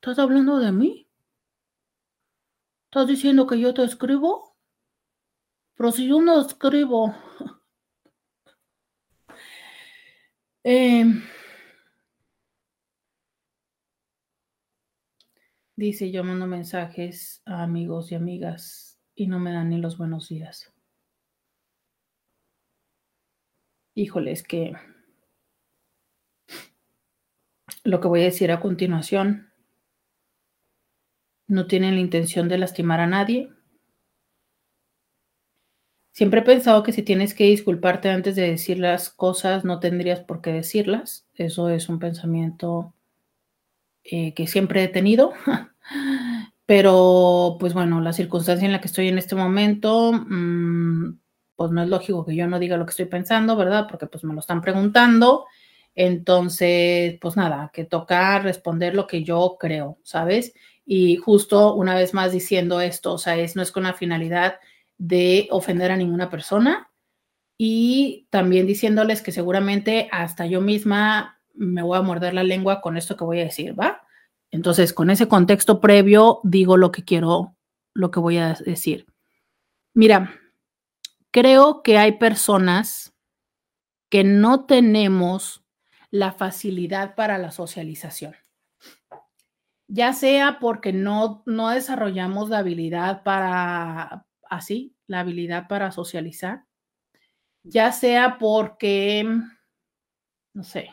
¿Estás 0.00 0.18
hablando 0.18 0.58
de 0.58 0.70
mí? 0.70 1.08
¿Estás 2.90 3.08
diciendo 3.08 3.46
que 3.46 3.58
yo 3.58 3.74
te 3.74 3.82
escribo? 3.82 4.54
Pero 5.74 5.90
si 5.92 6.06
yo 6.06 6.20
no 6.20 6.40
escribo. 6.40 7.14
Eh, 10.64 11.04
Dice, 15.76 16.12
yo 16.12 16.22
mando 16.22 16.46
mensajes 16.46 17.42
a 17.46 17.64
amigos 17.64 18.12
y 18.12 18.14
amigas 18.14 19.00
y 19.16 19.26
no 19.26 19.40
me 19.40 19.52
dan 19.52 19.70
ni 19.70 19.78
los 19.78 19.98
buenos 19.98 20.28
días. 20.28 20.72
Híjole, 23.94 24.30
es 24.30 24.44
que 24.44 24.74
lo 27.82 28.00
que 28.00 28.08
voy 28.08 28.20
a 28.20 28.24
decir 28.24 28.52
a 28.52 28.60
continuación 28.60 29.52
no 31.48 31.66
tiene 31.66 31.90
la 31.90 32.00
intención 32.00 32.48
de 32.48 32.58
lastimar 32.58 33.00
a 33.00 33.06
nadie. 33.08 33.53
Siempre 36.14 36.40
he 36.40 36.42
pensado 36.44 36.84
que 36.84 36.92
si 36.92 37.02
tienes 37.02 37.34
que 37.34 37.42
disculparte 37.42 38.08
antes 38.08 38.36
de 38.36 38.48
decir 38.48 38.78
las 38.78 39.10
cosas, 39.10 39.64
no 39.64 39.80
tendrías 39.80 40.20
por 40.20 40.40
qué 40.40 40.52
decirlas. 40.52 41.26
Eso 41.34 41.68
es 41.70 41.88
un 41.88 41.98
pensamiento 41.98 42.94
eh, 44.04 44.32
que 44.32 44.46
siempre 44.46 44.84
he 44.84 44.88
tenido, 44.88 45.32
pero 46.66 47.56
pues 47.58 47.74
bueno, 47.74 48.00
la 48.00 48.12
circunstancia 48.12 48.64
en 48.64 48.70
la 48.70 48.80
que 48.80 48.86
estoy 48.86 49.08
en 49.08 49.18
este 49.18 49.34
momento, 49.34 50.12
mm, 50.12 51.18
pues 51.56 51.72
no 51.72 51.82
es 51.82 51.88
lógico 51.88 52.24
que 52.24 52.36
yo 52.36 52.46
no 52.46 52.60
diga 52.60 52.76
lo 52.76 52.86
que 52.86 52.90
estoy 52.90 53.06
pensando, 53.06 53.56
¿verdad? 53.56 53.88
Porque 53.90 54.06
pues 54.06 54.22
me 54.22 54.34
lo 54.34 54.38
están 54.38 54.60
preguntando. 54.60 55.46
Entonces, 55.96 57.18
pues 57.20 57.36
nada, 57.36 57.72
que 57.74 57.86
toca 57.86 58.38
responder 58.38 58.94
lo 58.94 59.08
que 59.08 59.24
yo 59.24 59.56
creo, 59.58 59.98
¿sabes? 60.04 60.54
Y 60.86 61.16
justo 61.16 61.74
una 61.74 61.96
vez 61.96 62.14
más 62.14 62.30
diciendo 62.30 62.80
esto, 62.80 63.14
o 63.14 63.18
sea, 63.18 63.36
es, 63.36 63.56
no 63.56 63.62
es 63.62 63.72
con 63.72 63.82
la 63.82 63.94
finalidad 63.94 64.60
de 64.98 65.48
ofender 65.50 65.90
a 65.90 65.96
ninguna 65.96 66.30
persona 66.30 66.90
y 67.58 68.26
también 68.30 68.66
diciéndoles 68.66 69.22
que 69.22 69.32
seguramente 69.32 70.08
hasta 70.12 70.46
yo 70.46 70.60
misma 70.60 71.40
me 71.54 71.82
voy 71.82 71.98
a 71.98 72.02
morder 72.02 72.34
la 72.34 72.42
lengua 72.42 72.80
con 72.80 72.96
esto 72.96 73.16
que 73.16 73.24
voy 73.24 73.40
a 73.40 73.44
decir, 73.44 73.78
¿va? 73.78 74.02
Entonces, 74.50 74.92
con 74.92 75.10
ese 75.10 75.28
contexto 75.28 75.80
previo, 75.80 76.40
digo 76.44 76.76
lo 76.76 76.92
que 76.92 77.04
quiero, 77.04 77.56
lo 77.92 78.10
que 78.10 78.20
voy 78.20 78.38
a 78.38 78.54
decir. 78.54 79.06
Mira, 79.94 80.32
creo 81.30 81.82
que 81.82 81.98
hay 81.98 82.12
personas 82.18 83.14
que 84.10 84.24
no 84.24 84.64
tenemos 84.66 85.64
la 86.10 86.32
facilidad 86.32 87.14
para 87.16 87.38
la 87.38 87.50
socialización. 87.50 88.36
Ya 89.88 90.12
sea 90.12 90.58
porque 90.60 90.92
no, 90.92 91.42
no 91.46 91.70
desarrollamos 91.70 92.48
la 92.48 92.58
habilidad 92.58 93.22
para, 93.24 94.26
así, 94.54 94.94
la 95.06 95.20
habilidad 95.20 95.68
para 95.68 95.92
socializar, 95.92 96.64
ya 97.62 97.92
sea 97.92 98.38
porque, 98.38 99.26
no 100.52 100.64
sé, 100.64 100.90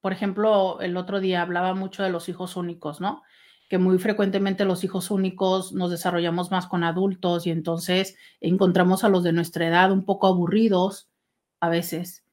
por 0.00 0.12
ejemplo, 0.12 0.80
el 0.80 0.96
otro 0.96 1.20
día 1.20 1.42
hablaba 1.42 1.74
mucho 1.74 2.02
de 2.02 2.10
los 2.10 2.28
hijos 2.28 2.56
únicos, 2.56 3.00
¿no? 3.00 3.22
Que 3.68 3.78
muy 3.78 3.98
frecuentemente 3.98 4.66
los 4.66 4.84
hijos 4.84 5.10
únicos 5.10 5.72
nos 5.72 5.90
desarrollamos 5.90 6.50
más 6.50 6.66
con 6.66 6.84
adultos 6.84 7.46
y 7.46 7.50
entonces 7.50 8.16
encontramos 8.40 9.02
a 9.02 9.08
los 9.08 9.22
de 9.22 9.32
nuestra 9.32 9.66
edad 9.66 9.92
un 9.92 10.04
poco 10.04 10.26
aburridos 10.26 11.08
a 11.60 11.70
veces. 11.70 12.24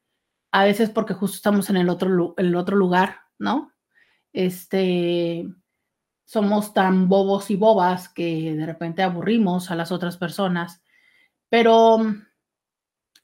A 0.51 0.65
veces 0.65 0.89
porque 0.89 1.13
justo 1.13 1.37
estamos 1.37 1.69
en 1.69 1.77
el 1.77 1.87
otro, 1.87 2.33
el 2.35 2.55
otro 2.55 2.75
lugar, 2.75 3.21
¿no? 3.39 3.71
Este, 4.33 5.47
somos 6.31 6.73
tan 6.73 7.09
bobos 7.09 7.51
y 7.51 7.57
bobas 7.57 8.07
que 8.07 8.53
de 8.55 8.65
repente 8.65 9.03
aburrimos 9.03 9.69
a 9.69 9.75
las 9.75 9.91
otras 9.91 10.15
personas. 10.15 10.81
Pero 11.49 11.97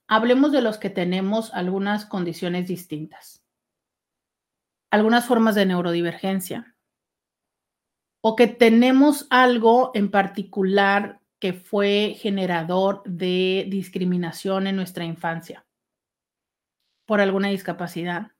hablemos 0.10 0.52
de 0.52 0.62
los 0.62 0.78
que 0.78 0.90
tenemos 0.90 1.54
algunas 1.54 2.06
condiciones 2.06 2.68
distintas. 2.68 3.46
Algunas 4.92 5.26
formas 5.26 5.56
de 5.56 5.66
neurodivergencia. 5.66 6.76
O 8.20 8.36
que 8.36 8.48
tenemos 8.48 9.26
algo 9.30 9.92
en 9.94 10.12
particular 10.12 11.22
que 11.40 11.54
fue 11.54 12.18
generador 12.20 13.04
de 13.06 13.68
discriminación 13.70 14.68
en 14.68 14.76
nuestra 14.76 15.06
infancia. 15.06 15.66
Por 17.06 17.22
alguna 17.22 17.48
discapacidad, 17.48 18.34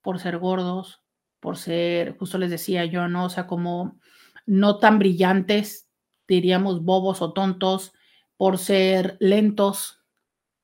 por 0.00 0.20
ser 0.20 0.38
gordos, 0.38 1.02
por 1.40 1.56
ser, 1.56 2.16
justo 2.18 2.38
les 2.38 2.50
decía 2.50 2.84
yo, 2.84 3.08
¿no? 3.08 3.24
O 3.24 3.30
sea, 3.30 3.46
como 3.46 3.98
no 4.46 4.78
tan 4.78 4.98
brillantes, 4.98 5.88
diríamos 6.28 6.84
bobos 6.84 7.22
o 7.22 7.32
tontos, 7.32 7.92
por 8.36 8.58
ser 8.58 9.16
lentos, 9.20 10.02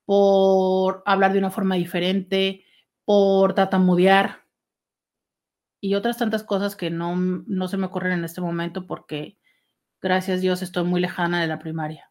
por 0.04 1.02
hablar 1.06 1.32
de 1.32 1.38
una 1.40 1.50
forma 1.50 1.74
diferente, 1.74 2.64
por 3.04 3.54
tatamudear, 3.54 4.46
y 5.80 5.94
otras 5.94 6.18
tantas 6.18 6.42
cosas 6.42 6.74
que 6.74 6.90
no, 6.90 7.14
no 7.16 7.68
se 7.68 7.76
me 7.76 7.86
ocurren 7.86 8.12
en 8.12 8.24
este 8.24 8.40
momento 8.40 8.86
porque, 8.86 9.38
gracias 10.00 10.38
a 10.38 10.40
Dios, 10.40 10.62
estoy 10.62 10.84
muy 10.84 11.00
lejana 11.00 11.40
de 11.40 11.46
la 11.46 11.58
primaria. 11.58 12.10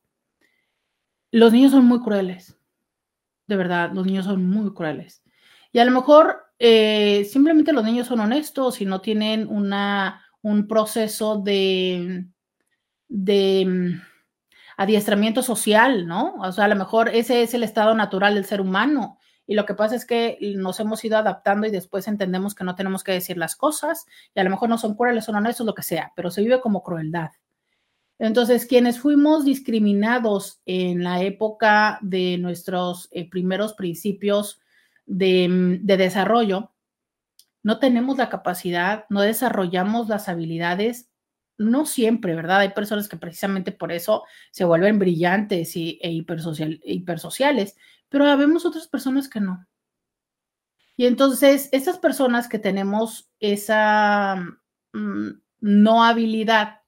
Los 1.31 1.51
niños 1.51 1.71
son 1.71 1.85
muy 1.85 1.99
crueles, 1.99 2.57
de 3.47 3.57
verdad, 3.57 3.91
los 3.93 4.05
niños 4.05 4.25
son 4.25 4.45
muy 4.45 4.73
crueles. 4.73 5.23
Y 5.71 5.79
a 5.79 5.85
lo 5.85 5.91
mejor 5.91 6.44
eh, 6.59 7.25
simplemente 7.25 7.73
los 7.73 7.83
niños 7.83 8.07
son 8.07 8.19
honestos 8.19 8.81
y 8.81 8.85
no 8.85 9.01
tienen 9.01 9.47
una, 9.47 10.25
un 10.41 10.67
proceso 10.67 11.37
de, 11.37 12.25
de 13.07 13.65
mm, 13.65 14.01
adiestramiento 14.77 15.41
social, 15.41 16.07
¿no? 16.07 16.35
O 16.35 16.51
sea, 16.51 16.65
a 16.65 16.69
lo 16.69 16.75
mejor 16.75 17.09
ese 17.09 17.43
es 17.43 17.53
el 17.53 17.63
estado 17.63 17.93
natural 17.95 18.35
del 18.35 18.45
ser 18.45 18.61
humano 18.61 19.19
y 19.47 19.55
lo 19.55 19.65
que 19.65 19.75
pasa 19.75 19.95
es 19.95 20.05
que 20.05 20.37
nos 20.55 20.79
hemos 20.79 21.03
ido 21.05 21.17
adaptando 21.17 21.67
y 21.67 21.71
después 21.71 22.07
entendemos 22.07 22.55
que 22.55 22.63
no 22.63 22.75
tenemos 22.75 23.03
que 23.03 23.11
decir 23.11 23.37
las 23.37 23.55
cosas 23.55 24.05
y 24.33 24.39
a 24.39 24.43
lo 24.43 24.49
mejor 24.49 24.69
no 24.69 24.77
son 24.77 24.95
crueles, 24.95 25.25
son 25.25 25.35
honestos, 25.35 25.65
lo 25.65 25.75
que 25.75 25.83
sea, 25.83 26.11
pero 26.15 26.31
se 26.31 26.41
vive 26.41 26.61
como 26.61 26.83
crueldad. 26.83 27.31
Entonces, 28.17 28.65
quienes 28.65 28.99
fuimos 28.99 29.43
discriminados 29.43 30.61
en 30.65 31.03
la 31.03 31.21
época 31.21 31.99
de 32.01 32.37
nuestros 32.37 33.09
eh, 33.11 33.29
primeros 33.29 33.73
principios 33.73 34.61
de, 35.05 35.79
de 35.81 35.97
desarrollo, 35.97 36.73
no 37.63 37.79
tenemos 37.79 38.17
la 38.17 38.29
capacidad, 38.29 39.05
no 39.09 39.21
desarrollamos 39.21 40.07
las 40.07 40.29
habilidades 40.29 41.09
no 41.57 41.85
siempre, 41.85 42.35
¿verdad? 42.35 42.59
Hay 42.59 42.69
personas 42.69 43.07
que 43.07 43.17
precisamente 43.17 43.71
por 43.71 43.91
eso 43.91 44.23
se 44.51 44.65
vuelven 44.65 44.99
brillantes 44.99 45.75
y, 45.75 45.99
e 46.01 46.11
hipersocial, 46.11 46.79
hipersociales, 46.83 47.77
pero 48.09 48.25
habemos 48.25 48.65
otras 48.65 48.87
personas 48.87 49.29
que 49.29 49.39
no. 49.39 49.65
Y 50.97 51.05
entonces, 51.05 51.69
esas 51.71 51.97
personas 51.97 52.47
que 52.47 52.59
tenemos 52.59 53.29
esa 53.39 54.35
mm, 54.93 55.29
no 55.61 56.03
habilidad, 56.03 56.81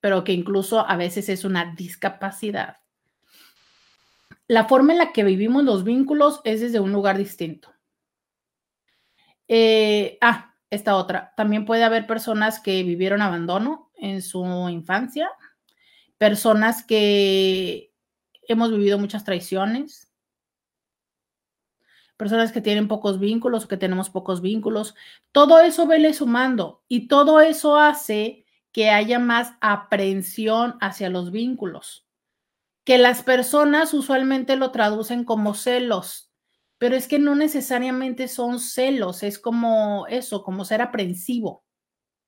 pero 0.00 0.24
que 0.24 0.32
incluso 0.32 0.88
a 0.88 0.96
veces 0.96 1.28
es 1.28 1.44
una 1.44 1.74
discapacidad, 1.74 2.78
la 4.48 4.66
forma 4.66 4.92
en 4.92 4.98
la 4.98 5.12
que 5.12 5.24
vivimos 5.24 5.64
los 5.64 5.84
vínculos 5.84 6.40
es 6.44 6.60
desde 6.60 6.80
un 6.80 6.92
lugar 6.92 7.18
distinto. 7.18 7.72
Eh, 9.48 10.18
ah, 10.20 10.54
esta 10.70 10.96
otra. 10.96 11.32
También 11.36 11.64
puede 11.64 11.84
haber 11.84 12.06
personas 12.06 12.60
que 12.60 12.82
vivieron 12.82 13.22
abandono 13.22 13.90
en 13.96 14.22
su 14.22 14.44
infancia, 14.68 15.30
personas 16.18 16.84
que 16.84 17.92
hemos 18.48 18.70
vivido 18.70 18.98
muchas 18.98 19.24
traiciones, 19.24 20.12
personas 22.16 22.52
que 22.52 22.60
tienen 22.60 22.88
pocos 22.88 23.18
vínculos 23.18 23.64
o 23.64 23.68
que 23.68 23.76
tenemos 23.76 24.10
pocos 24.10 24.40
vínculos. 24.40 24.94
Todo 25.32 25.60
eso 25.60 25.86
vele 25.86 26.14
sumando 26.14 26.84
y 26.88 27.08
todo 27.08 27.40
eso 27.40 27.78
hace 27.78 28.44
que 28.72 28.90
haya 28.90 29.18
más 29.18 29.54
aprehensión 29.60 30.76
hacia 30.80 31.08
los 31.08 31.30
vínculos, 31.30 32.05
que 32.86 32.98
las 32.98 33.24
personas 33.24 33.92
usualmente 33.94 34.54
lo 34.54 34.70
traducen 34.70 35.24
como 35.24 35.54
celos, 35.54 36.30
pero 36.78 36.94
es 36.94 37.08
que 37.08 37.18
no 37.18 37.34
necesariamente 37.34 38.28
son 38.28 38.60
celos, 38.60 39.24
es 39.24 39.40
como 39.40 40.06
eso, 40.08 40.44
como 40.44 40.64
ser 40.64 40.80
aprensivo, 40.80 41.64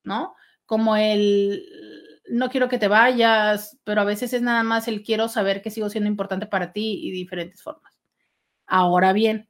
¿no? 0.02 0.34
Como 0.66 0.96
el, 0.96 1.64
no 2.28 2.50
quiero 2.50 2.68
que 2.68 2.78
te 2.78 2.88
vayas, 2.88 3.78
pero 3.84 4.00
a 4.00 4.04
veces 4.04 4.32
es 4.32 4.42
nada 4.42 4.64
más 4.64 4.88
el 4.88 5.04
quiero 5.04 5.28
saber 5.28 5.62
que 5.62 5.70
sigo 5.70 5.90
siendo 5.90 6.10
importante 6.10 6.46
para 6.46 6.72
ti 6.72 7.06
y 7.06 7.12
diferentes 7.12 7.62
formas. 7.62 7.96
Ahora 8.66 9.12
bien, 9.12 9.48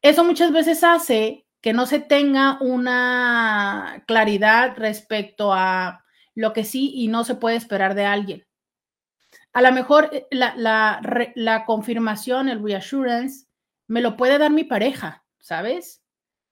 eso 0.00 0.24
muchas 0.24 0.50
veces 0.50 0.82
hace 0.82 1.46
que 1.60 1.74
no 1.74 1.84
se 1.84 2.00
tenga 2.00 2.56
una 2.62 4.02
claridad 4.06 4.78
respecto 4.78 5.52
a 5.52 6.04
lo 6.34 6.54
que 6.54 6.64
sí 6.64 6.90
y 6.94 7.08
no 7.08 7.24
se 7.24 7.34
puede 7.34 7.56
esperar 7.56 7.94
de 7.94 8.06
alguien. 8.06 8.46
A 9.54 9.62
lo 9.62 9.72
mejor 9.72 10.10
eh, 10.12 10.26
la, 10.32 11.00
la, 11.34 11.64
confirmación, 11.64 12.48
el 12.48 12.62
reassurance, 12.62 13.46
me 13.86 14.02
lo 14.02 14.16
puede 14.16 14.36
dar 14.36 14.50
mi 14.50 14.64
pareja, 14.64 15.24
¿sabes? 15.38 16.02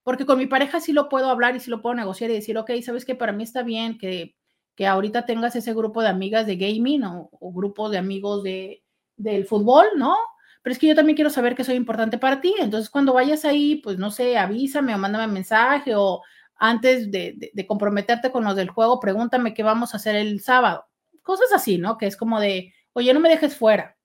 Porque 0.03 0.25
con 0.25 0.37
mi 0.37 0.47
pareja 0.47 0.79
sí 0.79 0.93
lo 0.93 1.09
puedo 1.09 1.29
hablar 1.29 1.55
y 1.55 1.59
sí 1.59 1.69
lo 1.69 1.81
puedo 1.81 1.95
negociar 1.95 2.31
y 2.31 2.35
decir, 2.35 2.57
ok, 2.57 2.71
sabes 2.81 3.03
que 3.05 3.15
para 3.15 3.33
mí 3.33 3.43
está 3.43 3.61
bien 3.61 3.97
que, 3.97 4.35
que 4.75 4.87
ahorita 4.87 5.25
tengas 5.25 5.55
ese 5.57 5.73
grupo 5.73 6.01
de 6.01 6.07
amigas 6.07 6.47
de 6.47 6.55
gaming 6.55 7.03
o, 7.03 7.29
grupo 7.53 7.89
de 7.89 7.97
amigos 7.97 8.41
de, 8.41 8.83
del 9.17 9.45
fútbol, 9.45 9.85
¿no? 9.97 10.15
Pero 10.61 10.71
es 10.71 10.79
que 10.79 10.87
yo 10.87 10.95
también 10.95 11.17
quiero 11.17 11.29
saber 11.29 11.55
que 11.55 11.65
soy 11.65 11.75
importante 11.75 12.17
para 12.17 12.39
ti. 12.39 12.55
Entonces, 12.57 12.89
cuando 12.89 13.13
vayas 13.13 13.43
ahí, 13.43 13.75
pues 13.83 13.97
no 13.97 14.11
sé, 14.11 14.37
avísame 14.37 14.95
o 14.95 14.97
mándame 14.97 15.27
mensaje 15.27 15.93
o 15.93 16.21
antes 16.55 17.11
de, 17.11 17.51
de 17.51 17.67
comprometerte 17.67 18.31
con 18.31 18.45
los 18.45 18.55
del 18.55 18.69
juego, 18.69 19.01
pregúntame 19.01 19.53
qué 19.53 19.61
vamos 19.61 19.93
a 19.93 19.97
hacer 19.97 20.15
el 20.15 20.39
sábado. 20.39 20.85
Cosas 21.21 21.51
así, 21.53 21.77
¿no? 21.77 21.97
Que 21.97 22.07
es 22.07 22.15
como 22.15 22.39
de, 22.39 22.73
oye, 22.93 23.13
no 23.13 23.19
me 23.19 23.29
dejes 23.29 23.55
fuera. 23.57 23.97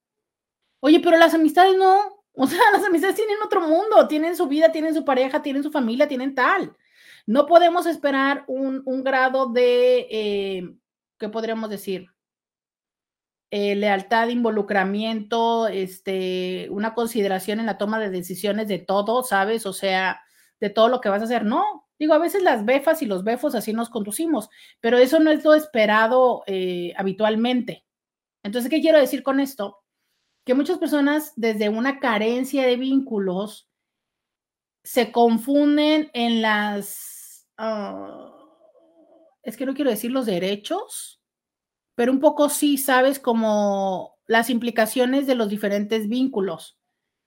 Oye, 0.80 1.00
pero 1.00 1.16
las 1.16 1.34
amistades 1.34 1.76
no, 1.76 2.24
o 2.34 2.46
sea, 2.46 2.58
las 2.72 2.84
amistades 2.84 3.16
tienen 3.16 3.36
otro 3.44 3.60
mundo, 3.60 4.06
tienen 4.08 4.36
su 4.36 4.46
vida, 4.46 4.72
tienen 4.72 4.94
su 4.94 5.04
pareja, 5.04 5.42
tienen 5.42 5.62
su 5.62 5.70
familia, 5.70 6.08
tienen 6.08 6.34
tal. 6.34 6.76
No 7.26 7.46
podemos 7.46 7.86
esperar 7.86 8.44
un, 8.46 8.82
grado 9.04 9.48
de, 9.48 10.06
eh, 10.10 10.74
¿qué 11.18 11.28
podríamos 11.28 11.68
decir? 11.68 12.08
Eh, 13.50 13.74
lealtad, 13.74 14.28
involucramiento, 14.28 15.68
este, 15.68 16.68
una 16.70 16.94
consideración 16.94 17.60
en 17.60 17.66
la 17.66 17.78
toma 17.78 17.98
de 17.98 18.10
decisiones 18.10 18.68
de 18.68 18.78
todo, 18.78 19.22
¿sabes? 19.24 19.66
O 19.66 19.72
sea, 19.72 20.22
de 20.60 20.70
todo 20.70 20.88
lo 20.88 21.00
que 21.00 21.08
vas 21.08 21.22
a 21.22 21.24
hacer. 21.24 21.44
No, 21.44 21.88
digo, 21.98 22.14
a 22.14 22.18
veces 22.18 22.42
las 22.42 22.64
befas 22.64 23.02
y 23.02 23.06
los 23.06 23.24
befos 23.24 23.54
así 23.54 23.72
nos 23.72 23.90
conducimos, 23.90 24.48
pero 24.80 24.98
eso 24.98 25.18
no 25.18 25.30
es 25.30 25.44
lo 25.44 25.54
esperado 25.54 26.44
eh, 26.46 26.92
habitualmente. 26.96 27.84
Entonces, 28.42 28.70
¿qué 28.70 28.80
quiero 28.80 28.98
decir 28.98 29.22
con 29.22 29.40
esto? 29.40 29.82
que 30.48 30.54
muchas 30.54 30.78
personas 30.78 31.34
desde 31.36 31.68
una 31.68 32.00
carencia 32.00 32.66
de 32.66 32.78
vínculos 32.78 33.68
se 34.82 35.12
confunden 35.12 36.10
en 36.14 36.40
las, 36.40 37.46
ah, 37.58 38.34
es 39.42 39.58
que 39.58 39.66
no 39.66 39.74
quiero 39.74 39.90
decir 39.90 40.10
los 40.10 40.24
derechos, 40.24 41.20
pero 41.94 42.10
un 42.12 42.18
poco 42.18 42.48
sí 42.48 42.78
sabes 42.78 43.18
como 43.18 44.16
las 44.26 44.48
implicaciones 44.48 45.26
de 45.26 45.34
los 45.34 45.50
diferentes 45.50 46.08
vínculos. 46.08 46.78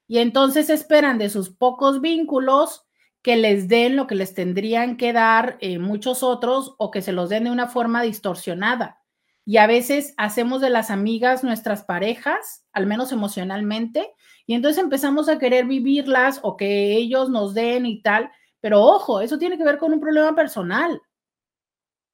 Y 0.07 0.17
entonces 0.17 0.71
esperan 0.71 1.19
de 1.19 1.29
sus 1.29 1.51
pocos 1.51 2.01
vínculos 2.01 2.87
que 3.21 3.35
les 3.35 3.67
den 3.67 3.97
lo 3.97 4.07
que 4.07 4.15
les 4.15 4.33
tendrían 4.33 4.97
que 4.97 5.13
dar 5.13 5.59
eh, 5.61 5.77
muchos 5.77 6.23
otros 6.23 6.73
o 6.79 6.89
que 6.89 7.03
se 7.03 7.11
los 7.11 7.29
den 7.29 7.43
de 7.43 7.51
una 7.51 7.67
forma 7.67 8.01
distorsionada 8.01 9.00
y 9.45 9.57
a 9.57 9.67
veces 9.67 10.13
hacemos 10.17 10.61
de 10.61 10.69
las 10.69 10.91
amigas 10.91 11.43
nuestras 11.43 11.83
parejas, 11.83 12.65
al 12.73 12.85
menos 12.85 13.11
emocionalmente, 13.11 14.13
y 14.45 14.53
entonces 14.53 14.83
empezamos 14.83 15.29
a 15.29 15.39
querer 15.39 15.65
vivirlas 15.65 16.39
o 16.43 16.57
que 16.57 16.95
ellos 16.95 17.29
nos 17.29 17.53
den 17.53 17.85
y 17.85 18.01
tal, 18.01 18.31
pero 18.59 18.81
ojo, 18.81 19.21
eso 19.21 19.37
tiene 19.37 19.57
que 19.57 19.63
ver 19.63 19.77
con 19.77 19.93
un 19.93 19.99
problema 19.99 20.35
personal. 20.35 21.01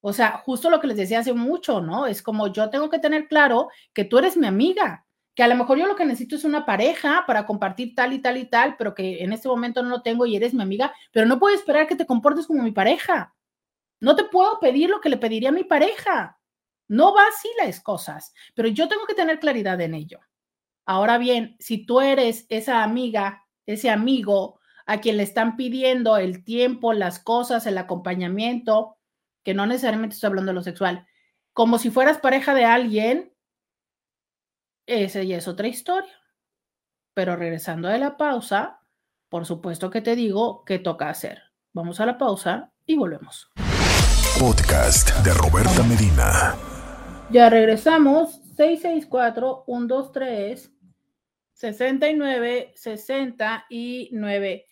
O 0.01 0.13
sea, 0.13 0.37
justo 0.45 0.69
lo 0.69 0.79
que 0.79 0.87
les 0.87 0.97
decía 0.97 1.19
hace 1.19 1.33
mucho, 1.33 1.81
¿no? 1.81 2.05
Es 2.05 2.21
como 2.21 2.47
yo 2.47 2.69
tengo 2.69 2.89
que 2.89 2.99
tener 2.99 3.27
claro 3.27 3.69
que 3.93 4.05
tú 4.05 4.17
eres 4.19 4.37
mi 4.37 4.47
amiga, 4.47 5.05
que 5.35 5.43
a 5.43 5.47
lo 5.47 5.55
mejor 5.55 5.77
yo 5.77 5.85
lo 5.85 5.95
que 5.95 6.05
necesito 6.05 6.35
es 6.35 6.45
una 6.45 6.65
pareja 6.65 7.23
para 7.27 7.45
compartir 7.45 7.93
tal 7.95 8.13
y 8.13 8.19
tal 8.19 8.37
y 8.37 8.45
tal, 8.45 8.75
pero 8.77 8.95
que 8.95 9.23
en 9.23 9.33
este 9.33 9.47
momento 9.49 9.83
no 9.83 9.89
lo 9.89 10.01
tengo 10.01 10.25
y 10.25 10.35
eres 10.35 10.53
mi 10.53 10.63
amiga, 10.63 10.93
pero 11.11 11.25
no 11.25 11.39
puedo 11.39 11.55
esperar 11.55 11.87
que 11.87 11.95
te 11.95 12.05
comportes 12.05 12.47
como 12.47 12.63
mi 12.63 12.71
pareja. 12.71 13.35
No 13.99 14.15
te 14.15 14.23
puedo 14.23 14.59
pedir 14.59 14.89
lo 14.89 15.01
que 15.01 15.09
le 15.09 15.17
pediría 15.17 15.49
a 15.49 15.51
mi 15.51 15.63
pareja. 15.63 16.36
No 16.87 17.13
va 17.13 17.27
así 17.27 17.49
las 17.63 17.81
cosas, 17.81 18.33
pero 18.55 18.67
yo 18.69 18.87
tengo 18.87 19.05
que 19.05 19.13
tener 19.13 19.39
claridad 19.39 19.79
en 19.81 19.93
ello. 19.93 20.19
Ahora 20.85 21.17
bien, 21.17 21.57
si 21.59 21.85
tú 21.85 21.99
eres 21.99 22.45
esa 22.49 22.83
amiga, 22.83 23.45
ese 23.65 23.89
amigo 23.89 24.59
a 24.85 25.01
quien 25.01 25.17
le 25.17 25.23
están 25.23 25.57
pidiendo 25.57 26.17
el 26.17 26.45
tiempo, 26.45 26.93
las 26.93 27.19
cosas, 27.19 27.65
el 27.65 27.77
acompañamiento, 27.77 28.97
que 29.43 29.53
no 29.53 29.65
necesariamente 29.65 30.13
estoy 30.15 30.27
hablando 30.27 30.51
de 30.51 30.55
lo 30.55 30.63
sexual, 30.63 31.05
como 31.51 31.77
si 31.77 31.89
fueras 31.89 32.19
pareja 32.19 32.53
de 32.53 32.65
alguien, 32.65 33.33
esa 34.85 35.23
ya 35.23 35.37
es 35.37 35.47
otra 35.47 35.67
historia. 35.67 36.13
Pero 37.13 37.35
regresando 37.35 37.89
de 37.89 37.97
la 37.97 38.15
pausa, 38.15 38.79
por 39.27 39.45
supuesto 39.45 39.89
que 39.89 40.01
te 40.01 40.15
digo 40.15 40.63
qué 40.63 40.79
toca 40.79 41.09
hacer. 41.09 41.41
Vamos 41.73 41.99
a 41.99 42.05
la 42.05 42.17
pausa 42.17 42.71
y 42.85 42.95
volvemos. 42.95 43.49
Podcast 44.39 45.09
de 45.25 45.33
Roberta 45.33 45.83
Medina. 45.83 46.76
Ya 47.29 47.49
regresamos. 47.49 48.41
664-123. 48.55 50.71
69 51.53 52.71
69. 52.75 54.65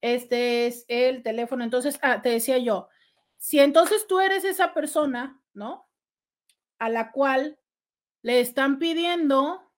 Este 0.00 0.66
es 0.66 0.84
el 0.88 1.22
teléfono. 1.22 1.62
Entonces, 1.62 1.98
ah, 2.02 2.22
te 2.22 2.30
decía 2.30 2.58
yo, 2.58 2.88
si 3.36 3.60
entonces 3.60 4.06
tú 4.06 4.20
eres 4.20 4.44
esa 4.44 4.74
persona, 4.74 5.40
¿no? 5.52 5.86
A 6.78 6.88
la 6.88 7.12
cual 7.12 7.58
le 8.22 8.40
están 8.40 8.78
pidiendo 8.78 9.70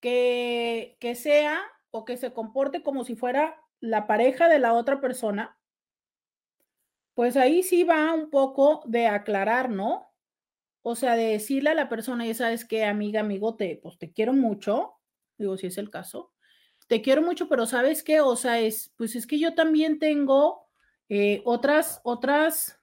que, 0.00 0.96
que 1.00 1.14
sea 1.14 1.60
o 1.90 2.04
que 2.04 2.16
se 2.16 2.32
comporte 2.32 2.82
como 2.82 3.04
si 3.04 3.16
fuera 3.16 3.60
la 3.80 4.06
pareja 4.06 4.48
de 4.48 4.58
la 4.58 4.74
otra 4.74 5.00
persona, 5.00 5.58
pues 7.14 7.36
ahí 7.36 7.62
sí 7.62 7.84
va 7.84 8.12
un 8.12 8.30
poco 8.30 8.82
de 8.86 9.06
aclarar, 9.06 9.70
¿no? 9.70 10.09
O 10.82 10.94
sea, 10.94 11.14
de 11.16 11.24
decirle 11.24 11.70
a 11.70 11.74
la 11.74 11.88
persona, 11.88 12.26
ya 12.26 12.34
sabes 12.34 12.64
que 12.64 12.84
amiga, 12.84 13.20
amigo, 13.20 13.56
te, 13.56 13.78
pues 13.82 13.98
te 13.98 14.12
quiero 14.12 14.32
mucho, 14.32 14.94
digo, 15.36 15.56
si 15.56 15.66
es 15.66 15.78
el 15.78 15.90
caso, 15.90 16.32
te 16.86 17.02
quiero 17.02 17.22
mucho, 17.22 17.48
pero 17.48 17.66
¿sabes 17.66 18.02
qué? 18.02 18.20
O 18.20 18.34
sea, 18.36 18.60
es, 18.60 18.92
pues 18.96 19.14
es 19.14 19.26
que 19.26 19.38
yo 19.38 19.54
también 19.54 19.98
tengo 19.98 20.66
eh, 21.08 21.42
otras, 21.44 22.00
otras, 22.02 22.80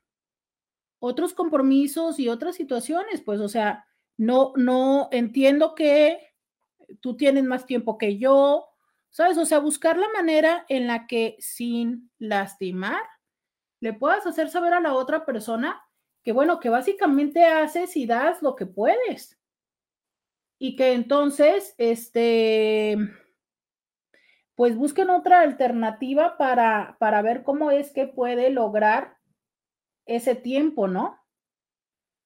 otros 1.00 1.34
compromisos 1.34 2.20
y 2.20 2.30
otras 2.30 2.56
situaciones, 2.56 3.22
pues, 3.22 3.40
o 3.40 3.50
sea, 3.50 3.86
no, 4.16 4.54
no 4.56 5.10
entiendo 5.12 5.76
que 5.76 6.20
tú 7.02 7.18
tienes 7.18 7.44
más 7.44 7.66
tiempo 7.66 7.98
que 7.98 8.18
yo, 8.18 8.70
¿sabes? 9.10 9.38
O 9.38 9.46
sea, 9.46 9.60
buscar 9.60 9.98
la 9.98 10.10
manera 10.10 10.66
en 10.70 10.88
la 10.88 11.08
que 11.08 11.36
sin 11.40 12.12
lastimar 12.18 13.02
le 13.80 13.94
puedas 13.94 14.26
hacer 14.26 14.50
saber 14.50 14.74
a 14.74 14.80
la 14.80 14.94
otra 14.94 15.26
persona 15.26 15.82
que 16.28 16.34
bueno, 16.34 16.60
que 16.60 16.68
básicamente 16.68 17.46
haces 17.46 17.96
y 17.96 18.06
das 18.06 18.42
lo 18.42 18.58
que 18.58 18.66
puedes. 18.66 19.40
Y 20.60 20.76
que 20.76 20.92
entonces, 20.92 21.74
este, 21.78 22.98
pues 24.54 24.76
busquen 24.76 25.10
otra 25.10 25.40
alternativa 25.40 26.36
para, 26.36 26.98
para 27.00 27.22
ver 27.22 27.44
cómo 27.44 27.72
es 27.72 27.94
que 27.94 28.08
puede 28.08 28.50
lograr 28.50 29.16
ese 30.06 30.36
tiempo, 30.36 30.90
¿no? 30.90 31.18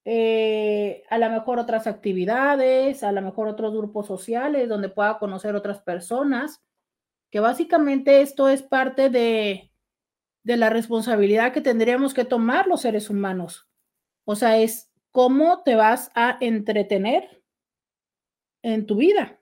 Eh, 0.03 1.03
a 1.11 1.19
lo 1.19 1.30
mejor 1.30 1.60
otras 1.60 1.86
actividades, 1.86 3.03
a 3.03 3.11
lo 3.11 3.22
mejor 3.22 3.49
otros 3.49 3.72
grupos 3.72 4.07
sociales 4.07 4.68
donde 4.68 4.90
pueda 4.90 5.19
conocer 5.19 5.53
otras 5.56 5.80
personas, 5.80 6.64
que 7.30 7.40
básicamente 7.40 8.22
esto 8.23 8.49
es 8.49 8.64
parte 8.64 9.11
de, 9.11 9.72
de 10.41 10.57
la 10.57 10.72
responsabilidad 10.72 11.53
que 11.53 11.61
tendríamos 11.61 12.15
que 12.15 12.26
tomar 12.26 12.65
los 12.65 12.82
seres 12.82 13.07
humanos. 13.11 13.68
O 14.26 14.35
sea, 14.35 14.57
es 14.57 14.91
cómo 15.11 15.64
te 15.64 15.76
vas 15.76 16.11
a 16.15 16.38
entretener 16.39 17.43
en 18.64 18.85
tu 18.85 18.95
vida. 18.95 19.39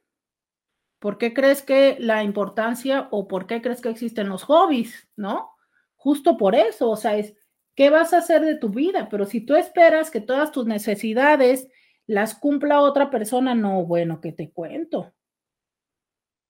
¿Por 1.00 1.18
qué 1.18 1.34
crees 1.34 1.62
que 1.62 1.98
la 2.00 2.24
importancia 2.24 3.08
o 3.12 3.28
por 3.28 3.48
qué 3.48 3.62
crees 3.62 3.82
que 3.82 3.90
existen 3.90 4.30
los 4.30 4.44
hobbies, 4.44 5.10
no? 5.16 5.52
Justo 5.96 6.38
por 6.38 6.56
eso, 6.56 6.90
o 6.90 6.96
sea, 6.96 7.18
es 7.18 7.36
qué 7.76 7.90
vas 7.90 8.14
a 8.14 8.18
hacer 8.18 8.44
de 8.44 8.56
tu 8.56 8.70
vida, 8.70 9.08
pero 9.10 9.26
si 9.26 9.42
tú 9.42 9.56
esperas 9.56 10.12
que 10.12 10.22
todas 10.22 10.52
tus 10.52 10.66
necesidades 10.66 11.70
las 12.06 12.36
cumpla 12.36 12.82
otra 12.82 13.10
persona, 13.10 13.56
no, 13.56 13.86
bueno, 13.86 14.20
que 14.20 14.34
te 14.34 14.52
cuento. 14.52 15.14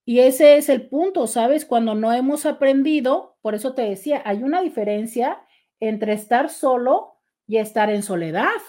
Y 0.04 0.20
ese 0.20 0.56
es 0.56 0.68
el 0.68 0.88
punto, 0.88 1.26
¿sabes? 1.26 1.64
Cuando 1.64 1.94
no 1.94 2.12
hemos 2.12 2.46
aprendido, 2.46 3.36
por 3.42 3.54
eso 3.54 3.74
te 3.74 3.82
decía, 3.82 4.22
hay 4.24 4.42
una 4.42 4.62
diferencia 4.62 5.40
entre 5.78 6.14
estar 6.14 6.48
solo 6.48 7.19
y 7.50 7.58
estar 7.58 7.90
en 7.90 8.04
soledad. 8.04 8.62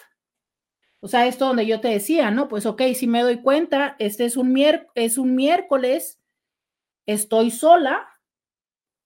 O 1.01 1.07
sea, 1.07 1.27
esto 1.27 1.45
donde 1.45 1.67
yo 1.67 1.81
te 1.81 1.89
decía, 1.89 2.31
¿no? 2.31 2.47
Pues 2.47 2.65
ok, 2.65 2.81
si 2.95 3.05
me 3.05 3.21
doy 3.21 3.39
cuenta, 3.43 3.95
este 3.99 4.25
es 4.25 4.37
un, 4.37 4.57
es 4.95 5.19
un 5.19 5.35
miércoles, 5.35 6.19
estoy 7.05 7.51
sola, 7.51 8.07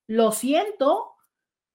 lo 0.07 0.31
siento, 0.31 1.11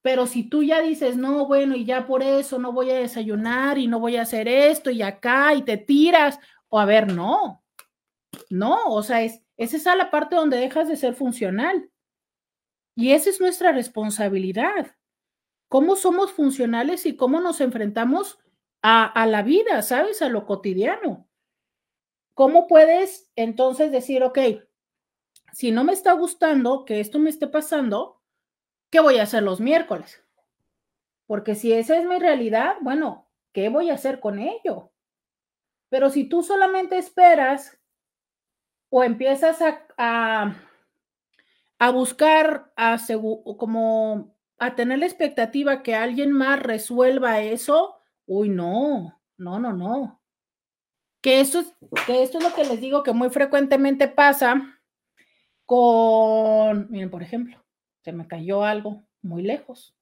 pero 0.01 0.27
si 0.27 0.49
tú 0.49 0.63
ya 0.63 0.81
dices, 0.81 1.19
no, 1.19 1.47
bueno, 1.47 1.77
y 1.77 1.85
ya 1.85 2.07
por 2.07 2.23
eso 2.23 2.59
no 2.59 2.73
voy 2.73 2.91
a 2.91 2.95
desayunar 2.95 3.77
y 3.77 3.87
no 3.87 4.01
voy 4.01 4.17
a 4.17 4.23
hacer 4.23 4.49
esto 4.49 4.91
y 4.91 5.03
acá 5.03 5.53
y 5.55 5.61
te 5.61 5.77
tiras, 5.77 6.39
o 6.71 6.81
a 6.81 6.87
ver, 6.87 7.13
no, 7.13 7.63
no, 8.49 8.87
o 8.87 9.03
sea, 9.03 9.23
es, 9.23 9.43
es 9.59 9.75
esa 9.75 9.95
la 9.95 10.11
parte 10.11 10.37
donde 10.37 10.57
dejas 10.57 10.89
de 10.89 10.97
ser 10.97 11.15
funcional. 11.15 11.91
Y 12.97 13.13
esa 13.13 13.29
es 13.29 13.43
nuestra 13.43 13.73
responsabilidad. 13.73 14.97
¿Cómo 15.71 15.95
somos 15.95 16.33
funcionales 16.33 17.07
y 17.07 17.15
cómo 17.15 17.39
nos 17.39 17.61
enfrentamos 17.61 18.41
a, 18.83 19.25
la 19.27 19.45
vida, 19.45 19.83
¿sabes? 19.83 20.21
A 20.21 20.29
lo 20.29 20.45
cotidiano. 20.45 21.29
¿Cómo 22.35 22.67
puedes 22.67 23.31
entonces 23.37 23.93
decir, 23.93 24.25
ok, 24.25 24.37
si 25.53 25.71
no 25.71 25.85
me 25.85 25.93
está 25.93 26.13
gustando 26.15 26.85
que 26.85 26.99
esto 26.99 27.21
me 27.21 27.31
esté 27.31 27.47
pasando, 27.47 28.21
¿qué 28.91 28.99
voy 28.99 29.19
a 29.19 29.23
hacer 29.23 29.45
los 29.45 29.61
miércoles? 29.61 30.21
Porque 31.29 31.55
si 31.55 31.73
esa 31.73 31.97
es 31.99 32.05
mi 32.05 32.19
realidad, 32.19 32.75
bueno, 32.81 33.31
¿qué 33.53 33.69
voy 33.69 33.91
a 33.91 33.95
hacer 33.95 34.19
con 34.19 34.41
ello? 34.41 34.91
Pero 35.89 36.11
si 36.11 36.25
tú 36.25 36.43
solamente 36.43 36.99
esperas 36.99 37.79
o 38.89 39.05
empiezas 39.05 39.63
a, 39.63 39.87
a, 39.97 40.57
a 41.79 41.91
buscar 41.93 42.73
a 42.75 42.99
como 43.57 44.35
a 44.61 44.77
tener 44.77 45.01
la 45.01 45.07
expectativa 45.07 45.83
que 45.83 45.95
alguien 45.95 46.33
más 46.33 46.61
resuelva 46.61 47.41
eso, 47.41 48.01
Uy, 48.33 48.49
no, 48.49 49.21
no, 49.39 49.59
no, 49.59 49.73
no. 49.73 50.23
Que 51.21 51.41
esto, 51.41 51.59
es, 51.59 51.75
que 52.07 52.23
esto 52.23 52.39
es 52.39 52.45
lo 52.45 52.55
que 52.55 52.65
les 52.65 52.81
digo 52.81 53.03
que 53.03 53.13
muy 53.13 53.29
frecuentemente 53.29 54.07
pasa 54.07 54.81
con, 55.67 56.89
miren, 56.93 57.11
por 57.11 57.25
ejemplo, 57.25 57.61
se 58.05 58.13
me 58.13 58.29
cayó 58.29 58.63
algo 58.63 59.05
muy 59.21 59.43
lejos. 59.43 59.97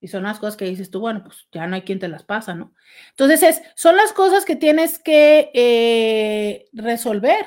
Y 0.00 0.06
son 0.06 0.22
las 0.22 0.38
cosas 0.38 0.56
que 0.56 0.66
dices 0.66 0.88
tú, 0.88 1.00
bueno, 1.00 1.24
pues 1.24 1.48
ya 1.50 1.66
no 1.66 1.74
hay 1.74 1.82
quien 1.82 1.98
te 1.98 2.06
las 2.06 2.22
pasa, 2.22 2.54
¿no? 2.54 2.72
Entonces, 3.10 3.42
es, 3.42 3.62
son 3.74 3.96
las 3.96 4.12
cosas 4.12 4.44
que 4.44 4.54
tienes 4.54 5.00
que 5.00 5.50
eh, 5.52 6.68
resolver 6.72 7.44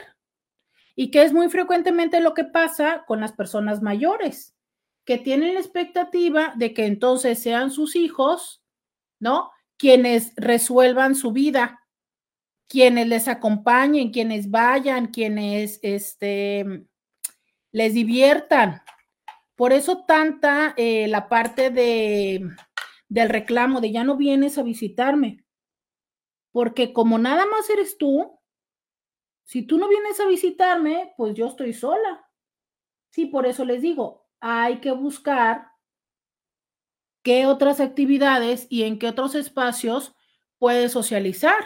y 0.94 1.10
que 1.10 1.24
es 1.24 1.32
muy 1.32 1.48
frecuentemente 1.48 2.20
lo 2.20 2.34
que 2.34 2.44
pasa 2.44 3.06
con 3.08 3.22
las 3.22 3.32
personas 3.32 3.82
mayores, 3.82 4.55
que 5.06 5.18
tienen 5.18 5.54
la 5.54 5.60
expectativa 5.60 6.54
de 6.56 6.74
que 6.74 6.86
entonces 6.86 7.40
sean 7.40 7.72
sus 7.72 7.96
hijos, 7.96 8.64
¿no? 9.20 9.52
quienes 9.78 10.34
resuelvan 10.36 11.16
su 11.16 11.32
vida, 11.32 11.86
quienes 12.68 13.08
les 13.08 13.28
acompañen, 13.28 14.12
quienes 14.12 14.50
vayan, 14.50 15.08
quienes 15.08 15.80
este, 15.82 16.88
les 17.72 17.94
diviertan. 17.94 18.82
Por 19.56 19.74
eso 19.74 20.04
tanta 20.06 20.74
eh, 20.78 21.08
la 21.08 21.30
parte 21.30 21.70
de, 21.70 22.50
del 23.08 23.30
reclamo 23.30 23.82
de 23.82 23.92
ya 23.92 24.04
no 24.04 24.18
vienes 24.18 24.58
a 24.58 24.64
visitarme, 24.64 25.46
porque 26.52 26.94
como 26.94 27.18
nada 27.18 27.46
más 27.46 27.70
eres 27.70 27.98
tú, 27.98 28.40
si 29.44 29.62
tú 29.62 29.78
no 29.78 29.88
vienes 29.88 30.20
a 30.20 30.28
visitarme, 30.28 31.14
pues 31.18 31.36
yo 31.36 31.48
estoy 31.48 31.74
sola. 31.74 32.26
Sí, 33.12 33.28
por 33.28 33.46
eso 33.46 33.64
les 33.64 33.82
digo, 33.82 34.25
hay 34.48 34.78
que 34.78 34.92
buscar 34.92 35.72
qué 37.24 37.48
otras 37.48 37.80
actividades 37.80 38.68
y 38.70 38.84
en 38.84 39.00
qué 39.00 39.08
otros 39.08 39.34
espacios 39.34 40.14
puedes 40.60 40.92
socializar. 40.92 41.58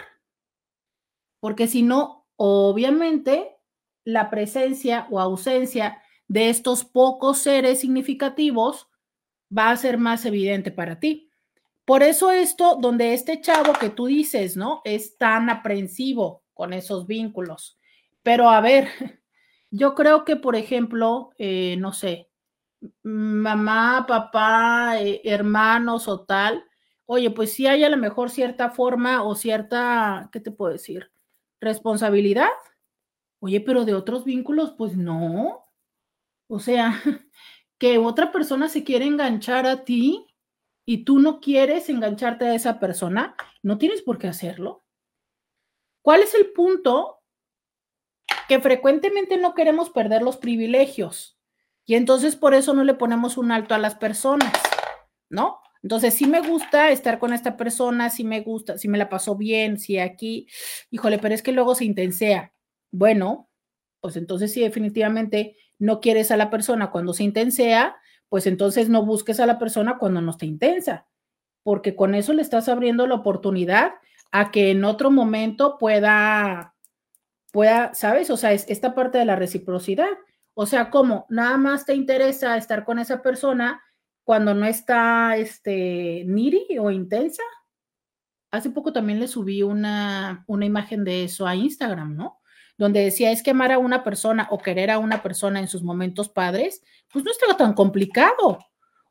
Porque 1.41 1.67
si 1.67 1.81
no, 1.81 2.29
obviamente, 2.37 3.57
la 4.05 4.29
presencia 4.29 5.07
o 5.11 5.19
ausencia 5.19 6.01
de 6.29 6.47
estos 6.49 6.85
pocos 6.85 7.39
seres 7.39 7.81
significativos 7.81 8.87
va 9.55 9.71
a 9.71 9.75
ser 9.75 9.97
más 9.97 10.25
evidente 10.25 10.71
para 10.71 11.01
ti. 11.01 11.29
Por 11.83 12.01
eso 12.01 12.31
esto, 12.31 12.77
donde 12.79 13.13
este 13.13 13.41
chavo 13.41 13.73
que 13.73 13.89
tú 13.89 14.05
dices, 14.05 14.55
¿no? 14.55 14.79
Es 14.85 15.17
tan 15.17 15.49
aprensivo 15.49 16.45
con 16.53 16.71
esos 16.71 17.07
vínculos. 17.07 17.77
Pero 18.23 18.49
a 18.49 18.61
ver, 18.61 18.87
yo 19.69 19.95
creo 19.95 20.23
que, 20.23 20.37
por 20.37 20.55
ejemplo, 20.55 21.31
eh, 21.37 21.75
no 21.77 21.91
sé, 21.91 22.28
mamá, 23.03 24.05
papá, 24.07 25.01
eh, 25.01 25.21
hermanos 25.23 26.07
o 26.07 26.25
tal, 26.25 26.63
oye, 27.05 27.31
pues 27.31 27.53
sí 27.53 27.67
hay 27.67 27.83
a 27.83 27.89
lo 27.89 27.97
mejor 27.97 28.29
cierta 28.29 28.69
forma 28.69 29.23
o 29.23 29.35
cierta, 29.35 30.29
¿qué 30.31 30.39
te 30.39 30.51
puedo 30.51 30.71
decir? 30.71 31.11
Responsabilidad. 31.59 32.49
Oye, 33.41 33.61
pero 33.61 33.85
de 33.85 33.93
otros 33.95 34.25
vínculos, 34.25 34.73
pues 34.77 34.95
no. 34.95 35.65
O 36.47 36.59
sea, 36.59 37.01
que 37.79 37.97
otra 37.97 38.31
persona 38.31 38.69
se 38.69 38.83
quiere 38.83 39.05
enganchar 39.05 39.65
a 39.65 39.83
ti 39.85 40.27
y 40.85 41.03
tú 41.05 41.19
no 41.19 41.39
quieres 41.39 41.89
engancharte 41.89 42.45
a 42.45 42.55
esa 42.55 42.79
persona, 42.79 43.35
no 43.63 43.77
tienes 43.77 44.01
por 44.01 44.17
qué 44.17 44.27
hacerlo. 44.27 44.83
¿Cuál 46.01 46.21
es 46.21 46.33
el 46.33 46.51
punto? 46.51 47.21
Que 48.47 48.59
frecuentemente 48.59 49.37
no 49.37 49.53
queremos 49.53 49.89
perder 49.89 50.21
los 50.21 50.37
privilegios. 50.37 51.38
Y 51.89 51.95
entonces 51.95 52.35
por 52.35 52.53
eso 52.53 52.75
no 52.75 52.83
le 52.83 52.93
ponemos 52.93 53.35
un 53.35 53.51
alto 53.51 53.73
a 53.73 53.79
las 53.79 53.95
personas, 53.95 54.53
¿no? 55.27 55.59
Entonces, 55.81 56.13
sí 56.13 56.27
me 56.27 56.39
gusta 56.39 56.91
estar 56.91 57.17
con 57.17 57.33
esta 57.33 57.57
persona, 57.57 58.11
sí 58.11 58.23
me 58.23 58.41
gusta, 58.41 58.77
sí 58.77 58.87
me 58.87 58.99
la 58.99 59.09
pasó 59.09 59.35
bien, 59.35 59.79
sí 59.79 59.97
aquí, 59.97 60.45
híjole, 60.91 61.17
pero 61.17 61.33
es 61.33 61.41
que 61.41 61.51
luego 61.51 61.73
se 61.73 61.85
intensea. 61.85 62.53
Bueno, 62.91 63.49
pues 64.01 64.17
entonces 64.17 64.53
sí, 64.53 64.61
definitivamente 64.61 65.57
no 65.79 65.99
quieres 65.99 66.29
a 66.29 66.37
la 66.37 66.51
persona 66.51 66.91
cuando 66.91 67.11
se 67.13 67.23
intensea, 67.23 67.95
pues 68.27 68.45
entonces 68.45 68.87
no 68.87 69.03
busques 69.03 69.39
a 69.39 69.47
la 69.47 69.57
persona 69.57 69.97
cuando 69.97 70.21
no 70.21 70.29
esté 70.29 70.45
intensa, 70.45 71.07
porque 71.63 71.95
con 71.95 72.13
eso 72.13 72.33
le 72.33 72.43
estás 72.43 72.69
abriendo 72.69 73.07
la 73.07 73.15
oportunidad 73.15 73.93
a 74.31 74.51
que 74.51 74.69
en 74.69 74.85
otro 74.85 75.09
momento 75.09 75.79
pueda, 75.79 76.75
pueda, 77.51 77.95
¿sabes? 77.95 78.29
O 78.29 78.37
sea, 78.37 78.51
es 78.53 78.65
esta 78.69 78.93
parte 78.93 79.17
de 79.17 79.25
la 79.25 79.35
reciprocidad. 79.35 80.09
O 80.53 80.65
sea, 80.65 80.89
¿cómo? 80.89 81.25
Nada 81.29 81.57
más 81.57 81.85
te 81.85 81.93
interesa 81.93 82.57
estar 82.57 82.83
con 82.83 82.99
esa 82.99 83.21
persona 83.21 83.81
cuando 84.23 84.53
no 84.53 84.65
está 84.65 85.37
este 85.37 86.23
niri 86.27 86.77
o 86.79 86.91
intensa. 86.91 87.43
Hace 88.51 88.69
poco 88.69 88.93
también 88.93 89.19
le 89.19 89.27
subí 89.27 89.63
una, 89.63 90.43
una 90.47 90.65
imagen 90.65 91.03
de 91.03 91.23
eso 91.23 91.47
a 91.47 91.55
Instagram, 91.55 92.15
¿no? 92.15 92.39
Donde 92.77 93.03
decía, 93.03 93.31
es 93.31 93.43
que 93.43 93.51
amar 93.51 93.71
a 93.71 93.79
una 93.79 94.03
persona 94.03 94.47
o 94.51 94.59
querer 94.59 94.91
a 94.91 94.99
una 94.99 95.21
persona 95.23 95.59
en 95.59 95.67
sus 95.67 95.83
momentos 95.83 96.29
padres, 96.29 96.83
pues 97.11 97.25
no 97.25 97.31
está 97.31 97.57
tan 97.57 97.73
complicado. 97.73 98.59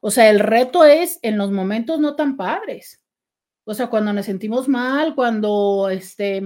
O 0.00 0.10
sea, 0.10 0.30
el 0.30 0.40
reto 0.40 0.84
es 0.84 1.18
en 1.22 1.36
los 1.36 1.50
momentos 1.50 1.98
no 1.98 2.14
tan 2.14 2.36
padres. 2.36 3.02
O 3.64 3.74
sea, 3.74 3.88
cuando 3.88 4.12
nos 4.12 4.26
sentimos 4.26 4.68
mal, 4.68 5.14
cuando 5.14 5.88
este, 5.90 6.42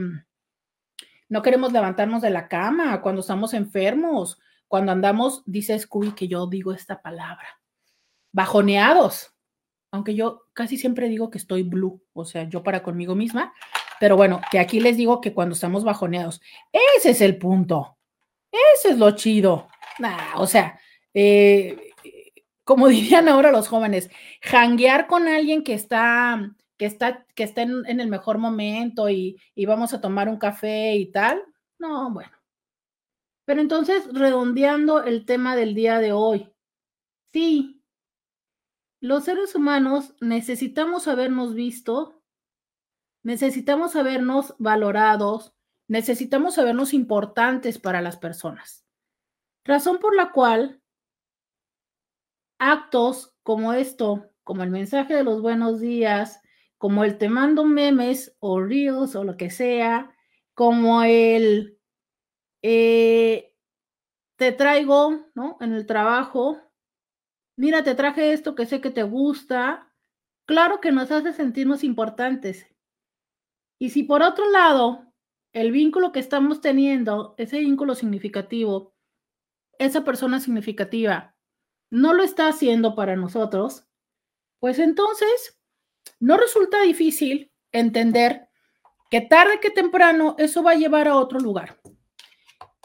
no 1.28 1.42
queremos 1.42 1.72
levantarnos 1.72 2.22
de 2.22 2.30
la 2.30 2.48
cama, 2.48 3.00
cuando 3.00 3.20
estamos 3.20 3.54
enfermos, 3.54 4.38
cuando 4.72 4.90
andamos, 4.90 5.42
dice 5.44 5.78
Scooby 5.78 6.12
que 6.12 6.28
yo 6.28 6.46
digo 6.46 6.72
esta 6.72 7.02
palabra, 7.02 7.60
bajoneados, 8.32 9.34
aunque 9.90 10.14
yo 10.14 10.44
casi 10.54 10.78
siempre 10.78 11.10
digo 11.10 11.28
que 11.28 11.36
estoy 11.36 11.62
blue, 11.62 12.02
o 12.14 12.24
sea, 12.24 12.44
yo 12.44 12.62
para 12.62 12.82
conmigo 12.82 13.14
misma, 13.14 13.52
pero 14.00 14.16
bueno, 14.16 14.40
que 14.50 14.58
aquí 14.58 14.80
les 14.80 14.96
digo 14.96 15.20
que 15.20 15.34
cuando 15.34 15.52
estamos 15.52 15.84
bajoneados, 15.84 16.40
ese 16.96 17.10
es 17.10 17.20
el 17.20 17.36
punto, 17.36 17.98
ese 18.50 18.92
es 18.92 18.98
lo 18.98 19.10
chido, 19.10 19.68
o 20.36 20.46
sea, 20.46 20.80
eh, 21.12 21.90
como 22.64 22.88
dirían 22.88 23.28
ahora 23.28 23.52
los 23.52 23.68
jóvenes, 23.68 24.08
janguear 24.40 25.06
con 25.06 25.28
alguien 25.28 25.64
que 25.64 25.74
está, 25.74 26.50
que 26.78 26.86
está, 26.86 27.26
que 27.34 27.42
está 27.42 27.60
en, 27.60 28.00
el 28.00 28.08
mejor 28.08 28.38
momento 28.38 29.10
y, 29.10 29.38
y 29.54 29.66
vamos 29.66 29.92
a 29.92 30.00
tomar 30.00 30.30
un 30.30 30.38
café 30.38 30.94
y 30.94 31.12
tal. 31.12 31.42
No, 31.78 32.10
bueno. 32.10 32.41
Pero 33.44 33.60
entonces, 33.60 34.06
redondeando 34.12 35.02
el 35.02 35.24
tema 35.24 35.56
del 35.56 35.74
día 35.74 35.98
de 35.98 36.12
hoy, 36.12 36.52
sí, 37.32 37.82
los 39.00 39.24
seres 39.24 39.54
humanos 39.54 40.14
necesitamos 40.20 41.08
habernos 41.08 41.54
visto, 41.54 42.22
necesitamos 43.24 43.96
habernos 43.96 44.54
valorados, 44.58 45.54
necesitamos 45.88 46.54
sabernos 46.54 46.94
importantes 46.94 47.78
para 47.78 48.00
las 48.00 48.16
personas. 48.16 48.86
Razón 49.64 49.98
por 49.98 50.14
la 50.14 50.30
cual 50.30 50.80
actos 52.58 53.34
como 53.42 53.72
esto, 53.72 54.30
como 54.44 54.62
el 54.62 54.70
mensaje 54.70 55.14
de 55.14 55.24
los 55.24 55.42
buenos 55.42 55.80
días, 55.80 56.40
como 56.78 57.02
el 57.04 57.18
te 57.18 57.28
mando 57.28 57.64
memes 57.64 58.36
o 58.38 58.60
reels 58.60 59.16
o 59.16 59.24
lo 59.24 59.36
que 59.36 59.50
sea, 59.50 60.14
como 60.54 61.02
el 61.02 61.78
eh, 62.62 63.54
te 64.36 64.52
traigo, 64.52 65.26
¿no? 65.34 65.56
En 65.60 65.72
el 65.72 65.86
trabajo, 65.86 66.60
mira, 67.56 67.82
te 67.82 67.94
traje 67.94 68.32
esto 68.32 68.54
que 68.54 68.66
sé 68.66 68.80
que 68.80 68.90
te 68.90 69.02
gusta, 69.02 69.92
claro 70.46 70.80
que 70.80 70.92
nos 70.92 71.10
hace 71.10 71.32
sentirnos 71.32 71.84
importantes. 71.84 72.66
Y 73.78 73.90
si 73.90 74.04
por 74.04 74.22
otro 74.22 74.50
lado, 74.50 75.12
el 75.52 75.72
vínculo 75.72 76.12
que 76.12 76.20
estamos 76.20 76.60
teniendo, 76.60 77.34
ese 77.36 77.58
vínculo 77.58 77.94
significativo, 77.94 78.94
esa 79.78 80.04
persona 80.04 80.40
significativa, 80.40 81.36
no 81.90 82.14
lo 82.14 82.22
está 82.22 82.48
haciendo 82.48 82.94
para 82.94 83.16
nosotros, 83.16 83.86
pues 84.60 84.78
entonces 84.78 85.60
no 86.20 86.36
resulta 86.36 86.80
difícil 86.82 87.52
entender 87.72 88.48
que 89.10 89.20
tarde 89.20 89.60
que 89.60 89.70
temprano 89.70 90.36
eso 90.38 90.62
va 90.62 90.70
a 90.70 90.76
llevar 90.76 91.08
a 91.08 91.16
otro 91.16 91.38
lugar. 91.38 91.80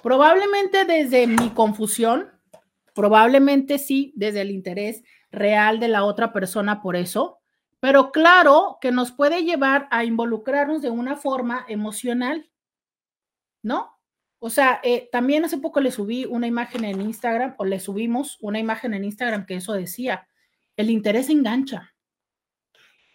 Probablemente 0.07 0.85
desde 0.85 1.27
mi 1.27 1.49
confusión, 1.49 2.31
probablemente 2.95 3.77
sí, 3.77 4.13
desde 4.15 4.39
el 4.39 4.51
interés 4.51 5.03
real 5.31 5.81
de 5.81 5.89
la 5.89 6.05
otra 6.05 6.31
persona 6.31 6.81
por 6.81 6.95
eso, 6.95 7.39
pero 7.81 8.13
claro 8.13 8.77
que 8.79 8.93
nos 8.93 9.11
puede 9.11 9.43
llevar 9.43 9.85
a 9.91 10.05
involucrarnos 10.05 10.81
de 10.81 10.89
una 10.89 11.17
forma 11.17 11.65
emocional, 11.67 12.49
¿no? 13.61 13.99
O 14.39 14.49
sea, 14.49 14.79
eh, 14.81 15.09
también 15.11 15.43
hace 15.43 15.57
poco 15.57 15.81
le 15.81 15.91
subí 15.91 16.23
una 16.23 16.47
imagen 16.47 16.85
en 16.85 17.01
Instagram, 17.01 17.55
o 17.57 17.65
le 17.65 17.81
subimos 17.81 18.38
una 18.39 18.59
imagen 18.59 18.93
en 18.93 19.03
Instagram 19.03 19.45
que 19.45 19.55
eso 19.55 19.73
decía, 19.73 20.25
el 20.77 20.89
interés 20.89 21.29
engancha. 21.29 21.93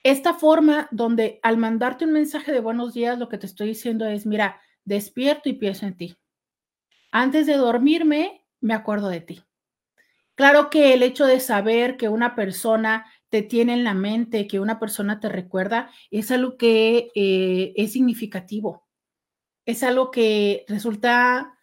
Esta 0.02 0.34
forma 0.34 0.88
donde 0.90 1.40
al 1.42 1.56
mandarte 1.56 2.04
un 2.04 2.12
mensaje 2.12 2.52
de 2.52 2.60
buenos 2.60 2.92
días, 2.92 3.18
lo 3.18 3.30
que 3.30 3.38
te 3.38 3.46
estoy 3.46 3.68
diciendo 3.68 4.04
es, 4.04 4.26
mira, 4.26 4.60
despierto 4.84 5.48
y 5.48 5.54
pienso 5.54 5.86
en 5.86 5.96
ti. 5.96 6.18
Antes 7.12 7.46
de 7.46 7.54
dormirme, 7.54 8.44
me 8.60 8.74
acuerdo 8.74 9.08
de 9.08 9.20
ti. 9.20 9.44
Claro 10.34 10.68
que 10.68 10.94
el 10.94 11.04
hecho 11.04 11.26
de 11.26 11.38
saber 11.38 11.96
que 11.96 12.08
una 12.08 12.34
persona 12.34 13.06
te 13.28 13.42
tiene 13.42 13.74
en 13.74 13.84
la 13.84 13.94
mente, 13.94 14.48
que 14.48 14.58
una 14.58 14.80
persona 14.80 15.20
te 15.20 15.28
recuerda, 15.28 15.90
es 16.10 16.32
algo 16.32 16.56
que 16.56 17.12
eh, 17.14 17.72
es 17.76 17.92
significativo 17.92 18.82
es 19.64 19.82
algo 19.82 20.10
que 20.10 20.64
resulta 20.68 21.58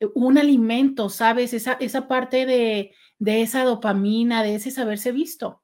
eh, 0.00 0.06
un 0.14 0.38
alimento, 0.38 1.08
¿sabes? 1.08 1.54
Esa, 1.54 1.74
esa 1.74 2.08
parte 2.08 2.46
de, 2.46 2.92
de 3.18 3.42
esa 3.42 3.64
dopamina, 3.64 4.42
de 4.42 4.56
ese 4.56 4.70
saberse 4.70 5.12
visto. 5.12 5.62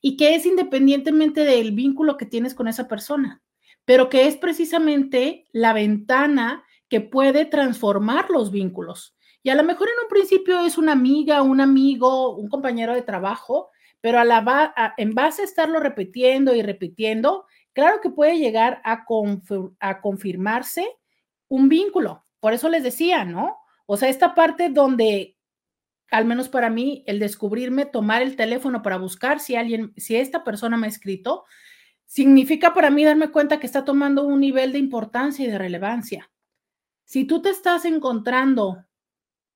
Y 0.00 0.16
que 0.16 0.34
es 0.34 0.46
independientemente 0.46 1.44
del 1.44 1.72
vínculo 1.72 2.16
que 2.16 2.26
tienes 2.26 2.54
con 2.54 2.66
esa 2.66 2.88
persona, 2.88 3.42
pero 3.84 4.08
que 4.08 4.26
es 4.26 4.36
precisamente 4.36 5.44
la 5.52 5.72
ventana 5.72 6.64
que 6.92 7.00
puede 7.00 7.46
transformar 7.46 8.28
los 8.28 8.50
vínculos. 8.50 9.16
Y 9.42 9.48
a 9.48 9.54
lo 9.54 9.64
mejor 9.64 9.88
en 9.88 9.94
un 10.02 10.10
principio 10.10 10.60
es 10.60 10.76
una 10.76 10.92
amiga, 10.92 11.40
un 11.40 11.62
amigo, 11.62 12.36
un 12.36 12.50
compañero 12.50 12.92
de 12.92 13.00
trabajo, 13.00 13.70
pero 14.02 14.18
a 14.18 14.24
la 14.24 14.94
en 14.98 15.14
base 15.14 15.40
a 15.40 15.46
estarlo 15.46 15.80
repitiendo 15.80 16.54
y 16.54 16.60
repitiendo, 16.60 17.46
claro 17.72 18.02
que 18.02 18.10
puede 18.10 18.36
llegar 18.36 18.82
a, 18.84 19.06
a 19.80 20.00
confirmarse 20.02 20.86
un 21.48 21.70
vínculo. 21.70 22.24
Por 22.40 22.52
eso 22.52 22.68
les 22.68 22.82
decía, 22.82 23.24
¿no? 23.24 23.56
O 23.86 23.96
sea, 23.96 24.10
esta 24.10 24.34
parte 24.34 24.68
donde, 24.68 25.38
al 26.10 26.26
menos 26.26 26.50
para 26.50 26.68
mí, 26.68 27.04
el 27.06 27.20
descubrirme, 27.20 27.86
tomar 27.86 28.20
el 28.20 28.36
teléfono 28.36 28.82
para 28.82 28.98
buscar 28.98 29.40
si 29.40 29.56
alguien, 29.56 29.94
si 29.96 30.16
esta 30.16 30.44
persona 30.44 30.76
me 30.76 30.88
ha 30.88 30.90
escrito, 30.90 31.44
significa 32.04 32.74
para 32.74 32.90
mí 32.90 33.02
darme 33.02 33.30
cuenta 33.30 33.58
que 33.58 33.64
está 33.64 33.82
tomando 33.82 34.24
un 34.24 34.40
nivel 34.40 34.72
de 34.72 34.78
importancia 34.78 35.46
y 35.46 35.50
de 35.50 35.56
relevancia. 35.56 36.28
Si 37.04 37.24
tú 37.24 37.42
te 37.42 37.50
estás 37.50 37.84
encontrando 37.84 38.84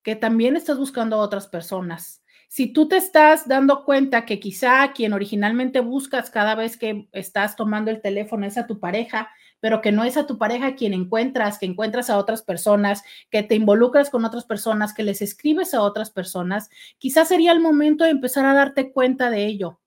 que 0.03 0.17
también 0.17 0.57
estás 0.57 0.79
buscando 0.79 1.17
a 1.17 1.21
otras 1.21 1.49
personas, 1.49 2.23
si 2.49 2.73
tú 2.73 2.89
te 2.89 2.97
estás 2.97 3.49
dando 3.49 3.85
cuenta 3.85 4.25
que 4.25 4.39
quizá 4.39 4.93
quien 4.93 5.13
originalmente 5.13 5.81
buscas 5.81 6.31
cada 6.31 6.55
vez 6.55 6.77
que 6.77 7.09
estás 7.13 7.57
tomando 7.57 7.91
el 7.91 8.01
teléfono 8.01 8.47
es 8.47 8.57
a 8.57 8.67
tu 8.67 8.79
pareja 8.79 9.31
pero 9.61 9.81
que 9.81 9.93
no 9.93 10.05
es 10.05 10.17
a 10.17 10.27
tu 10.27 10.39
pareja 10.39 10.75
quien 10.75 10.95
encuentras, 10.95 11.59
que 11.59 11.67
encuentras 11.67 12.11
a 12.11 12.19
otras 12.19 12.43
personas, 12.43 13.03
que 13.31 13.43
te 13.43 13.55
involucras 13.55 14.11
con 14.11 14.25
otras 14.25 14.45
personas, 14.45 14.95
que 14.95 15.03
les 15.03 15.23
escribes 15.23 15.75
a 15.75 15.83
otras 15.83 16.11
personas, 16.11 16.69
quizás 16.99 17.29
sería 17.29 17.53
el 17.53 17.61
momento 17.61 18.05
de 18.05 18.11
empezar 18.11 18.47
a 18.47 18.55
darte 18.55 18.93
cuenta 18.93 19.31
de 19.31 19.47
ello, 19.47 19.81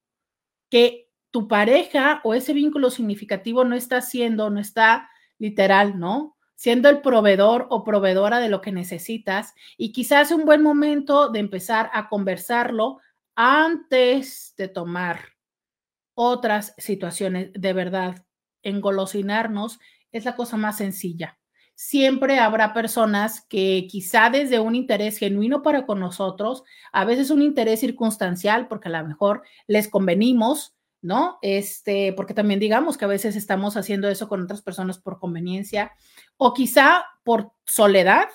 que 0.69 1.09
tu 1.31 1.47
pareja 1.47 2.21
o 2.23 2.33
ese 2.33 2.53
vínculo 2.53 2.89
significativo 2.89 3.63
no 3.63 3.75
está 3.75 4.01
siendo, 4.01 4.49
no 4.49 4.59
está 4.59 5.09
literal, 5.37 5.99
¿no? 5.99 6.35
Siendo 6.59 6.89
el 6.89 6.99
proveedor 6.99 7.67
o 7.69 7.85
proveedora 7.85 8.41
de 8.41 8.49
lo 8.49 8.59
que 8.59 8.73
necesitas 8.73 9.55
y 9.77 9.93
quizás 9.93 10.29
un 10.31 10.43
buen 10.43 10.61
momento 10.61 11.29
de 11.29 11.39
empezar 11.39 11.89
a 11.93 12.09
conversarlo 12.09 12.97
antes 13.33 14.55
de 14.57 14.67
tomar 14.67 15.21
otras 16.15 16.75
situaciones 16.77 17.51
de 17.53 17.71
verdad 17.71 18.25
engolosinarnos 18.61 19.79
es 20.11 20.25
la 20.25 20.35
cosa 20.35 20.57
más 20.57 20.75
sencilla. 20.75 21.39
Siempre 21.75 22.39
habrá 22.39 22.73
personas 22.73 23.39
que 23.39 23.87
quizá 23.89 24.29
desde 24.29 24.59
un 24.59 24.75
interés 24.75 25.17
genuino 25.17 25.61
para 25.61 25.85
con 25.85 26.01
nosotros, 26.01 26.65
a 26.91 27.05
veces 27.05 27.31
un 27.31 27.41
interés 27.41 27.79
circunstancial, 27.79 28.67
porque 28.67 28.89
a 28.89 29.01
lo 29.01 29.07
mejor 29.07 29.43
les 29.65 29.87
convenimos, 29.87 30.75
¿no? 31.01 31.39
Este, 31.41 32.13
porque 32.13 32.33
también 32.33 32.59
digamos 32.59 32.97
que 32.97 33.05
a 33.05 33.09
veces 33.09 33.35
estamos 33.35 33.77
haciendo 33.77 34.09
eso 34.09 34.27
con 34.27 34.43
otras 34.43 34.61
personas 34.61 34.99
por 34.99 35.19
conveniencia 35.19 35.91
o 36.37 36.53
quizá 36.53 37.05
por 37.23 37.53
soledad 37.65 38.29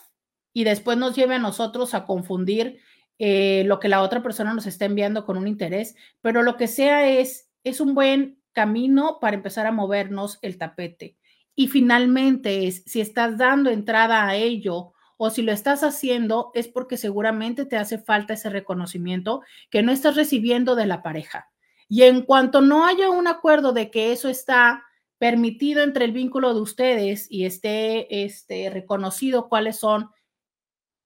y 0.53 0.65
después 0.65 0.97
nos 0.97 1.15
lleve 1.15 1.35
a 1.35 1.41
nosotros 1.41 1.95
a 1.95 2.05
confundir 2.05 2.79
eh, 3.19 3.65
lo 3.67 3.81
que 3.81 3.89
la 3.89 4.03
otra 4.03 4.23
persona 4.23 4.55
nos 4.55 4.67
está 4.67 4.87
enviando 4.87 5.25
con 5.25 5.37
un 5.37 5.47
interés, 5.47 5.95
pero 6.21 6.43
lo 6.43 6.57
que 6.57 6.67
sea 6.67 7.09
es, 7.09 7.51
es 7.65 7.81
un 7.81 7.95
buen 7.95 8.41
camino 8.53 9.19
para 9.21 9.37
empezar 9.37 9.67
a 9.67 9.73
movernos 9.73 10.39
el 10.43 10.59
tapete. 10.59 11.17
Y 11.55 11.69
finalmente 11.69 12.67
es, 12.67 12.83
si 12.87 13.01
estás 13.01 13.39
dando 13.39 13.71
entrada 13.71 14.27
a 14.27 14.37
ello 14.37 14.93
o 15.17 15.31
si 15.31 15.43
lo 15.43 15.53
estás 15.53 15.85
haciendo, 15.85 16.51
es 16.55 16.67
porque 16.67 16.97
seguramente 16.97 17.67
te 17.67 17.77
hace 17.77 17.99
falta 17.99 18.35
ese 18.35 18.51
reconocimiento 18.51 19.43
que 19.71 19.83
no 19.83 19.93
estás 19.93 20.17
recibiendo 20.17 20.75
de 20.75 20.87
la 20.87 21.03
pareja. 21.03 21.54
Y 21.89 22.03
en 22.03 22.23
cuanto 22.23 22.61
no 22.61 22.87
haya 22.87 23.11
un 23.11 23.27
acuerdo 23.27 23.73
de 23.73 23.91
que 23.91 24.13
eso 24.13 24.29
está 24.29 24.85
permitido 25.19 25.83
entre 25.83 26.05
el 26.05 26.13
vínculo 26.13 26.55
de 26.55 26.61
ustedes 26.61 27.27
y 27.31 27.45
esté 27.45 28.25
este, 28.25 28.69
reconocido 28.71 29.49
cuáles 29.49 29.77
son 29.77 30.11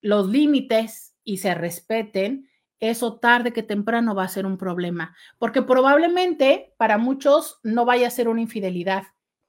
los 0.01 0.29
límites 0.29 1.15
y 1.25 1.39
se 1.39 1.55
respeten, 1.55 2.49
eso 2.81 3.19
tarde 3.19 3.53
que 3.53 3.63
temprano 3.63 4.15
va 4.15 4.25
a 4.25 4.29
ser 4.29 4.47
un 4.47 4.57
problema, 4.57 5.17
porque 5.39 5.63
probablemente 5.63 6.75
para 6.79 6.97
muchos 6.97 7.59
no 7.63 7.85
vaya 7.85 8.07
a 8.07 8.11
ser 8.11 8.29
una 8.29 8.41
infidelidad, 8.41 9.05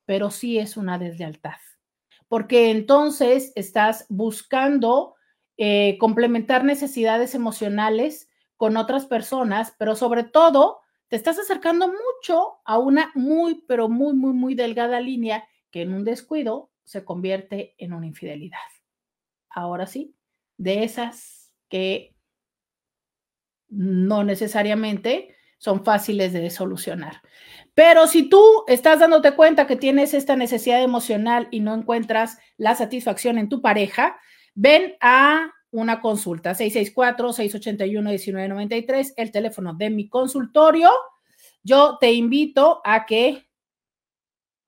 pero 0.06 0.32
sí 0.32 0.58
es 0.58 0.78
una 0.78 0.98
deslealtad, 0.98 1.58
porque 2.28 2.72
entonces 2.72 3.54
estás 3.56 4.06
buscando 4.10 5.16
eh, 5.58 5.98
complementar 6.00 6.64
necesidades 6.64 7.36
emocionales 7.36 8.30
con 8.56 8.78
otras 8.78 9.06
personas, 9.06 9.76
pero 9.78 9.96
sobre 9.96 10.24
todo 10.24 10.80
te 11.10 11.15
estás 11.15 11.40
acercando 11.40 11.88
mucho 11.88 12.60
a 12.65 12.77
una 12.77 13.11
muy, 13.15 13.64
pero 13.68 13.90
muy, 13.90 14.14
muy, 14.14 14.34
muy 14.34 14.56
delgada 14.56 15.02
línea 15.02 15.48
que 15.72 15.81
en 15.81 15.94
un 15.94 16.03
descuido 16.03 16.72
se 16.84 17.03
convierte 17.03 17.76
en 17.77 17.94
una 17.94 18.07
infidelidad. 18.07 18.57
Ahora 19.49 19.88
sí, 19.88 20.15
de 20.57 20.84
esas 20.84 21.52
que 21.68 22.15
no 23.69 24.23
necesariamente 24.23 25.36
son 25.57 25.84
fáciles 25.84 26.31
de 26.31 26.49
solucionar. 26.49 27.22
Pero 27.73 28.07
si 28.07 28.30
tú 28.30 28.64
estás 28.68 28.99
dándote 28.99 29.34
cuenta 29.34 29.68
que 29.68 29.76
tienes 29.76 30.14
esta 30.14 30.36
necesidad 30.36 30.81
emocional 30.81 31.48
y 31.52 31.60
no 31.60 31.73
encuentras 31.73 32.38
la 32.57 32.76
satisfacción 32.76 33.38
en 33.38 33.49
tu 33.49 33.61
pareja, 33.61 34.19
ven 34.53 34.95
a 35.02 35.52
una 35.72 36.02
consulta. 36.02 36.56
664-681-1993, 36.56 39.14
el 39.18 39.32
teléfono 39.32 39.74
de 39.74 39.90
mi 39.90 40.08
consultorio. 40.10 40.90
Yo 41.64 41.98
te 42.00 42.12
invito 42.14 42.82
a 42.84 43.06
que 43.06 43.48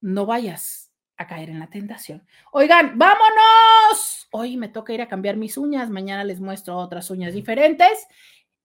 no 0.02 0.26
vayas 0.26 0.92
a 1.18 1.28
caer 1.28 1.50
en 1.50 1.60
la 1.60 1.70
tentación. 1.70 2.26
Oigan, 2.52 2.98
vámonos. 2.98 4.28
Hoy 4.32 4.58
me 4.58 4.70
toca 4.70 4.94
ir 4.94 5.02
a 5.02 5.08
cambiar 5.08 5.38
mis 5.38 5.58
uñas. 5.58 5.90
Mañana 5.90 6.24
les 6.24 6.40
muestro 6.40 6.78
otras 6.78 7.10
uñas 7.10 7.34
diferentes. 7.34 8.08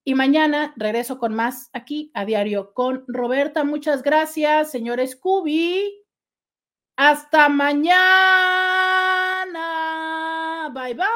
Y 0.04 0.14
mañana 0.14 0.72
regreso 0.76 1.18
con 1.18 1.34
más 1.34 1.70
aquí 1.72 2.10
a 2.14 2.24
diario 2.24 2.72
con 2.72 3.04
Roberta. 3.08 3.64
Muchas 3.64 4.02
gracias, 4.02 4.70
señor 4.70 5.04
Scooby. 5.06 6.04
Hasta 6.96 7.48
mañana. 7.48 7.96
Bye 10.72 10.94
bye. 10.94 11.15